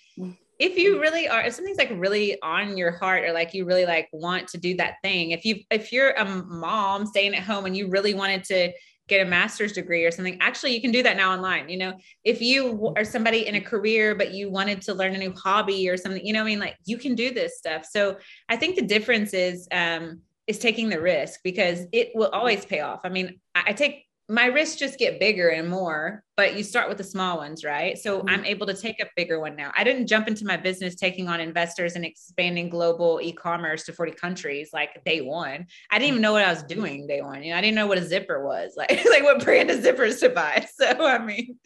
if 0.59 0.79
you 0.79 1.01
really 1.01 1.29
are 1.29 1.43
if 1.43 1.55
something's 1.55 1.79
like 1.79 1.91
really 1.95 2.41
on 2.41 2.77
your 2.77 2.93
heart 2.93 3.25
or 3.25 3.33
like 3.33 3.53
you 3.53 3.65
really 3.65 3.85
like 3.85 4.09
want 4.13 4.47
to 4.47 4.59
do 4.59 4.77
that 4.77 4.95
thing 5.03 5.33
if 5.33 5.45
you 5.45 5.57
if 5.71 5.91
you're 5.91 6.13
a 6.13 6.25
mom 6.25 7.05
staying 7.05 7.35
at 7.35 7.43
home 7.43 7.65
and 7.67 7.77
you 7.77 7.89
really 7.89 8.15
wanted 8.15 8.45
to 8.45 8.71
get 9.13 9.27
a 9.27 9.31
master's 9.31 9.73
degree 9.73 10.05
or 10.05 10.11
something. 10.11 10.37
Actually 10.41 10.75
you 10.75 10.81
can 10.81 10.93
do 10.93 11.03
that 11.03 11.17
now 11.17 11.33
online 11.33 11.69
you 11.69 11.77
know? 11.77 11.93
If 12.25 12.41
you 12.41 12.93
are 12.97 13.05
somebody 13.05 13.47
in 13.47 13.55
a 13.55 13.61
career 13.61 14.15
but 14.15 14.33
you 14.33 14.51
wanted 14.51 14.83
to 14.83 14.95
learn 14.95 15.15
a 15.15 15.19
new 15.19 15.33
hobby 15.33 15.89
or 15.91 15.97
something 15.97 16.25
you 16.25 16.33
know 16.33 16.43
i 16.43 16.45
mean? 16.45 16.61
Like 16.61 16.77
you 16.85 16.99
can 16.99 17.15
do 17.15 17.33
this 17.33 17.59
stuff. 17.59 17.83
So 17.85 18.17
i 18.49 18.57
think 18.57 18.77
the 18.77 18.89
difference 18.95 19.35
is 19.35 19.69
um 19.73 20.21
is 20.47 20.59
taking 20.59 20.89
the 20.89 21.01
risk 21.01 21.41
because 21.45 21.87
it 21.93 22.11
will 22.15 22.31
always 22.39 22.65
pay 22.65 22.81
off. 22.81 23.01
I 23.05 23.09
mean 23.09 23.41
I, 23.55 23.63
I 23.69 23.73
take 23.73 24.07
my 24.29 24.47
risks 24.47 24.77
just 24.77 24.99
get 24.99 25.19
bigger 25.19 25.49
and 25.49 25.69
more, 25.69 26.23
but 26.37 26.57
you 26.57 26.63
start 26.63 26.89
with 26.89 26.97
the 26.97 27.05
small 27.05 27.37
ones, 27.37 27.65
right? 27.65 27.99
So 27.99 28.21
mm-hmm. 28.21 28.29
I'm 28.29 28.45
able 28.45 28.67
to 28.67 28.75
take 28.75 29.01
a 29.01 29.07
bigger 29.17 29.41
one 29.41 29.57
now. 29.57 29.73
I 29.77 29.85
didn't 29.85 30.07
jump 30.07 30.29
into 30.29 30.47
my 30.47 30.57
business 30.57 30.95
taking 30.95 31.29
on 31.29 31.41
investors 31.41 31.97
and 31.97 32.05
expanding 32.05 32.69
global 32.69 33.21
e-commerce 33.23 33.85
to 33.85 33.93
40 33.93 34.13
countries 34.13 34.71
like 34.73 35.03
day 35.05 35.21
one. 35.21 35.67
I 35.91 35.99
didn't 35.99 36.11
even 36.11 36.23
know 36.23 36.33
what 36.33 36.45
I 36.45 36.51
was 36.51 36.63
doing 36.63 37.07
day 37.07 37.21
one. 37.21 37.43
You 37.43 37.53
know, 37.53 37.59
I 37.59 37.61
didn't 37.61 37.75
know 37.75 37.87
what 37.87 37.99
a 37.99 38.05
zipper 38.05 38.45
was, 38.45 38.73
like 38.77 39.05
like 39.11 39.25
what 39.25 39.45
brand 39.45 39.71
of 39.71 39.81
zippers 39.81 40.21
to 40.21 40.29
buy. 40.31 40.67
So 40.83 41.07
I 41.07 41.19
mean, 41.19 41.59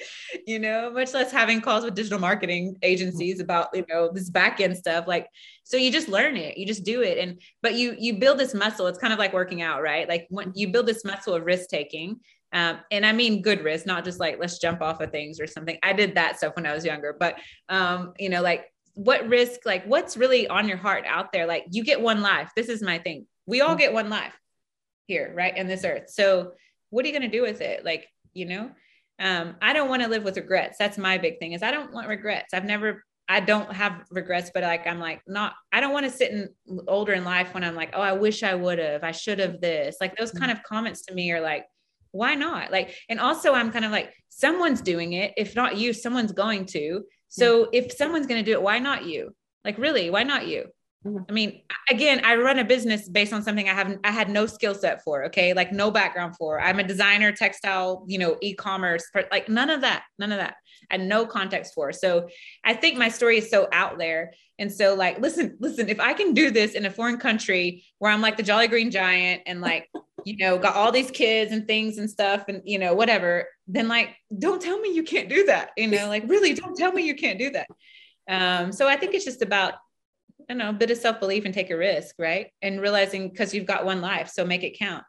you 0.46 0.58
know, 0.58 0.90
much 0.90 1.14
less 1.14 1.32
having 1.32 1.60
calls 1.60 1.84
with 1.84 1.94
digital 1.94 2.18
marketing 2.18 2.76
agencies 2.82 3.40
about 3.40 3.68
you 3.72 3.84
know 3.88 4.10
this 4.12 4.28
back 4.28 4.60
end 4.60 4.76
stuff. 4.76 5.06
Like, 5.06 5.28
so 5.64 5.76
you 5.76 5.90
just 5.90 6.08
learn 6.08 6.36
it, 6.36 6.58
you 6.58 6.66
just 6.66 6.84
do 6.84 7.02
it, 7.02 7.18
and 7.18 7.40
but 7.62 7.74
you 7.74 7.94
you 7.98 8.18
build 8.18 8.38
this 8.38 8.52
muscle. 8.52 8.88
It's 8.88 8.98
kind 8.98 9.12
of 9.12 9.18
like 9.18 9.32
working 9.32 9.62
out, 9.62 9.80
right? 9.80 10.08
Like 10.08 10.26
when 10.28 10.52
you 10.54 10.68
build 10.68 10.86
this 10.86 11.04
muscle 11.04 11.34
of 11.34 11.44
risk 11.44 11.68
taking 11.70 12.20
um, 12.52 12.78
and 12.90 13.04
I 13.04 13.12
mean 13.12 13.42
good 13.42 13.62
risk, 13.62 13.86
not 13.86 14.04
just 14.04 14.20
like 14.20 14.38
let's 14.38 14.58
jump 14.58 14.82
off 14.82 15.00
of 15.00 15.10
things 15.10 15.40
or 15.40 15.46
something. 15.46 15.78
I 15.82 15.92
did 15.92 16.14
that 16.14 16.38
stuff 16.38 16.56
when 16.56 16.66
I 16.66 16.74
was 16.74 16.84
younger, 16.84 17.16
but 17.18 17.36
um, 17.68 18.12
you 18.18 18.28
know, 18.28 18.42
like 18.42 18.72
what 18.94 19.28
risk, 19.28 19.60
like 19.66 19.84
what's 19.86 20.16
really 20.16 20.48
on 20.48 20.68
your 20.68 20.78
heart 20.78 21.04
out 21.06 21.32
there? 21.32 21.46
Like 21.46 21.66
you 21.70 21.84
get 21.84 22.00
one 22.00 22.22
life. 22.22 22.50
This 22.56 22.68
is 22.68 22.82
my 22.82 22.98
thing. 22.98 23.26
We 23.46 23.60
all 23.60 23.76
get 23.76 23.92
one 23.92 24.08
life 24.08 24.38
here, 25.06 25.32
right? 25.36 25.56
In 25.56 25.66
this 25.66 25.84
earth. 25.84 26.08
So 26.08 26.52
what 26.90 27.04
are 27.04 27.08
you 27.08 27.18
going 27.18 27.30
to 27.30 27.36
do 27.36 27.42
with 27.42 27.60
it? 27.60 27.84
Like, 27.84 28.06
you 28.32 28.46
know, 28.46 28.70
um, 29.18 29.56
I 29.60 29.72
don't 29.72 29.88
want 29.88 30.02
to 30.02 30.08
live 30.08 30.24
with 30.24 30.36
regrets. 30.36 30.78
That's 30.78 30.98
my 30.98 31.18
big 31.18 31.38
thing 31.38 31.52
is 31.52 31.62
I 31.62 31.70
don't 31.70 31.92
want 31.92 32.08
regrets. 32.08 32.54
I've 32.54 32.64
never 32.64 33.04
I 33.28 33.40
don't 33.40 33.72
have 33.72 34.04
regrets, 34.10 34.50
but 34.54 34.62
like 34.62 34.86
I'm 34.86 35.00
like 35.00 35.20
not 35.26 35.54
I 35.72 35.80
don't 35.80 35.92
want 35.92 36.06
to 36.06 36.12
sit 36.12 36.30
in 36.30 36.48
older 36.86 37.12
in 37.12 37.24
life 37.24 37.54
when 37.54 37.64
I'm 37.64 37.74
like, 37.74 37.90
oh, 37.94 38.00
I 38.00 38.12
wish 38.12 38.42
I 38.42 38.54
would 38.54 38.78
have, 38.78 39.02
I 39.02 39.10
should 39.10 39.40
have 39.40 39.60
this. 39.60 39.96
Like 40.00 40.16
those 40.16 40.30
kind 40.30 40.52
of 40.52 40.62
comments 40.62 41.02
to 41.06 41.14
me 41.14 41.32
are 41.32 41.40
like, 41.40 41.66
why 42.16 42.34
not? 42.34 42.70
Like, 42.70 42.94
and 43.08 43.20
also 43.20 43.52
I'm 43.52 43.72
kind 43.72 43.84
of 43.84 43.92
like, 43.92 44.12
someone's 44.28 44.80
doing 44.80 45.12
it. 45.14 45.32
If 45.36 45.54
not 45.54 45.76
you, 45.76 45.92
someone's 45.92 46.32
going 46.32 46.66
to. 46.66 47.02
So 47.28 47.68
if 47.72 47.92
someone's 47.92 48.26
going 48.26 48.44
to 48.44 48.50
do 48.50 48.56
it, 48.56 48.62
why 48.62 48.78
not 48.78 49.06
you? 49.06 49.34
Like, 49.64 49.78
really, 49.78 50.10
why 50.10 50.22
not 50.22 50.46
you? 50.46 50.66
Mm-hmm. 51.06 51.24
I 51.28 51.32
mean, 51.32 51.62
again, 51.90 52.20
I 52.24 52.36
run 52.36 52.58
a 52.58 52.64
business 52.64 53.08
based 53.08 53.32
on 53.32 53.42
something 53.42 53.68
I 53.68 53.74
haven't, 53.74 54.00
I 54.04 54.10
had 54.10 54.28
no 54.28 54.46
skill 54.46 54.74
set 54.74 55.02
for. 55.04 55.24
Okay. 55.26 55.54
Like 55.54 55.72
no 55.72 55.90
background 55.90 56.36
for. 56.36 56.60
I'm 56.60 56.80
a 56.80 56.84
designer, 56.84 57.32
textile, 57.32 58.04
you 58.08 58.18
know, 58.18 58.36
e-commerce, 58.42 59.04
like 59.30 59.48
none 59.48 59.70
of 59.70 59.82
that, 59.82 60.04
none 60.18 60.32
of 60.32 60.38
that. 60.38 60.56
and 60.90 61.08
no 61.08 61.26
context 61.26 61.74
for. 61.74 61.92
So 61.92 62.28
I 62.64 62.74
think 62.74 62.98
my 62.98 63.08
story 63.08 63.38
is 63.38 63.50
so 63.50 63.68
out 63.72 63.98
there. 63.98 64.32
And 64.58 64.72
so 64.72 64.94
like, 64.94 65.18
listen, 65.20 65.56
listen, 65.60 65.88
if 65.88 66.00
I 66.00 66.14
can 66.14 66.32
do 66.32 66.50
this 66.50 66.72
in 66.72 66.86
a 66.86 66.90
foreign 66.90 67.18
country 67.18 67.84
where 67.98 68.10
I'm 68.10 68.22
like 68.22 68.36
the 68.36 68.42
Jolly 68.42 68.68
Green 68.68 68.90
Giant 68.90 69.42
and 69.46 69.60
like 69.60 69.88
you 70.24 70.36
know, 70.38 70.58
got 70.58 70.74
all 70.74 70.90
these 70.90 71.10
kids 71.12 71.52
and 71.52 71.68
things 71.68 71.98
and 71.98 72.10
stuff 72.10 72.46
and, 72.48 72.60
you 72.64 72.80
know, 72.80 72.94
whatever, 72.94 73.46
then 73.68 73.86
like, 73.86 74.16
don't 74.36 74.60
tell 74.60 74.76
me 74.80 74.92
you 74.92 75.04
can't 75.04 75.28
do 75.28 75.44
that. 75.44 75.70
You 75.76 75.86
know, 75.86 76.08
like, 76.08 76.24
really, 76.26 76.52
don't 76.52 76.76
tell 76.76 76.90
me 76.90 77.06
you 77.06 77.14
can't 77.14 77.38
do 77.38 77.50
that. 77.50 77.68
Um, 78.28 78.72
so 78.72 78.88
I 78.88 78.96
think 78.96 79.14
it's 79.14 79.24
just 79.24 79.40
about, 79.40 79.74
Don't 80.48 80.58
know, 80.58 80.68
a 80.68 80.72
bit 80.72 80.90
of 80.90 80.98
self 80.98 81.18
belief 81.18 81.44
and 81.44 81.52
take 81.52 81.70
a 81.70 81.76
risk, 81.76 82.14
right? 82.18 82.48
And 82.62 82.80
realizing 82.80 83.28
because 83.28 83.52
you've 83.52 83.66
got 83.66 83.84
one 83.84 84.00
life, 84.00 84.28
so 84.28 84.44
make 84.44 84.62
it 84.62 84.78
count. 84.78 85.04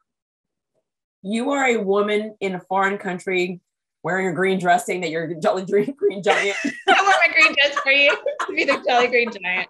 You 1.21 1.51
are 1.51 1.65
a 1.65 1.77
woman 1.77 2.35
in 2.39 2.55
a 2.55 2.59
foreign 2.59 2.97
country 2.97 3.61
wearing 4.03 4.27
a 4.27 4.33
green 4.33 4.59
dress 4.59 4.85
saying 4.85 5.01
that 5.01 5.09
you're 5.09 5.25
a 5.25 5.39
jolly 5.39 5.65
green, 5.69 5.93
green 5.97 6.23
giant. 6.23 6.57
I 6.65 6.71
wear 6.88 7.15
my 7.27 7.33
green 7.33 7.53
dress 7.53 7.79
for 7.79 7.91
you 7.91 8.09
to 8.09 8.53
be 8.53 8.65
the 8.65 8.83
jolly 8.88 9.07
green 9.07 9.29
giant. 9.31 9.67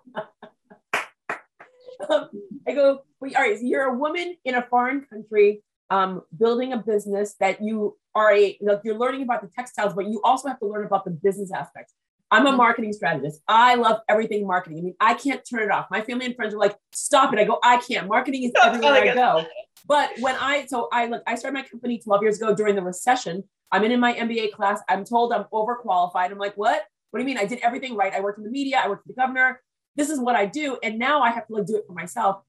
Um, 2.10 2.30
I 2.68 2.74
go, 2.74 3.02
well, 3.20 3.32
all 3.36 3.42
right, 3.42 3.58
so 3.58 3.66
you're 3.66 3.84
a 3.84 3.98
woman 3.98 4.36
in 4.46 4.56
a 4.56 4.62
foreign 4.62 5.02
country 5.02 5.64
um, 5.90 6.22
building 6.38 6.74
a 6.74 6.78
business 6.78 7.36
that 7.40 7.62
you 7.62 7.98
are 8.14 8.34
a, 8.34 8.58
like 8.62 8.82
you're 8.84 8.98
learning 8.98 9.24
about 9.24 9.42
the 9.42 9.48
textiles, 9.48 9.94
but 9.94 10.08
you 10.08 10.22
also 10.24 10.48
have 10.50 10.60
to 10.60 10.68
learn 10.68 10.86
about 10.86 11.06
the 11.06 11.12
business 11.12 11.52
aspect. 11.52 11.94
I'm 12.30 12.46
a 12.46 12.50
mm-hmm. 12.50 12.58
marketing 12.58 12.94
strategist. 12.94 13.42
I 13.48 13.76
love 13.76 14.02
everything 14.10 14.46
marketing. 14.46 14.80
I 14.80 14.82
mean, 14.82 14.96
I 15.00 15.14
can't 15.14 15.42
turn 15.50 15.64
it 15.64 15.72
off. 15.72 15.88
My 15.90 16.02
family 16.02 16.26
and 16.26 16.36
friends 16.36 16.54
are 16.54 16.58
like, 16.58 16.76
stop 16.92 17.32
it. 17.34 17.40
I 17.40 17.46
go, 17.46 17.60
I 17.64 17.78
can't. 17.78 18.08
Marketing 18.08 18.44
is 18.44 18.52
everywhere 18.62 18.94
I 18.94 19.14
go. 19.14 19.46
But 19.88 20.12
when 20.20 20.36
I, 20.36 20.66
so 20.66 20.90
I 20.92 21.06
look, 21.06 21.24
I 21.26 21.36
started 21.36 21.56
my 21.56 21.64
company 21.64 22.00
12 22.00 22.22
years 22.22 22.42
ago 22.42 22.54
during 22.54 22.76
the 22.76 22.82
recession. 22.82 23.44
I'm 23.72 23.84
in, 23.84 23.92
in 23.92 24.00
my 24.00 24.14
MBA 24.14 24.52
class. 24.52 24.82
I'm 24.90 25.06
told 25.06 25.32
I'm 25.32 25.46
overqualified. 25.54 26.32
I'm 26.32 26.38
like, 26.38 26.56
what? 26.56 26.84
What 27.12 27.20
do 27.20 27.24
you 27.24 27.26
mean? 27.26 27.38
I 27.38 27.46
did 27.46 27.60
everything 27.60 27.96
right. 27.96 28.14
I 28.14 28.20
worked 28.20 28.40
in 28.40 28.44
the 28.44 28.52
media. 28.52 28.82
I 28.84 28.90
worked 28.90 29.04
for 29.04 29.08
the 29.08 29.14
governor. 29.14 29.62
This 29.96 30.10
is 30.10 30.20
what 30.20 30.36
I 30.36 30.46
do. 30.46 30.78
And 30.84 31.00
now 31.00 31.22
I 31.22 31.32
have 31.32 31.48
to 31.48 31.54
like 31.54 31.66
do 31.66 31.78
it 31.78 31.84
for 31.88 31.94
myself. 31.94 32.42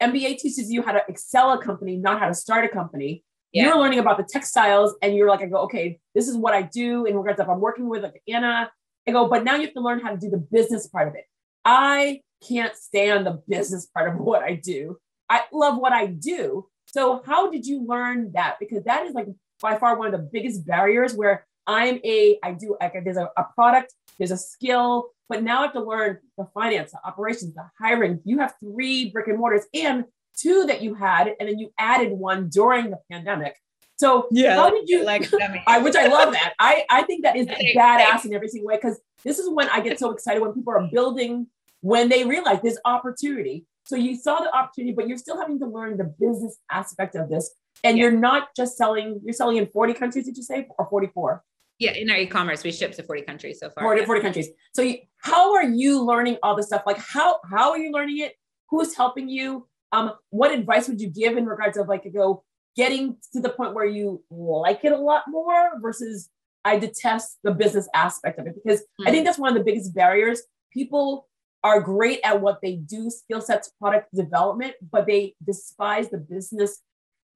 MBA 0.00 0.38
teaches 0.38 0.70
you 0.70 0.82
how 0.82 0.92
to 0.92 1.02
excel 1.08 1.52
a 1.52 1.62
company, 1.62 1.96
not 1.96 2.20
how 2.20 2.28
to 2.28 2.34
start 2.34 2.64
a 2.64 2.68
company. 2.68 3.24
Yeah. 3.52 3.66
You're 3.66 3.78
learning 3.78 4.00
about 4.00 4.16
the 4.16 4.24
textiles 4.24 4.94
and 5.02 5.14
you're 5.14 5.28
like, 5.28 5.40
I 5.40 5.46
go, 5.46 5.58
okay, 5.62 6.00
this 6.14 6.28
is 6.28 6.36
what 6.36 6.54
I 6.54 6.62
do 6.62 7.04
in 7.06 7.16
regards 7.16 7.40
of 7.40 7.48
I'm 7.48 7.60
working 7.60 7.88
with 7.88 8.02
like 8.02 8.20
Anna 8.26 8.70
I 9.06 9.12
go, 9.12 9.28
but 9.28 9.44
now 9.44 9.56
you 9.56 9.62
have 9.62 9.74
to 9.74 9.80
learn 9.80 10.00
how 10.00 10.10
to 10.10 10.16
do 10.16 10.30
the 10.30 10.38
business 10.38 10.86
part 10.86 11.08
of 11.08 11.14
it. 11.14 11.24
I 11.64 12.20
can't 12.46 12.74
stand 12.76 13.26
the 13.26 13.42
business 13.48 13.86
part 13.86 14.12
of 14.12 14.20
what 14.20 14.42
I 14.42 14.54
do. 14.54 14.98
I 15.28 15.42
love 15.52 15.78
what 15.78 15.92
I 15.92 16.06
do. 16.06 16.66
So 16.86 17.22
how 17.24 17.50
did 17.50 17.66
you 17.66 17.84
learn 17.86 18.32
that? 18.32 18.56
Because 18.60 18.84
that 18.84 19.06
is 19.06 19.14
like 19.14 19.28
by 19.60 19.76
far 19.78 19.98
one 19.98 20.06
of 20.06 20.12
the 20.12 20.28
biggest 20.32 20.66
barriers 20.66 21.14
where 21.14 21.46
I'm 21.66 21.98
a, 22.04 22.38
I 22.42 22.52
do, 22.52 22.76
like 22.80 22.92
there's 23.04 23.16
a, 23.16 23.30
a 23.36 23.44
product, 23.54 23.94
there's 24.18 24.30
a 24.30 24.36
skill, 24.36 25.08
but 25.28 25.42
now 25.42 25.60
I 25.60 25.62
have 25.62 25.72
to 25.72 25.82
learn 25.82 26.18
the 26.36 26.46
finance, 26.52 26.92
the 26.92 26.98
operations, 27.04 27.54
the 27.54 27.64
hiring. 27.78 28.20
You 28.24 28.38
have 28.38 28.54
three 28.60 29.10
brick 29.10 29.28
and 29.28 29.38
mortars 29.38 29.64
and 29.72 30.04
two 30.36 30.66
that 30.66 30.82
you 30.82 30.94
had, 30.94 31.34
and 31.40 31.48
then 31.48 31.58
you 31.58 31.72
added 31.78 32.12
one 32.12 32.48
during 32.48 32.90
the 32.90 32.98
pandemic. 33.10 33.56
So 34.04 34.28
yeah, 34.30 34.56
how 34.56 34.68
did 34.68 34.86
you 34.86 35.02
like 35.02 35.30
I 35.66 35.78
which 35.78 35.96
I 35.96 36.08
love 36.08 36.32
that. 36.32 36.52
I 36.58 36.84
I 36.90 37.02
think 37.04 37.24
that 37.24 37.36
is 37.36 37.46
badass 37.76 38.26
in 38.26 38.34
every 38.34 38.48
single 38.48 38.68
way 38.68 38.76
because 38.76 39.00
this 39.24 39.38
is 39.38 39.48
when 39.48 39.68
I 39.70 39.80
get 39.80 39.98
so 39.98 40.10
excited 40.10 40.42
when 40.42 40.52
people 40.52 40.74
are 40.74 40.86
building 40.92 41.46
when 41.80 42.10
they 42.10 42.24
realize 42.24 42.58
there's 42.62 42.78
opportunity. 42.84 43.66
So 43.86 43.96
you 43.96 44.16
saw 44.16 44.40
the 44.40 44.54
opportunity, 44.54 44.94
but 44.94 45.08
you're 45.08 45.18
still 45.18 45.38
having 45.38 45.58
to 45.58 45.66
learn 45.66 45.96
the 45.96 46.04
business 46.18 46.58
aspect 46.70 47.14
of 47.14 47.28
this. 47.28 47.54
And 47.82 47.96
yeah. 47.96 48.04
you're 48.04 48.18
not 48.18 48.48
just 48.56 48.78
selling, 48.78 49.20
you're 49.22 49.34
selling 49.34 49.58
in 49.58 49.66
40 49.66 49.92
countries, 49.92 50.24
did 50.24 50.38
you 50.38 50.42
say, 50.42 50.66
or 50.78 50.88
44? 50.88 51.42
Yeah, 51.78 51.92
in 51.92 52.10
our 52.10 52.16
e-commerce, 52.16 52.64
we 52.64 52.72
ship 52.72 52.94
to 52.94 53.02
40 53.02 53.22
countries 53.22 53.58
so 53.60 53.68
far. 53.68 53.84
40, 53.84 54.00
yeah. 54.00 54.06
40 54.06 54.20
countries. 54.22 54.48
So 54.74 54.80
you, 54.80 54.98
how 55.18 55.54
are 55.54 55.64
you 55.64 56.02
learning 56.02 56.38
all 56.42 56.56
this 56.56 56.68
stuff? 56.68 56.84
Like 56.86 56.98
how 56.98 57.40
how 57.50 57.72
are 57.72 57.78
you 57.78 57.92
learning 57.92 58.18
it? 58.18 58.32
Who's 58.70 58.96
helping 58.96 59.28
you? 59.28 59.68
Um, 59.92 60.12
what 60.30 60.52
advice 60.52 60.88
would 60.88 61.00
you 61.00 61.08
give 61.08 61.36
in 61.36 61.44
regards 61.44 61.76
of 61.76 61.86
like 61.88 62.10
go 62.14 62.44
getting 62.76 63.16
to 63.32 63.40
the 63.40 63.50
point 63.50 63.74
where 63.74 63.84
you 63.86 64.22
like 64.30 64.84
it 64.84 64.92
a 64.92 64.98
lot 64.98 65.24
more 65.28 65.72
versus 65.80 66.30
I 66.64 66.78
detest 66.78 67.38
the 67.44 67.52
business 67.52 67.88
aspect 67.94 68.38
of 68.38 68.46
it 68.46 68.54
because 68.54 68.80
mm-hmm. 68.80 69.08
I 69.08 69.10
think 69.10 69.22
mm. 69.22 69.26
that's 69.26 69.38
one 69.38 69.50
of 69.50 69.58
the 69.58 69.64
biggest 69.64 69.94
barriers. 69.94 70.42
People 70.72 71.28
are 71.62 71.80
great 71.80 72.20
at 72.24 72.40
what 72.40 72.60
they 72.62 72.76
do, 72.76 73.10
skill 73.10 73.40
sets, 73.40 73.70
product 73.80 74.14
development, 74.14 74.74
but 74.90 75.06
they 75.06 75.34
despise 75.44 76.10
the 76.10 76.18
business, 76.18 76.80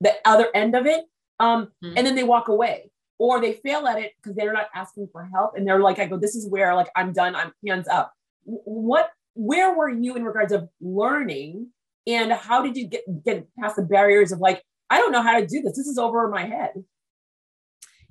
the 0.01 0.15
other 0.25 0.49
end 0.55 0.75
of 0.75 0.87
it. 0.87 1.05
Um, 1.41 1.69
mm-hmm. 1.85 1.95
And 1.97 2.07
then 2.07 2.15
they 2.15 2.25
walk 2.25 2.49
away 2.49 2.91
or 3.19 3.41
they 3.41 3.55
fail 3.55 3.87
at 3.87 3.99
it 3.99 4.13
because 4.17 4.37
they're 4.37 4.53
not 4.53 4.69
asking 4.75 5.09
for 5.13 5.25
help. 5.33 5.53
And 5.57 5.67
they're 5.67 5.81
like, 5.81 5.99
I 5.99 6.07
go, 6.07 6.19
this 6.19 6.35
is 6.35 6.49
where 6.49 6.75
like 6.75 6.89
I'm 6.97 7.13
done, 7.13 7.35
I'm 7.35 7.53
hands 7.67 7.89
up. 7.89 8.13
What, 8.45 9.11
where 9.35 9.75
were 9.75 9.91
you 9.91 10.17
in 10.17 10.25
regards 10.25 10.53
of 10.53 10.69
learning 10.81 11.69
and 12.07 12.33
how 12.33 12.63
did 12.63 12.77
you 12.77 12.87
get, 12.87 13.03
get 13.25 13.47
past 13.59 13.77
the 13.77 13.83
barriers 13.83 14.33
of 14.33 14.41
like, 14.41 14.63
I 14.91 14.99
don't 14.99 15.13
know 15.13 15.23
how 15.23 15.39
to 15.39 15.47
do 15.47 15.63
this. 15.63 15.77
This 15.77 15.87
is 15.87 15.99
over 15.99 16.29
my 16.29 16.45
head. 16.45 16.73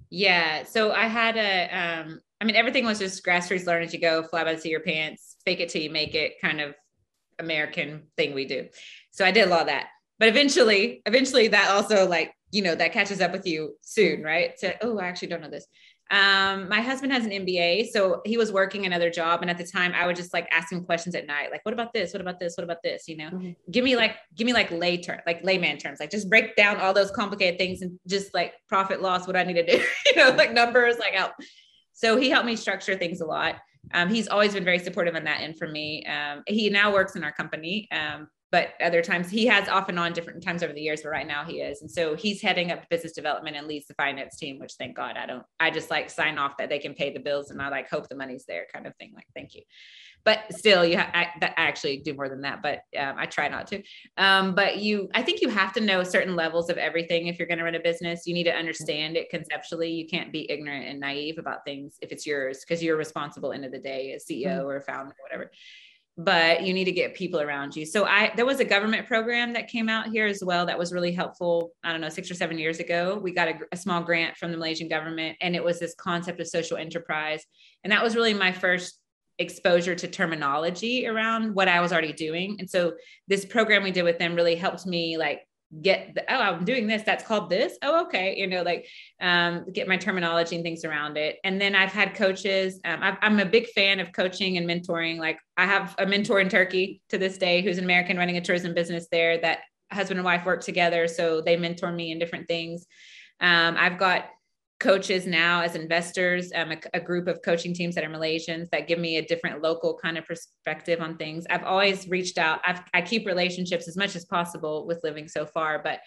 Yeah. 0.09 0.63
So 0.63 0.91
I 0.91 1.07
had 1.07 1.38
a, 1.38 1.69
um, 1.69 2.21
I 2.39 2.45
mean, 2.45 2.55
everything 2.55 2.86
was 2.86 2.99
just 2.99 3.25
grassroots 3.25 3.65
learn 3.65 3.84
as 3.84 3.93
you 3.93 3.99
go, 3.99 4.23
fly 4.23 4.43
by 4.43 4.53
the 4.53 4.61
seat 4.61 4.69
of 4.69 4.71
your 4.71 4.80
pants, 4.82 5.38
fake 5.43 5.59
it 5.59 5.69
till 5.69 5.82
you 5.82 5.89
make 5.89 6.15
it 6.15 6.39
kind 6.41 6.61
of 6.61 6.75
American 7.39 8.03
thing 8.15 8.34
we 8.34 8.45
do. 8.45 8.67
So 9.11 9.25
I 9.25 9.32
did 9.32 9.47
a 9.47 9.49
lot 9.49 9.61
of 9.61 9.67
that. 9.67 9.88
But 10.19 10.30
eventually, 10.30 11.01
eventually 11.05 11.47
that 11.49 11.69
also 11.69 12.07
like, 12.07 12.34
you 12.51 12.61
know, 12.61 12.75
that 12.75 12.93
catches 12.93 13.21
up 13.21 13.32
with 13.32 13.45
you 13.45 13.75
soon, 13.82 14.23
right? 14.23 14.57
So, 14.57 14.71
oh, 14.82 14.97
I 14.99 15.07
actually 15.07 15.28
don't 15.30 15.41
know 15.41 15.49
this. 15.49 15.67
Um, 16.10 16.70
my 16.70 16.80
husband 16.80 17.12
has 17.12 17.26
an 17.26 17.32
MBA, 17.32 17.88
so 17.88 18.22
he 18.26 18.38
was 18.38 18.51
working 18.51 18.86
another 18.86 19.10
job, 19.10 19.41
and 19.41 19.49
at 19.49 19.58
the 19.58 19.66
time, 19.66 19.93
I 19.93 20.05
would 20.05 20.16
just 20.16 20.34
like 20.34 20.47
ask 20.51 20.72
him 20.72 20.86
questions 20.86 21.16
at 21.16 21.28
night, 21.28 21.51
like, 21.51 21.66
"What 21.66 21.74
about 21.74 21.93
this? 21.93 22.14
What 22.14 22.22
about 22.22 22.39
this? 22.39 22.55
What 22.58 22.64
about 22.64 22.82
this?" 22.84 23.08
You 23.08 23.18
know, 23.18 23.30
mm-hmm. 23.30 23.51
give 23.72 23.84
me 23.84 23.95
like, 23.95 24.16
give 24.36 24.45
me 24.45 24.53
like 24.53 24.72
lay 24.72 24.97
term, 24.97 25.20
like 25.26 25.43
layman 25.43 25.78
terms, 25.78 25.99
like 25.99 26.12
just 26.12 26.30
break 26.30 26.55
down 26.55 26.78
all 26.78 26.93
those 26.93 27.12
complicated 27.12 27.60
things 27.60 27.82
and 27.82 27.99
just 28.08 28.34
like 28.34 28.53
profit 28.70 29.01
loss, 29.01 29.28
what 29.28 29.36
I 29.36 29.43
need 29.43 29.55
to 29.55 29.66
do, 29.66 29.84
you 30.05 30.16
know, 30.16 30.30
like 30.30 30.53
numbers, 30.53 30.97
like 30.97 31.14
help. 31.14 31.34
So 31.93 32.16
he 32.16 32.30
helped 32.30 32.45
me 32.45 32.55
structure 32.55 32.95
things 32.95 33.22
a 33.22 33.26
lot. 33.26 33.55
Um, 33.93 34.10
he's 34.10 34.28
always 34.28 34.53
been 34.53 34.64
very 34.64 34.80
supportive 34.80 35.16
on 35.16 35.24
that 35.26 35.41
end 35.41 35.58
for 35.58 35.68
me. 35.68 36.05
Um, 36.05 36.43
he 36.47 36.70
now 36.70 36.93
works 36.93 37.16
in 37.16 37.24
our 37.24 37.32
company, 37.32 37.88
um, 37.91 38.28
but 38.52 38.70
other 38.82 39.02
times 39.02 39.30
he 39.30 39.45
has 39.45 39.68
off 39.68 39.89
and 39.89 40.00
on 40.00 40.14
different 40.14 40.43
times 40.43 40.64
over 40.64 40.74
the 40.74 40.82
years 40.82 41.02
but 41.02 41.10
right 41.10 41.28
now 41.28 41.43
he 41.43 41.62
is. 41.62 41.82
And 41.82 41.91
so 41.91 42.16
he's 42.16 42.41
heading 42.41 42.72
up 42.72 42.88
business 42.89 43.14
development 43.14 43.56
and 43.56 43.68
leads 43.68 43.88
the 43.88 43.93
finance 43.95 44.38
team 44.38 44.60
which 44.60 44.74
thank 44.78 44.95
god 44.95 45.18
i 45.18 45.26
don't 45.26 45.43
i 45.60 45.70
just 45.70 45.89
like 45.89 46.10
sign 46.10 46.38
off 46.38 46.58
that 46.58 46.70
they 46.70 46.80
can 46.80 46.93
pay 46.93 47.12
the 47.12 47.20
bills 47.20 47.52
and 47.52 47.62
i 47.62 47.70
like 47.70 47.89
hope 47.89 48.08
the 48.08 48.16
money's 48.16 48.45
there 48.48 48.66
kind 48.74 48.88
of 48.88 48.95
thing 48.95 49.12
like 49.16 49.28
thank 49.36 49.56
you. 49.56 49.62
But 50.24 50.39
still 50.50 50.84
you 50.84 50.98
ha- 50.98 51.12
I, 51.14 51.28
I 51.41 51.54
actually 51.56 51.98
do 51.98 52.14
more 52.14 52.28
than 52.30 52.41
that 52.41 52.62
but 52.62 52.80
um, 52.98 53.16
i 53.18 53.26
try 53.26 53.48
not 53.48 53.68
to. 53.68 53.84
Um, 54.18 54.56
but 54.56 54.78
you 54.78 55.10
i 55.14 55.22
think 55.22 55.41
you 55.41 55.50
have 55.50 55.74
to 55.74 55.82
know 55.82 56.04
certain 56.04 56.36
levels 56.36 56.70
of 56.70 56.78
everything 56.78 57.28
if 57.28 57.39
you're 57.39 57.48
going 57.48 57.60
to 57.60 57.64
run 57.64 57.76
a 57.76 57.80
business. 57.80 58.26
You 58.26 58.34
need 58.34 58.45
to 58.45 58.56
understand 58.56 59.18
it 59.18 59.30
conceptually. 59.30 59.91
You 59.91 60.08
can't 60.08 60.32
be 60.32 60.50
ignorant 60.50 60.88
and 60.88 61.00
naive 61.00 61.38
about 61.38 61.66
things 61.66 61.98
if 62.02 62.12
it's 62.12 62.26
yours 62.26 62.60
because 62.62 62.84
you're 62.84 62.98
responsible 62.98 63.52
end 63.52 63.66
of 63.66 63.72
the 63.72 63.80
day 63.80 64.14
as 64.14 64.26
ceo 64.26 64.45
mm-hmm. 64.45 64.68
or 64.68 64.82
founder 64.82 65.12
or 65.12 65.24
whatever 65.24 65.52
but 66.18 66.63
you 66.63 66.74
need 66.74 66.86
to 66.86 66.91
get 66.91 67.13
people 67.13 67.39
around 67.39 67.76
you. 67.76 67.86
So 67.86 68.05
I 68.05 68.32
there 68.36 68.45
was 68.45 68.59
a 68.59 68.65
government 68.65 69.07
program 69.07 69.53
that 69.53 69.68
came 69.68 69.88
out 69.88 70.07
here 70.07 70.26
as 70.26 70.43
well 70.43 70.65
that 70.65 70.78
was 70.78 70.91
really 70.91 71.11
helpful. 71.11 71.72
I 71.84 71.91
don't 71.91 72.01
know, 72.01 72.09
6 72.09 72.32
or 72.32 72.34
7 72.34 72.57
years 72.57 72.80
ago. 72.80 73.20
We 73.22 73.32
got 73.32 73.47
a, 73.47 73.59
a, 73.72 73.78
small 73.78 74.01
grant 74.01 74.36
from 74.36 74.51
the 74.51 74.57
Malaysian 74.57 74.88
government 74.88 75.38
and 75.41 75.55
it 75.55 75.63
was 75.63 75.80
this 75.80 75.93
concept 75.95 76.39
of 76.39 76.47
social 76.47 76.78
enterprise. 76.78 77.45
And 77.84 77.91
that 77.93 78.03
was 78.03 78.15
really 78.15 78.34
my 78.34 78.51
first 78.51 78.99
exposure 79.38 79.93
to 79.93 80.07
terminology 80.07 81.05
around 81.07 81.53
what 81.53 81.68
I 81.68 81.82
was 81.82 81.93
already 81.93 82.13
doing. 82.13 82.57
And 82.59 82.68
so 82.68 82.93
this 83.28 83.45
program 83.45 83.84
we 83.84 83.91
did 83.91 84.03
with 84.03 84.18
them 84.18 84.34
really 84.34 84.55
helped 84.55 84.88
me 84.88 85.18
like 85.18 85.41
get 85.82 86.15
the, 86.15 86.24
oh 86.34 86.39
i'm 86.39 86.63
doing 86.63 86.88
this 86.88 87.03
that's 87.03 87.24
called 87.24 87.49
this? 87.49 87.78
Oh 87.82 88.05
okay 88.05 88.36
you 88.38 88.47
know 88.47 88.61
like 88.63 88.88
um, 89.22 89.65
get 89.74 89.88
my 89.88 89.97
terminology 89.97 90.55
and 90.55 90.63
things 90.63 90.86
around 90.86 91.18
it. 91.18 91.38
And 91.43 91.59
then 91.59 91.76
i've 91.76 91.91
had 91.91 92.15
coaches 92.15 92.80
um, 92.86 93.03
i 93.03 93.18
am 93.22 93.39
a 93.39 93.45
big 93.45 93.68
fan 93.68 93.99
of 93.99 94.11
coaching 94.11 94.57
and 94.57 94.68
mentoring. 94.68 95.18
Like 95.18 95.39
i 95.57 95.65
have 95.65 95.95
a 95.97 96.05
mentor 96.05 96.39
in 96.39 96.49
turkey 96.49 97.01
to 97.09 97.18
this 97.18 97.38
day 97.38 97.61
who's 97.61 97.78
an 97.78 97.84
american 97.84 98.18
running 98.18 98.38
a 98.38 98.41
tourism 98.41 98.74
business 98.74 99.07
there 99.11 99.39
that 99.39 99.59
husband 99.91 100.20
and 100.20 100.26
wife 100.26 100.45
work 100.45 100.61
together 100.61 101.07
so 101.07 101.41
they 101.41 101.55
mentor 101.57 101.91
me 101.91 102.11
in 102.11 102.20
different 102.20 102.47
things. 102.47 102.86
Um, 103.39 103.76
i've 103.78 103.97
got 103.97 104.26
coaches 104.80 105.25
now 105.25 105.61
as 105.61 105.75
investors, 105.75 106.51
um, 106.53 106.71
a, 106.71 106.78
a, 106.93 106.99
group 106.99 107.28
of 107.28 107.41
coaching 107.43 107.73
teams 107.73 107.95
that 107.95 108.03
are 108.03 108.09
Malaysians 108.09 108.69
that 108.69 108.88
give 108.88 108.99
me 108.99 109.17
a 109.17 109.25
different 109.25 109.61
local 109.61 109.97
kind 109.97 110.17
of 110.17 110.25
perspective 110.25 111.01
on 111.01 111.17
things. 111.17 111.45
I've 111.49 111.63
always 111.63 112.07
reached 112.07 112.38
out. 112.38 112.61
I've, 112.65 112.82
I 112.93 113.01
keep 113.01 113.25
relationships 113.25 113.88
as 113.88 113.97
much 113.97 114.15
as 114.15 114.25
possible 114.25 114.86
with 114.86 114.99
living 115.03 115.28
so 115.28 115.47
far, 115.47 115.82
but 115.84 116.01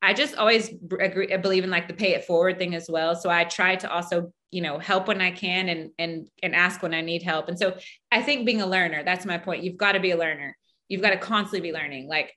I 0.00 0.14
just 0.14 0.36
always 0.36 0.70
agree, 1.00 1.34
believe 1.36 1.64
in 1.64 1.70
like 1.70 1.88
the 1.88 1.94
pay 1.94 2.14
it 2.14 2.24
forward 2.24 2.58
thing 2.58 2.74
as 2.74 2.86
well. 2.88 3.14
So 3.14 3.30
I 3.30 3.44
try 3.44 3.76
to 3.76 3.90
also, 3.90 4.32
you 4.50 4.60
know, 4.60 4.78
help 4.78 5.08
when 5.08 5.20
I 5.20 5.30
can 5.30 5.68
and 5.68 5.90
and 5.98 6.28
and 6.42 6.54
ask 6.54 6.82
when 6.82 6.92
I 6.92 7.00
need 7.00 7.22
help. 7.22 7.48
And 7.48 7.58
so 7.58 7.76
I 8.12 8.20
think 8.20 8.44
being 8.44 8.60
a 8.60 8.66
learner, 8.66 9.02
that's 9.02 9.24
my 9.24 9.38
point. 9.38 9.64
You've 9.64 9.78
got 9.78 9.92
to 9.92 10.00
be 10.00 10.10
a 10.10 10.16
learner. 10.16 10.56
You've 10.88 11.00
got 11.00 11.10
to 11.10 11.16
constantly 11.16 11.70
be 11.70 11.74
learning. 11.74 12.06
Like 12.06 12.34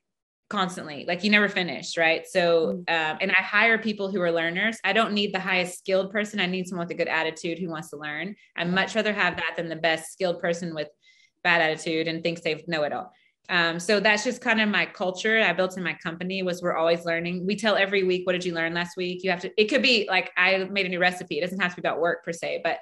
constantly 0.48 1.04
like 1.06 1.22
you 1.24 1.30
never 1.30 1.48
finish 1.48 1.96
right? 1.96 2.26
So 2.26 2.82
mm. 2.88 2.90
um, 2.90 3.18
and 3.20 3.30
i 3.30 3.42
hire 3.42 3.78
people 3.78 4.10
who 4.10 4.20
are 4.20 4.32
learners. 4.32 4.78
I 4.84 4.92
don't 4.92 5.12
need 5.12 5.34
the 5.34 5.40
highest 5.40 5.78
skilled 5.78 6.10
person. 6.10 6.40
I 6.40 6.46
need 6.46 6.66
someone 6.66 6.86
with 6.86 6.94
a 6.94 6.98
good 6.98 7.08
attitude 7.08 7.58
who 7.58 7.68
wants 7.68 7.90
to 7.90 7.96
learn. 7.96 8.34
I 8.56 8.64
much 8.64 8.94
rather 8.94 9.12
have 9.12 9.36
that 9.36 9.54
than 9.56 9.68
the 9.68 9.76
best 9.76 10.12
skilled 10.12 10.40
person 10.40 10.74
with 10.74 10.88
bad 11.44 11.60
attitude 11.60 12.08
and 12.08 12.22
thinks 12.22 12.40
they 12.40 12.64
know 12.66 12.82
it 12.82 12.92
all. 12.92 13.12
Um, 13.50 13.80
so 13.80 13.98
that's 13.98 14.24
just 14.24 14.42
kind 14.42 14.60
of 14.60 14.68
my 14.68 14.84
culture 14.84 15.40
i 15.40 15.54
built 15.54 15.78
in 15.78 15.82
my 15.82 15.94
company 15.94 16.42
was 16.42 16.60
we're 16.60 16.76
always 16.76 17.06
learning. 17.06 17.46
We 17.46 17.56
tell 17.56 17.76
every 17.76 18.04
week 18.04 18.26
what 18.26 18.32
did 18.32 18.44
you 18.44 18.54
learn 18.54 18.74
last 18.74 18.96
week? 18.96 19.24
You 19.24 19.30
have 19.30 19.40
to 19.40 19.50
it 19.56 19.66
could 19.68 19.82
be 19.82 20.06
like 20.08 20.30
i 20.36 20.64
made 20.64 20.86
a 20.86 20.90
new 20.90 21.00
recipe. 21.00 21.38
It 21.38 21.42
doesn't 21.42 21.60
have 21.60 21.74
to 21.74 21.80
be 21.80 21.86
about 21.86 22.00
work 22.00 22.24
per 22.24 22.32
se 22.32 22.60
but 22.62 22.78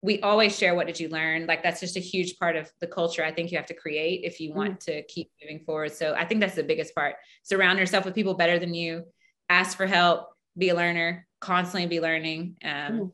we 0.00 0.20
always 0.20 0.56
share 0.56 0.74
what 0.74 0.86
did 0.86 1.00
you 1.00 1.08
learn. 1.08 1.46
Like 1.46 1.62
that's 1.62 1.80
just 1.80 1.96
a 1.96 2.00
huge 2.00 2.38
part 2.38 2.56
of 2.56 2.70
the 2.80 2.86
culture 2.86 3.24
i 3.24 3.32
think 3.32 3.50
you 3.50 3.58
have 3.58 3.66
to 3.66 3.74
create 3.74 4.20
if 4.24 4.40
you 4.40 4.52
want 4.54 4.76
mm. 4.76 4.84
to 4.84 5.02
keep 5.04 5.30
moving 5.42 5.64
forward. 5.64 5.92
So 5.92 6.14
i 6.16 6.24
think 6.24 6.40
that's 6.40 6.54
the 6.54 6.62
biggest 6.62 6.94
part. 6.94 7.16
Surround 7.42 7.78
yourself 7.78 8.04
with 8.04 8.14
people 8.14 8.34
better 8.34 8.58
than 8.58 8.74
you 8.74 9.04
ask 9.48 9.76
for 9.76 9.86
help 9.86 10.28
be 10.56 10.68
a 10.68 10.74
learner 10.74 11.26
constantly 11.40 11.86
be 11.86 12.00
learning 12.00 12.56
um, 12.64 12.70
mm. 12.70 13.10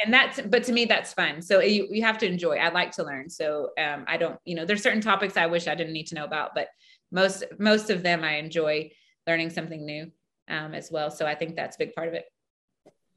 and 0.00 0.12
that's 0.12 0.40
but 0.40 0.64
to 0.64 0.72
me 0.72 0.84
that's 0.84 1.12
fun. 1.12 1.42
So 1.42 1.60
you, 1.60 1.88
you 1.90 2.02
have 2.02 2.18
to 2.18 2.26
enjoy. 2.26 2.56
I 2.56 2.70
like 2.70 2.92
to 2.92 3.04
learn. 3.04 3.30
So 3.30 3.70
um, 3.78 4.04
i 4.06 4.16
don't 4.16 4.38
you 4.44 4.54
know 4.54 4.64
there's 4.64 4.82
certain 4.82 5.00
topics 5.00 5.36
i 5.36 5.46
wish 5.46 5.66
i 5.66 5.74
didn't 5.74 5.92
need 5.92 6.06
to 6.08 6.14
know 6.14 6.24
about 6.24 6.54
but 6.54 6.68
most 7.10 7.44
most 7.58 7.90
of 7.90 8.02
them 8.02 8.22
i 8.22 8.34
enjoy 8.34 8.90
learning 9.26 9.50
something 9.50 9.84
new 9.84 10.10
um, 10.48 10.74
as 10.74 10.90
well. 10.90 11.10
So 11.10 11.26
i 11.26 11.34
think 11.34 11.56
that's 11.56 11.76
a 11.76 11.80
big 11.80 11.94
part 11.94 12.08
of 12.08 12.14
it. 12.14 12.26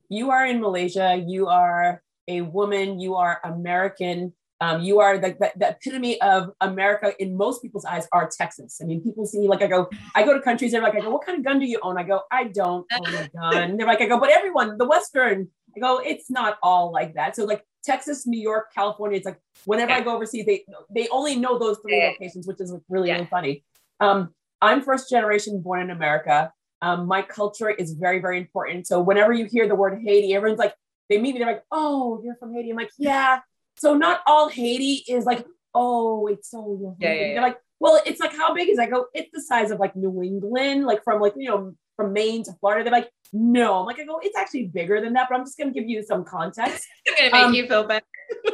You 0.10 0.32
are 0.32 0.46
in 0.46 0.60
malaysia. 0.60 1.24
You 1.26 1.48
are 1.48 2.02
a 2.28 2.42
woman, 2.42 3.00
you 3.00 3.16
are 3.16 3.40
American. 3.44 4.34
Um, 4.60 4.82
you 4.84 5.00
are 5.00 5.18
like 5.18 5.40
the, 5.40 5.52
the, 5.56 5.70
epitome 5.70 6.22
of 6.22 6.52
America 6.62 7.14
in 7.18 7.36
most 7.36 7.64
people's 7.64 7.84
eyes 7.84 8.08
are 8.12 8.30
Texas. 8.30 8.80
I 8.80 8.86
mean, 8.86 9.02
people 9.02 9.26
see 9.26 9.48
like 9.48 9.64
I 9.64 9.68
go, 9.68 9.90
I 10.14 10.24
go 10.24 10.36
to 10.36 10.40
countries, 10.40 10.72
they're 10.72 10.84
like, 10.84 10.94
I 10.94 11.00
go, 11.00 11.10
what 11.10 11.26
kind 11.26 11.40
of 11.40 11.44
gun 11.44 11.58
do 11.58 11.66
you 11.66 11.80
own? 11.82 11.98
I 11.98 12.04
go, 12.04 12.22
I 12.32 12.44
don't 12.44 12.86
own 12.94 13.16
a 13.16 13.28
gun. 13.30 13.78
They're 13.78 13.88
like, 13.88 14.02
I 14.02 14.06
go, 14.06 14.20
but 14.20 14.30
everyone, 14.30 14.78
the 14.78 14.86
Western, 14.86 15.48
I 15.76 15.80
go, 15.80 15.98
it's 15.98 16.30
not 16.30 16.60
all 16.62 16.92
like 16.92 17.16
that. 17.16 17.36
So 17.36 17.46
like 17.46 17.66
Texas, 17.84 18.28
New 18.28 18.40
York, 18.40 18.72
California, 18.74 19.18
it's 19.18 19.26
like 19.26 19.40
whenever. 19.66 19.92
I 19.92 20.02
go 20.02 20.16
overseas, 20.16 20.46
they 20.46 20.64
they 20.94 21.08
only 21.10 21.36
know 21.36 21.58
those 21.58 21.80
three 21.80 22.00
locations, 22.04 22.48
which 22.48 22.62
is 22.62 22.72
really, 22.88 23.12
really 23.12 23.26
funny. 23.26 23.64
Um, 24.00 24.34
I'm 24.62 24.82
first 24.82 25.10
generation 25.10 25.62
born 25.62 25.82
in 25.82 25.90
America. 25.90 26.54
Um, 26.84 27.08
my 27.08 27.22
culture 27.22 27.70
is 27.70 27.94
very, 27.94 28.20
very 28.20 28.38
important. 28.38 28.88
So 28.88 29.02
whenever 29.02 29.34
you 29.34 29.46
hear 29.46 29.68
the 29.68 29.76
word 29.76 30.00
Haiti, 30.04 30.34
everyone's 30.34 30.60
like, 30.60 30.74
they 31.12 31.18
meet 31.20 31.34
me, 31.34 31.40
they're 31.40 31.48
like, 31.48 31.64
oh, 31.72 32.22
you're 32.24 32.36
from 32.36 32.54
Haiti. 32.54 32.72
I'm 32.72 32.78
like, 32.78 32.92
yeah, 32.98 33.40
so 33.78 33.96
not 33.96 34.22
all 34.26 34.50
Haiti 34.50 35.04
is 35.08 35.26
like, 35.26 35.46
oh, 35.74 36.28
it's 36.28 36.50
so 36.50 36.96
yeah, 37.00 37.14
yeah, 37.14 37.34
yeah. 37.34 37.42
like, 37.42 37.58
well, 37.80 38.02
it's 38.06 38.20
like 38.20 38.36
how 38.36 38.54
big 38.54 38.70
is 38.70 38.80
I 38.80 38.88
go, 38.88 39.08
it's 39.14 39.30
the 39.34 39.42
size 39.42 39.72
of 39.72 39.80
like 39.80 39.96
New 39.96 40.22
England, 40.22 40.86
like 40.86 41.04
from 41.04 41.22
like, 41.22 41.34
you 41.36 41.50
know, 41.50 41.74
from 41.96 42.14
Maine 42.14 42.44
to 42.44 42.54
Florida. 42.60 42.84
They're 42.84 43.00
like, 43.00 43.10
no. 43.34 43.80
I'm 43.80 43.86
like, 43.86 44.00
I 44.00 44.06
go, 44.06 44.20
it's 44.22 44.38
actually 44.38 44.68
bigger 44.68 45.02
than 45.02 45.14
that, 45.14 45.28
but 45.30 45.36
I'm 45.38 45.46
just 45.46 45.58
gonna 45.58 45.72
give 45.72 45.88
you 45.88 46.04
some 46.04 46.24
context. 46.24 46.88
it's 47.06 47.20
gonna 47.20 47.32
make 47.32 47.48
um, 47.48 47.54
you 47.54 47.68
feel 47.68 47.84
better. 47.86 48.06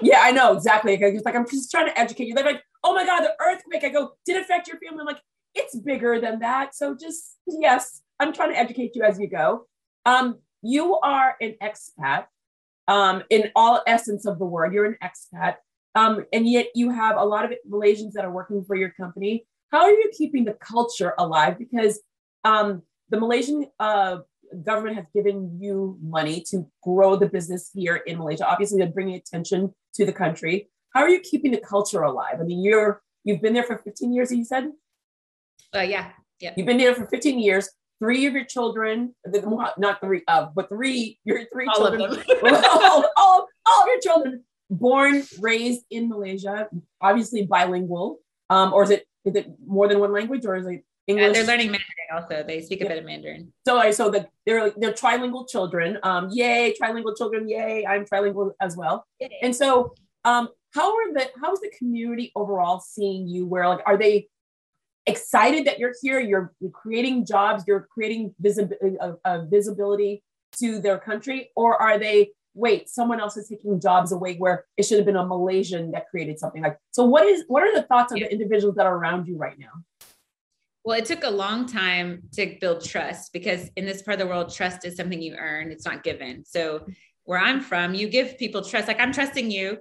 yeah, 0.01 0.19
I 0.21 0.31
know 0.31 0.53
exactly. 0.53 0.97
Like, 0.97 1.25
like 1.25 1.35
I'm 1.35 1.47
just 1.49 1.71
trying 1.71 1.87
to 1.87 1.99
educate 1.99 2.27
you. 2.27 2.33
They're 2.33 2.45
like, 2.45 2.63
oh 2.83 2.95
my 2.95 3.05
god, 3.05 3.21
the 3.21 3.33
earthquake. 3.41 3.83
I 3.83 3.89
go, 3.89 4.11
did 4.25 4.37
it 4.37 4.43
affect 4.43 4.67
your 4.67 4.77
family? 4.77 5.01
I'm 5.01 5.05
like, 5.05 5.21
it's 5.55 5.75
bigger 5.75 6.21
than 6.21 6.39
that. 6.39 6.75
So 6.75 6.95
just 6.95 7.37
yes, 7.47 8.01
I'm 8.19 8.33
trying 8.33 8.51
to 8.51 8.57
educate 8.57 8.95
you 8.95 9.03
as 9.03 9.19
you 9.19 9.27
go. 9.27 9.65
Um, 10.05 10.39
you 10.61 10.97
are 10.99 11.35
an 11.41 11.55
expat 11.61 12.25
um, 12.87 13.23
in 13.29 13.51
all 13.55 13.81
essence 13.87 14.25
of 14.25 14.39
the 14.39 14.45
word. 14.45 14.73
You're 14.73 14.85
an 14.85 14.97
expat, 15.03 15.55
um, 15.95 16.25
and 16.33 16.47
yet 16.47 16.67
you 16.75 16.91
have 16.91 17.17
a 17.17 17.23
lot 17.23 17.45
of 17.45 17.51
Malaysians 17.69 18.13
that 18.13 18.25
are 18.25 18.31
working 18.31 18.63
for 18.63 18.75
your 18.75 18.91
company. 18.91 19.45
How 19.71 19.81
are 19.81 19.91
you 19.91 20.11
keeping 20.17 20.45
the 20.45 20.53
culture 20.53 21.13
alive? 21.17 21.57
Because 21.57 21.99
um, 22.45 22.83
the 23.09 23.19
Malaysian 23.19 23.65
uh, 23.79 24.19
government 24.63 24.95
has 24.95 25.05
given 25.13 25.57
you 25.59 25.97
money 26.01 26.43
to 26.49 26.65
grow 26.83 27.15
the 27.15 27.27
business 27.27 27.69
here 27.73 27.97
in 27.97 28.17
Malaysia. 28.17 28.47
Obviously, 28.47 28.77
they're 28.77 28.91
bringing 28.91 29.15
attention 29.15 29.73
to 29.95 30.05
the 30.05 30.13
country. 30.13 30.69
How 30.93 31.01
are 31.01 31.09
you 31.09 31.19
keeping 31.19 31.51
the 31.51 31.59
culture 31.59 32.01
alive? 32.03 32.35
I 32.39 32.43
mean, 32.43 32.63
you're 32.63 33.01
you've 33.23 33.41
been 33.41 33.53
there 33.53 33.63
for 33.63 33.77
15 33.77 34.13
years. 34.13 34.31
You 34.31 34.45
said. 34.45 34.71
Uh, 35.75 35.81
yeah, 35.81 36.11
yeah. 36.39 36.53
You've 36.55 36.65
been 36.65 36.77
there 36.77 36.95
for 36.95 37.05
15 37.07 37.39
years 37.39 37.69
three 37.99 38.25
of 38.25 38.33
your 38.33 38.45
children, 38.45 39.15
not 39.77 40.01
three, 40.01 40.21
uh, 40.27 40.47
but 40.55 40.69
three, 40.69 41.19
your 41.23 41.43
three 41.51 41.67
all 41.67 41.75
children, 41.75 42.01
all, 42.43 43.05
all, 43.17 43.47
all 43.65 43.81
of 43.81 43.87
your 43.87 43.99
children 43.99 44.43
born, 44.69 45.23
raised 45.39 45.83
in 45.89 46.09
Malaysia, 46.09 46.67
obviously 47.01 47.45
bilingual. 47.45 48.19
Um, 48.49 48.73
or 48.73 48.83
is 48.83 48.89
it 48.89 49.05
is 49.25 49.35
it 49.35 49.47
more 49.65 49.87
than 49.87 49.99
one 49.99 50.13
language, 50.13 50.45
or 50.45 50.55
is 50.55 50.65
it 50.67 50.83
English? 51.07 51.33
they're 51.33 51.45
learning 51.45 51.71
Mandarin 51.71 52.09
also. 52.13 52.43
They 52.47 52.61
speak 52.61 52.81
a 52.81 52.83
yeah. 52.85 52.89
bit 52.89 52.99
of 52.99 53.05
Mandarin. 53.05 53.51
So, 53.67 53.77
I 53.77 53.91
so 53.91 54.09
the, 54.09 54.27
they're 54.45 54.71
they're 54.77 54.93
trilingual 54.93 55.49
children. 55.49 55.97
Um, 56.03 56.29
yay, 56.31 56.73
trilingual 56.81 57.17
children! 57.17 57.49
Yay, 57.49 57.85
I'm 57.85 58.05
trilingual 58.05 58.51
as 58.61 58.77
well. 58.77 59.05
Yay. 59.19 59.37
And 59.41 59.53
so, 59.53 59.93
um, 60.23 60.47
how 60.73 60.95
are 60.95 61.13
the 61.13 61.27
how 61.41 61.51
is 61.51 61.59
the 61.59 61.71
community 61.77 62.31
overall 62.35 62.79
seeing 62.79 63.27
you? 63.27 63.45
Where 63.45 63.67
like 63.67 63.81
are 63.85 63.97
they 63.97 64.27
excited 65.07 65.65
that 65.65 65.79
you're 65.79 65.93
here. 66.01 66.19
You're, 66.19 66.53
you're 66.59 66.71
creating 66.71 67.25
jobs. 67.25 67.63
You're 67.65 67.87
creating 67.91 68.35
visibility, 68.39 68.97
uh, 68.99 69.13
uh, 69.25 69.45
visibility 69.45 70.23
to 70.59 70.79
their 70.79 70.99
country, 70.99 71.49
or 71.55 71.81
are 71.81 71.97
they? 71.97 72.31
Wait, 72.53 72.89
someone 72.89 73.19
else 73.19 73.37
is 73.37 73.47
taking 73.47 73.79
jobs 73.79 74.11
away 74.11 74.35
where 74.37 74.65
it 74.77 74.83
should 74.83 74.97
have 74.97 75.05
been 75.05 75.15
a 75.15 75.25
Malaysian 75.25 75.91
that 75.91 76.07
created 76.09 76.39
something 76.39 76.63
like. 76.63 76.77
So, 76.91 77.05
what 77.05 77.25
is 77.25 77.43
what 77.47 77.63
are 77.63 77.73
the 77.73 77.83
thoughts 77.83 78.11
of 78.11 78.19
the 78.19 78.31
individuals 78.31 78.75
that 78.75 78.85
are 78.85 78.95
around 78.95 79.27
you 79.27 79.37
right 79.37 79.57
now? 79.59 79.69
Well, 80.83 80.97
it 80.97 81.05
took 81.05 81.23
a 81.23 81.29
long 81.29 81.65
time 81.65 82.23
to 82.33 82.55
build 82.61 82.83
trust 82.83 83.33
because 83.33 83.69
in 83.75 83.85
this 83.85 84.01
part 84.01 84.15
of 84.15 84.19
the 84.19 84.27
world, 84.27 84.53
trust 84.53 84.85
is 84.85 84.95
something 84.95 85.21
you 85.21 85.35
earn, 85.35 85.71
it's 85.71 85.85
not 85.85 86.01
given. 86.01 86.45
So, 86.45 86.87
where 87.25 87.39
I'm 87.39 87.61
from, 87.61 87.93
you 87.93 88.07
give 88.07 88.37
people 88.37 88.63
trust. 88.63 88.87
Like, 88.87 88.99
I'm 88.99 89.11
trusting 89.11 89.51
you 89.51 89.77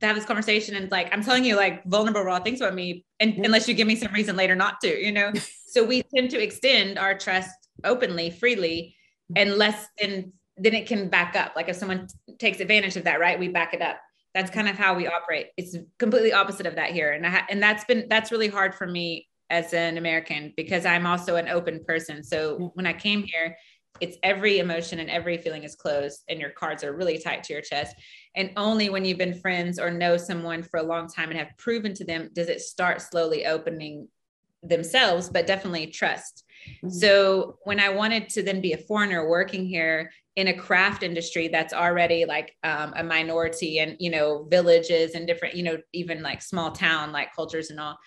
to 0.00 0.06
have 0.06 0.16
this 0.16 0.24
conversation 0.24 0.74
and 0.74 0.90
like 0.90 1.08
i'm 1.12 1.22
telling 1.22 1.44
you 1.44 1.56
like 1.56 1.84
vulnerable 1.84 2.22
raw 2.22 2.38
things 2.38 2.60
about 2.60 2.74
me 2.74 3.04
and 3.20 3.34
yeah. 3.34 3.42
unless 3.44 3.68
you 3.68 3.74
give 3.74 3.86
me 3.86 3.94
some 3.94 4.12
reason 4.12 4.36
later 4.36 4.54
not 4.54 4.80
to 4.80 4.88
you 4.88 5.12
know? 5.12 5.32
So 5.70 5.84
we 5.84 6.02
tend 6.02 6.30
to 6.30 6.42
extend 6.42 6.98
our 6.98 7.16
trust 7.16 7.68
openly 7.84 8.30
freely 8.30 8.96
and 9.36 9.54
less 9.56 9.86
and 10.02 10.32
then 10.56 10.74
it 10.74 10.86
can 10.86 11.08
back 11.08 11.36
up. 11.36 11.52
Like 11.54 11.68
if 11.68 11.76
someone 11.76 12.08
takes 12.38 12.58
advantage 12.58 12.96
of 12.96 13.04
that 13.04 13.20
right 13.20 13.38
we 13.38 13.48
back 13.48 13.72
it 13.72 13.80
up. 13.80 13.98
That's 14.34 14.50
kind 14.50 14.68
of 14.68 14.76
how 14.76 14.94
we 14.94 15.06
operate. 15.06 15.48
It's 15.56 15.76
completely 15.98 16.32
opposite 16.32 16.66
of 16.66 16.74
that 16.74 16.90
here. 16.90 17.12
And 17.12 17.26
I 17.26 17.44
and 17.48 17.62
that's 17.62 17.84
been 17.84 18.06
that's 18.08 18.32
really 18.32 18.48
hard 18.48 18.74
for 18.74 18.86
me 18.86 19.28
as 19.48 19.72
an 19.72 19.96
american 19.96 20.52
because 20.56 20.86
i'm 20.86 21.06
also 21.06 21.36
an 21.36 21.48
open 21.48 21.84
person. 21.84 22.24
So 22.24 22.72
when 22.74 22.86
i 22.86 22.92
came 22.92 23.22
here 23.22 23.56
it's 24.00 24.16
every 24.22 24.58
emotion 24.58 24.98
and 24.98 25.10
every 25.10 25.36
feeling 25.36 25.64
is 25.64 25.74
closed 25.74 26.20
and 26.28 26.40
your 26.40 26.50
cards 26.50 26.84
are 26.84 26.94
really 26.94 27.18
tight 27.18 27.42
to 27.44 27.52
your 27.52 27.62
chest 27.62 27.94
and 28.36 28.50
only 28.56 28.90
when 28.90 29.04
you've 29.04 29.18
been 29.18 29.34
friends 29.34 29.78
or 29.78 29.90
know 29.90 30.16
someone 30.16 30.62
for 30.62 30.78
a 30.78 30.82
long 30.82 31.08
time 31.08 31.30
and 31.30 31.38
have 31.38 31.56
proven 31.58 31.94
to 31.94 32.04
them 32.04 32.30
does 32.32 32.48
it 32.48 32.60
start 32.60 33.00
slowly 33.00 33.46
opening 33.46 34.08
themselves 34.62 35.28
but 35.28 35.46
definitely 35.46 35.86
trust 35.86 36.44
mm-hmm. 36.76 36.88
so 36.90 37.56
when 37.64 37.80
i 37.80 37.88
wanted 37.88 38.28
to 38.28 38.42
then 38.42 38.60
be 38.60 38.72
a 38.72 38.78
foreigner 38.78 39.28
working 39.28 39.64
here 39.64 40.10
in 40.36 40.48
a 40.48 40.54
craft 40.54 41.02
industry 41.02 41.48
that's 41.48 41.72
already 41.74 42.24
like 42.24 42.56
um, 42.62 42.92
a 42.96 43.02
minority 43.02 43.78
and 43.78 43.96
you 43.98 44.10
know 44.10 44.46
villages 44.50 45.14
and 45.14 45.26
different 45.26 45.54
you 45.54 45.62
know 45.62 45.78
even 45.92 46.22
like 46.22 46.40
small 46.40 46.70
town 46.70 47.10
like 47.10 47.34
cultures 47.34 47.70
and 47.70 47.80
all 47.80 47.98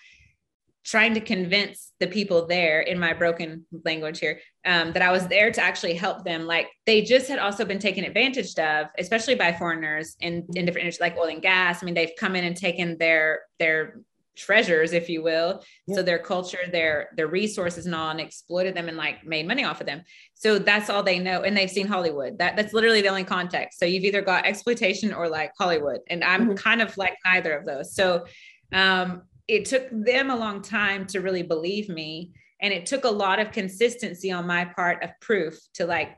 trying 0.84 1.14
to 1.14 1.20
convince 1.20 1.92
the 1.98 2.06
people 2.06 2.46
there 2.46 2.80
in 2.80 2.98
my 2.98 3.12
broken 3.12 3.64
language 3.84 4.18
here 4.18 4.40
um, 4.66 4.92
that 4.92 5.02
I 5.02 5.10
was 5.10 5.26
there 5.28 5.50
to 5.50 5.60
actually 5.62 5.94
help 5.94 6.24
them. 6.24 6.46
Like 6.46 6.68
they 6.84 7.02
just 7.02 7.28
had 7.28 7.38
also 7.38 7.64
been 7.64 7.78
taken 7.78 8.04
advantage 8.04 8.58
of, 8.58 8.88
especially 8.98 9.34
by 9.34 9.52
foreigners 9.52 10.16
in, 10.20 10.46
in 10.54 10.66
different 10.66 10.84
industries 10.84 11.00
like 11.00 11.16
oil 11.16 11.28
and 11.28 11.42
gas. 11.42 11.82
I 11.82 11.86
mean, 11.86 11.94
they've 11.94 12.12
come 12.18 12.36
in 12.36 12.44
and 12.44 12.56
taken 12.56 12.98
their 12.98 13.40
their 13.58 14.00
treasures, 14.36 14.92
if 14.92 15.08
you 15.08 15.22
will. 15.22 15.62
Yeah. 15.86 15.96
So 15.96 16.02
their 16.02 16.18
culture, 16.18 16.58
their 16.70 17.08
their 17.16 17.28
resources 17.28 17.86
and 17.86 17.94
all, 17.94 18.10
and 18.10 18.20
exploited 18.20 18.74
them 18.74 18.88
and 18.88 18.96
like 18.96 19.24
made 19.24 19.46
money 19.46 19.64
off 19.64 19.80
of 19.80 19.86
them. 19.86 20.02
So 20.34 20.58
that's 20.58 20.90
all 20.90 21.02
they 21.02 21.18
know. 21.18 21.42
And 21.42 21.56
they've 21.56 21.70
seen 21.70 21.86
Hollywood. 21.86 22.38
That 22.38 22.56
that's 22.56 22.74
literally 22.74 23.00
the 23.00 23.08
only 23.08 23.24
context. 23.24 23.78
So 23.78 23.86
you've 23.86 24.04
either 24.04 24.22
got 24.22 24.44
exploitation 24.44 25.14
or 25.14 25.28
like 25.28 25.52
Hollywood. 25.58 26.00
And 26.08 26.22
I'm 26.22 26.48
mm-hmm. 26.48 26.54
kind 26.54 26.82
of 26.82 26.96
like 26.98 27.16
neither 27.24 27.56
of 27.56 27.64
those. 27.64 27.94
So 27.94 28.26
um 28.72 29.22
it 29.48 29.64
took 29.64 29.88
them 29.90 30.30
a 30.30 30.36
long 30.36 30.62
time 30.62 31.06
to 31.06 31.20
really 31.20 31.42
believe 31.42 31.88
me 31.88 32.32
and 32.60 32.72
it 32.72 32.86
took 32.86 33.04
a 33.04 33.10
lot 33.10 33.38
of 33.38 33.52
consistency 33.52 34.30
on 34.32 34.46
my 34.46 34.64
part 34.64 35.02
of 35.02 35.10
proof 35.20 35.58
to 35.74 35.86
like 35.86 36.16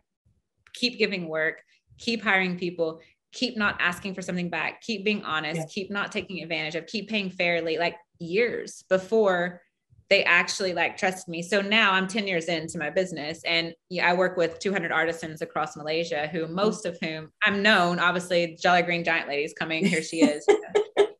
keep 0.74 0.98
giving 0.98 1.28
work 1.28 1.62
keep 1.98 2.22
hiring 2.22 2.58
people 2.58 3.00
keep 3.32 3.56
not 3.56 3.76
asking 3.80 4.14
for 4.14 4.22
something 4.22 4.48
back 4.48 4.80
keep 4.80 5.04
being 5.04 5.24
honest 5.24 5.60
yeah. 5.60 5.66
keep 5.68 5.90
not 5.90 6.12
taking 6.12 6.42
advantage 6.42 6.74
of 6.74 6.86
keep 6.86 7.08
paying 7.08 7.30
fairly 7.30 7.78
like 7.78 7.96
years 8.18 8.84
before 8.88 9.60
they 10.08 10.22
actually 10.22 10.72
like 10.72 10.96
trusted 10.96 11.26
me. 11.26 11.42
So 11.42 11.60
now 11.60 11.92
i'm 11.92 12.06
10 12.06 12.26
years 12.28 12.46
into 12.46 12.78
my 12.78 12.90
business 12.90 13.40
and 13.44 13.74
i 14.00 14.14
work 14.14 14.36
with 14.36 14.58
200 14.60 14.92
artisans 14.92 15.42
across 15.42 15.76
malaysia 15.76 16.28
who 16.28 16.44
mm-hmm. 16.44 16.54
most 16.54 16.86
of 16.86 16.96
whom 17.02 17.30
i'm 17.42 17.62
known 17.62 17.98
obviously 17.98 18.56
jolly 18.62 18.82
green 18.82 19.02
giant 19.02 19.28
ladies 19.28 19.52
coming 19.52 19.84
here 19.84 20.02
she 20.02 20.18
is. 20.18 20.46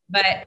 But 0.09 0.47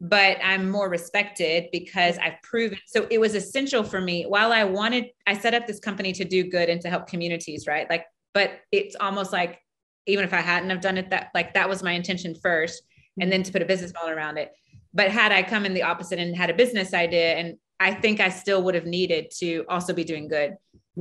but 0.00 0.38
I'm 0.42 0.70
more 0.70 0.88
respected 0.88 1.68
because 1.72 2.18
I've 2.18 2.40
proven. 2.42 2.78
So 2.86 3.06
it 3.10 3.18
was 3.18 3.34
essential 3.34 3.82
for 3.82 4.00
me. 4.00 4.24
While 4.24 4.52
I 4.52 4.64
wanted, 4.64 5.06
I 5.26 5.36
set 5.36 5.54
up 5.54 5.66
this 5.66 5.80
company 5.80 6.12
to 6.12 6.24
do 6.24 6.44
good 6.50 6.68
and 6.68 6.80
to 6.82 6.90
help 6.90 7.06
communities, 7.06 7.66
right? 7.66 7.88
Like, 7.88 8.04
but 8.32 8.60
it's 8.72 8.96
almost 9.00 9.32
like 9.32 9.60
even 10.06 10.24
if 10.24 10.34
I 10.34 10.40
hadn't 10.40 10.70
have 10.70 10.80
done 10.80 10.98
it, 10.98 11.10
that 11.10 11.30
like 11.34 11.54
that 11.54 11.68
was 11.68 11.82
my 11.82 11.92
intention 11.92 12.34
first, 12.34 12.82
and 13.20 13.32
then 13.32 13.42
to 13.42 13.52
put 13.52 13.62
a 13.62 13.66
business 13.66 13.92
model 13.94 14.10
around 14.10 14.36
it. 14.36 14.52
But 14.92 15.10
had 15.10 15.32
I 15.32 15.42
come 15.42 15.64
in 15.64 15.74
the 15.74 15.82
opposite 15.82 16.18
and 16.18 16.36
had 16.36 16.50
a 16.50 16.54
business 16.54 16.92
idea, 16.92 17.34
and 17.34 17.56
I 17.80 17.94
think 17.94 18.20
I 18.20 18.28
still 18.28 18.62
would 18.64 18.74
have 18.74 18.86
needed 18.86 19.30
to 19.38 19.64
also 19.68 19.92
be 19.92 20.04
doing 20.04 20.28
good 20.28 20.56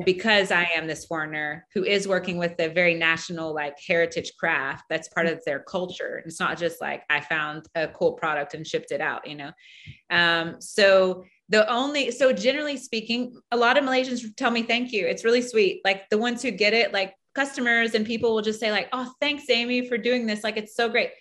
because 0.06 0.52
I 0.52 0.64
am 0.76 0.88
this 0.88 1.06
foreigner 1.06 1.68
who 1.74 1.84
is 1.84 2.08
working 2.08 2.38
with 2.38 2.56
a 2.60 2.68
very 2.68 2.96
national 2.96 3.54
like 3.54 3.76
heritage 3.86 4.34
craft 4.40 4.86
that's 4.90 5.08
part 5.10 5.28
of 5.28 5.44
their 5.46 5.60
culture. 5.60 6.24
It's 6.26 6.40
not 6.40 6.58
just 6.58 6.82
like 6.82 7.04
I 7.10 7.22
found 7.22 7.68
a 7.76 7.88
cool 7.88 8.14
product 8.14 8.56
and 8.56 8.66
shipped 8.66 8.92
it 8.92 9.02
out, 9.02 9.28
you 9.28 9.36
know. 9.36 9.52
Um, 10.10 10.60
so 10.60 11.26
the 11.50 11.70
only 11.72 12.10
so 12.10 12.34
generally 12.34 12.78
speaking, 12.78 13.36
a 13.52 13.58
lot 13.58 13.78
of 13.78 13.84
Malaysians 13.84 14.24
tell 14.36 14.50
me 14.50 14.64
thank 14.64 14.92
you. 14.92 15.06
It's 15.06 15.24
really 15.24 15.44
sweet. 15.44 15.82
Like 15.86 16.10
the 16.10 16.18
ones 16.18 16.42
who 16.42 16.50
get 16.50 16.74
it, 16.74 16.92
like 16.92 17.14
customers 17.36 17.94
and 17.94 18.06
people 18.06 18.34
will 18.34 18.42
just 18.42 18.60
say 18.60 18.72
like, 18.72 18.90
"Oh, 18.94 19.14
thanks 19.22 19.50
Amy 19.50 19.88
for 19.88 19.98
doing 19.98 20.26
this. 20.26 20.44
Like 20.44 20.58
it's 20.58 20.76
so 20.76 20.90
great." 20.90 21.12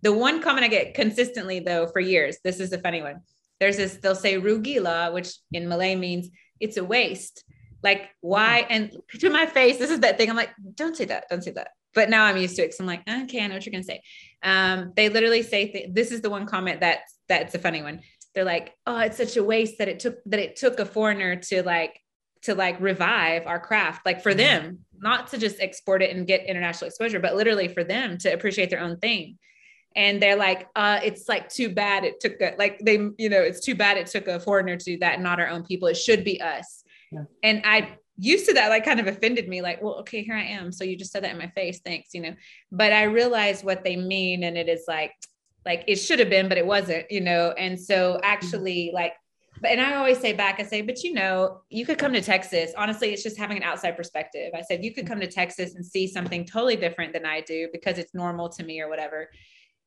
The 0.00 0.12
one 0.12 0.40
comment 0.40 0.64
I 0.64 0.68
get 0.68 0.94
consistently 0.94 1.60
though 1.60 1.86
for 1.88 2.00
years, 2.00 2.38
this 2.42 2.60
is 2.60 2.72
a 2.72 2.78
funny 2.78 3.02
one. 3.02 3.20
There's 3.60 3.76
this 3.76 3.96
they'll 3.96 4.14
say 4.14 4.40
rugila, 4.40 5.12
which 5.12 5.34
in 5.52 5.68
Malay 5.68 5.96
means 5.96 6.30
it's 6.60 6.78
a 6.78 6.84
waste 6.84 7.44
like 7.82 8.10
why? 8.20 8.66
And 8.68 8.96
to 9.18 9.30
my 9.30 9.46
face, 9.46 9.78
this 9.78 9.90
is 9.90 10.00
that 10.00 10.18
thing. 10.18 10.30
I'm 10.30 10.36
like, 10.36 10.50
don't 10.74 10.96
say 10.96 11.04
that. 11.06 11.24
Don't 11.28 11.42
say 11.42 11.52
that. 11.52 11.68
but 11.94 12.08
now 12.08 12.24
I'm 12.24 12.36
used 12.36 12.56
to 12.56 12.62
it. 12.62 12.68
Cause 12.68 12.80
I'm 12.80 12.86
like, 12.86 13.02
okay, 13.08 13.42
I 13.42 13.46
know 13.46 13.54
what 13.54 13.66
you're 13.66 13.72
gonna 13.72 13.84
say. 13.84 14.02
Um, 14.42 14.92
they 14.96 15.08
literally 15.08 15.42
say 15.42 15.70
th- 15.70 15.90
this 15.92 16.10
is 16.10 16.20
the 16.20 16.30
one 16.30 16.46
comment 16.46 16.80
that 16.80 17.00
that's 17.28 17.54
a 17.54 17.58
funny 17.58 17.82
one. 17.82 18.00
They're 18.34 18.44
like, 18.44 18.74
oh, 18.86 18.98
it's 18.98 19.18
such 19.18 19.36
a 19.36 19.44
waste 19.44 19.78
that 19.78 19.88
it 19.88 20.00
took 20.00 20.16
that 20.26 20.40
it 20.40 20.56
took 20.56 20.78
a 20.78 20.86
foreigner 20.86 21.36
to 21.36 21.62
like 21.62 21.98
to 22.42 22.54
like 22.54 22.80
revive 22.80 23.46
our 23.46 23.60
craft, 23.60 24.04
like 24.04 24.22
for 24.22 24.30
mm-hmm. 24.30 24.38
them, 24.38 24.78
not 24.98 25.28
to 25.28 25.38
just 25.38 25.60
export 25.60 26.02
it 26.02 26.14
and 26.14 26.26
get 26.26 26.46
international 26.46 26.88
exposure, 26.88 27.20
but 27.20 27.36
literally 27.36 27.68
for 27.68 27.84
them 27.84 28.18
to 28.18 28.32
appreciate 28.32 28.70
their 28.70 28.80
own 28.80 28.98
thing. 28.98 29.38
And 29.94 30.22
they're 30.22 30.36
like, 30.36 30.68
uh, 30.74 31.00
it's 31.04 31.28
like 31.28 31.48
too 31.48 31.68
bad 31.68 32.04
it 32.04 32.20
took 32.20 32.40
a 32.40 32.54
like 32.58 32.78
they, 32.78 32.94
you 33.18 33.28
know, 33.28 33.42
it's 33.42 33.60
too 33.60 33.74
bad 33.74 33.98
it 33.98 34.06
took 34.06 34.26
a 34.26 34.40
foreigner 34.40 34.76
to 34.76 34.84
do 34.84 34.98
that, 34.98 35.20
not 35.20 35.40
our 35.40 35.48
own 35.48 35.64
people. 35.64 35.88
It 35.88 35.96
should 35.96 36.24
be 36.24 36.40
us. 36.40 36.81
Yeah. 37.12 37.24
And 37.42 37.62
I 37.64 37.98
used 38.18 38.46
to 38.46 38.54
that 38.54 38.68
like 38.68 38.84
kind 38.84 39.00
of 39.00 39.06
offended 39.06 39.48
me 39.48 39.62
like 39.62 39.82
well 39.82 39.94
okay 39.94 40.22
here 40.22 40.36
i 40.36 40.42
am 40.42 40.70
so 40.70 40.84
you 40.84 40.96
just 40.96 41.10
said 41.10 41.24
that 41.24 41.32
in 41.32 41.38
my 41.38 41.48
face 41.48 41.80
thanks 41.84 42.10
you 42.12 42.20
know 42.20 42.34
but 42.70 42.92
i 42.92 43.04
realized 43.04 43.64
what 43.64 43.82
they 43.82 43.96
mean 43.96 44.44
and 44.44 44.56
it 44.56 44.68
is 44.68 44.84
like 44.86 45.12
like 45.64 45.82
it 45.88 45.96
should 45.96 46.18
have 46.18 46.28
been 46.28 46.48
but 46.48 46.58
it 46.58 46.66
wasn't 46.66 47.10
you 47.10 47.20
know 47.20 47.52
and 47.52 47.80
so 47.80 48.12
mm-hmm. 48.12 48.20
actually 48.22 48.90
like 48.92 49.14
and 49.64 49.80
I 49.80 49.94
always 49.94 50.18
say 50.18 50.32
back, 50.32 50.58
I 50.58 50.64
say, 50.64 50.80
but 50.80 51.04
you 51.04 51.12
know, 51.12 51.60
you 51.68 51.86
could 51.86 51.98
come 51.98 52.12
to 52.14 52.20
Texas. 52.20 52.72
Honestly, 52.76 53.12
it's 53.12 53.22
just 53.22 53.38
having 53.38 53.58
an 53.58 53.62
outside 53.62 53.96
perspective. 53.96 54.50
I 54.54 54.62
said, 54.62 54.82
you 54.82 54.92
could 54.92 55.04
mm-hmm. 55.04 55.12
come 55.12 55.20
to 55.20 55.28
Texas 55.28 55.76
and 55.76 55.86
see 55.86 56.08
something 56.08 56.44
totally 56.44 56.74
different 56.74 57.12
than 57.12 57.24
I 57.24 57.42
do 57.42 57.68
because 57.72 57.98
it's 57.98 58.14
normal 58.14 58.48
to 58.48 58.64
me 58.64 58.80
or 58.80 58.88
whatever. 58.88 59.30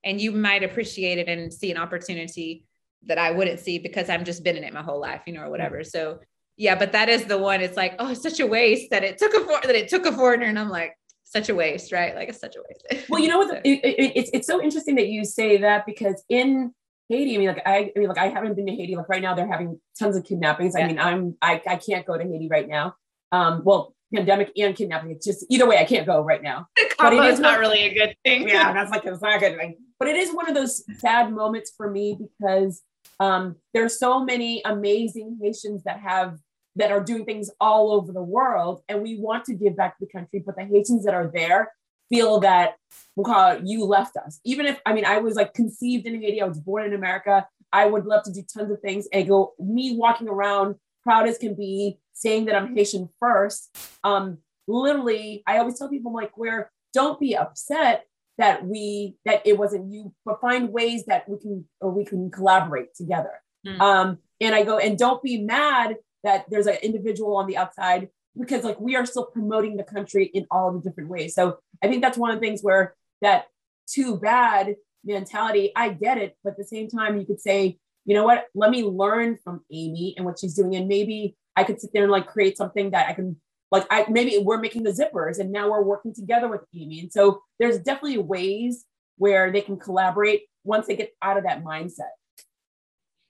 And 0.03 0.22
you 0.22 0.31
might 0.31 0.64
appreciate 0.64 1.18
it 1.18 1.27
and 1.27 1.53
see 1.53 1.72
an 1.72 1.77
opportunity 1.77 2.64
that 3.07 3.18
I 3.18 3.31
wouldn't 3.31 3.60
see 3.60 3.80
because 3.80 4.10
I've 4.10 4.23
just 4.23 4.43
been 4.43 4.56
in 4.56 4.64
it 4.64 4.73
my 4.73 4.81
whole 4.81 5.02
life, 5.02 5.23
you 5.26 5.34
know, 5.34 5.41
or 5.41 5.49
whatever. 5.49 5.80
Mm-hmm. 5.80 5.89
So 5.89 6.19
yeah, 6.57 6.76
but 6.76 6.91
that 6.94 7.10
is 7.10 7.26
the 7.26 7.38
one. 7.38 7.61
It's 7.61 7.77
like, 7.77 7.95
oh, 7.99 8.11
it's 8.11 8.22
such 8.22 8.40
a 8.40 8.48
waste 8.48 8.90
that 8.91 9.03
it 9.03 9.18
took 9.18 9.34
a 9.34 9.41
for- 9.41 9.68
that 9.68 9.76
it 9.76 9.90
took 9.90 10.06
a 10.06 10.11
foreigner, 10.11 10.45
and 10.45 10.57
I'm 10.57 10.69
like, 10.69 10.98
such 11.23 11.49
a 11.49 11.56
waste, 11.56 11.91
right? 11.91 12.15
Like 12.15 12.30
it's 12.30 12.40
such 12.40 12.56
a 12.56 12.60
waste. 12.68 13.10
well, 13.10 13.19
you 13.19 13.27
know 13.27 13.40
what? 13.40 13.61
it, 13.65 13.80
it, 13.84 14.11
it's 14.15 14.30
it's 14.34 14.48
so 14.48 14.61
interesting 14.61 14.95
that 14.95 15.07
you 15.10 15.26
say 15.26 15.57
that 15.57 15.86
because 15.86 16.23
in 16.30 16.73
Haiti, 17.10 17.36
I 17.36 17.38
mean, 17.38 17.48
like 17.49 17.61
I, 17.65 17.91
I 17.95 17.99
mean, 17.99 18.07
like 18.07 18.18
I 18.18 18.30
haven't 18.30 18.56
been 18.56 18.65
to 18.68 18.76
Haiti. 18.76 18.95
Like 18.95 19.10
right 19.10 19.22
now, 19.22 19.36
they're 19.36 19.52
having 19.52 19.80
tons 19.99 20.15
of 20.15 20.23
kidnappings. 20.23 20.76
Yeah. 20.77 20.86
I 20.86 20.88
mean, 20.88 20.99
I'm 20.99 21.38
I 21.41 21.61
I 21.68 21.76
can't 21.76 22.06
go 22.06 22.18
to 22.18 22.23
Haiti 22.23 22.48
right 22.49 22.68
now. 22.68 22.95
Um, 23.32 23.64
well, 23.65 23.95
pandemic 24.14 24.52
and 24.57 24.76
kidnapping. 24.76 25.11
It's 25.11 25.26
just 25.26 25.45
either 25.49 25.68
way, 25.68 25.77
I 25.77 25.84
can't 25.84 26.06
go 26.06 26.22
right 26.22 26.41
now. 26.41 26.68
but 26.98 27.14
it 27.14 27.23
is 27.26 27.40
not 27.40 27.60
really 27.60 27.84
a 27.84 27.94
good 27.94 28.15
thing. 28.23 28.48
Yeah, 28.48 28.72
that's 28.73 28.91
like 28.91 29.06
it's 29.06 29.22
not 29.22 29.36
a 29.36 29.40
good 29.40 29.57
thing. 29.57 29.76
But 29.99 30.07
it 30.07 30.15
is 30.15 30.34
one 30.34 30.48
of 30.48 30.56
those 30.56 30.84
sad 30.99 31.32
moments 31.34 31.73
for 31.76 31.90
me 31.90 32.18
because 32.19 32.82
um, 33.19 33.56
there's 33.73 33.98
so 33.99 34.23
many 34.23 34.61
amazing 34.65 35.40
Haitians 35.41 35.84
that 35.84 35.99
have 35.99 36.38
that 36.76 36.91
are 36.91 37.03
doing 37.03 37.26
things 37.26 37.49
all 37.60 37.91
over 37.91 38.11
the 38.11 38.22
world, 38.22 38.81
and 38.89 39.02
we 39.02 39.18
want 39.18 39.45
to 39.45 39.53
give 39.53 39.77
back 39.77 39.97
to 39.97 40.06
the 40.06 40.11
country. 40.11 40.43
But 40.45 40.56
the 40.56 40.65
Haitians 40.65 41.06
that 41.06 41.14
are 41.14 41.31
there 41.34 41.72
feel 42.10 42.39
that 42.41 42.76
we'll 43.15 43.26
call 43.26 43.53
it, 43.53 43.61
you 43.65 43.85
left 43.85 44.18
us. 44.18 44.39
Even 44.43 44.65
if 44.65 44.80
I 44.85 44.93
mean 44.93 45.06
I 45.06 45.19
was 45.19 45.35
like 45.35 45.53
conceived 45.53 46.06
in 46.06 46.22
Haiti, 46.22 46.41
I 46.41 46.47
was 46.47 46.60
born 46.60 46.85
in 46.85 46.93
America. 46.93 47.47
I 47.72 47.85
would 47.85 48.06
love 48.06 48.23
to 48.23 48.31
do 48.31 48.41
tons 48.41 48.72
of 48.72 48.80
things 48.81 49.07
and 49.11 49.27
go 49.27 49.53
me 49.60 49.95
walking 49.97 50.30
around 50.30 50.76
proud 51.03 51.27
as 51.27 51.38
can 51.38 51.56
be, 51.56 51.99
saying 52.14 52.45
that 52.45 52.56
I'm 52.56 52.76
Haitian 52.76 53.10
first. 53.19 53.76
Um, 54.03 54.39
literally, 54.68 55.43
I 55.45 55.60
always 55.60 55.77
tell 55.77 55.89
people 55.89 56.10
I'm 56.10 56.15
like, 56.15 56.38
where 56.38 56.72
don't 56.93 57.19
be 57.19 57.35
upset 57.35 58.06
that 58.38 58.65
we 58.65 59.15
that 59.26 59.41
it 59.45 59.57
wasn't 59.57 59.91
you, 59.91 60.14
but 60.26 60.41
find 60.41 60.69
ways 60.69 61.06
that 61.06 61.27
we 61.30 61.39
can 61.39 61.65
or 61.80 61.91
we 61.91 62.06
can 62.06 62.30
collaborate 62.31 62.93
together. 62.95 63.41
Mm. 63.65 63.80
Um, 63.80 64.18
and 64.41 64.53
I 64.53 64.64
go 64.64 64.77
and 64.77 64.97
don't 64.97 65.23
be 65.23 65.41
mad 65.41 65.95
that 66.26 66.45
there's 66.49 66.68
an 66.68 66.77
individual 66.84 67.38
on 67.38 67.47
the 67.47 67.56
outside 67.56 68.10
because 68.38 68.64
like 68.64 68.80
we 68.80 68.95
are 68.97 69.06
still 69.06 69.27
promoting 69.27 69.77
the 69.77 69.84
country 69.84 70.26
in 70.34 70.45
all 70.52 70.73
the 70.73 70.81
different 70.81 71.10
ways. 71.10 71.34
So 71.34 71.60
I 71.81 71.88
think 71.88 72.02
that's 72.02 72.18
one 72.18 72.31
of 72.31 72.35
the 72.35 72.45
things 72.45 72.61
where 72.61 72.95
that 73.22 73.45
too 73.88 74.18
bad 74.18 74.76
mentality, 75.06 75.72
I 75.76 75.89
get 75.89 76.18
it, 76.18 76.35
but 76.43 76.52
at 76.52 76.57
the 76.57 76.65
same 76.65 76.89
time, 76.89 77.18
you 77.18 77.26
could 77.26 77.39
say, 77.39 77.77
you 78.06 78.14
know 78.14 78.23
what, 78.23 78.45
let 78.53 78.72
me 78.72 78.84
learn 78.84 79.38
from 79.43 79.61
Amy 79.72 80.15
and 80.18 80.26
what 80.26 80.39
she's 80.39 80.56
doing. 80.56 80.76
And 80.76 80.88
maybe 80.88 81.35
I 81.56 81.64
could 81.64 81.80
sit 81.80 81.91
there 81.93 82.03
and 82.03 82.11
like 82.11 82.27
create 82.27 82.57
something 82.57 82.91
that 82.91 83.07
I 83.07 83.14
can 83.14 83.38
like 83.72 83.85
I 83.89 84.06
maybe 84.10 84.38
we're 84.38 84.60
making 84.60 84.84
the 84.84 84.91
zippers 84.91 85.39
and 85.39 85.52
now 85.52 85.69
we're 85.69 85.81
working 85.81 86.14
together 86.14 86.47
with 86.47 86.61
Amy. 86.76 86.99
And 86.99 87.11
so 87.11 87.41
there's 87.60 87.80
definitely 87.80 88.19
ways 88.19 88.85
where 89.18 89.52
they 89.52 89.61
can 89.61 89.77
collaborate 89.77 90.43
once 90.64 90.88
they 90.88 90.95
get 90.95 91.14
out 91.22 91.38
of 91.38 91.43
that 91.43 91.64
mindset. 91.64 92.14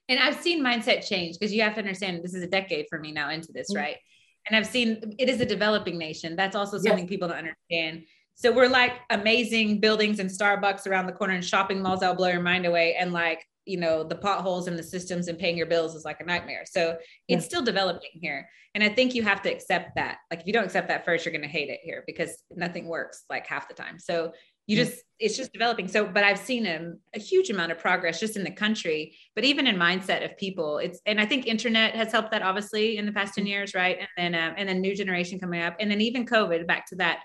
And 0.08 0.18
I've 0.18 0.40
seen 0.40 0.64
mindset 0.64 1.06
change 1.06 1.38
because 1.38 1.52
you 1.52 1.62
have 1.62 1.74
to 1.74 1.80
understand 1.80 2.22
this 2.22 2.34
is 2.34 2.42
a 2.42 2.46
decade 2.46 2.86
for 2.88 2.98
me 2.98 3.12
now 3.12 3.30
into 3.30 3.52
this, 3.52 3.70
mm-hmm. 3.70 3.82
right? 3.82 3.96
And 4.48 4.56
I've 4.56 4.66
seen 4.66 5.14
it 5.18 5.28
is 5.28 5.40
a 5.40 5.46
developing 5.46 5.98
nation. 5.98 6.36
That's 6.36 6.54
also 6.54 6.78
something 6.78 7.04
yes. 7.04 7.08
people 7.08 7.28
don't 7.28 7.38
understand. 7.38 8.04
So 8.36 8.52
we're 8.52 8.68
like 8.68 8.92
amazing 9.10 9.80
buildings 9.80 10.18
and 10.18 10.30
Starbucks 10.30 10.86
around 10.86 11.06
the 11.06 11.12
corner 11.12 11.34
and 11.34 11.44
shopping 11.44 11.82
malls 11.82 12.00
that'll 12.00 12.14
blow 12.14 12.28
your 12.28 12.42
mind 12.42 12.66
away. 12.66 12.94
And 12.94 13.12
like, 13.12 13.44
you 13.64 13.78
know, 13.78 14.04
the 14.04 14.14
potholes 14.14 14.68
and 14.68 14.78
the 14.78 14.82
systems 14.82 15.26
and 15.26 15.38
paying 15.38 15.56
your 15.56 15.66
bills 15.66 15.96
is 15.96 16.04
like 16.04 16.20
a 16.20 16.24
nightmare. 16.24 16.62
So 16.66 16.98
it's 17.28 17.44
still 17.44 17.62
developing 17.62 18.10
here. 18.12 18.48
And 18.74 18.84
I 18.84 18.90
think 18.90 19.14
you 19.14 19.22
have 19.22 19.42
to 19.42 19.50
accept 19.50 19.96
that. 19.96 20.18
Like 20.30 20.40
if 20.40 20.46
you 20.46 20.52
don't 20.52 20.64
accept 20.64 20.88
that 20.88 21.04
first, 21.04 21.24
you're 21.24 21.32
going 21.32 21.42
to 21.42 21.48
hate 21.48 21.70
it 21.70 21.80
here 21.82 22.04
because 22.06 22.36
nothing 22.54 22.86
works 22.86 23.24
like 23.28 23.46
half 23.46 23.68
the 23.68 23.74
time. 23.74 23.98
So 23.98 24.32
you 24.66 24.76
just 24.76 25.02
it's 25.18 25.36
just 25.36 25.52
developing. 25.52 25.88
So 25.88 26.06
but 26.06 26.24
i've 26.24 26.38
seen 26.38 26.66
a, 26.66 26.92
a, 27.14 27.18
huge 27.18 27.50
amount 27.50 27.72
of 27.72 27.78
progress 27.78 28.20
just 28.20 28.36
in 28.36 28.44
the 28.44 28.50
country 28.50 29.16
but 29.34 29.44
even 29.44 29.66
in 29.66 29.76
mindset 29.76 30.24
of 30.24 30.36
people 30.36 30.78
it's 30.78 31.00
and 31.06 31.20
i 31.20 31.24
think 31.24 31.46
internet 31.46 31.94
has 31.94 32.12
helped 32.12 32.30
that 32.32 32.42
obviously 32.42 32.98
in 32.98 33.06
the 33.06 33.12
past 33.12 33.34
10 33.34 33.44
mm-hmm. 33.44 33.48
years 33.48 33.74
right? 33.74 33.98
And 33.98 34.08
then 34.16 34.34
um, 34.34 34.54
and 34.56 34.68
then 34.68 34.80
new 34.80 34.94
generation 34.94 35.38
coming 35.38 35.62
up. 35.62 35.76
And 35.80 35.90
then 35.90 36.00
even 36.00 36.26
covid 36.26 36.66
back 36.66 36.86
to 36.88 36.96
that 36.96 37.20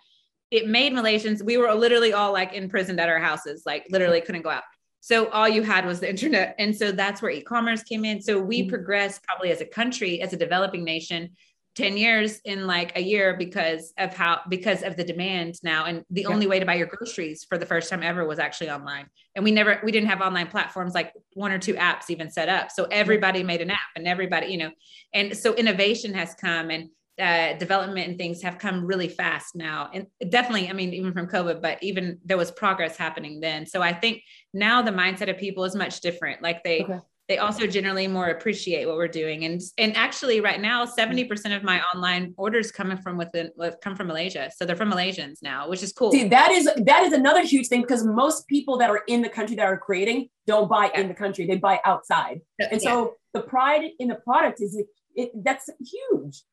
it 0.51 0.67
made 0.67 0.93
malaysians 0.93 1.43
we 1.43 1.57
were 1.57 1.73
literally 1.73 2.13
all 2.13 2.31
like 2.31 2.53
imprisoned 2.53 2.99
at 2.99 3.09
our 3.09 3.19
houses 3.19 3.63
like 3.65 3.85
literally 3.89 4.21
couldn't 4.21 4.43
go 4.43 4.49
out. 4.49 4.63
So 5.03 5.29
all 5.29 5.49
you 5.49 5.63
had 5.63 5.85
was 5.87 5.99
the 5.99 6.07
internet. 6.07 6.55
And 6.59 6.75
so 6.75 6.91
that's 6.91 7.23
where 7.23 7.31
e-commerce 7.31 7.81
came 7.81 8.05
in. 8.05 8.21
So 8.21 8.39
we 8.39 8.61
mm-hmm. 8.61 8.69
progressed 8.69 9.23
probably 9.23 9.49
as 9.49 9.59
a 9.59 9.65
country 9.65 10.21
as 10.21 10.31
a 10.31 10.37
developing 10.37 10.83
nation 10.83 11.31
10 11.75 11.95
years 11.95 12.39
in 12.43 12.67
like 12.67 12.97
a 12.97 13.01
year 13.01 13.35
because 13.37 13.93
of 13.97 14.13
how 14.13 14.41
because 14.49 14.83
of 14.83 14.97
the 14.97 15.03
demand 15.03 15.55
now. 15.63 15.85
And 15.85 16.03
the 16.09 16.21
yeah. 16.21 16.27
only 16.27 16.47
way 16.47 16.59
to 16.59 16.65
buy 16.65 16.75
your 16.75 16.87
groceries 16.87 17.45
for 17.45 17.57
the 17.57 17.65
first 17.65 17.89
time 17.89 18.03
ever 18.03 18.25
was 18.25 18.39
actually 18.39 18.69
online. 18.69 19.07
And 19.35 19.43
we 19.43 19.51
never 19.51 19.79
we 19.83 19.91
didn't 19.91 20.09
have 20.09 20.21
online 20.21 20.47
platforms 20.47 20.93
like 20.93 21.13
one 21.33 21.51
or 21.51 21.59
two 21.59 21.75
apps 21.75 22.09
even 22.09 22.29
set 22.29 22.49
up. 22.49 22.71
So 22.71 22.85
everybody 22.91 23.43
made 23.43 23.61
an 23.61 23.71
app 23.71 23.79
and 23.95 24.07
everybody 24.07 24.47
you 24.47 24.57
know 24.57 24.71
and 25.13 25.35
so 25.35 25.53
innovation 25.55 26.13
has 26.13 26.33
come 26.35 26.69
and 26.71 26.89
uh, 27.19 27.55
development 27.57 28.07
and 28.07 28.17
things 28.17 28.41
have 28.41 28.57
come 28.57 28.85
really 28.85 29.07
fast 29.07 29.55
now. 29.55 29.89
And 29.93 30.07
definitely 30.29 30.69
i 30.69 30.73
mean 30.73 30.93
even 30.93 31.13
from 31.13 31.27
covid 31.27 31.61
but 31.61 31.81
even 31.81 32.19
there 32.25 32.37
was 32.37 32.51
progress 32.51 32.97
happening 32.97 33.39
then. 33.39 33.65
So 33.65 33.81
i 33.81 33.93
think 33.93 34.23
now 34.53 34.81
the 34.81 34.91
mindset 34.91 35.29
of 35.29 35.37
people 35.37 35.63
is 35.63 35.73
much 35.73 36.01
different. 36.01 36.41
Like 36.41 36.65
they 36.65 36.83
okay 36.83 36.99
they 37.31 37.37
also 37.37 37.65
generally 37.65 38.09
more 38.09 38.27
appreciate 38.27 38.85
what 38.85 38.97
we're 38.97 39.07
doing. 39.07 39.45
And 39.45 39.61
and 39.77 39.95
actually 39.95 40.41
right 40.41 40.59
now, 40.59 40.85
70% 40.85 41.55
of 41.55 41.63
my 41.63 41.81
online 41.95 42.33
orders 42.35 42.73
coming 42.73 42.97
from 42.97 43.15
within 43.15 43.51
come 43.81 43.95
from 43.95 44.07
Malaysia. 44.07 44.51
So 44.53 44.65
they're 44.65 44.75
from 44.75 44.91
Malaysians 44.91 45.37
now, 45.41 45.69
which 45.69 45.81
is 45.81 45.93
cool. 45.93 46.11
See, 46.11 46.27
that 46.27 46.51
is 46.51 46.69
that 46.75 47.03
is 47.03 47.13
another 47.13 47.43
huge 47.43 47.67
thing 47.69 47.83
because 47.83 48.03
most 48.05 48.49
people 48.49 48.77
that 48.79 48.89
are 48.89 49.03
in 49.07 49.21
the 49.21 49.29
country 49.29 49.55
that 49.55 49.65
are 49.65 49.77
creating 49.77 50.27
don't 50.45 50.67
buy 50.69 50.91
yeah. 50.93 50.99
in 50.99 51.07
the 51.07 51.13
country, 51.13 51.45
they 51.45 51.55
buy 51.55 51.79
outside. 51.85 52.41
And 52.59 52.81
so 52.81 53.13
the 53.33 53.43
pride 53.43 53.83
in 53.97 54.09
the 54.09 54.15
product 54.15 54.59
is 54.59 54.77
it, 55.15 55.31
that's 55.41 55.69
huge. 55.79 56.43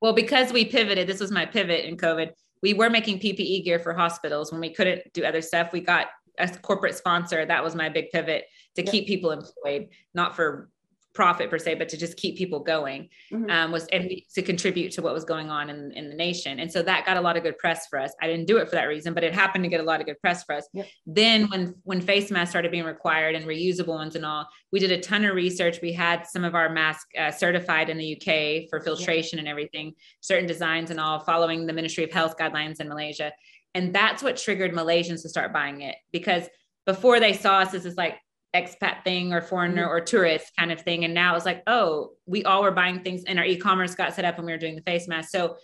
Well, 0.00 0.12
because 0.12 0.52
we 0.52 0.64
pivoted, 0.64 1.08
this 1.08 1.18
was 1.18 1.32
my 1.32 1.46
pivot 1.46 1.84
in 1.84 1.96
COVID. 1.96 2.30
We 2.62 2.74
were 2.74 2.90
making 2.90 3.18
PPE 3.18 3.64
gear 3.64 3.80
for 3.80 3.92
hospitals 3.92 4.52
when 4.52 4.60
we 4.60 4.72
couldn't 4.72 5.02
do 5.14 5.24
other 5.24 5.42
stuff. 5.42 5.72
We 5.72 5.80
got 5.80 6.06
a 6.38 6.48
corporate 6.48 6.96
sponsor. 6.96 7.44
That 7.44 7.64
was 7.64 7.74
my 7.74 7.88
big 7.88 8.10
pivot 8.10 8.44
to 8.76 8.82
keep 8.82 9.06
people 9.06 9.30
employed, 9.30 9.88
not 10.14 10.34
for 10.34 10.70
profit 11.14 11.50
per 11.50 11.58
se, 11.58 11.74
but 11.74 11.88
to 11.90 11.96
just 11.96 12.16
keep 12.16 12.36
people 12.36 12.60
going 12.60 13.08
mm-hmm. 13.30 13.50
um, 13.50 13.72
was 13.72 13.86
and 13.92 14.10
to 14.34 14.42
contribute 14.42 14.92
to 14.92 15.02
what 15.02 15.12
was 15.12 15.24
going 15.24 15.50
on 15.50 15.68
in, 15.68 15.92
in 15.92 16.08
the 16.08 16.14
nation. 16.14 16.58
And 16.58 16.70
so 16.70 16.82
that 16.82 17.04
got 17.04 17.16
a 17.16 17.20
lot 17.20 17.36
of 17.36 17.42
good 17.42 17.58
press 17.58 17.86
for 17.88 17.98
us. 17.98 18.12
I 18.20 18.26
didn't 18.26 18.46
do 18.46 18.56
it 18.58 18.68
for 18.68 18.76
that 18.76 18.84
reason, 18.84 19.14
but 19.14 19.24
it 19.24 19.34
happened 19.34 19.64
to 19.64 19.68
get 19.68 19.80
a 19.80 19.84
lot 19.84 20.00
of 20.00 20.06
good 20.06 20.20
press 20.20 20.44
for 20.44 20.54
us. 20.54 20.66
Yep. 20.72 20.86
Then 21.06 21.50
when 21.50 21.74
when 21.84 22.00
face 22.00 22.30
masks 22.30 22.50
started 22.50 22.70
being 22.70 22.84
required 22.84 23.34
and 23.34 23.46
reusable 23.46 23.88
ones 23.88 24.16
and 24.16 24.24
all, 24.24 24.48
we 24.70 24.80
did 24.80 24.92
a 24.92 25.00
ton 25.00 25.24
of 25.24 25.34
research. 25.34 25.80
We 25.82 25.92
had 25.92 26.26
some 26.26 26.44
of 26.44 26.54
our 26.54 26.70
masks 26.70 27.06
uh, 27.18 27.30
certified 27.30 27.90
in 27.90 27.98
the 27.98 28.16
UK 28.16 28.70
for 28.70 28.80
filtration 28.80 29.38
yep. 29.38 29.42
and 29.42 29.48
everything, 29.48 29.94
certain 30.20 30.46
designs 30.46 30.90
and 30.90 30.98
all, 30.98 31.20
following 31.20 31.66
the 31.66 31.72
Ministry 31.72 32.04
of 32.04 32.12
Health 32.12 32.36
guidelines 32.38 32.80
in 32.80 32.88
Malaysia. 32.88 33.32
And 33.74 33.94
that's 33.94 34.22
what 34.22 34.36
triggered 34.36 34.72
Malaysians 34.72 35.22
to 35.22 35.28
start 35.28 35.52
buying 35.52 35.80
it 35.80 35.96
because 36.12 36.46
before 36.84 37.20
they 37.20 37.32
saw 37.32 37.60
us 37.60 37.74
as 37.74 37.84
this 37.84 37.96
like 37.96 38.16
expat 38.54 39.04
thing 39.04 39.32
or 39.32 39.40
foreigner 39.40 39.84
mm-hmm. 39.84 39.92
or 39.92 40.00
tourist 40.00 40.52
kind 40.58 40.70
of 40.70 40.80
thing. 40.80 41.04
And 41.04 41.14
now 41.14 41.34
it's 41.34 41.46
like, 41.46 41.62
oh, 41.66 42.10
we 42.26 42.44
all 42.44 42.62
were 42.62 42.70
buying 42.70 43.02
things 43.02 43.24
and 43.24 43.38
our 43.38 43.44
e-commerce 43.44 43.94
got 43.94 44.14
set 44.14 44.24
up 44.24 44.36
and 44.36 44.46
we 44.46 44.52
were 44.52 44.58
doing 44.58 44.76
the 44.76 44.82
face 44.82 45.08
mask. 45.08 45.30
So 45.30 45.56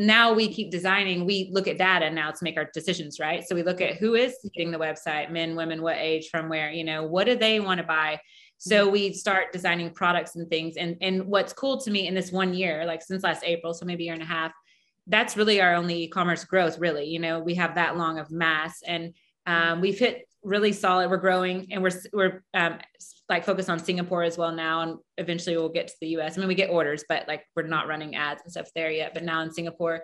now 0.00 0.32
we 0.32 0.52
keep 0.52 0.70
designing, 0.70 1.24
we 1.24 1.50
look 1.52 1.68
at 1.68 1.78
data 1.78 2.10
now 2.10 2.30
to 2.30 2.38
make 2.42 2.56
our 2.56 2.68
decisions, 2.72 3.18
right? 3.20 3.44
So 3.44 3.54
we 3.54 3.62
look 3.62 3.80
at 3.80 3.96
who 3.96 4.14
is 4.14 4.36
hitting 4.54 4.70
the 4.70 4.78
website, 4.78 5.30
men, 5.30 5.56
women, 5.56 5.82
what 5.82 5.96
age, 5.98 6.28
from 6.30 6.48
where, 6.48 6.70
you 6.70 6.84
know, 6.84 7.04
what 7.04 7.24
do 7.24 7.36
they 7.36 7.60
want 7.60 7.78
to 7.78 7.86
buy? 7.86 8.20
So 8.58 8.84
mm-hmm. 8.84 8.92
we 8.92 9.12
start 9.12 9.52
designing 9.52 9.90
products 9.90 10.34
and 10.34 10.48
things. 10.50 10.76
And 10.76 10.96
and 11.00 11.26
what's 11.26 11.52
cool 11.52 11.80
to 11.80 11.90
me 11.90 12.08
in 12.08 12.14
this 12.14 12.32
one 12.32 12.54
year, 12.54 12.84
like 12.86 13.02
since 13.02 13.22
last 13.22 13.44
April, 13.44 13.72
so 13.72 13.86
maybe 13.86 14.04
a 14.04 14.06
year 14.06 14.14
and 14.14 14.22
a 14.22 14.26
half, 14.26 14.52
that's 15.08 15.36
really 15.36 15.60
our 15.60 15.74
only 15.74 16.04
e-commerce 16.04 16.44
growth 16.44 16.78
really 16.78 17.06
you 17.06 17.18
know 17.18 17.40
we 17.40 17.54
have 17.54 17.74
that 17.74 17.96
long 17.96 18.18
of 18.18 18.30
mass 18.30 18.82
and 18.86 19.14
um, 19.46 19.80
we've 19.80 19.98
hit 19.98 20.28
really 20.42 20.72
solid 20.72 21.10
we're 21.10 21.16
growing 21.16 21.66
and 21.70 21.82
we're 21.82 21.90
we're 22.12 22.44
um, 22.54 22.78
like 23.28 23.44
focused 23.44 23.68
on 23.68 23.78
singapore 23.78 24.22
as 24.22 24.38
well 24.38 24.52
now 24.52 24.82
and 24.82 24.98
eventually 25.16 25.56
we'll 25.56 25.68
get 25.68 25.88
to 25.88 25.94
the 26.00 26.08
us 26.08 26.36
i 26.36 26.40
mean 26.40 26.48
we 26.48 26.54
get 26.54 26.70
orders 26.70 27.04
but 27.08 27.26
like 27.26 27.44
we're 27.56 27.66
not 27.66 27.88
running 27.88 28.14
ads 28.14 28.42
and 28.42 28.50
stuff 28.50 28.68
there 28.74 28.90
yet 28.90 29.12
but 29.14 29.24
now 29.24 29.40
in 29.42 29.52
singapore 29.52 30.02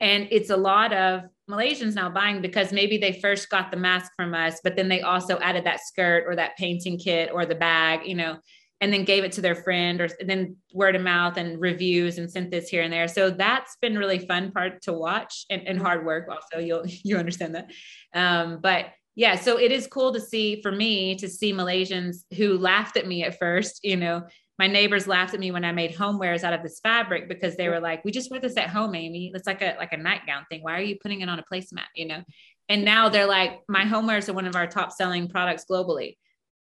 and 0.00 0.28
it's 0.30 0.50
a 0.50 0.56
lot 0.56 0.92
of 0.92 1.22
malaysians 1.48 1.94
now 1.94 2.08
buying 2.08 2.42
because 2.42 2.72
maybe 2.72 2.98
they 2.98 3.12
first 3.20 3.48
got 3.48 3.70
the 3.70 3.76
mask 3.76 4.10
from 4.16 4.34
us 4.34 4.60
but 4.64 4.76
then 4.76 4.88
they 4.88 5.00
also 5.02 5.38
added 5.38 5.64
that 5.64 5.80
skirt 5.80 6.24
or 6.26 6.34
that 6.34 6.56
painting 6.56 6.98
kit 6.98 7.30
or 7.32 7.46
the 7.46 7.54
bag 7.54 8.00
you 8.04 8.14
know 8.14 8.36
and 8.80 8.92
then 8.92 9.04
gave 9.04 9.24
it 9.24 9.32
to 9.32 9.40
their 9.40 9.54
friend 9.54 10.00
or 10.00 10.08
then 10.24 10.56
word 10.74 10.96
of 10.96 11.02
mouth 11.02 11.36
and 11.38 11.60
reviews 11.60 12.18
and 12.18 12.30
sent 12.30 12.50
this 12.50 12.68
here 12.68 12.82
and 12.82 12.92
there. 12.92 13.08
So 13.08 13.30
that's 13.30 13.76
been 13.80 13.96
really 13.96 14.18
fun 14.18 14.52
part 14.52 14.82
to 14.82 14.92
watch 14.92 15.46
and, 15.48 15.66
and 15.66 15.80
hard 15.80 16.04
work 16.04 16.28
also. 16.28 16.62
You'll, 16.62 16.84
you 16.86 17.16
understand 17.16 17.54
that. 17.54 17.70
Um, 18.12 18.60
but 18.62 18.86
yeah, 19.16 19.34
so 19.34 19.58
it 19.58 19.72
is 19.72 19.86
cool 19.86 20.12
to 20.12 20.20
see 20.20 20.60
for 20.62 20.70
me 20.70 21.16
to 21.16 21.28
see 21.28 21.52
Malaysians 21.52 22.18
who 22.36 22.58
laughed 22.58 22.96
at 22.96 23.06
me 23.06 23.24
at 23.24 23.38
first, 23.38 23.80
you 23.82 23.96
know, 23.96 24.22
my 24.58 24.66
neighbors 24.66 25.06
laughed 25.06 25.34
at 25.34 25.40
me 25.40 25.50
when 25.50 25.64
I 25.64 25.72
made 25.72 25.94
homewares 25.94 26.44
out 26.44 26.52
of 26.52 26.62
this 26.62 26.80
fabric 26.80 27.28
because 27.28 27.56
they 27.56 27.68
were 27.68 27.80
like, 27.80 28.04
we 28.04 28.10
just 28.10 28.30
wear 28.30 28.40
this 28.40 28.56
at 28.56 28.70
home, 28.70 28.94
Amy. 28.94 29.32
It's 29.34 29.46
like 29.46 29.60
a, 29.60 29.74
like 29.78 29.92
a 29.92 29.98
nightgown 29.98 30.46
thing. 30.48 30.62
Why 30.62 30.78
are 30.78 30.82
you 30.82 30.96
putting 31.02 31.20
it 31.20 31.28
on 31.28 31.38
a 31.38 31.44
placemat? 31.52 31.88
You 31.94 32.06
know? 32.06 32.22
And 32.68 32.84
now 32.84 33.08
they're 33.08 33.26
like, 33.26 33.60
my 33.68 33.84
homewares 33.84 34.28
are 34.28 34.32
one 34.32 34.46
of 34.46 34.56
our 34.56 34.66
top 34.66 34.92
selling 34.92 35.28
products 35.28 35.66
globally 35.70 36.16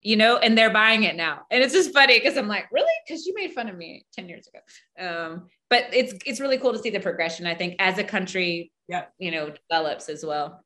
you 0.04 0.16
know, 0.16 0.36
and 0.36 0.56
they're 0.56 0.72
buying 0.72 1.02
it 1.04 1.16
now. 1.16 1.40
And 1.50 1.64
it's 1.64 1.72
just 1.72 1.92
funny 1.92 2.20
because 2.20 2.36
I'm 2.36 2.46
like, 2.46 2.66
really? 2.70 2.92
Because 3.06 3.24
you 3.24 3.32
made 3.34 3.52
fun 3.52 3.70
of 3.70 3.76
me 3.76 4.04
10 4.12 4.28
years 4.28 4.46
ago. 4.46 5.08
Um, 5.08 5.48
but 5.70 5.86
it's 5.92 6.12
it's 6.26 6.40
really 6.40 6.58
cool 6.58 6.74
to 6.74 6.78
see 6.78 6.90
the 6.90 7.00
progression, 7.00 7.46
I 7.46 7.54
think, 7.54 7.76
as 7.78 7.96
a 7.98 8.04
country, 8.04 8.70
yeah, 8.86 9.06
you 9.18 9.30
know, 9.30 9.50
develops 9.70 10.10
as 10.10 10.22
well. 10.24 10.62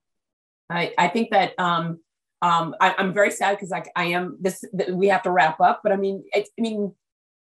I, 0.70 0.92
I 0.98 1.08
think 1.08 1.30
that 1.30 1.58
um 1.58 2.00
um 2.42 2.74
I, 2.80 2.94
am 2.98 3.12
very 3.12 3.30
sad 3.30 3.56
because 3.56 3.70
like 3.70 3.90
I 3.96 4.06
am 4.06 4.36
this 4.40 4.64
we 4.92 5.08
have 5.08 5.22
to 5.22 5.30
wrap 5.30 5.60
up, 5.60 5.80
but 5.82 5.92
I 5.92 5.96
mean, 5.96 6.24
it, 6.32 6.48
I 6.58 6.62
mean, 6.62 6.94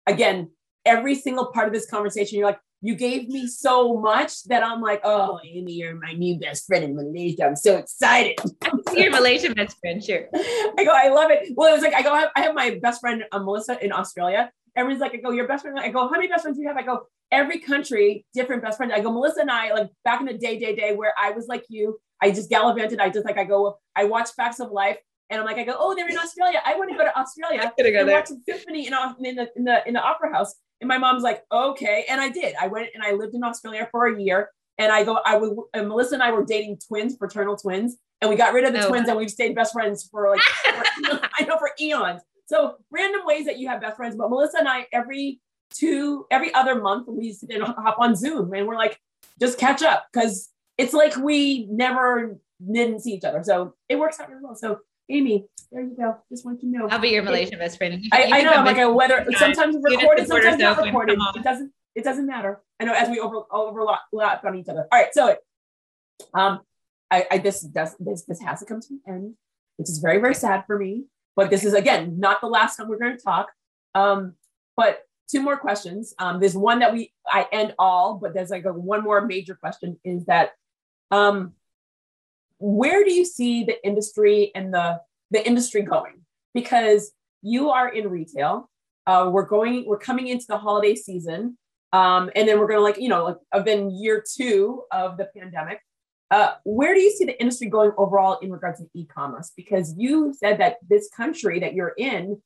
again, 0.07 0.49
every 0.85 1.15
single 1.15 1.47
part 1.47 1.67
of 1.67 1.73
this 1.73 1.89
conversation, 1.89 2.37
you're 2.37 2.47
like, 2.47 2.59
you 2.81 2.95
gave 2.95 3.29
me 3.29 3.47
so 3.47 3.97
much 3.97 4.43
that 4.43 4.61
I'm 4.61 4.81
like, 4.81 4.99
oh, 5.05 5.39
Amy, 5.45 5.71
you're 5.71 5.95
my 5.95 6.11
new 6.11 6.37
best 6.37 6.67
friend 6.67 6.83
in 6.83 6.95
Malaysia. 6.95 7.45
I'm 7.45 7.55
so 7.55 7.77
excited. 7.77 8.37
your 8.93 9.09
Malaysian 9.09 9.53
best 9.53 9.77
friend, 9.79 10.03
sure. 10.03 10.27
I 10.35 10.83
go, 10.83 10.91
I 10.91 11.07
love 11.07 11.31
it. 11.31 11.53
Well, 11.55 11.69
it 11.69 11.75
was 11.75 11.81
like, 11.81 11.93
I 11.93 12.01
go, 12.01 12.11
I 12.35 12.41
have 12.41 12.53
my 12.53 12.77
best 12.81 12.99
friend, 12.99 13.23
uh, 13.31 13.39
Melissa, 13.39 13.81
in 13.83 13.93
Australia. 13.93 14.51
Everyone's 14.75 14.99
like, 14.99 15.13
I 15.13 15.17
go, 15.17 15.31
your 15.31 15.47
best 15.47 15.63
friend. 15.63 15.79
I 15.79 15.89
go, 15.89 16.09
how 16.09 16.11
many 16.11 16.27
best 16.27 16.41
friends 16.41 16.57
do 16.57 16.63
you 16.63 16.67
have? 16.67 16.75
I 16.75 16.81
go, 16.81 17.03
every 17.31 17.59
country, 17.59 18.25
different 18.33 18.61
best 18.61 18.75
friend. 18.75 18.91
I 18.91 18.99
go, 18.99 19.13
Melissa 19.13 19.41
and 19.41 19.51
I, 19.51 19.71
like 19.71 19.89
back 20.03 20.19
in 20.19 20.25
the 20.25 20.37
day, 20.37 20.59
day, 20.59 20.75
day, 20.75 20.93
where 20.93 21.13
I 21.17 21.31
was 21.31 21.47
like 21.47 21.63
you, 21.69 21.97
I 22.23 22.31
just 22.31 22.49
gallivanted. 22.49 22.99
I 22.99 23.09
just 23.09 23.25
like, 23.25 23.37
I 23.37 23.43
go, 23.43 23.77
I 23.95 24.05
watch 24.05 24.29
Facts 24.31 24.61
of 24.61 24.71
Life. 24.71 24.97
And 25.29 25.41
I'm 25.41 25.45
like, 25.45 25.57
I 25.57 25.63
go, 25.63 25.75
oh, 25.77 25.93
they're 25.93 26.07
in 26.07 26.17
Australia. 26.17 26.61
I 26.65 26.77
want 26.77 26.89
to 26.91 26.97
go 26.97 27.03
to 27.03 27.17
Australia 27.19 27.59
go 27.77 27.83
and 27.85 28.07
there. 28.07 28.15
watch 28.15 28.29
a 28.29 28.35
symphony 28.47 28.87
in, 28.87 28.93
in, 29.25 29.35
the, 29.35 29.49
in 29.55 29.63
the 29.65 29.87
in 29.87 29.93
the 29.93 30.01
opera 30.01 30.33
house. 30.33 30.53
And 30.79 30.87
my 30.87 30.97
mom's 30.97 31.23
like, 31.23 31.43
okay. 31.51 32.05
And 32.09 32.21
I 32.21 32.29
did. 32.29 32.55
I 32.61 32.67
went 32.67 32.89
and 32.93 33.03
I 33.03 33.11
lived 33.11 33.35
in 33.35 33.43
Australia 33.43 33.87
for 33.91 34.07
a 34.07 34.21
year. 34.21 34.49
And 34.77 34.91
I 34.91 35.03
go, 35.03 35.19
I 35.25 35.37
was, 35.37 35.57
and 35.73 35.87
Melissa 35.87 36.15
and 36.15 36.23
I 36.23 36.31
were 36.31 36.45
dating 36.45 36.79
twins, 36.87 37.17
fraternal 37.17 37.57
twins. 37.57 37.97
And 38.21 38.29
we 38.29 38.37
got 38.37 38.53
rid 38.53 38.63
of 38.63 38.73
the 38.73 38.85
oh. 38.85 38.89
twins 38.89 39.09
and 39.09 39.17
we've 39.17 39.29
stayed 39.29 39.53
best 39.53 39.73
friends 39.73 40.07
for 40.09 40.29
like, 40.29 40.39
for, 41.05 41.19
I 41.39 41.43
know, 41.45 41.57
for 41.57 41.71
eons. 41.79 42.21
So 42.45 42.75
random 42.89 43.21
ways 43.25 43.45
that 43.45 43.59
you 43.59 43.67
have 43.67 43.81
best 43.81 43.97
friends. 43.97 44.15
But 44.15 44.29
Melissa 44.29 44.59
and 44.59 44.69
I, 44.69 44.87
every 44.93 45.41
two, 45.71 46.25
every 46.31 46.53
other 46.53 46.81
month, 46.81 47.07
we 47.07 47.33
sit 47.33 47.51
and 47.51 47.63
hop 47.63 47.97
on 47.99 48.15
Zoom 48.15 48.53
and 48.53 48.67
we're 48.67 48.75
like, 48.75 48.99
just 49.39 49.57
catch 49.57 49.81
up 49.81 50.07
because 50.13 50.49
it's 50.77 50.93
like 50.93 51.15
we 51.17 51.67
never 51.69 52.37
didn't 52.71 53.01
see 53.01 53.11
each 53.11 53.23
other. 53.23 53.43
So 53.43 53.75
it 53.89 53.97
works 53.97 54.19
out 54.19 54.29
really 54.29 54.43
well. 54.43 54.55
So 54.55 54.79
Amy, 55.09 55.45
there 55.71 55.81
you 55.81 55.95
go. 55.95 56.17
Just 56.29 56.45
want 56.45 56.61
you 56.63 56.71
to 56.71 56.77
know. 56.77 56.87
I'll 56.89 56.99
be 56.99 57.09
your 57.09 57.23
Malaysian 57.23 57.59
best 57.59 57.77
friend. 57.77 58.01
You, 58.01 58.09
I, 58.13 58.25
you 58.25 58.33
I 58.35 58.41
know. 58.41 58.51
I'm 58.51 58.65
like 58.65 58.77
a 58.77 58.91
weather. 58.91 59.25
Sometimes 59.37 59.75
recorded, 59.81 60.27
sometimes 60.27 60.59
not 60.59 60.77
recorded. 60.83 61.19
It 61.35 61.43
doesn't. 61.43 61.71
It 61.95 62.03
doesn't 62.03 62.25
matter. 62.25 62.61
I 62.79 62.85
know 62.85 62.93
as 62.93 63.09
we 63.09 63.19
over 63.19 63.43
overlap 63.51 64.43
on 64.45 64.55
each 64.55 64.69
other. 64.69 64.87
All 64.91 64.99
right. 64.99 65.13
So, 65.13 65.35
um, 66.33 66.61
I, 67.11 67.25
I 67.29 67.37
this 67.37 67.61
does 67.61 67.95
this 67.99 68.23
this 68.23 68.41
has 68.41 68.59
to 68.59 68.65
come 68.65 68.81
to 68.81 68.87
an 68.89 69.01
end, 69.07 69.33
which 69.77 69.89
is 69.89 69.99
very 69.99 70.19
very 70.19 70.35
sad 70.35 70.63
for 70.65 70.79
me. 70.79 71.05
But 71.35 71.49
this 71.49 71.63
is 71.63 71.73
again 71.73 72.19
not 72.19 72.41
the 72.41 72.47
last 72.47 72.77
time 72.77 72.87
we're 72.87 72.97
going 72.97 73.17
to 73.17 73.23
talk. 73.23 73.49
Um, 73.93 74.33
but 74.75 75.01
two 75.29 75.41
more 75.41 75.57
questions. 75.57 76.13
Um, 76.17 76.39
there's 76.39 76.55
one 76.55 76.79
that 76.79 76.93
we 76.93 77.11
I 77.27 77.47
end 77.51 77.75
all, 77.77 78.15
but 78.15 78.33
there's 78.33 78.49
like 78.49 78.65
a 78.65 78.73
one 78.73 79.03
more 79.03 79.25
major 79.25 79.55
question 79.55 79.99
is 80.03 80.25
that 80.25 80.51
um 81.13 81.53
where 82.59 83.03
do 83.03 83.13
you 83.13 83.25
see 83.25 83.63
the 83.63 83.77
industry 83.85 84.51
and 84.55 84.73
the 84.73 84.99
the 85.33 85.45
industry 85.45 85.81
going? 85.81 86.21
Because 86.53 87.11
you 87.41 87.71
are 87.71 87.89
in 87.89 88.09
retail. 88.09 88.69
Uh, 89.05 89.29
we're 89.33 89.45
going, 89.45 89.85
we're 89.85 89.97
coming 89.97 90.27
into 90.27 90.45
the 90.47 90.57
holiday 90.57 90.95
season. 90.95 91.57
Um, 91.91 92.31
and 92.35 92.47
then 92.47 92.57
we're 92.57 92.67
going 92.67 92.79
to 92.79 92.83
like, 92.83 92.97
you 92.97 93.09
know, 93.09 93.25
like 93.25 93.37
I've 93.51 93.65
been 93.65 93.91
year 93.91 94.23
two 94.35 94.83
of 94.91 95.17
the 95.17 95.27
pandemic. 95.37 95.79
Uh, 96.31 96.53
where 96.63 96.93
do 96.95 97.01
you 97.01 97.11
see 97.11 97.25
the 97.25 97.39
industry 97.39 97.67
going 97.67 97.91
overall 97.97 98.39
in 98.39 98.51
regards 98.51 98.79
to 98.79 98.87
e-commerce? 98.95 99.51
Because 99.55 99.93
you 99.97 100.33
said 100.33 100.59
that 100.59 100.77
this 100.87 101.09
country 101.15 101.59
that 101.59 101.73
you're 101.73 101.93
in, 101.97 102.41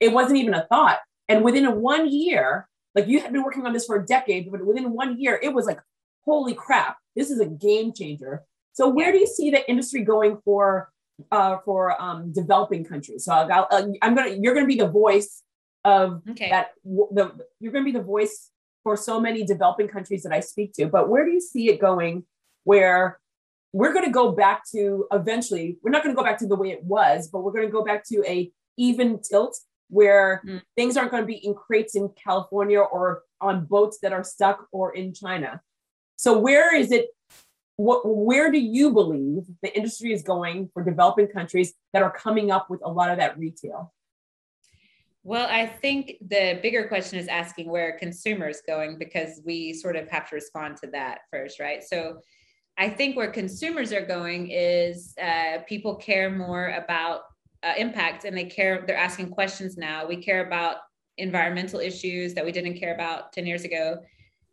it 0.00 0.12
wasn't 0.12 0.36
even 0.36 0.54
a 0.54 0.66
thought. 0.66 0.98
And 1.28 1.44
within 1.44 1.64
a 1.64 1.70
one 1.70 2.10
year, 2.10 2.68
like 2.94 3.06
you 3.06 3.20
had 3.20 3.32
been 3.32 3.44
working 3.44 3.66
on 3.66 3.72
this 3.72 3.86
for 3.86 3.96
a 3.96 4.04
decade, 4.04 4.50
but 4.50 4.66
within 4.66 4.92
one 4.92 5.18
year, 5.18 5.38
it 5.40 5.54
was 5.54 5.64
like, 5.64 5.78
holy 6.24 6.54
crap, 6.54 6.96
this 7.16 7.30
is 7.30 7.40
a 7.40 7.46
game 7.46 7.92
changer. 7.92 8.44
So 8.72 8.88
where 8.88 9.12
do 9.12 9.18
you 9.18 9.26
see 9.26 9.50
the 9.50 9.68
industry 9.68 10.02
going 10.02 10.38
for 10.44 10.90
uh, 11.30 11.58
for 11.64 12.00
um, 12.00 12.32
developing 12.32 12.84
countries? 12.84 13.24
So 13.24 13.32
I'll, 13.32 13.68
uh, 13.70 13.88
I'm 14.02 14.14
gonna 14.14 14.36
you're 14.40 14.54
gonna 14.54 14.66
be 14.66 14.76
the 14.76 14.88
voice 14.88 15.42
of 15.84 16.22
okay. 16.30 16.50
that. 16.50 16.68
The 16.84 17.32
you're 17.58 17.72
gonna 17.72 17.84
be 17.84 17.92
the 17.92 18.02
voice 18.02 18.50
for 18.82 18.96
so 18.96 19.20
many 19.20 19.44
developing 19.44 19.88
countries 19.88 20.22
that 20.22 20.32
I 20.32 20.40
speak 20.40 20.72
to. 20.74 20.86
But 20.86 21.08
where 21.08 21.24
do 21.24 21.32
you 21.32 21.40
see 21.40 21.68
it 21.68 21.80
going? 21.80 22.24
Where 22.64 23.20
we're 23.72 23.92
going 23.92 24.04
to 24.04 24.10
go 24.10 24.32
back 24.32 24.62
to 24.72 25.06
eventually 25.12 25.78
we're 25.82 25.90
not 25.90 26.02
going 26.02 26.14
to 26.14 26.20
go 26.20 26.24
back 26.24 26.38
to 26.38 26.46
the 26.46 26.56
way 26.56 26.70
it 26.70 26.82
was 26.82 27.28
but 27.28 27.40
we're 27.40 27.52
going 27.52 27.66
to 27.66 27.72
go 27.72 27.84
back 27.84 28.04
to 28.04 28.22
a 28.26 28.50
even 28.76 29.20
tilt 29.20 29.58
where 29.88 30.42
mm. 30.46 30.60
things 30.76 30.96
aren't 30.96 31.10
going 31.10 31.22
to 31.22 31.26
be 31.26 31.34
in 31.34 31.54
crates 31.54 31.94
in 31.94 32.08
california 32.22 32.78
or 32.80 33.22
on 33.40 33.64
boats 33.64 33.98
that 34.02 34.12
are 34.12 34.24
stuck 34.24 34.66
or 34.72 34.94
in 34.94 35.14
china 35.14 35.60
so 36.20 36.36
where 36.36 36.76
is 36.76 36.92
it 36.92 37.06
what, 37.76 38.02
where 38.04 38.52
do 38.52 38.58
you 38.58 38.92
believe 38.92 39.44
the 39.62 39.74
industry 39.74 40.12
is 40.12 40.22
going 40.22 40.68
for 40.74 40.84
developing 40.84 41.28
countries 41.28 41.72
that 41.94 42.02
are 42.02 42.10
coming 42.10 42.50
up 42.50 42.68
with 42.68 42.80
a 42.84 42.90
lot 42.90 43.10
of 43.10 43.16
that 43.16 43.38
retail? 43.38 43.94
Well, 45.22 45.48
I 45.50 45.64
think 45.64 46.16
the 46.20 46.58
bigger 46.62 46.86
question 46.88 47.18
is 47.18 47.26
asking 47.26 47.70
where 47.70 47.98
consumers 47.98 48.60
going 48.66 48.98
because 48.98 49.40
we 49.46 49.72
sort 49.72 49.96
of 49.96 50.10
have 50.10 50.28
to 50.28 50.34
respond 50.34 50.76
to 50.82 50.88
that 50.88 51.20
first, 51.32 51.58
right? 51.58 51.82
So 51.82 52.18
I 52.76 52.90
think 52.90 53.16
where 53.16 53.30
consumers 53.30 53.90
are 53.90 54.04
going 54.04 54.50
is 54.50 55.14
uh, 55.22 55.60
people 55.66 55.94
care 55.94 56.28
more 56.28 56.68
about 56.76 57.22
uh, 57.62 57.72
impact 57.78 58.26
and 58.26 58.36
they 58.36 58.44
care, 58.44 58.84
they're 58.86 58.94
asking 58.94 59.30
questions 59.30 59.78
now. 59.78 60.06
We 60.06 60.22
care 60.22 60.46
about 60.46 60.76
environmental 61.16 61.80
issues 61.80 62.34
that 62.34 62.44
we 62.44 62.52
didn't 62.52 62.78
care 62.78 62.94
about 62.94 63.32
10 63.32 63.46
years 63.46 63.64
ago. 63.64 64.00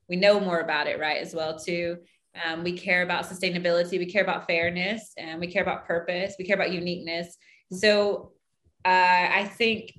We 0.10 0.16
know 0.16 0.40
more 0.40 0.60
about 0.60 0.88
it, 0.88 1.00
right, 1.00 1.22
as 1.22 1.34
well, 1.34 1.58
too. 1.58 1.98
Um, 2.46 2.64
we 2.64 2.74
care 2.74 3.02
about 3.02 3.26
sustainability. 3.26 3.98
We 3.98 4.06
care 4.06 4.24
about 4.24 4.48
fairness, 4.48 5.14
and 5.18 5.40
we 5.40 5.48
care 5.48 5.62
about 5.64 5.86
purpose. 5.86 6.36
We 6.38 6.46
care 6.46 6.56
about 6.56 6.72
uniqueness. 6.72 7.38
So 7.72 8.34
uh, 8.86 9.28
I 9.32 9.52
think 9.58 9.94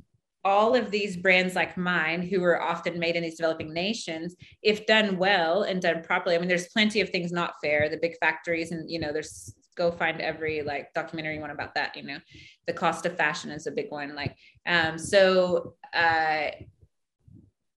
all 0.44 0.74
of 0.74 0.90
these 0.90 1.16
brands 1.16 1.54
like 1.54 1.76
mine, 1.76 2.22
who 2.22 2.42
are 2.44 2.62
often 2.62 2.98
made 2.98 3.16
in 3.16 3.22
these 3.22 3.36
developing 3.36 3.72
nations, 3.72 4.36
if 4.62 4.86
done 4.86 5.18
well 5.18 5.62
and 5.64 5.82
done 5.82 6.02
properly, 6.02 6.36
I 6.36 6.38
mean, 6.38 6.48
there's 6.48 6.68
plenty 6.68 7.00
of 7.00 7.10
things 7.10 7.32
not 7.32 7.54
fair. 7.62 7.88
The 7.88 7.98
big 8.00 8.14
factories, 8.20 8.72
and 8.72 8.90
you 8.90 8.98
know, 8.98 9.12
there's 9.12 9.54
go 9.76 9.90
find 9.90 10.20
every 10.20 10.62
like 10.62 10.92
documentary 10.94 11.38
one 11.38 11.50
about 11.50 11.74
that. 11.74 11.96
You 11.96 12.04
know, 12.04 12.18
the 12.66 12.72
cost 12.72 13.04
of 13.04 13.16
fashion 13.16 13.50
is 13.50 13.66
a 13.66 13.72
big 13.72 13.90
one. 13.90 14.14
Like, 14.14 14.36
um, 14.66 14.98
so. 14.98 15.74
Uh, 15.92 16.48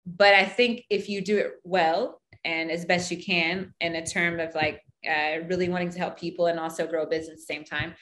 but 0.07 0.35
I 0.35 0.44
think 0.44 0.85
if 0.90 1.09
you 1.09 1.20
do 1.20 1.39
it 1.39 1.52
well 1.62 2.20
and 2.45 2.71
as 2.71 2.85
best 2.85 3.11
you 3.11 3.23
can 3.23 3.73
in 3.81 3.97
a 3.97 4.07
term 4.07 4.41
of 4.41 4.55
like 4.55 4.83
uh, 5.09 5.39
really 5.49 5.69
wanting 5.69 5.91
to 5.91 5.99
help 5.99 6.19
people 6.19 6.47
and 6.47 6.59
also 6.59 6.87
grow 6.87 7.03
a 7.03 7.07
business 7.07 7.31
at 7.31 7.37
the 7.37 7.55
same 7.55 7.65
time 7.65 7.95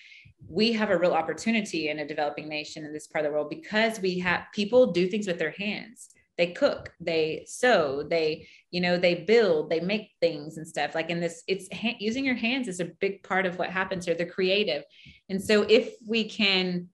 we 0.47 0.73
have 0.73 0.91
a 0.91 0.99
real 0.99 1.13
opportunity 1.13 1.89
in 1.89 1.99
a 1.99 2.07
developing 2.07 2.49
nation 2.49 2.85
in 2.85 2.93
this 2.93 3.07
part 3.07 3.25
of 3.25 3.31
the 3.31 3.35
world 3.35 3.51
because 3.51 4.01
we 4.01 4.19
have 4.19 4.45
people 4.55 4.93
do 4.93 5.09
things 5.09 5.27
with 5.27 5.39
their 5.39 5.51
hands. 5.51 6.11
They 6.37 6.53
cook 6.53 6.93
they 7.01 7.45
sew 7.49 8.05
they 8.09 8.47
you 8.71 8.81
know 8.81 8.97
they 8.97 9.17
build 9.17 9.71
they 9.71 9.81
make 9.81 10.11
things 10.21 10.57
and 10.57 10.67
stuff. 10.67 10.95
Like 10.95 11.11
in 11.11 11.21
this 11.21 11.43
it's 11.49 11.69
ha- 11.75 11.97
using 11.99 12.25
your 12.25 12.37
hands 12.37 12.69
is 12.69 12.79
a 12.79 12.85
big 12.85 13.25
part 13.25 13.45
of 13.45 13.59
what 13.59 13.71
happens 13.71 14.07
here. 14.07 14.15
They're 14.15 14.27
creative. 14.27 14.85
And 15.29 15.43
so 15.43 15.63
if 15.63 15.95
we 16.07 16.29
can 16.29 16.89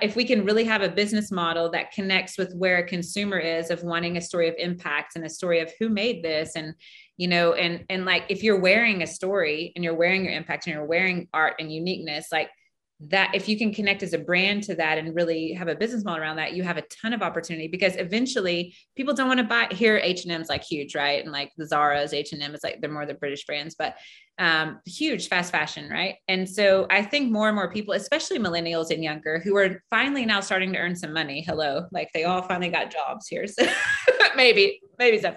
if 0.00 0.16
we 0.16 0.24
can 0.24 0.44
really 0.44 0.64
have 0.64 0.82
a 0.82 0.88
business 0.88 1.30
model 1.30 1.70
that 1.70 1.92
connects 1.92 2.38
with 2.38 2.54
where 2.54 2.78
a 2.78 2.86
consumer 2.86 3.38
is 3.38 3.70
of 3.70 3.82
wanting 3.82 4.16
a 4.16 4.20
story 4.20 4.48
of 4.48 4.54
impact 4.58 5.16
and 5.16 5.24
a 5.24 5.30
story 5.30 5.60
of 5.60 5.70
who 5.78 5.88
made 5.88 6.22
this 6.22 6.56
and 6.56 6.74
you 7.16 7.28
know 7.28 7.52
and 7.52 7.84
and 7.90 8.04
like 8.04 8.24
if 8.28 8.42
you're 8.42 8.60
wearing 8.60 9.02
a 9.02 9.06
story 9.06 9.72
and 9.74 9.84
you're 9.84 9.94
wearing 9.94 10.24
your 10.24 10.32
impact 10.32 10.66
and 10.66 10.74
you're 10.74 10.86
wearing 10.86 11.28
art 11.34 11.54
and 11.58 11.72
uniqueness 11.72 12.28
like 12.32 12.50
that 12.98 13.34
if 13.34 13.46
you 13.46 13.58
can 13.58 13.74
connect 13.74 14.02
as 14.02 14.14
a 14.14 14.18
brand 14.18 14.62
to 14.62 14.74
that 14.74 14.96
and 14.96 15.14
really 15.14 15.52
have 15.52 15.68
a 15.68 15.74
business 15.74 16.02
model 16.02 16.22
around 16.22 16.36
that 16.36 16.54
you 16.54 16.62
have 16.62 16.78
a 16.78 16.82
ton 16.82 17.12
of 17.12 17.20
opportunity 17.20 17.68
because 17.68 17.94
eventually 17.96 18.74
people 18.96 19.12
don't 19.12 19.28
want 19.28 19.38
to 19.38 19.44
buy 19.44 19.68
here 19.70 19.98
h&m's 20.02 20.48
like 20.48 20.64
huge 20.64 20.94
right? 20.94 21.22
And 21.22 21.30
like 21.30 21.52
the 21.58 21.66
zara's 21.66 22.14
h&m 22.14 22.54
is 22.54 22.64
like 22.64 22.80
they're 22.80 22.90
more 22.90 23.04
the 23.04 23.14
british 23.14 23.44
brands 23.44 23.74
but 23.78 23.96
um, 24.38 24.80
huge 24.84 25.28
fast 25.28 25.50
fashion 25.50 25.90
right? 25.90 26.16
And 26.28 26.48
so 26.48 26.86
i 26.88 27.02
think 27.02 27.30
more 27.30 27.48
and 27.48 27.54
more 27.54 27.70
people 27.70 27.92
especially 27.92 28.38
millennials 28.38 28.90
and 28.90 29.04
younger 29.04 29.40
who 29.40 29.56
are 29.56 29.82
finally 29.90 30.24
now 30.24 30.40
starting 30.40 30.72
to 30.72 30.78
earn 30.78 30.96
some 30.96 31.12
money 31.12 31.42
hello 31.46 31.86
like 31.92 32.08
they 32.14 32.24
all 32.24 32.42
finally 32.42 32.70
got 32.70 32.90
jobs 32.90 33.28
here 33.28 33.46
so 33.46 33.66
maybe 34.36 34.80
maybe 34.98 35.20
some 35.20 35.34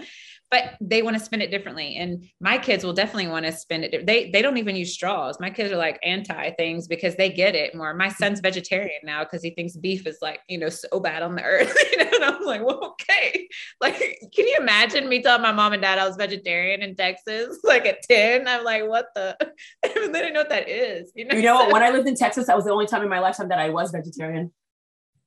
but 0.52 0.76
they 0.82 1.02
want 1.02 1.18
to 1.18 1.24
spend 1.24 1.42
it 1.42 1.52
differently. 1.52 1.98
And 1.98 2.28
my 2.40 2.58
kids 2.58 2.84
will 2.84 2.94
definitely 2.94 3.28
want 3.28 3.46
to 3.46 3.52
spend 3.52 3.84
it. 3.84 4.06
They 4.06 4.32
they 4.32 4.42
don't 4.42 4.58
even 4.58 4.76
use 4.76 4.94
straws. 4.94 5.40
My 5.40 5.50
kids 5.50 5.72
are 5.72 5.78
like 5.78 6.00
anti 6.04 6.52
things 6.52 6.88
because 6.88 7.16
they 7.16 7.30
get 7.30 7.56
it 7.56 7.76
more. 7.76 7.94
My 7.94 8.10
son's 8.10 8.40
vegetarian 8.40 9.02
now 9.04 9.24
because 9.24 9.44
he 9.44 9.52
thinks 9.52 9.76
beef 9.76 10.08
is 10.08 10.18
like, 10.22 10.40
you 10.48 10.58
know, 10.58 10.70
so 10.70 11.00
bad 11.00 11.22
on 11.22 11.36
the 11.36 11.44
earth. 11.44 11.76
you 11.92 11.98
know, 11.98 12.10
and 12.14 12.24
I'm 12.24 12.44
like, 12.44 12.66
well, 12.66 12.96
okay. 13.02 13.48
Like, 13.82 14.20
can 14.36 14.46
you 14.46 14.58
imagine 14.60 15.08
me 15.08 15.22
telling 15.22 15.42
my 15.42 15.52
mom 15.52 15.74
and 15.74 15.82
dad 15.82 16.00
I 16.00 16.08
was 16.08 16.18
vegetarian 16.18 16.82
in 16.82 16.96
Texas, 16.96 17.60
like 17.64 17.86
at 17.86 18.02
10? 18.04 18.48
I'm 18.48 18.64
like, 18.64 18.88
what 18.88 19.08
the 19.16 19.38
they 19.84 19.90
didn't 19.94 20.34
know 20.34 20.42
what 20.42 20.50
that 20.50 20.68
is. 20.68 21.12
You 21.16 21.26
know, 21.26 21.36
you 21.36 21.44
know 21.44 21.70
when 21.70 21.82
I 21.82 21.90
lived 21.90 22.08
in 22.08 22.16
Texas, 22.16 22.48
that 22.48 22.56
was 22.56 22.66
the 22.66 22.72
only 22.72 22.88
time 22.88 23.04
in 23.04 23.10
my 23.10 23.20
lifetime 23.20 23.50
that 23.50 23.60
I 23.60 23.70
was 23.70 23.92
vegetarian. 23.92 24.52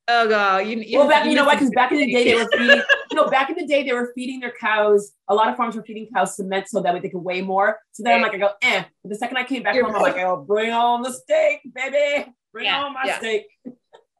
Oh 0.09 0.29
god, 0.29 0.67
you, 0.67 0.79
you 0.79 0.99
well 0.99 1.09
back 1.09 1.25
you, 1.25 1.31
you 1.31 1.37
know 1.37 1.45
what? 1.45 1.59
Because 1.59 1.71
back 1.71 1.93
in 1.93 1.99
the 1.99 2.13
day 2.13 2.25
they 2.25 2.35
were 2.35 2.49
feeding 2.51 2.83
you 3.11 3.17
know 3.17 3.29
back 3.29 3.51
in 3.51 3.57
the 3.57 3.67
day 3.67 3.85
they 3.85 3.93
were 3.93 4.13
feeding 4.15 4.41
their 4.41 4.53
cows. 4.59 5.13
A 5.29 5.35
lot 5.35 5.49
of 5.49 5.57
farms 5.57 5.77
were 5.77 5.85
feeding 5.85 6.09
cows 6.13 6.35
cement 6.35 6.69
so 6.69 6.81
that 6.81 6.93
way 6.93 7.01
they 7.01 7.09
could 7.09 7.23
weigh 7.23 7.43
more. 7.43 7.79
So 7.93 8.03
then 8.03 8.17
I'm 8.17 8.23
like 8.23 8.35
I 8.35 8.39
go 8.39 8.51
eh. 8.63 8.85
But 9.03 9.11
the 9.11 9.17
second 9.17 9.37
I 9.37 9.45
came 9.45 9.63
back 9.63 9.77
You're 9.77 9.85
home, 9.85 9.95
I'm 9.95 10.03
like 10.03 10.17
oh 10.17 10.45
bring 10.45 10.73
on 10.73 11.03
the 11.03 11.13
steak, 11.13 11.61
baby, 11.73 12.33
bring 12.53 12.65
yeah, 12.65 12.83
on 12.83 12.95
my 12.95 13.03
yeah. 13.05 13.19
steak. 13.19 13.47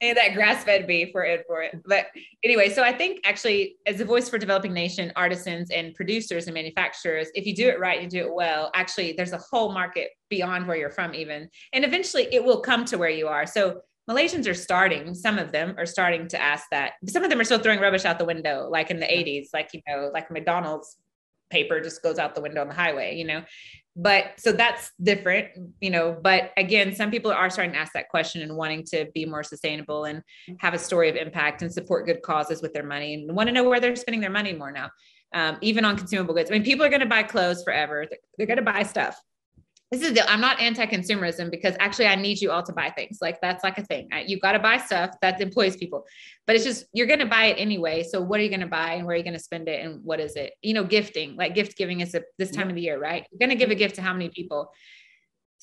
And 0.01 0.17
that 0.19 0.35
grass-fed 0.35 0.89
beef, 0.89 1.11
we're 1.15 1.27
in 1.27 1.43
for 1.47 1.63
it. 1.63 1.81
But 1.87 2.07
anyway, 2.43 2.71
so 2.71 2.83
I 2.83 2.93
think 2.93 3.21
actually, 3.25 3.77
as 3.87 4.01
a 4.01 4.05
voice 4.05 4.29
for 4.29 4.37
developing 4.37 4.73
nation 4.73 5.13
artisans 5.15 5.71
and 5.71 5.95
producers 5.95 6.49
and 6.49 6.55
manufacturers, 6.55 7.29
if 7.37 7.47
you 7.47 7.55
do 7.55 7.69
it 7.69 7.79
right, 7.79 8.03
you 8.03 8.09
do 8.09 8.19
it 8.27 8.35
well. 8.35 8.73
Actually, 8.75 9.13
there's 9.13 9.33
a 9.33 9.39
whole 9.39 9.73
market 9.73 10.09
beyond 10.29 10.67
where 10.67 10.77
you're 10.77 10.91
from, 10.91 11.15
even, 11.15 11.49
and 11.73 11.85
eventually 11.85 12.27
it 12.33 12.43
will 12.43 12.61
come 12.61 12.85
to 12.87 12.99
where 12.99 13.11
you 13.11 13.29
are. 13.29 13.47
So 13.47 13.83
Malaysians 14.11 14.49
are 14.49 14.55
starting, 14.55 15.15
some 15.15 15.39
of 15.39 15.53
them 15.53 15.75
are 15.79 15.87
starting 15.87 16.27
to 16.29 16.41
ask 16.41 16.67
that. 16.71 16.95
Some 17.07 17.23
of 17.23 17.31
them 17.31 17.41
are 17.41 17.45
still 17.45 17.59
throwing 17.59 17.81
rubbish 17.81 18.05
out 18.05 18.19
the 18.19 18.25
window, 18.25 18.69
like 18.71 18.91
in 18.91 18.99
the 18.99 19.07
80s, 19.07 19.49
like, 19.53 19.71
you 19.73 19.81
know, 19.87 20.11
like 20.13 20.31
McDonald's 20.31 20.97
paper 21.51 21.81
just 21.81 22.03
goes 22.03 22.19
out 22.19 22.35
the 22.35 22.41
window 22.41 22.63
on 22.63 22.69
the 22.69 22.75
highway, 22.75 23.15
you 23.17 23.25
know. 23.25 23.43
But 23.95 24.33
so 24.39 24.53
that's 24.53 24.91
different, 25.01 25.49
you 25.81 25.91
know. 25.91 26.17
But 26.21 26.51
again, 26.57 26.95
some 26.95 27.11
people 27.11 27.31
are 27.31 27.51
starting 27.51 27.75
to 27.75 27.79
ask 27.79 27.93
that 27.93 28.09
question 28.09 28.43
and 28.43 28.57
wanting 28.57 28.85
to 28.87 29.07
be 29.15 29.27
more 29.27 29.43
sustainable 29.43 30.05
and 30.05 30.23
have 30.59 30.73
a 30.73 30.79
story 30.79 31.11
of 31.11 31.17
impact 31.17 31.63
and 31.63 31.73
support 31.73 32.07
good 32.07 32.23
causes 32.23 32.63
with 32.63 32.73
their 32.73 32.87
money 32.87 33.15
and 33.15 33.37
want 33.37 33.49
to 33.49 33.53
know 33.53 33.69
where 33.69 33.81
they're 33.81 33.95
spending 33.95 34.21
their 34.21 34.31
money 34.31 34.55
more 34.55 34.73
now, 34.73 34.91
um, 35.35 35.59
even 35.61 35.85
on 35.85 35.97
consumable 35.97 36.35
goods. 36.35 36.51
I 36.51 36.55
mean, 36.55 36.65
people 36.65 36.85
are 36.85 36.89
going 36.89 37.01
to 37.01 37.07
buy 37.07 37.23
clothes 37.23 37.63
forever, 37.63 38.07
they're, 38.09 38.19
they're 38.39 38.47
going 38.47 38.57
to 38.57 38.63
buy 38.63 38.83
stuff 38.83 39.21
this 39.93 40.01
is 40.01 40.15
the, 40.15 40.29
I'm 40.29 40.41
not 40.41 40.59
anti-consumerism 40.59 41.51
because 41.51 41.77
actually 41.79 42.07
I 42.07 42.15
need 42.15 42.41
you 42.41 42.51
all 42.51 42.63
to 42.63 42.73
buy 42.73 42.89
things. 42.89 43.19
Like 43.21 43.43
that's 43.43 43.63
like 43.63 43.77
a 43.77 43.83
thing. 43.83 44.09
you've 44.27 44.41
got 44.41 44.53
to 44.53 44.59
buy 44.59 44.79
stuff 44.79 45.11
that 45.21 45.39
employs 45.39 45.77
people, 45.77 46.07
but 46.47 46.57
it's 46.57 46.65
just 46.65 46.87
you're 46.95 47.07
going 47.07 47.19
to 47.19 47.27
buy 47.27 47.45
it 47.45 47.57
anyway. 47.59 48.03
So 48.03 48.19
what 48.23 48.41
are 48.41 48.43
you 48.43 48.49
going 48.49 48.61
to 48.61 48.67
buy 48.67 48.95
and 48.95 49.07
where 49.07 49.13
are 49.13 49.19
you 49.19 49.23
going 49.23 49.35
to 49.35 49.39
spend 49.39 49.69
it 49.69 49.85
and 49.85 50.03
what 50.03 50.19
is 50.19 50.35
it? 50.37 50.55
You 50.63 50.73
know, 50.73 50.83
gifting 50.83 51.37
like 51.37 51.55
gift 51.55 51.77
giving 51.77 52.01
is 52.01 52.15
a, 52.15 52.23
this 52.39 52.51
time 52.51 52.71
of 52.71 52.75
the 52.75 52.81
year, 52.81 52.99
right? 52.99 53.27
You're 53.31 53.39
going 53.39 53.57
to 53.57 53.63
give 53.63 53.71
a 53.71 53.75
gift 53.75 53.97
to 53.97 54.03
how 54.03 54.15
many 54.15 54.31
people? 54.31 54.73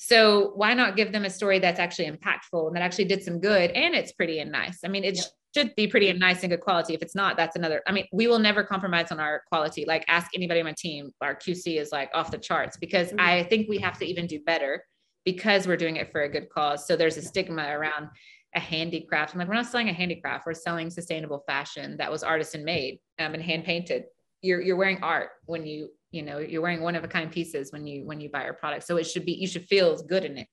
So 0.02 0.52
why 0.54 0.72
not 0.72 0.96
give 0.96 1.12
them 1.12 1.26
a 1.26 1.30
story 1.30 1.58
that's 1.58 1.78
actually 1.78 2.10
impactful 2.10 2.66
and 2.66 2.74
that 2.74 2.82
actually 2.82 3.04
did 3.04 3.22
some 3.22 3.38
good 3.38 3.70
and 3.72 3.94
it's 3.94 4.12
pretty 4.12 4.40
and 4.40 4.50
nice. 4.50 4.78
I 4.82 4.88
mean, 4.88 5.04
it's 5.04 5.30
should 5.54 5.74
be 5.74 5.86
pretty 5.86 6.08
and 6.08 6.18
nice 6.18 6.42
and 6.42 6.50
good 6.50 6.60
quality. 6.60 6.94
If 6.94 7.02
it's 7.02 7.14
not, 7.14 7.36
that's 7.36 7.56
another. 7.56 7.82
I 7.86 7.92
mean, 7.92 8.06
we 8.12 8.26
will 8.28 8.38
never 8.38 8.62
compromise 8.62 9.10
on 9.10 9.20
our 9.20 9.42
quality. 9.48 9.84
Like, 9.84 10.04
ask 10.08 10.30
anybody 10.34 10.60
on 10.60 10.66
my 10.66 10.74
team, 10.78 11.10
our 11.20 11.34
QC 11.34 11.78
is 11.78 11.92
like 11.92 12.08
off 12.14 12.30
the 12.30 12.38
charts 12.38 12.76
because 12.76 13.08
mm-hmm. 13.08 13.20
I 13.20 13.42
think 13.44 13.68
we 13.68 13.78
have 13.78 13.98
to 13.98 14.06
even 14.06 14.26
do 14.26 14.40
better 14.40 14.84
because 15.24 15.66
we're 15.66 15.76
doing 15.76 15.96
it 15.96 16.10
for 16.12 16.22
a 16.22 16.28
good 16.28 16.48
cause. 16.48 16.86
So 16.86 16.96
there's 16.96 17.16
a 17.16 17.22
stigma 17.22 17.66
around 17.68 18.08
a 18.54 18.60
handicraft. 18.60 19.34
I'm 19.34 19.38
like, 19.38 19.48
we're 19.48 19.54
not 19.54 19.66
selling 19.66 19.88
a 19.88 19.92
handicraft. 19.92 20.46
We're 20.46 20.54
selling 20.54 20.88
sustainable 20.88 21.42
fashion 21.46 21.96
that 21.98 22.10
was 22.10 22.22
artisan 22.22 22.64
made 22.64 23.00
um, 23.18 23.34
and 23.34 23.42
hand 23.42 23.64
painted. 23.64 24.04
You're 24.42 24.62
you're 24.62 24.76
wearing 24.76 25.02
art 25.02 25.30
when 25.44 25.66
you 25.66 25.90
you 26.10 26.22
know 26.22 26.38
you're 26.38 26.62
wearing 26.62 26.82
one 26.82 26.96
of 26.96 27.04
a 27.04 27.08
kind 27.08 27.30
pieces 27.30 27.72
when 27.72 27.86
you 27.86 28.04
when 28.04 28.20
you 28.20 28.30
buy 28.30 28.44
our 28.44 28.54
product. 28.54 28.86
So 28.86 28.96
it 28.96 29.04
should 29.04 29.24
be 29.24 29.32
you 29.32 29.46
should 29.46 29.64
feel 29.64 29.96
good 30.02 30.24
in 30.24 30.38
it. 30.38 30.48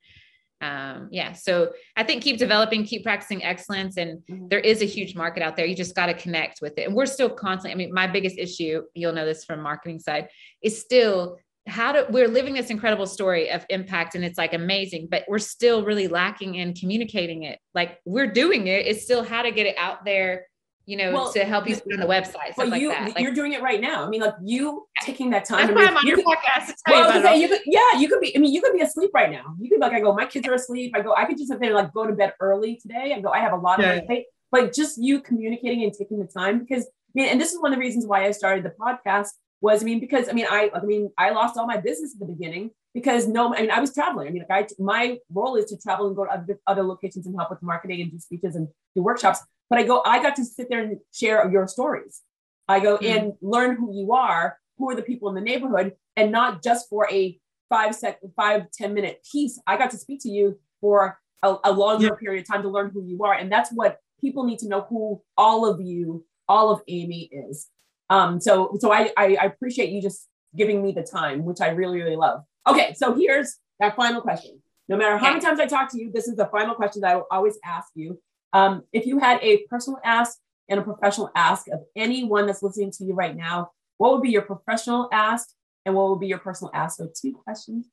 Um 0.61 1.09
yeah. 1.11 1.33
So 1.33 1.71
i 1.95 2.03
think 2.03 2.23
keep 2.23 2.37
developing 2.37 2.83
keep 2.83 3.03
practicing 3.03 3.43
excellence 3.43 3.97
and 3.97 4.19
mm-hmm. 4.29 4.47
there 4.49 4.59
is 4.59 4.81
a 4.81 4.85
huge 4.85 5.15
market 5.15 5.43
out 5.43 5.55
there. 5.55 5.65
You 5.65 5.75
just 5.75 5.95
got 5.95 6.07
to 6.07 6.13
connect 6.13 6.61
with 6.61 6.77
it. 6.77 6.87
And 6.87 6.95
we're 6.95 7.05
still 7.05 7.29
constantly 7.29 7.71
i 7.71 7.75
mean 7.75 7.93
my 7.93 8.07
biggest 8.07 8.37
issue 8.37 8.81
you'll 8.93 9.13
know 9.13 9.25
this 9.25 9.45
from 9.45 9.61
marketing 9.61 9.99
side 9.99 10.27
is 10.61 10.79
still 10.79 11.37
how 11.67 11.91
do 11.91 12.05
we're 12.09 12.29
living 12.29 12.53
this 12.53 12.69
incredible 12.69 13.05
story 13.05 13.51
of 13.51 13.65
impact 13.69 14.15
and 14.15 14.23
it's 14.23 14.37
like 14.37 14.53
amazing 14.53 15.07
but 15.11 15.25
we're 15.27 15.37
still 15.37 15.83
really 15.83 16.07
lacking 16.07 16.55
in 16.55 16.73
communicating 16.73 17.43
it. 17.43 17.59
Like 17.75 17.99
we're 18.05 18.31
doing 18.31 18.67
it. 18.67 18.87
It's 18.87 19.03
still 19.03 19.23
how 19.23 19.41
to 19.41 19.51
get 19.51 19.65
it 19.65 19.75
out 19.77 20.05
there 20.05 20.45
you 20.87 20.95
know, 20.95 21.11
well, 21.11 21.33
to 21.33 21.43
help 21.43 21.67
you 21.67 21.75
on 21.75 21.99
the 21.99 22.05
website, 22.05 22.53
stuff 22.53 22.69
like 22.69 22.81
you, 22.81 22.89
that. 22.89 23.13
Like, 23.13 23.19
you're 23.19 23.33
doing 23.33 23.51
it 23.51 23.61
right 23.61 23.81
now. 23.81 24.05
I 24.05 24.09
mean, 24.09 24.21
like 24.21 24.35
you 24.41 24.87
taking 25.01 25.29
that 25.31 25.43
time. 25.43 25.67
That's 25.67 25.71
I 25.71 25.75
mean, 25.75 25.83
why 25.83 25.91
I'm 25.91 25.97
on 25.97 26.07
your 26.07 26.17
podcast. 26.19 26.75
well, 26.87 27.21
say, 27.21 27.41
you 27.41 27.49
could, 27.49 27.59
yeah, 27.65 27.99
you 27.99 28.07
could 28.07 28.21
be. 28.21 28.33
I 28.35 28.39
mean, 28.39 28.53
you 28.53 28.61
could 28.61 28.71
be 28.71 28.79
asleep 28.79 29.11
right 29.13 29.29
now. 29.29 29.53
You 29.59 29.69
could 29.69 29.81
be 29.81 29.81
like, 29.81 29.91
I 29.91 29.99
go, 29.99 30.13
my 30.13 30.25
kids 30.25 30.47
are 30.47 30.53
asleep. 30.53 30.93
I 30.95 31.01
go, 31.01 31.13
I 31.13 31.25
could 31.25 31.37
just 31.37 31.49
sit 31.49 31.59
there 31.59 31.73
like 31.73 31.91
go 31.91 32.07
to 32.07 32.13
bed 32.13 32.33
early 32.39 32.77
today. 32.77 33.13
I 33.13 33.19
go, 33.19 33.29
I 33.29 33.39
have 33.39 33.51
a 33.51 33.57
lot 33.57 33.81
yeah. 33.81 33.95
of 33.95 34.07
my 34.07 34.23
But 34.49 34.73
just 34.73 34.97
you 34.97 35.19
communicating 35.19 35.83
and 35.83 35.91
taking 35.93 36.19
the 36.19 36.25
time 36.25 36.59
because 36.59 36.85
I 36.85 37.11
mean, 37.15 37.27
and 37.29 37.41
this 37.41 37.51
is 37.51 37.59
one 37.59 37.73
of 37.73 37.77
the 37.77 37.81
reasons 37.81 38.07
why 38.07 38.25
I 38.25 38.31
started 38.31 38.63
the 38.63 38.73
podcast 38.79 39.31
was 39.61 39.81
I 39.81 39.85
mean 39.85 39.99
because 39.99 40.29
I 40.29 40.33
mean 40.33 40.47
I 40.49 40.71
I 40.73 40.81
mean 40.81 41.11
I 41.17 41.31
lost 41.31 41.57
all 41.57 41.67
my 41.67 41.77
business 41.77 42.13
at 42.13 42.19
the 42.19 42.33
beginning 42.33 42.71
because 42.93 43.27
no 43.27 43.53
I 43.55 43.61
mean 43.61 43.71
I 43.71 43.79
was 43.79 43.93
traveling 43.93 44.27
I 44.27 44.31
mean 44.31 44.45
like 44.49 44.71
I 44.71 44.81
my 44.81 45.17
role 45.31 45.55
is 45.55 45.65
to 45.65 45.77
travel 45.77 46.07
and 46.07 46.15
go 46.15 46.25
to 46.25 46.31
other, 46.31 46.59
other 46.67 46.83
locations 46.83 47.25
and 47.25 47.35
help 47.35 47.49
with 47.49 47.61
marketing 47.63 48.01
and 48.01 48.11
do 48.11 48.19
speeches 48.19 48.55
and 48.55 48.67
do 48.95 49.01
workshops 49.01 49.39
but 49.69 49.79
I 49.79 49.83
go, 49.83 50.01
I 50.05 50.21
got 50.21 50.35
to 50.37 50.45
sit 50.45 50.69
there 50.69 50.81
and 50.81 50.97
share 51.13 51.49
your 51.51 51.67
stories. 51.67 52.21
I 52.67 52.79
go 52.79 52.97
mm. 52.97 53.05
and 53.05 53.33
learn 53.41 53.75
who 53.75 53.93
you 53.93 54.13
are, 54.13 54.57
who 54.77 54.89
are 54.89 54.95
the 54.95 55.01
people 55.01 55.29
in 55.29 55.35
the 55.35 55.41
neighborhood, 55.41 55.93
and 56.15 56.31
not 56.31 56.63
just 56.63 56.89
for 56.89 57.07
a 57.11 57.39
five 57.69 57.95
second, 57.95 58.31
five 58.35 58.71
ten 58.71 58.93
minute 58.93 59.25
piece. 59.29 59.59
I 59.67 59.77
got 59.77 59.91
to 59.91 59.97
speak 59.97 60.21
to 60.23 60.29
you 60.29 60.59
for 60.79 61.19
a, 61.43 61.55
a 61.65 61.71
longer 61.71 62.07
yeah. 62.07 62.19
period 62.19 62.41
of 62.41 62.47
time 62.47 62.61
to 62.63 62.69
learn 62.69 62.91
who 62.93 63.03
you 63.03 63.23
are. 63.23 63.33
And 63.33 63.51
that's 63.51 63.71
what 63.71 63.99
people 64.21 64.43
need 64.45 64.59
to 64.59 64.67
know 64.67 64.85
who 64.89 65.21
all 65.37 65.65
of 65.65 65.81
you, 65.81 66.25
all 66.47 66.71
of 66.71 66.81
Amy 66.87 67.29
is. 67.31 67.67
Um, 68.09 68.39
so 68.39 68.77
so 68.79 68.91
I, 68.91 69.11
I, 69.17 69.37
I 69.41 69.45
appreciate 69.45 69.89
you 69.89 70.01
just 70.01 70.27
giving 70.55 70.81
me 70.81 70.91
the 70.91 71.03
time, 71.03 71.43
which 71.45 71.61
I 71.61 71.69
really, 71.69 72.01
really 72.01 72.15
love. 72.15 72.43
Okay, 72.67 72.93
so 72.95 73.13
here's 73.13 73.57
that 73.79 73.95
final 73.95 74.21
question. 74.21 74.61
No 74.89 74.97
matter 74.97 75.17
how 75.17 75.29
many 75.29 75.41
times 75.41 75.59
I 75.59 75.65
talk 75.65 75.91
to 75.91 75.99
you, 75.99 76.11
this 76.11 76.27
is 76.27 76.35
the 76.35 76.45
final 76.47 76.75
question 76.75 77.01
that 77.01 77.11
I 77.11 77.15
will 77.15 77.27
always 77.29 77.57
ask 77.65 77.89
you. 77.95 78.19
Um, 78.53 78.83
if 78.93 79.05
you 79.05 79.19
had 79.19 79.39
a 79.43 79.65
personal 79.69 79.99
ask 80.03 80.37
and 80.69 80.79
a 80.79 80.83
professional 80.83 81.29
ask 81.35 81.67
of 81.67 81.81
anyone 81.95 82.45
that's 82.45 82.63
listening 82.63 82.91
to 82.91 83.03
you 83.03 83.13
right 83.13 83.35
now, 83.35 83.71
what 83.97 84.13
would 84.13 84.21
be 84.21 84.29
your 84.29 84.43
professional 84.43 85.09
ask 85.11 85.49
and 85.85 85.93
what 85.93 86.09
would 86.09 86.19
be 86.19 86.27
your 86.27 86.39
personal 86.39 86.71
ask? 86.73 86.97
So 86.97 87.09
two 87.13 87.33
questions. 87.33 87.87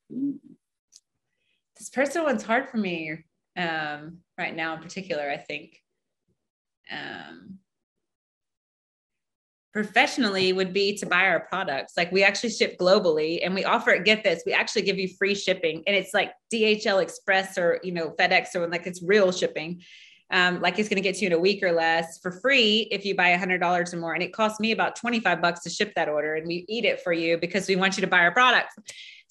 This 1.77 1.89
personal 1.89 2.27
one's 2.27 2.43
hard 2.43 2.69
for 2.69 2.77
me 2.77 3.25
um, 3.57 4.19
right 4.37 4.55
now 4.55 4.75
in 4.75 4.81
particular, 4.81 5.29
I 5.29 5.37
think. 5.37 5.81
Um, 6.91 7.59
professionally 9.75 10.53
would 10.53 10.71
be 10.71 10.95
to 10.95 11.05
buy 11.05 11.25
our 11.27 11.41
products. 11.41 11.97
Like 11.97 12.09
we 12.09 12.23
actually 12.23 12.51
ship 12.51 12.77
globally 12.79 13.41
and 13.43 13.53
we 13.53 13.65
offer 13.65 13.89
it, 13.89 14.05
get 14.05 14.23
this, 14.23 14.41
we 14.45 14.53
actually 14.53 14.83
give 14.83 14.97
you 14.97 15.09
free 15.09 15.35
shipping 15.35 15.83
and 15.85 15.93
it's 15.93 16.13
like 16.13 16.31
DHL 16.53 17.03
Express 17.03 17.57
or, 17.57 17.81
you 17.83 17.91
know, 17.91 18.11
FedEx 18.17 18.55
or 18.55 18.69
like 18.69 18.87
it's 18.87 19.03
real 19.03 19.33
shipping 19.33 19.81
um, 20.31 20.59
like 20.59 20.79
it's 20.79 20.89
going 20.89 20.95
to 20.95 21.01
get 21.01 21.15
to 21.15 21.21
you 21.21 21.27
in 21.27 21.33
a 21.33 21.39
week 21.39 21.61
or 21.61 21.71
less 21.71 22.17
for 22.19 22.31
free 22.31 22.87
if 22.89 23.05
you 23.05 23.15
buy 23.15 23.29
a 23.29 23.37
hundred 23.37 23.59
dollars 23.59 23.93
or 23.93 23.97
more. 23.97 24.13
And 24.13 24.23
it 24.23 24.33
costs 24.33 24.59
me 24.59 24.71
about 24.71 24.95
25 24.95 25.41
bucks 25.41 25.61
to 25.61 25.69
ship 25.69 25.93
that 25.95 26.09
order 26.09 26.35
and 26.35 26.47
we 26.47 26.65
eat 26.67 26.85
it 26.85 27.01
for 27.01 27.13
you 27.13 27.37
because 27.37 27.67
we 27.67 27.75
want 27.75 27.95
you 27.97 28.01
to 28.01 28.07
buy 28.07 28.19
our 28.19 28.31
products. 28.31 28.75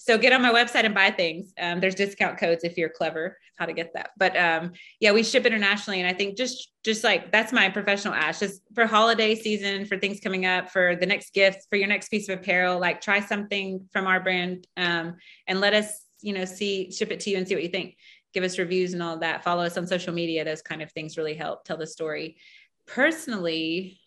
So 0.05 0.19
get 0.19 0.35
on 0.35 0.43
my 0.43 0.53
website 0.53 0.85
and 0.85 0.95
buy 0.95 1.11
things. 1.11 1.55
Um, 1.59 1.81
there's 1.81 1.95
discount 1.95 2.37
codes 2.37 2.63
if 2.63 2.77
you're 2.77 2.91
clever 2.91 3.39
how 3.57 3.65
to 3.65 3.73
get 3.73 3.95
that. 3.95 4.11
But 4.19 4.37
um, 4.37 4.73
yeah, 5.01 5.13
we 5.13 5.23
ship 5.23 5.47
internationally. 5.47 5.99
And 5.99 6.07
I 6.07 6.13
think 6.13 6.37
just, 6.37 6.73
just 6.85 7.03
like, 7.05 7.33
that's 7.33 7.55
my 7.55 7.71
professional 7.71 8.13
ask 8.13 8.41
just 8.41 8.61
for 8.75 8.85
holiday 8.85 9.35
season, 9.35 9.87
for 9.87 9.97
things 9.97 10.21
coming 10.21 10.45
up, 10.45 10.69
for 10.69 10.95
the 10.95 11.07
next 11.07 11.33
gift, 11.33 11.67
for 11.71 11.77
your 11.77 11.89
next 11.89 12.11
piece 12.11 12.29
of 12.29 12.39
apparel, 12.39 12.79
like 12.79 13.01
try 13.01 13.19
something 13.19 13.89
from 13.95 14.07
our 14.07 14.21
brand 14.21 14.67
um, 14.77 15.17
and 15.47 15.63
let 15.63 15.73
us, 15.73 16.05
you 16.21 16.35
know, 16.35 16.45
see, 16.45 16.93
ship 16.93 17.11
it 17.11 17.21
to 17.21 17.31
you 17.31 17.39
and 17.39 17.49
see 17.49 17.55
what 17.55 17.65
you 17.65 17.71
think 17.71 17.97
give 18.35 18.45
us 18.45 18.59
reviews 18.59 18.93
and 18.93 19.03
all 19.03 19.17
that. 19.21 19.45
Follow 19.45 19.63
us 19.63 19.79
on 19.79 19.87
social 19.87 20.13
media. 20.13 20.45
Those 20.45 20.61
kind 20.61 20.83
of 20.83 20.91
things 20.91 21.17
really 21.17 21.35
help 21.35 21.65
tell 21.65 21.77
the 21.77 21.87
story. 21.87 22.37
Personally, 22.85 24.01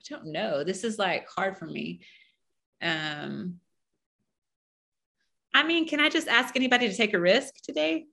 I 0.00 0.14
don't 0.14 0.32
know. 0.32 0.64
This 0.64 0.82
is 0.82 0.98
like 0.98 1.28
hard 1.28 1.58
for 1.58 1.66
me. 1.66 2.00
Um, 2.80 3.60
I 5.54 5.62
mean, 5.64 5.86
can 5.86 6.00
I 6.00 6.08
just 6.08 6.28
ask 6.28 6.56
anybody 6.56 6.88
to 6.88 6.96
take 6.96 7.14
a 7.14 7.20
risk 7.20 7.54
today? 7.62 8.06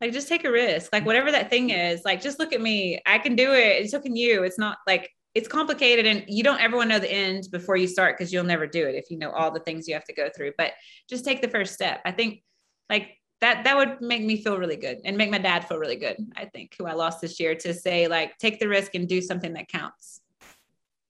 Like, 0.00 0.12
just 0.12 0.28
take 0.28 0.44
a 0.44 0.50
risk. 0.50 0.92
Like, 0.92 1.04
whatever 1.04 1.30
that 1.32 1.50
thing 1.50 1.70
is, 1.70 2.02
like, 2.04 2.20
just 2.20 2.38
look 2.38 2.52
at 2.52 2.60
me. 2.60 3.00
I 3.06 3.18
can 3.18 3.36
do 3.36 3.52
it. 3.52 3.80
And 3.80 3.90
so 3.90 4.00
can 4.00 4.16
you. 4.16 4.44
It's 4.44 4.58
not 4.58 4.78
like 4.86 5.10
it's 5.34 5.48
complicated 5.48 6.06
and 6.06 6.24
you 6.26 6.42
don't 6.42 6.60
ever 6.60 6.76
want 6.76 6.90
to 6.90 6.96
know 6.96 7.00
the 7.00 7.12
end 7.12 7.48
before 7.52 7.76
you 7.76 7.86
start 7.86 8.16
because 8.16 8.32
you'll 8.32 8.44
never 8.44 8.66
do 8.66 8.86
it 8.86 8.94
if 8.94 9.10
you 9.10 9.18
know 9.18 9.30
all 9.30 9.50
the 9.50 9.60
things 9.60 9.86
you 9.86 9.94
have 9.94 10.04
to 10.04 10.14
go 10.14 10.28
through. 10.34 10.52
But 10.58 10.72
just 11.08 11.24
take 11.24 11.42
the 11.42 11.48
first 11.48 11.74
step. 11.74 12.00
I 12.04 12.12
think 12.12 12.42
like 12.88 13.18
that 13.40 13.64
that 13.64 13.76
would 13.76 14.00
make 14.00 14.24
me 14.24 14.42
feel 14.42 14.58
really 14.58 14.76
good 14.76 14.98
and 15.04 15.16
make 15.16 15.30
my 15.30 15.38
dad 15.38 15.68
feel 15.68 15.78
really 15.78 15.96
good. 15.96 16.16
I 16.36 16.46
think 16.46 16.74
who 16.78 16.86
I 16.86 16.92
lost 16.94 17.20
this 17.20 17.38
year 17.38 17.54
to 17.54 17.74
say 17.74 18.08
like 18.08 18.36
take 18.38 18.58
the 18.58 18.68
risk 18.68 18.94
and 18.94 19.06
do 19.08 19.20
something 19.20 19.52
that 19.52 19.68
counts. 19.68 20.20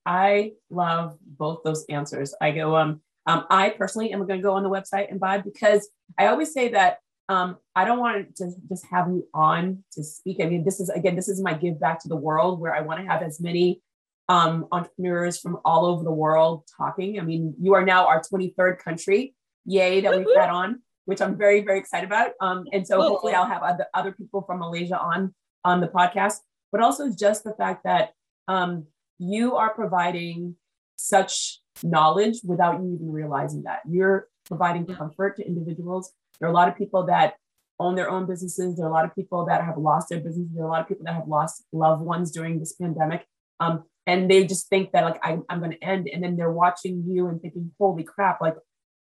I 0.04 0.52
love 0.68 1.16
both 1.22 1.62
those 1.64 1.84
answers. 1.86 2.34
I 2.40 2.50
go 2.50 2.76
um 2.76 3.00
um, 3.28 3.44
I 3.50 3.68
personally 3.68 4.10
am 4.12 4.26
going 4.26 4.40
to 4.40 4.42
go 4.42 4.55
on 4.55 4.62
the 4.62 4.70
website 4.70 5.10
and 5.10 5.20
buy 5.20 5.36
because 5.38 5.88
I 6.18 6.28
always 6.28 6.52
say 6.52 6.68
that 6.70 6.98
um, 7.28 7.59
I 7.76 7.84
don't 7.84 7.98
want 7.98 8.34
to 8.36 8.50
just 8.70 8.86
have 8.90 9.09
you 9.09 9.28
on 9.34 9.84
to 9.92 10.02
speak. 10.02 10.38
I 10.40 10.46
mean, 10.46 10.64
this 10.64 10.80
is 10.80 10.88
again, 10.88 11.14
this 11.14 11.28
is 11.28 11.42
my 11.42 11.52
give 11.52 11.78
back 11.78 12.00
to 12.00 12.09
the 12.09 12.16
world 12.16 12.59
where 12.59 12.74
I 12.74 12.80
want 12.80 13.00
to 13.00 13.06
have 13.06 13.20
as 13.20 13.38
many 13.38 13.82
um, 14.30 14.66
entrepreneurs 14.72 15.38
from 15.38 15.59
all 15.62 15.84
over 15.84 16.02
the 16.02 16.10
world 16.10 16.64
talking. 16.74 17.20
I 17.20 17.22
mean, 17.22 17.55
you 17.60 17.74
are 17.74 17.84
now 17.84 18.06
our 18.06 18.22
23rd 18.22 18.78
country, 18.78 19.34
yay, 19.66 20.00
that 20.00 20.16
we've 20.16 20.26
had 20.34 20.48
on, 20.48 20.80
which 21.05 21.20
I'm 21.20 21.36
very, 21.36 21.60
very 21.60 21.78
excited 21.78 22.06
about. 22.06 22.30
Um, 22.40 22.64
and 22.72 22.86
so 22.86 22.96
cool. 22.96 23.09
hopefully 23.09 23.34
I'll 23.34 23.46
have 23.46 23.62
other, 23.62 23.86
other 23.92 24.12
people 24.12 24.40
from 24.40 24.60
Malaysia 24.60 24.98
on 24.98 25.34
on 25.66 25.82
the 25.82 25.88
podcast, 25.88 26.36
but 26.72 26.80
also 26.80 27.10
just 27.10 27.44
the 27.44 27.52
fact 27.52 27.84
that 27.84 28.12
um, 28.48 28.86
you 29.18 29.56
are 29.56 29.74
providing 29.74 30.56
such 30.96 31.60
knowledge 31.82 32.40
without 32.44 32.80
you 32.80 32.94
even 32.94 33.10
realizing 33.10 33.62
that. 33.62 33.80
You're 33.88 34.28
providing 34.44 34.86
comfort 34.86 35.36
to 35.36 35.46
individuals. 35.46 36.12
There 36.40 36.48
are 36.48 36.52
a 36.52 36.55
lot 36.55 36.68
of 36.68 36.76
people 36.76 37.06
that 37.06 37.34
own 37.80 37.94
their 37.94 38.10
own 38.10 38.26
businesses. 38.26 38.76
There 38.76 38.86
are 38.86 38.90
a 38.90 38.92
lot 38.92 39.05
of 39.05 39.14
people 39.14 39.46
that 39.46 39.64
have 39.64 39.78
lost 39.78 40.09
their 40.09 40.20
businesses. 40.20 40.52
There 40.55 40.64
are 40.64 40.68
a 40.68 40.70
lot 40.70 40.80
of 40.80 40.88
people 40.88 41.05
that 41.05 41.14
have 41.14 41.28
lost 41.28 41.64
loved 41.72 42.02
ones 42.02 42.30
during 42.32 42.59
this 42.59 42.72
pandemic. 42.72 43.26
Um, 43.60 43.84
and 44.06 44.30
they 44.30 44.46
just 44.46 44.68
think 44.68 44.92
that 44.92 45.05
like 45.05 45.20
I, 45.22 45.38
I'm 45.48 45.59
going 45.59 45.72
to 45.72 45.84
end. 45.84 46.09
And 46.12 46.22
then 46.22 46.36
they're 46.36 46.50
watching 46.50 47.05
you 47.06 47.28
and 47.28 47.40
thinking, 47.40 47.70
holy 47.78 48.05
crap, 48.05 48.40
like 48.40 48.56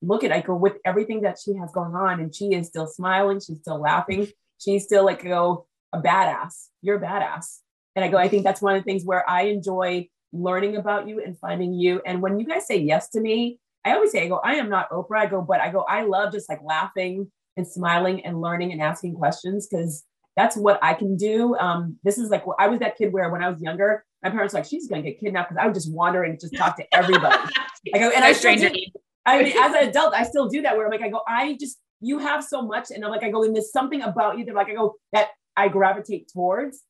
look 0.03 0.25
at 0.25 0.31
Aiko 0.31 0.59
with 0.59 0.75
everything 0.85 1.23
that 1.23 1.39
she 1.39 1.55
has 1.55 1.71
going 1.73 1.95
on. 1.95 2.21
And 2.21 2.35
she 2.35 2.55
is 2.55 2.69
still 2.69 2.87
smiling. 2.87 3.41
She's 3.41 3.59
still 3.59 3.81
laughing. 3.81 4.29
She's 4.59 4.85
still 4.85 5.05
like, 5.05 5.23
go 5.23 5.67
a 5.93 6.01
badass. 6.01 6.69
You're 6.83 6.97
a 6.97 7.01
badass. 7.01 7.59
And 7.95 8.05
I 8.05 8.09
go, 8.09 8.17
I 8.17 8.29
think 8.29 8.45
that's 8.45 8.61
one 8.61 8.75
of 8.75 8.81
the 8.81 8.85
things 8.85 9.05
where 9.05 9.29
I 9.29 9.43
enjoy 9.43 10.09
learning 10.35 10.77
about 10.77 11.09
you 11.09 11.23
and 11.23 11.39
finding 11.39 11.73
you. 11.73 12.03
And 12.05 12.21
when 12.21 12.39
you 12.39 12.47
guys 12.47 12.67
say 12.67 12.77
yes 12.77 13.09
to 13.11 13.21
me, 13.21 13.59
I 13.85 13.95
always 13.95 14.11
say, 14.11 14.25
I 14.25 14.29
go, 14.29 14.41
I 14.43 14.55
am 14.55 14.69
not 14.69 14.91
Oprah. 14.91 15.21
I 15.21 15.27
go, 15.27 15.43
but 15.43 15.61
I 15.61 15.71
go, 15.71 15.83
I 15.83 16.03
love 16.03 16.33
just 16.33 16.49
like 16.49 16.61
laughing 16.63 17.31
and 17.57 17.67
smiling 17.67 18.25
and 18.25 18.41
learning 18.41 18.73
and 18.73 18.81
asking 18.81 19.15
questions 19.15 19.69
because 19.71 20.05
that's 20.37 20.57
what 20.57 20.79
I 20.83 20.95
can 20.95 21.17
do. 21.17 21.57
Um, 21.57 21.99
this 22.03 22.19
is 22.19 22.31
like, 22.31 22.45
I 22.59 22.69
was 22.69 22.81
that 22.81 22.97
kid 22.97 23.13
where 23.13 23.31
when 23.31 23.43
I 23.43 23.49
was 23.49 23.61
younger, 23.63 24.05
my 24.23 24.31
parents 24.31 24.55
were 24.55 24.61
like, 24.61 24.69
she's 24.69 24.89
going 24.89 25.03
to 25.03 25.11
get 25.11 25.21
kidnapped 25.21 25.51
because 25.51 25.63
I 25.63 25.67
would 25.67 25.75
just 25.75 25.93
wander 25.93 26.25
and 26.25 26.41
just 26.41 26.57
talk 26.57 26.77
to 26.79 26.95
everybody. 26.95 27.37
I 27.95 27.99
go, 27.99 28.11
and 28.11 28.21
no 28.21 28.27
I 28.27 28.33
stranger. 28.33 28.71
Do, 28.71 28.81
I 29.27 29.43
mean, 29.43 29.57
as 29.57 29.75
an 29.75 29.89
adult, 29.89 30.15
I 30.15 30.25
still 30.25 30.49
do 30.49 30.63
that 30.63 30.77
where 30.77 30.87
I'm 30.87 30.91
like, 30.91 31.03
I 31.03 31.11
go, 31.11 31.21
I 31.29 31.57
just, 31.61 31.79
you 32.01 32.19
have 32.19 32.43
so 32.43 32.63
much. 32.63 32.91
And 32.91 33.05
I'm 33.05 33.11
like, 33.11 33.23
I 33.23 33.31
go, 33.31 33.45
and 33.45 33.55
there's 33.55 33.71
something 33.71 34.03
about 34.03 34.39
you 34.39 34.45
that 34.47 34.55
like, 34.55 34.69
I 34.69 34.75
go, 34.75 34.95
that 35.13 35.29
I 35.57 35.69
gravitate 35.69 36.31
towards. 36.33 36.83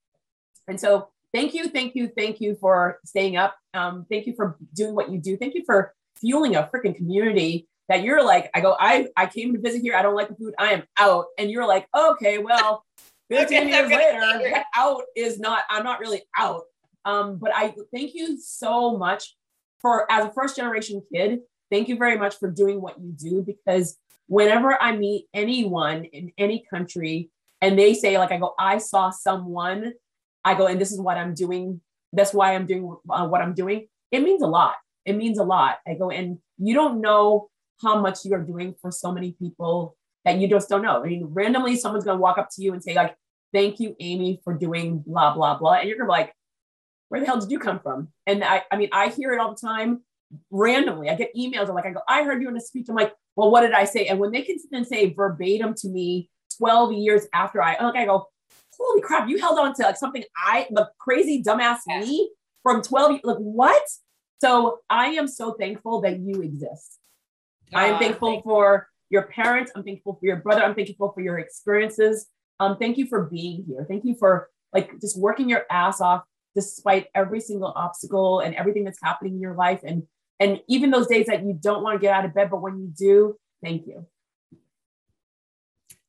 And 0.68 0.80
so 0.80 1.08
thank 1.34 1.52
you, 1.52 1.68
thank 1.68 1.94
you, 1.94 2.08
thank 2.16 2.40
you 2.40 2.54
for 2.54 3.00
staying 3.04 3.36
up. 3.36 3.56
Um, 3.74 4.06
thank 4.08 4.26
you 4.26 4.34
for 4.34 4.56
doing 4.72 4.94
what 4.94 5.10
you 5.10 5.18
do. 5.18 5.36
Thank 5.36 5.54
you 5.54 5.64
for 5.66 5.92
fueling 6.16 6.54
a 6.56 6.70
freaking 6.72 6.94
community 6.94 7.68
that 7.88 8.02
you're 8.02 8.24
like, 8.24 8.50
I 8.54 8.60
go, 8.60 8.76
I, 8.78 9.08
I 9.16 9.26
came 9.26 9.52
to 9.52 9.60
visit 9.60 9.82
here. 9.82 9.94
I 9.94 10.02
don't 10.02 10.14
like 10.14 10.28
the 10.28 10.36
food. 10.36 10.54
I 10.58 10.72
am 10.72 10.84
out. 10.96 11.26
And 11.36 11.50
you're 11.50 11.66
like, 11.66 11.86
okay, 11.94 12.38
well, 12.38 12.84
15 13.30 13.46
okay, 13.46 13.68
years 13.68 13.90
later, 13.90 14.62
out 14.74 15.02
is 15.16 15.38
not, 15.38 15.62
I'm 15.68 15.82
not 15.82 15.98
really 15.98 16.22
out. 16.38 16.62
Um, 17.04 17.36
but 17.36 17.50
I 17.54 17.74
thank 17.92 18.14
you 18.14 18.38
so 18.40 18.96
much 18.96 19.36
for, 19.82 20.10
as 20.10 20.24
a 20.26 20.32
first 20.32 20.56
generation 20.56 21.02
kid, 21.12 21.40
thank 21.70 21.88
you 21.88 21.96
very 21.96 22.16
much 22.16 22.38
for 22.38 22.50
doing 22.50 22.80
what 22.80 22.98
you 22.98 23.12
do 23.12 23.42
because 23.42 23.98
whenever 24.28 24.80
I 24.80 24.96
meet 24.96 25.26
anyone 25.34 26.04
in 26.04 26.32
any 26.38 26.64
country 26.70 27.30
and 27.60 27.78
they 27.78 27.92
say, 27.92 28.18
like, 28.18 28.30
I 28.30 28.38
go, 28.38 28.54
I 28.58 28.78
saw 28.78 29.10
someone 29.10 29.92
I 30.44 30.54
go, 30.54 30.66
and 30.66 30.80
this 30.80 30.92
is 30.92 31.00
what 31.00 31.16
I'm 31.16 31.34
doing. 31.34 31.80
That's 32.12 32.34
why 32.34 32.54
I'm 32.54 32.66
doing 32.66 32.96
uh, 33.08 33.26
what 33.26 33.40
I'm 33.40 33.54
doing. 33.54 33.88
It 34.10 34.22
means 34.22 34.42
a 34.42 34.46
lot. 34.46 34.74
It 35.04 35.14
means 35.16 35.38
a 35.38 35.44
lot. 35.44 35.78
I 35.86 35.94
go, 35.94 36.10
and 36.10 36.38
you 36.58 36.74
don't 36.74 37.00
know 37.00 37.48
how 37.82 38.00
much 38.00 38.24
you 38.24 38.34
are 38.34 38.42
doing 38.42 38.74
for 38.80 38.90
so 38.90 39.12
many 39.12 39.32
people 39.32 39.96
that 40.24 40.38
you 40.38 40.48
just 40.48 40.68
don't 40.68 40.82
know. 40.82 41.02
I 41.02 41.06
mean, 41.06 41.26
randomly 41.30 41.76
someone's 41.76 42.04
going 42.04 42.18
to 42.18 42.22
walk 42.22 42.38
up 42.38 42.48
to 42.52 42.62
you 42.62 42.72
and 42.72 42.82
say, 42.82 42.94
like, 42.94 43.14
thank 43.52 43.80
you, 43.80 43.94
Amy, 44.00 44.40
for 44.42 44.54
doing 44.54 45.02
blah, 45.06 45.34
blah, 45.34 45.58
blah. 45.58 45.74
And 45.74 45.88
you're 45.88 45.98
going 45.98 46.08
to 46.08 46.12
be 46.12 46.18
like, 46.18 46.34
where 47.08 47.20
the 47.20 47.26
hell 47.26 47.38
did 47.38 47.50
you 47.50 47.58
come 47.58 47.80
from? 47.80 48.08
And 48.26 48.42
I, 48.42 48.62
I 48.70 48.76
mean, 48.76 48.88
I 48.92 49.08
hear 49.08 49.32
it 49.32 49.40
all 49.40 49.54
the 49.54 49.60
time 49.60 50.02
randomly. 50.50 51.10
I 51.10 51.14
get 51.14 51.34
emails. 51.36 51.68
I'm 51.68 51.74
like, 51.74 51.86
I 51.86 51.90
go, 51.90 52.00
I 52.08 52.24
heard 52.24 52.42
you 52.42 52.48
in 52.48 52.56
a 52.56 52.60
speech. 52.60 52.86
I'm 52.88 52.96
like, 52.96 53.12
well, 53.36 53.50
what 53.50 53.60
did 53.60 53.72
I 53.72 53.84
say? 53.84 54.06
And 54.06 54.18
when 54.18 54.32
they 54.32 54.42
can 54.42 54.56
then 54.70 54.84
say 54.84 55.12
verbatim 55.12 55.74
to 55.78 55.88
me 55.88 56.30
12 56.58 56.92
years 56.94 57.26
after 57.32 57.62
I, 57.62 57.76
like, 57.82 57.96
I 57.96 58.06
go, 58.06 58.26
holy 58.78 59.00
crap, 59.00 59.28
you 59.28 59.38
held 59.38 59.58
on 59.58 59.74
to 59.74 59.82
like 59.82 59.96
something 59.96 60.24
I, 60.36 60.66
the 60.70 60.90
crazy 60.98 61.42
dumbass 61.42 61.78
me 61.86 62.30
from 62.62 62.82
12, 62.82 63.20
like 63.24 63.36
what? 63.38 63.82
So 64.40 64.80
I 64.90 65.06
am 65.08 65.28
so 65.28 65.54
thankful 65.54 66.00
that 66.02 66.20
you 66.20 66.42
exist. 66.42 66.98
I 67.74 67.86
am 67.86 67.98
thankful 67.98 68.42
for 68.42 68.88
your 69.10 69.22
parents. 69.22 69.72
I'm 69.74 69.82
thankful 69.82 70.14
for 70.14 70.26
your 70.26 70.36
brother. 70.36 70.62
I'm 70.62 70.74
thankful 70.74 71.12
for 71.12 71.20
your 71.20 71.38
experiences. 71.38 72.26
Um, 72.60 72.76
thank 72.78 72.98
you 72.98 73.06
for 73.06 73.24
being 73.24 73.64
here. 73.66 73.84
Thank 73.88 74.04
you 74.04 74.14
for 74.16 74.50
like 74.72 75.00
just 75.00 75.18
working 75.18 75.48
your 75.48 75.64
ass 75.70 76.00
off 76.00 76.24
despite 76.54 77.08
every 77.14 77.40
single 77.40 77.72
obstacle 77.74 78.40
and 78.40 78.54
everything 78.54 78.84
that's 78.84 79.00
happening 79.02 79.34
in 79.34 79.40
your 79.40 79.54
life. 79.54 79.80
And 79.84 80.04
and 80.40 80.60
even 80.68 80.90
those 80.90 81.06
days 81.06 81.26
that 81.26 81.44
you 81.44 81.58
don't 81.58 81.82
want 81.82 81.98
to 81.98 82.00
get 82.00 82.12
out 82.12 82.24
of 82.24 82.34
bed, 82.34 82.50
but 82.50 82.60
when 82.60 82.78
you 82.78 82.92
do, 82.96 83.36
thank 83.62 83.86
you. 83.86 84.06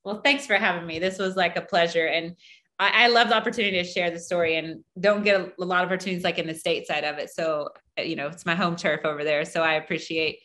Well, 0.03 0.21
thanks 0.21 0.45
for 0.45 0.55
having 0.55 0.85
me. 0.85 0.99
This 0.99 1.17
was 1.17 1.35
like 1.35 1.55
a 1.57 1.61
pleasure. 1.61 2.05
And 2.05 2.35
I, 2.79 3.05
I 3.05 3.07
love 3.07 3.29
the 3.29 3.35
opportunity 3.35 3.77
to 3.81 3.87
share 3.87 4.11
the 4.11 4.19
story 4.19 4.57
and 4.57 4.83
don't 4.99 5.23
get 5.23 5.39
a, 5.39 5.51
a 5.59 5.65
lot 5.65 5.83
of 5.83 5.87
opportunities 5.87 6.23
like 6.23 6.39
in 6.39 6.47
the 6.47 6.53
state 6.53 6.87
side 6.87 7.03
of 7.03 7.17
it. 7.17 7.29
So, 7.29 7.69
uh, 7.97 8.01
you 8.01 8.15
know, 8.15 8.27
it's 8.27 8.45
my 8.45 8.55
home 8.55 8.75
turf 8.75 9.01
over 9.05 9.23
there. 9.23 9.45
So 9.45 9.61
I 9.61 9.73
appreciate 9.73 10.39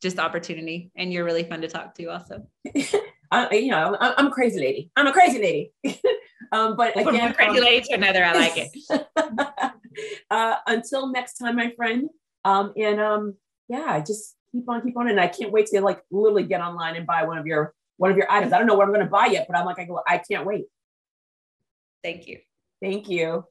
just 0.00 0.16
the 0.16 0.22
opportunity 0.22 0.90
and 0.96 1.12
you're 1.12 1.24
really 1.24 1.44
fun 1.44 1.60
to 1.62 1.68
talk 1.68 1.94
to 1.94 2.06
also. 2.06 2.46
I, 3.32 3.50
you 3.54 3.70
know, 3.70 3.96
I'm 3.98 4.26
a 4.26 4.30
crazy 4.30 4.60
lady. 4.60 4.90
I'm 4.94 5.06
a 5.06 5.12
crazy 5.12 5.38
lady. 5.38 5.72
um, 6.52 6.76
but 6.76 6.96
again, 6.96 7.32
from 7.32 7.46
crazy 7.46 7.58
um, 7.58 7.64
lady 7.64 7.86
to 7.88 7.94
another, 7.94 8.22
I 8.22 8.32
like 8.34 8.52
it. 8.56 9.06
uh, 10.30 10.56
until 10.66 11.10
next 11.10 11.34
time, 11.34 11.56
my 11.56 11.72
friend. 11.74 12.10
Um, 12.44 12.74
and 12.76 13.00
um, 13.00 13.36
yeah, 13.68 14.00
just 14.00 14.36
keep 14.52 14.68
on, 14.68 14.82
keep 14.82 14.96
on. 14.98 15.08
And 15.08 15.18
I 15.18 15.28
can't 15.28 15.50
wait 15.50 15.66
to 15.68 15.80
like 15.80 16.02
literally 16.10 16.42
get 16.42 16.60
online 16.60 16.94
and 16.96 17.06
buy 17.06 17.24
one 17.24 17.38
of 17.38 17.46
your 17.46 17.74
one 17.96 18.10
of 18.10 18.18
your 18.18 18.30
items. 18.30 18.52
I 18.52 18.58
don't 18.58 18.66
know 18.66 18.74
what 18.74 18.84
I'm 18.84 18.92
going 18.92 19.06
to 19.06 19.10
buy 19.10 19.26
yet, 19.26 19.46
but 19.48 19.56
I'm 19.56 19.64
like, 19.64 19.78
I 19.78 19.84
go, 19.84 20.00
I 20.06 20.18
can't 20.18 20.44
wait. 20.44 20.66
Thank 22.02 22.26
you. 22.26 22.38
Thank 22.80 23.08
you. 23.08 23.44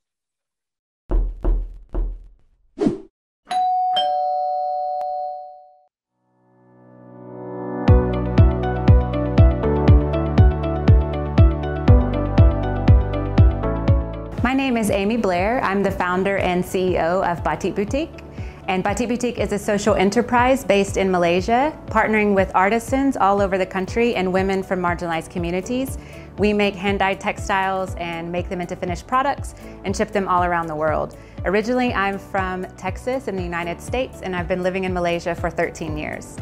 My 14.43 14.53
name 14.53 14.75
is 14.75 14.89
Amy 14.89 15.15
Blair. 15.15 15.63
I'm 15.63 15.81
the 15.81 15.91
founder 15.91 16.37
and 16.37 16.61
CEO 16.61 17.25
of 17.25 17.41
Batik 17.43 17.73
Boutique. 17.73 18.09
And 18.67 18.83
Batik 18.83 19.09
Boutique 19.09 19.39
is 19.39 19.51
a 19.51 19.59
social 19.59 19.95
enterprise 19.95 20.63
based 20.63 20.95
in 20.95 21.09
Malaysia, 21.09 21.77
partnering 21.87 22.35
with 22.35 22.51
artisans 22.53 23.17
all 23.17 23.41
over 23.41 23.57
the 23.57 23.65
country 23.65 24.15
and 24.15 24.31
women 24.31 24.61
from 24.61 24.79
marginalized 24.79 25.31
communities. 25.31 25.97
We 26.37 26.53
make 26.53 26.75
hand 26.75 26.99
dyed 26.99 27.19
textiles 27.19 27.95
and 27.95 28.31
make 28.31 28.49
them 28.49 28.61
into 28.61 28.75
finished 28.75 29.07
products 29.07 29.55
and 29.83 29.95
ship 29.95 30.11
them 30.11 30.27
all 30.27 30.43
around 30.43 30.67
the 30.67 30.75
world. 30.75 31.17
Originally, 31.43 31.91
I'm 31.93 32.19
from 32.19 32.65
Texas 32.77 33.27
in 33.27 33.35
the 33.35 33.43
United 33.43 33.81
States, 33.81 34.21
and 34.21 34.35
I've 34.35 34.47
been 34.47 34.63
living 34.63 34.83
in 34.83 34.93
Malaysia 34.93 35.33
for 35.33 35.49
13 35.49 35.97
years. 35.97 36.37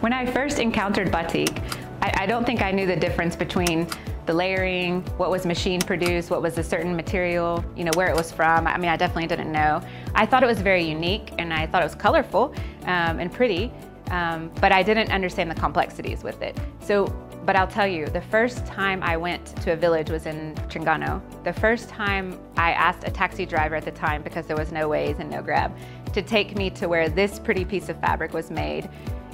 When 0.00 0.12
I 0.12 0.26
first 0.26 0.58
encountered 0.58 1.10
batik, 1.10 1.58
I, 2.02 2.12
I 2.20 2.26
don't 2.26 2.44
think 2.44 2.62
I 2.62 2.70
knew 2.70 2.86
the 2.86 2.96
difference 2.96 3.34
between 3.34 3.86
the 4.30 4.36
layering, 4.36 5.02
what 5.16 5.28
was 5.28 5.44
machine 5.44 5.80
produced, 5.80 6.30
what 6.30 6.40
was 6.40 6.56
a 6.56 6.62
certain 6.62 6.94
material, 6.94 7.64
you 7.76 7.82
know, 7.82 7.90
where 7.96 8.08
it 8.08 8.14
was 8.14 8.30
from. 8.30 8.64
I 8.64 8.78
mean, 8.78 8.88
I 8.88 8.96
definitely 8.96 9.26
didn't 9.26 9.50
know. 9.50 9.82
I 10.14 10.24
thought 10.24 10.44
it 10.44 10.46
was 10.46 10.60
very 10.60 10.84
unique 10.84 11.32
and 11.38 11.52
I 11.52 11.66
thought 11.66 11.82
it 11.82 11.84
was 11.84 11.96
colorful 11.96 12.54
um, 12.82 13.18
and 13.18 13.32
pretty, 13.32 13.72
um, 14.12 14.48
but 14.60 14.70
I 14.70 14.84
didn't 14.84 15.10
understand 15.10 15.50
the 15.50 15.56
complexities 15.56 16.22
with 16.22 16.42
it. 16.42 16.56
So 16.80 17.06
but 17.44 17.56
I'll 17.56 17.66
tell 17.66 17.86
you, 17.86 18.06
the 18.06 18.20
first 18.20 18.66
time 18.66 19.02
I 19.02 19.16
went 19.16 19.46
to 19.62 19.72
a 19.72 19.76
village 19.76 20.10
was 20.10 20.26
in 20.26 20.54
Terengganu. 20.68 21.22
The 21.42 21.54
first 21.54 21.88
time 21.88 22.38
I 22.56 22.72
asked 22.72 23.08
a 23.08 23.10
taxi 23.10 23.46
driver 23.46 23.74
at 23.74 23.84
the 23.86 23.90
time, 23.90 24.22
because 24.22 24.46
there 24.46 24.58
was 24.58 24.70
no 24.70 24.90
Waze 24.90 25.18
and 25.18 25.30
no 25.30 25.40
Grab, 25.42 25.74
to 26.12 26.20
take 26.20 26.54
me 26.54 26.68
to 26.70 26.86
where 26.86 27.08
this 27.08 27.38
pretty 27.38 27.64
piece 27.64 27.88
of 27.88 27.98
fabric 27.98 28.34
was 28.34 28.50
made. 28.50 28.90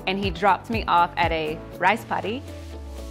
And 0.07 0.23
he 0.23 0.31
dropped 0.31 0.71
me 0.71 0.85
off 0.85 1.11
at 1.17 1.33
a 1.33 1.59
rice 1.79 2.05
paddy 2.05 2.45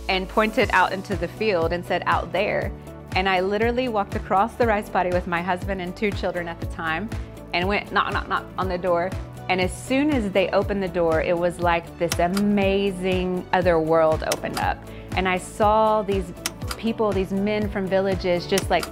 and 0.09 0.27
pointed 0.29 0.69
out 0.71 0.91
into 0.91 1.15
the 1.15 1.27
field 1.27 1.73
and 1.73 1.85
said, 1.85 2.03
out 2.05 2.31
there. 2.31 2.71
And 3.15 3.29
I 3.29 3.39
literally 3.39 3.87
walked 3.87 4.15
across 4.15 4.55
the 4.55 4.67
rice 4.67 4.89
paddy 4.89 5.09
with 5.09 5.25
my 5.27 5.41
husband 5.41 5.81
and 5.81 5.95
two 5.95 6.11
children 6.11 6.47
at 6.47 6.59
the 6.59 6.67
time 6.67 7.09
and 7.53 7.67
went 7.67 7.91
knock, 7.91 8.11
knock, 8.11 8.27
knock 8.27 8.45
on 8.57 8.67
the 8.67 8.77
door. 8.77 9.09
And 9.47 9.61
as 9.61 9.71
soon 9.71 10.11
as 10.11 10.31
they 10.31 10.49
opened 10.49 10.81
the 10.83 10.89
door, 10.89 11.21
it 11.21 11.37
was 11.37 11.59
like 11.59 11.97
this 11.99 12.17
amazing 12.19 13.47
other 13.53 13.79
world 13.79 14.23
opened 14.33 14.59
up. 14.59 14.77
And 15.15 15.29
I 15.29 15.37
saw 15.37 16.01
these 16.01 16.33
people, 16.77 17.11
these 17.11 17.31
men 17.31 17.69
from 17.69 17.87
villages, 17.87 18.47
just 18.47 18.69
like, 18.69 18.85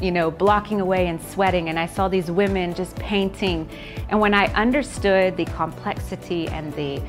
you 0.00 0.12
know, 0.12 0.30
blocking 0.30 0.80
away 0.80 1.08
and 1.08 1.20
sweating. 1.20 1.68
And 1.68 1.78
I 1.78 1.86
saw 1.86 2.08
these 2.08 2.30
women 2.30 2.74
just 2.74 2.94
painting. 2.96 3.68
And 4.10 4.20
when 4.20 4.34
I 4.34 4.46
understood 4.52 5.36
the 5.36 5.46
complexity 5.46 6.46
and 6.48 6.72
the 6.74 7.02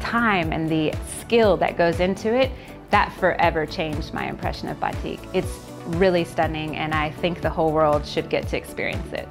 time 0.00 0.52
and 0.52 0.68
the 0.68 0.92
skill 1.20 1.56
that 1.56 1.78
goes 1.78 2.00
into 2.00 2.34
it, 2.34 2.50
that 2.90 3.12
forever 3.14 3.66
changed 3.66 4.14
my 4.14 4.28
impression 4.28 4.68
of 4.68 4.78
batik. 4.80 5.20
It's 5.32 5.60
really 5.86 6.24
stunning, 6.24 6.76
and 6.76 6.94
I 6.94 7.10
think 7.10 7.40
the 7.40 7.50
whole 7.50 7.72
world 7.72 8.06
should 8.06 8.28
get 8.28 8.48
to 8.48 8.56
experience 8.56 9.12
it. 9.12 9.28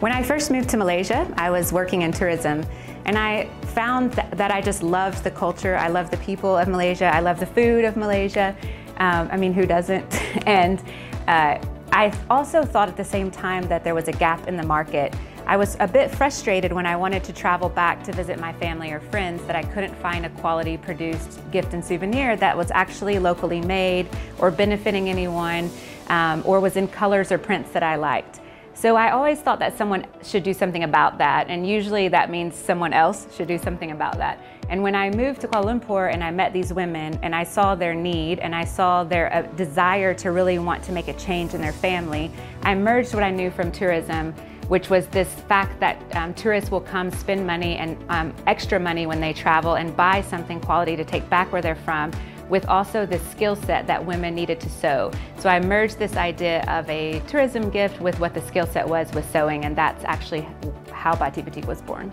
When 0.00 0.12
I 0.12 0.22
first 0.22 0.50
moved 0.50 0.68
to 0.70 0.76
Malaysia, 0.76 1.32
I 1.36 1.50
was 1.50 1.72
working 1.72 2.02
in 2.02 2.12
tourism, 2.12 2.64
and 3.06 3.16
I 3.16 3.48
found 3.76 4.12
that, 4.12 4.50
I 4.50 4.60
just 4.60 4.82
loved 4.82 5.22
the 5.22 5.30
culture. 5.30 5.76
I 5.76 5.88
love 5.88 6.10
the 6.10 6.16
people 6.18 6.56
of 6.56 6.66
Malaysia. 6.66 7.06
I 7.06 7.20
love 7.20 7.38
the 7.38 7.46
food 7.46 7.84
of 7.84 7.96
Malaysia. 7.96 8.56
Um, 8.96 9.28
I 9.30 9.36
mean, 9.36 9.52
who 9.52 9.64
doesn't? 9.64 10.14
and 10.46 10.80
uh, 11.28 11.58
I 11.92 12.12
also 12.28 12.64
thought 12.64 12.88
at 12.88 12.96
the 12.96 13.04
same 13.04 13.30
time 13.30 13.68
that 13.68 13.84
there 13.84 13.94
was 13.94 14.08
a 14.08 14.12
gap 14.12 14.48
in 14.48 14.56
the 14.56 14.62
market. 14.64 15.14
I 15.48 15.56
was 15.56 15.76
a 15.78 15.86
bit 15.86 16.10
frustrated 16.10 16.72
when 16.72 16.86
I 16.86 16.96
wanted 16.96 17.22
to 17.22 17.32
travel 17.32 17.68
back 17.68 18.02
to 18.04 18.12
visit 18.12 18.40
my 18.40 18.52
family 18.54 18.90
or 18.90 18.98
friends 18.98 19.44
that 19.46 19.54
I 19.54 19.62
couldn't 19.62 19.94
find 19.94 20.26
a 20.26 20.30
quality 20.30 20.76
produced 20.76 21.38
gift 21.52 21.72
and 21.72 21.84
souvenir 21.84 22.34
that 22.38 22.56
was 22.56 22.72
actually 22.72 23.20
locally 23.20 23.60
made 23.60 24.08
or 24.38 24.50
benefiting 24.50 25.08
anyone 25.08 25.70
um, 26.08 26.42
or 26.44 26.58
was 26.58 26.76
in 26.76 26.88
colors 26.88 27.30
or 27.30 27.38
prints 27.38 27.70
that 27.70 27.84
I 27.84 27.94
liked. 27.94 28.40
So 28.74 28.96
I 28.96 29.12
always 29.12 29.38
thought 29.38 29.60
that 29.60 29.78
someone 29.78 30.04
should 30.22 30.42
do 30.42 30.52
something 30.52 30.82
about 30.82 31.16
that, 31.18 31.46
and 31.48 31.66
usually 31.66 32.08
that 32.08 32.28
means 32.28 32.54
someone 32.54 32.92
else 32.92 33.26
should 33.34 33.48
do 33.48 33.56
something 33.56 33.92
about 33.92 34.18
that. 34.18 34.38
And 34.68 34.82
when 34.82 34.94
I 34.96 35.10
moved 35.10 35.40
to 35.42 35.48
Kuala 35.48 35.80
Lumpur 35.80 36.12
and 36.12 36.24
I 36.24 36.32
met 36.32 36.52
these 36.52 36.72
women 36.72 37.18
and 37.22 37.34
I 37.34 37.44
saw 37.44 37.76
their 37.76 37.94
need 37.94 38.40
and 38.40 38.52
I 38.52 38.64
saw 38.64 39.04
their 39.04 39.32
uh, 39.32 39.42
desire 39.54 40.12
to 40.14 40.32
really 40.32 40.58
want 40.58 40.82
to 40.84 40.92
make 40.92 41.06
a 41.06 41.14
change 41.14 41.54
in 41.54 41.60
their 41.60 41.72
family, 41.72 42.32
I 42.64 42.74
merged 42.74 43.14
what 43.14 43.22
I 43.22 43.30
knew 43.30 43.50
from 43.50 43.70
tourism 43.70 44.34
which 44.68 44.90
was 44.90 45.06
this 45.08 45.32
fact 45.48 45.78
that 45.80 46.00
um, 46.16 46.34
tourists 46.34 46.70
will 46.70 46.80
come 46.80 47.10
spend 47.10 47.46
money 47.46 47.76
and 47.76 47.96
um, 48.08 48.34
extra 48.46 48.78
money 48.80 49.06
when 49.06 49.20
they 49.20 49.32
travel 49.32 49.74
and 49.74 49.96
buy 49.96 50.20
something 50.20 50.60
quality 50.60 50.96
to 50.96 51.04
take 51.04 51.28
back 51.30 51.52
where 51.52 51.62
they're 51.62 51.76
from 51.76 52.10
with 52.48 52.66
also 52.68 53.04
the 53.04 53.18
skill 53.18 53.56
set 53.56 53.86
that 53.86 54.04
women 54.04 54.34
needed 54.34 54.60
to 54.60 54.70
sew. 54.70 55.10
So 55.38 55.48
I 55.48 55.60
merged 55.60 55.98
this 55.98 56.16
idea 56.16 56.62
of 56.68 56.88
a 56.88 57.20
tourism 57.26 57.70
gift 57.70 58.00
with 58.00 58.18
what 58.20 58.34
the 58.34 58.42
skill 58.42 58.66
set 58.66 58.88
was 58.88 59.12
with 59.12 59.28
sewing, 59.30 59.64
and 59.64 59.76
that's 59.76 60.04
actually 60.04 60.46
how 60.92 61.14
Boutique 61.16 61.66
was 61.66 61.82
born. 61.82 62.10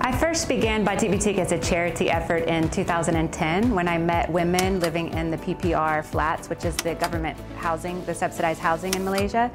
I 0.00 0.16
first 0.16 0.48
began 0.48 0.84
Boutique 0.84 1.38
as 1.38 1.52
a 1.52 1.58
charity 1.58 2.10
effort 2.10 2.44
in 2.44 2.68
2010 2.70 3.74
when 3.74 3.88
I 3.88 3.98
met 3.98 4.30
women 4.30 4.78
living 4.78 5.12
in 5.14 5.30
the 5.30 5.38
PPR 5.38 6.04
flats, 6.04 6.48
which 6.48 6.64
is 6.64 6.76
the 6.76 6.94
government 6.94 7.36
housing, 7.56 8.04
the 8.04 8.14
subsidized 8.14 8.60
housing 8.60 8.94
in 8.94 9.04
Malaysia. 9.04 9.50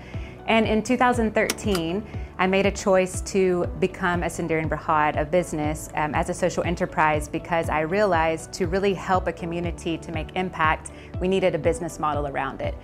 And 0.51 0.67
in 0.67 0.83
2013, 0.83 2.05
I 2.37 2.45
made 2.45 2.65
a 2.65 2.71
choice 2.71 3.21
to 3.21 3.67
become 3.79 4.21
a 4.21 4.25
Sendirian 4.25 4.67
Berhad, 4.67 5.17
a 5.17 5.23
business, 5.23 5.87
um, 5.95 6.13
as 6.13 6.27
a 6.27 6.33
social 6.33 6.61
enterprise 6.65 7.29
because 7.29 7.69
I 7.69 7.79
realized 7.81 8.51
to 8.55 8.67
really 8.67 8.93
help 8.93 9.27
a 9.27 9.31
community 9.31 9.97
to 9.99 10.11
make 10.11 10.35
impact, 10.35 10.91
we 11.21 11.29
needed 11.29 11.55
a 11.55 11.57
business 11.57 11.99
model 11.99 12.27
around 12.27 12.59
it. 12.59 12.75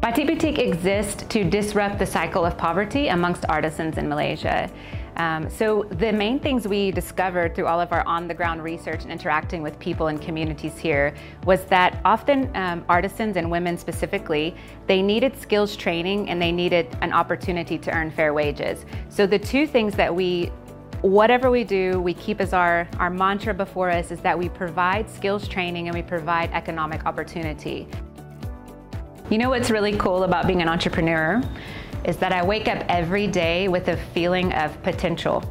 Batik 0.00 0.26
Boutique 0.26 0.58
exists 0.58 1.22
to 1.28 1.44
disrupt 1.44 2.00
the 2.00 2.06
cycle 2.06 2.44
of 2.44 2.58
poverty 2.58 3.06
amongst 3.06 3.44
artisans 3.48 3.98
in 3.98 4.08
Malaysia. 4.08 4.68
Um, 5.20 5.50
so 5.50 5.82
the 5.98 6.10
main 6.14 6.38
things 6.40 6.66
we 6.66 6.90
discovered 6.90 7.54
through 7.54 7.66
all 7.66 7.78
of 7.78 7.92
our 7.92 8.02
on-the-ground 8.06 8.64
research 8.64 9.02
and 9.02 9.12
interacting 9.12 9.62
with 9.62 9.78
people 9.78 10.06
and 10.06 10.18
communities 10.18 10.78
here 10.78 11.14
was 11.44 11.62
that 11.66 12.00
often 12.06 12.50
um, 12.56 12.82
artisans 12.88 13.36
and 13.36 13.50
women 13.50 13.76
specifically, 13.76 14.56
they 14.86 15.02
needed 15.02 15.38
skills 15.38 15.76
training 15.76 16.30
and 16.30 16.40
they 16.40 16.50
needed 16.50 16.96
an 17.02 17.12
opportunity 17.12 17.76
to 17.76 17.94
earn 17.94 18.10
fair 18.10 18.32
wages. 18.32 18.86
So 19.10 19.26
the 19.26 19.38
two 19.38 19.66
things 19.66 19.94
that 19.96 20.14
we 20.14 20.50
whatever 21.02 21.50
we 21.50 21.64
do, 21.64 22.00
we 22.00 22.14
keep 22.14 22.40
as 22.40 22.54
our, 22.54 22.88
our 22.98 23.10
mantra 23.10 23.52
before 23.52 23.90
us 23.90 24.10
is 24.10 24.20
that 24.20 24.38
we 24.38 24.48
provide 24.48 25.08
skills 25.08 25.46
training 25.46 25.88
and 25.88 25.94
we 25.94 26.02
provide 26.02 26.50
economic 26.52 27.04
opportunity. 27.04 27.86
You 29.28 29.36
know 29.36 29.50
what's 29.50 29.70
really 29.70 29.96
cool 29.96 30.24
about 30.24 30.46
being 30.46 30.62
an 30.62 30.68
entrepreneur? 30.68 31.42
Is 32.04 32.16
that 32.18 32.32
I 32.32 32.44
wake 32.44 32.68
up 32.68 32.84
every 32.88 33.26
day 33.26 33.68
with 33.68 33.88
a 33.88 33.96
feeling 33.96 34.52
of 34.52 34.82
potential 34.82 35.42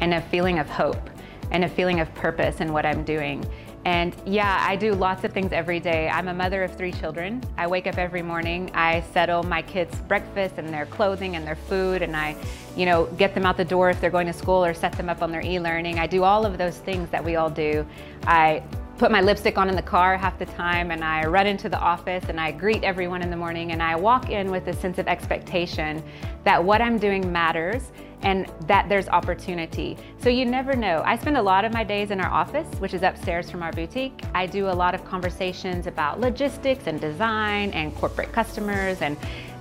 and 0.00 0.14
a 0.14 0.20
feeling 0.20 0.58
of 0.58 0.68
hope 0.68 1.10
and 1.50 1.64
a 1.64 1.68
feeling 1.68 2.00
of 2.00 2.12
purpose 2.14 2.60
in 2.60 2.72
what 2.72 2.86
I'm 2.86 3.04
doing. 3.04 3.44
And 3.84 4.14
yeah, 4.26 4.62
I 4.66 4.76
do 4.76 4.92
lots 4.92 5.24
of 5.24 5.32
things 5.32 5.52
every 5.52 5.80
day. 5.80 6.08
I'm 6.08 6.28
a 6.28 6.34
mother 6.34 6.62
of 6.62 6.76
three 6.76 6.92
children. 6.92 7.42
I 7.56 7.66
wake 7.66 7.86
up 7.86 7.96
every 7.96 8.20
morning, 8.20 8.70
I 8.74 9.00
settle 9.12 9.42
my 9.42 9.62
kids' 9.62 9.98
breakfast 10.00 10.56
and 10.58 10.68
their 10.68 10.84
clothing 10.86 11.34
and 11.36 11.46
their 11.46 11.56
food, 11.56 12.02
and 12.02 12.14
I, 12.14 12.36
you 12.76 12.84
know, 12.84 13.06
get 13.16 13.34
them 13.34 13.46
out 13.46 13.56
the 13.56 13.64
door 13.64 13.88
if 13.88 13.98
they're 13.98 14.10
going 14.10 14.26
to 14.26 14.34
school 14.34 14.62
or 14.62 14.74
set 14.74 14.92
them 14.92 15.08
up 15.08 15.22
on 15.22 15.32
their 15.32 15.40
e-learning. 15.40 15.98
I 15.98 16.06
do 16.06 16.24
all 16.24 16.44
of 16.44 16.58
those 16.58 16.76
things 16.76 17.08
that 17.08 17.24
we 17.24 17.36
all 17.36 17.48
do. 17.48 17.86
I 18.26 18.62
put 19.00 19.10
my 19.10 19.22
lipstick 19.22 19.56
on 19.56 19.70
in 19.70 19.74
the 19.74 19.80
car 19.80 20.18
half 20.18 20.38
the 20.38 20.44
time 20.44 20.90
and 20.90 21.02
I 21.02 21.24
run 21.24 21.46
into 21.46 21.70
the 21.70 21.78
office 21.78 22.22
and 22.28 22.38
I 22.38 22.52
greet 22.52 22.84
everyone 22.84 23.22
in 23.22 23.30
the 23.30 23.36
morning 23.36 23.72
and 23.72 23.82
I 23.82 23.96
walk 23.96 24.28
in 24.28 24.50
with 24.50 24.68
a 24.68 24.74
sense 24.74 24.98
of 24.98 25.08
expectation 25.08 26.02
that 26.44 26.62
what 26.62 26.82
I'm 26.82 26.98
doing 26.98 27.32
matters 27.32 27.92
and 28.20 28.46
that 28.66 28.90
there's 28.90 29.08
opportunity. 29.08 29.96
So 30.18 30.28
you 30.28 30.44
never 30.44 30.76
know. 30.76 31.02
I 31.06 31.16
spend 31.16 31.38
a 31.38 31.42
lot 31.42 31.64
of 31.64 31.72
my 31.72 31.82
days 31.82 32.10
in 32.10 32.20
our 32.20 32.30
office, 32.30 32.66
which 32.78 32.92
is 32.92 33.02
upstairs 33.02 33.50
from 33.50 33.62
our 33.62 33.72
boutique. 33.72 34.22
I 34.34 34.44
do 34.44 34.68
a 34.68 34.76
lot 34.84 34.94
of 34.94 35.02
conversations 35.06 35.86
about 35.86 36.20
logistics 36.20 36.86
and 36.86 37.00
design 37.00 37.70
and 37.70 37.96
corporate 37.96 38.32
customers 38.32 39.00
and 39.00 39.16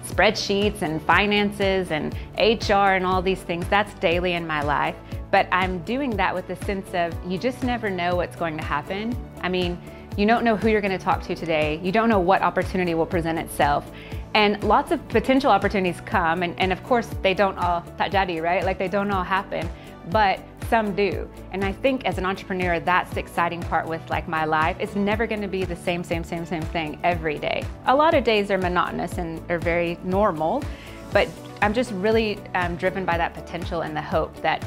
spreadsheets 0.05 0.81
and 0.81 1.01
finances 1.03 1.91
and 1.91 2.13
HR 2.37 2.97
and 2.97 3.05
all 3.05 3.21
these 3.21 3.41
things. 3.41 3.65
That's 3.69 3.93
daily 4.01 4.33
in 4.33 4.45
my 4.45 4.63
life. 4.63 4.97
But 5.31 5.47
I'm 5.51 5.79
doing 5.79 6.11
that 6.17 6.33
with 6.33 6.47
the 6.47 6.55
sense 6.65 6.93
of 6.93 7.13
you 7.29 7.37
just 7.37 7.63
never 7.63 7.89
know 7.89 8.15
what's 8.15 8.35
going 8.35 8.57
to 8.57 8.63
happen. 8.63 9.15
I 9.41 9.49
mean, 9.49 9.79
you 10.17 10.25
don't 10.25 10.43
know 10.43 10.55
who 10.55 10.69
you're 10.69 10.81
going 10.81 10.97
to 10.97 11.03
talk 11.03 11.21
to 11.23 11.35
today. 11.35 11.79
You 11.83 11.91
don't 11.91 12.09
know 12.09 12.19
what 12.19 12.41
opportunity 12.41 12.93
will 12.93 13.05
present 13.05 13.37
itself. 13.39 13.89
And 14.33 14.63
lots 14.63 14.91
of 14.91 15.07
potential 15.09 15.49
opportunities 15.49 16.01
come, 16.01 16.43
and, 16.43 16.59
and 16.59 16.71
of 16.71 16.83
course, 16.83 17.07
they 17.21 17.33
don't 17.33 17.57
all 17.57 17.81
tajadi, 17.97 18.41
right? 18.41 18.63
Like 18.63 18.77
they 18.77 18.87
don't 18.87 19.09
all 19.11 19.23
happen, 19.23 19.67
but 20.11 20.39
some 20.69 20.95
do. 20.95 21.27
And 21.51 21.65
I 21.65 21.71
think 21.71 22.05
as 22.05 22.19
an 22.19 22.25
entrepreneur, 22.25 22.79
that's 22.79 23.11
the 23.11 23.19
exciting 23.19 23.61
part 23.61 23.87
with 23.87 24.07
like 24.09 24.27
my 24.27 24.45
life. 24.45 24.77
It's 24.79 24.95
never 24.95 25.25
going 25.25 25.41
to 25.41 25.47
be 25.47 25.65
the 25.65 25.75
same, 25.75 26.03
same, 26.03 26.23
same, 26.23 26.45
same 26.45 26.61
thing 26.61 26.99
every 27.03 27.39
day. 27.39 27.63
A 27.87 27.95
lot 27.95 28.13
of 28.13 28.23
days 28.23 28.51
are 28.51 28.57
monotonous 28.57 29.17
and 29.17 29.41
are 29.49 29.57
very 29.57 29.97
normal, 30.03 30.63
but 31.11 31.27
I'm 31.63 31.73
just 31.73 31.91
really 31.93 32.39
um, 32.53 32.75
driven 32.75 33.05
by 33.05 33.17
that 33.17 33.33
potential 33.33 33.81
and 33.81 33.97
the 33.97 34.01
hope 34.01 34.35
that 34.43 34.63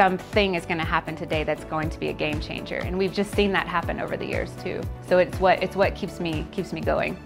something 0.00 0.54
is 0.54 0.64
going 0.64 0.78
to 0.78 0.84
happen 0.86 1.14
today 1.14 1.44
that's 1.44 1.64
going 1.64 1.90
to 1.90 2.00
be 2.00 2.08
a 2.08 2.12
game 2.14 2.40
changer. 2.40 2.76
And 2.76 2.96
we've 2.96 3.12
just 3.12 3.34
seen 3.34 3.52
that 3.52 3.66
happen 3.66 4.00
over 4.00 4.16
the 4.16 4.24
years 4.24 4.50
too. 4.62 4.80
So 5.06 5.18
it's 5.18 5.38
what 5.38 5.62
it's 5.62 5.76
what 5.76 5.94
keeps 5.94 6.20
me 6.20 6.46
keeps 6.52 6.72
me 6.72 6.80
going. 6.80 7.18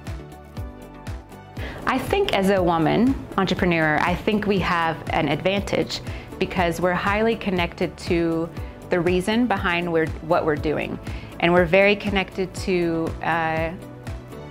I 1.87 1.99
think 1.99 2.33
as 2.33 2.51
a 2.51 2.61
woman 2.61 3.15
entrepreneur, 3.39 4.01
I 4.01 4.17
think 4.17 4.49
we 4.49 4.59
have 4.59 4.97
an 5.11 5.29
advantage 5.29 6.01
because 6.41 6.81
we're 6.81 6.95
highly 6.95 7.37
connected 7.37 7.97
to 8.09 8.51
the 8.91 8.99
reason 8.99 9.47
behind 9.47 9.93
we're, 9.93 10.09
what 10.33 10.45
we're 10.45 10.57
doing. 10.57 10.99
And 11.39 11.53
we're 11.53 11.67
very 11.67 11.95
connected 11.95 12.53
to 12.67 13.09
uh, 13.23 13.71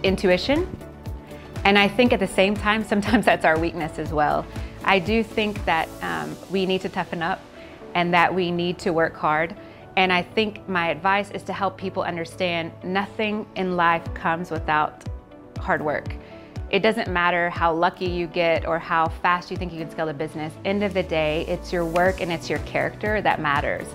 intuition. 0.04 0.74
And 1.66 1.78
I 1.78 1.90
think 1.90 2.14
at 2.14 2.22
the 2.22 2.28
same 2.28 2.56
time, 2.56 2.86
sometimes 2.86 3.26
that's 3.32 3.44
our 3.44 3.60
weakness 3.60 4.00
as 4.00 4.14
well. 4.14 4.46
I 4.86 5.00
do 5.00 5.24
think 5.24 5.66
that 5.66 5.90
um, 6.02 6.38
we 6.50 6.66
need 6.66 6.80
to 6.82 6.90
toughen 6.90 7.22
up 7.22 7.42
and 7.96 8.14
that 8.14 8.34
we 8.34 8.52
need 8.52 8.80
to 8.80 8.92
work 8.92 9.16
hard. 9.16 9.56
And 9.96 10.12
I 10.12 10.24
think 10.24 10.68
my 10.68 10.90
advice 10.90 11.30
is 11.32 11.44
to 11.44 11.54
help 11.54 11.78
people 11.78 12.04
understand 12.04 12.72
nothing 12.84 13.46
in 13.56 13.76
life 13.76 14.04
comes 14.14 14.50
without 14.50 15.04
hard 15.60 15.82
work. 15.82 16.16
it 16.74 16.82
doesn't 16.82 17.08
matter 17.08 17.52
how 17.52 17.72
lucky 17.72 18.08
you 18.08 18.26
get 18.26 18.66
or 18.66 18.80
how 18.80 19.08
fast 19.08 19.52
you 19.52 19.56
think 19.56 19.72
you 19.72 19.80
can 19.80 19.92
scale 19.92 20.10
a 20.10 20.14
business. 20.14 20.52
End 20.66 20.84
of 20.84 20.96
the 20.96 21.04
day, 21.04 21.46
it's 21.48 21.72
your 21.72 21.86
work 21.86 22.20
and 22.20 22.32
it's 22.32 22.50
your 22.50 22.58
character 22.60 23.22
that 23.22 23.40
matters. 23.40 23.86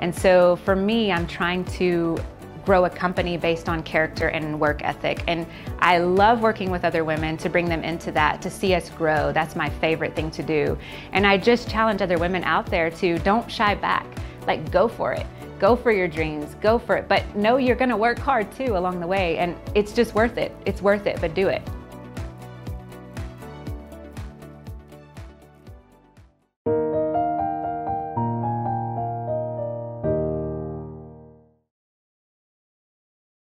And 0.00 0.12
so 0.12 0.56
for 0.56 0.74
me, 0.74 1.12
I'm 1.12 1.28
trying 1.28 1.64
to 1.76 2.18
grow 2.64 2.84
a 2.84 2.90
company 2.90 3.36
based 3.36 3.68
on 3.68 3.82
character 3.82 4.28
and 4.28 4.58
work 4.58 4.82
ethic. 4.84 5.22
And 5.26 5.46
I 5.78 5.98
love 5.98 6.40
working 6.40 6.70
with 6.70 6.84
other 6.84 7.04
women 7.04 7.36
to 7.38 7.48
bring 7.48 7.66
them 7.66 7.82
into 7.82 8.10
that, 8.12 8.40
to 8.42 8.50
see 8.50 8.74
us 8.74 8.90
grow. 8.90 9.32
That's 9.32 9.56
my 9.56 9.68
favorite 9.68 10.14
thing 10.14 10.30
to 10.32 10.42
do. 10.42 10.78
And 11.12 11.26
I 11.26 11.36
just 11.38 11.68
challenge 11.68 12.02
other 12.02 12.18
women 12.18 12.44
out 12.44 12.66
there 12.66 12.90
to 12.90 13.18
don't 13.18 13.50
shy 13.50 13.74
back, 13.74 14.06
like 14.46 14.70
go 14.70 14.88
for 14.88 15.12
it. 15.12 15.26
Go 15.58 15.76
for 15.76 15.92
your 15.92 16.08
dreams, 16.08 16.56
go 16.60 16.78
for 16.78 16.96
it. 16.96 17.08
But 17.08 17.36
know 17.36 17.56
you're 17.56 17.76
gonna 17.76 17.96
work 17.96 18.18
hard 18.18 18.50
too 18.52 18.76
along 18.76 19.00
the 19.00 19.06
way. 19.06 19.38
And 19.38 19.56
it's 19.74 19.92
just 19.92 20.14
worth 20.14 20.36
it. 20.36 20.54
It's 20.66 20.82
worth 20.82 21.06
it, 21.06 21.20
but 21.20 21.34
do 21.34 21.48
it. 21.48 21.62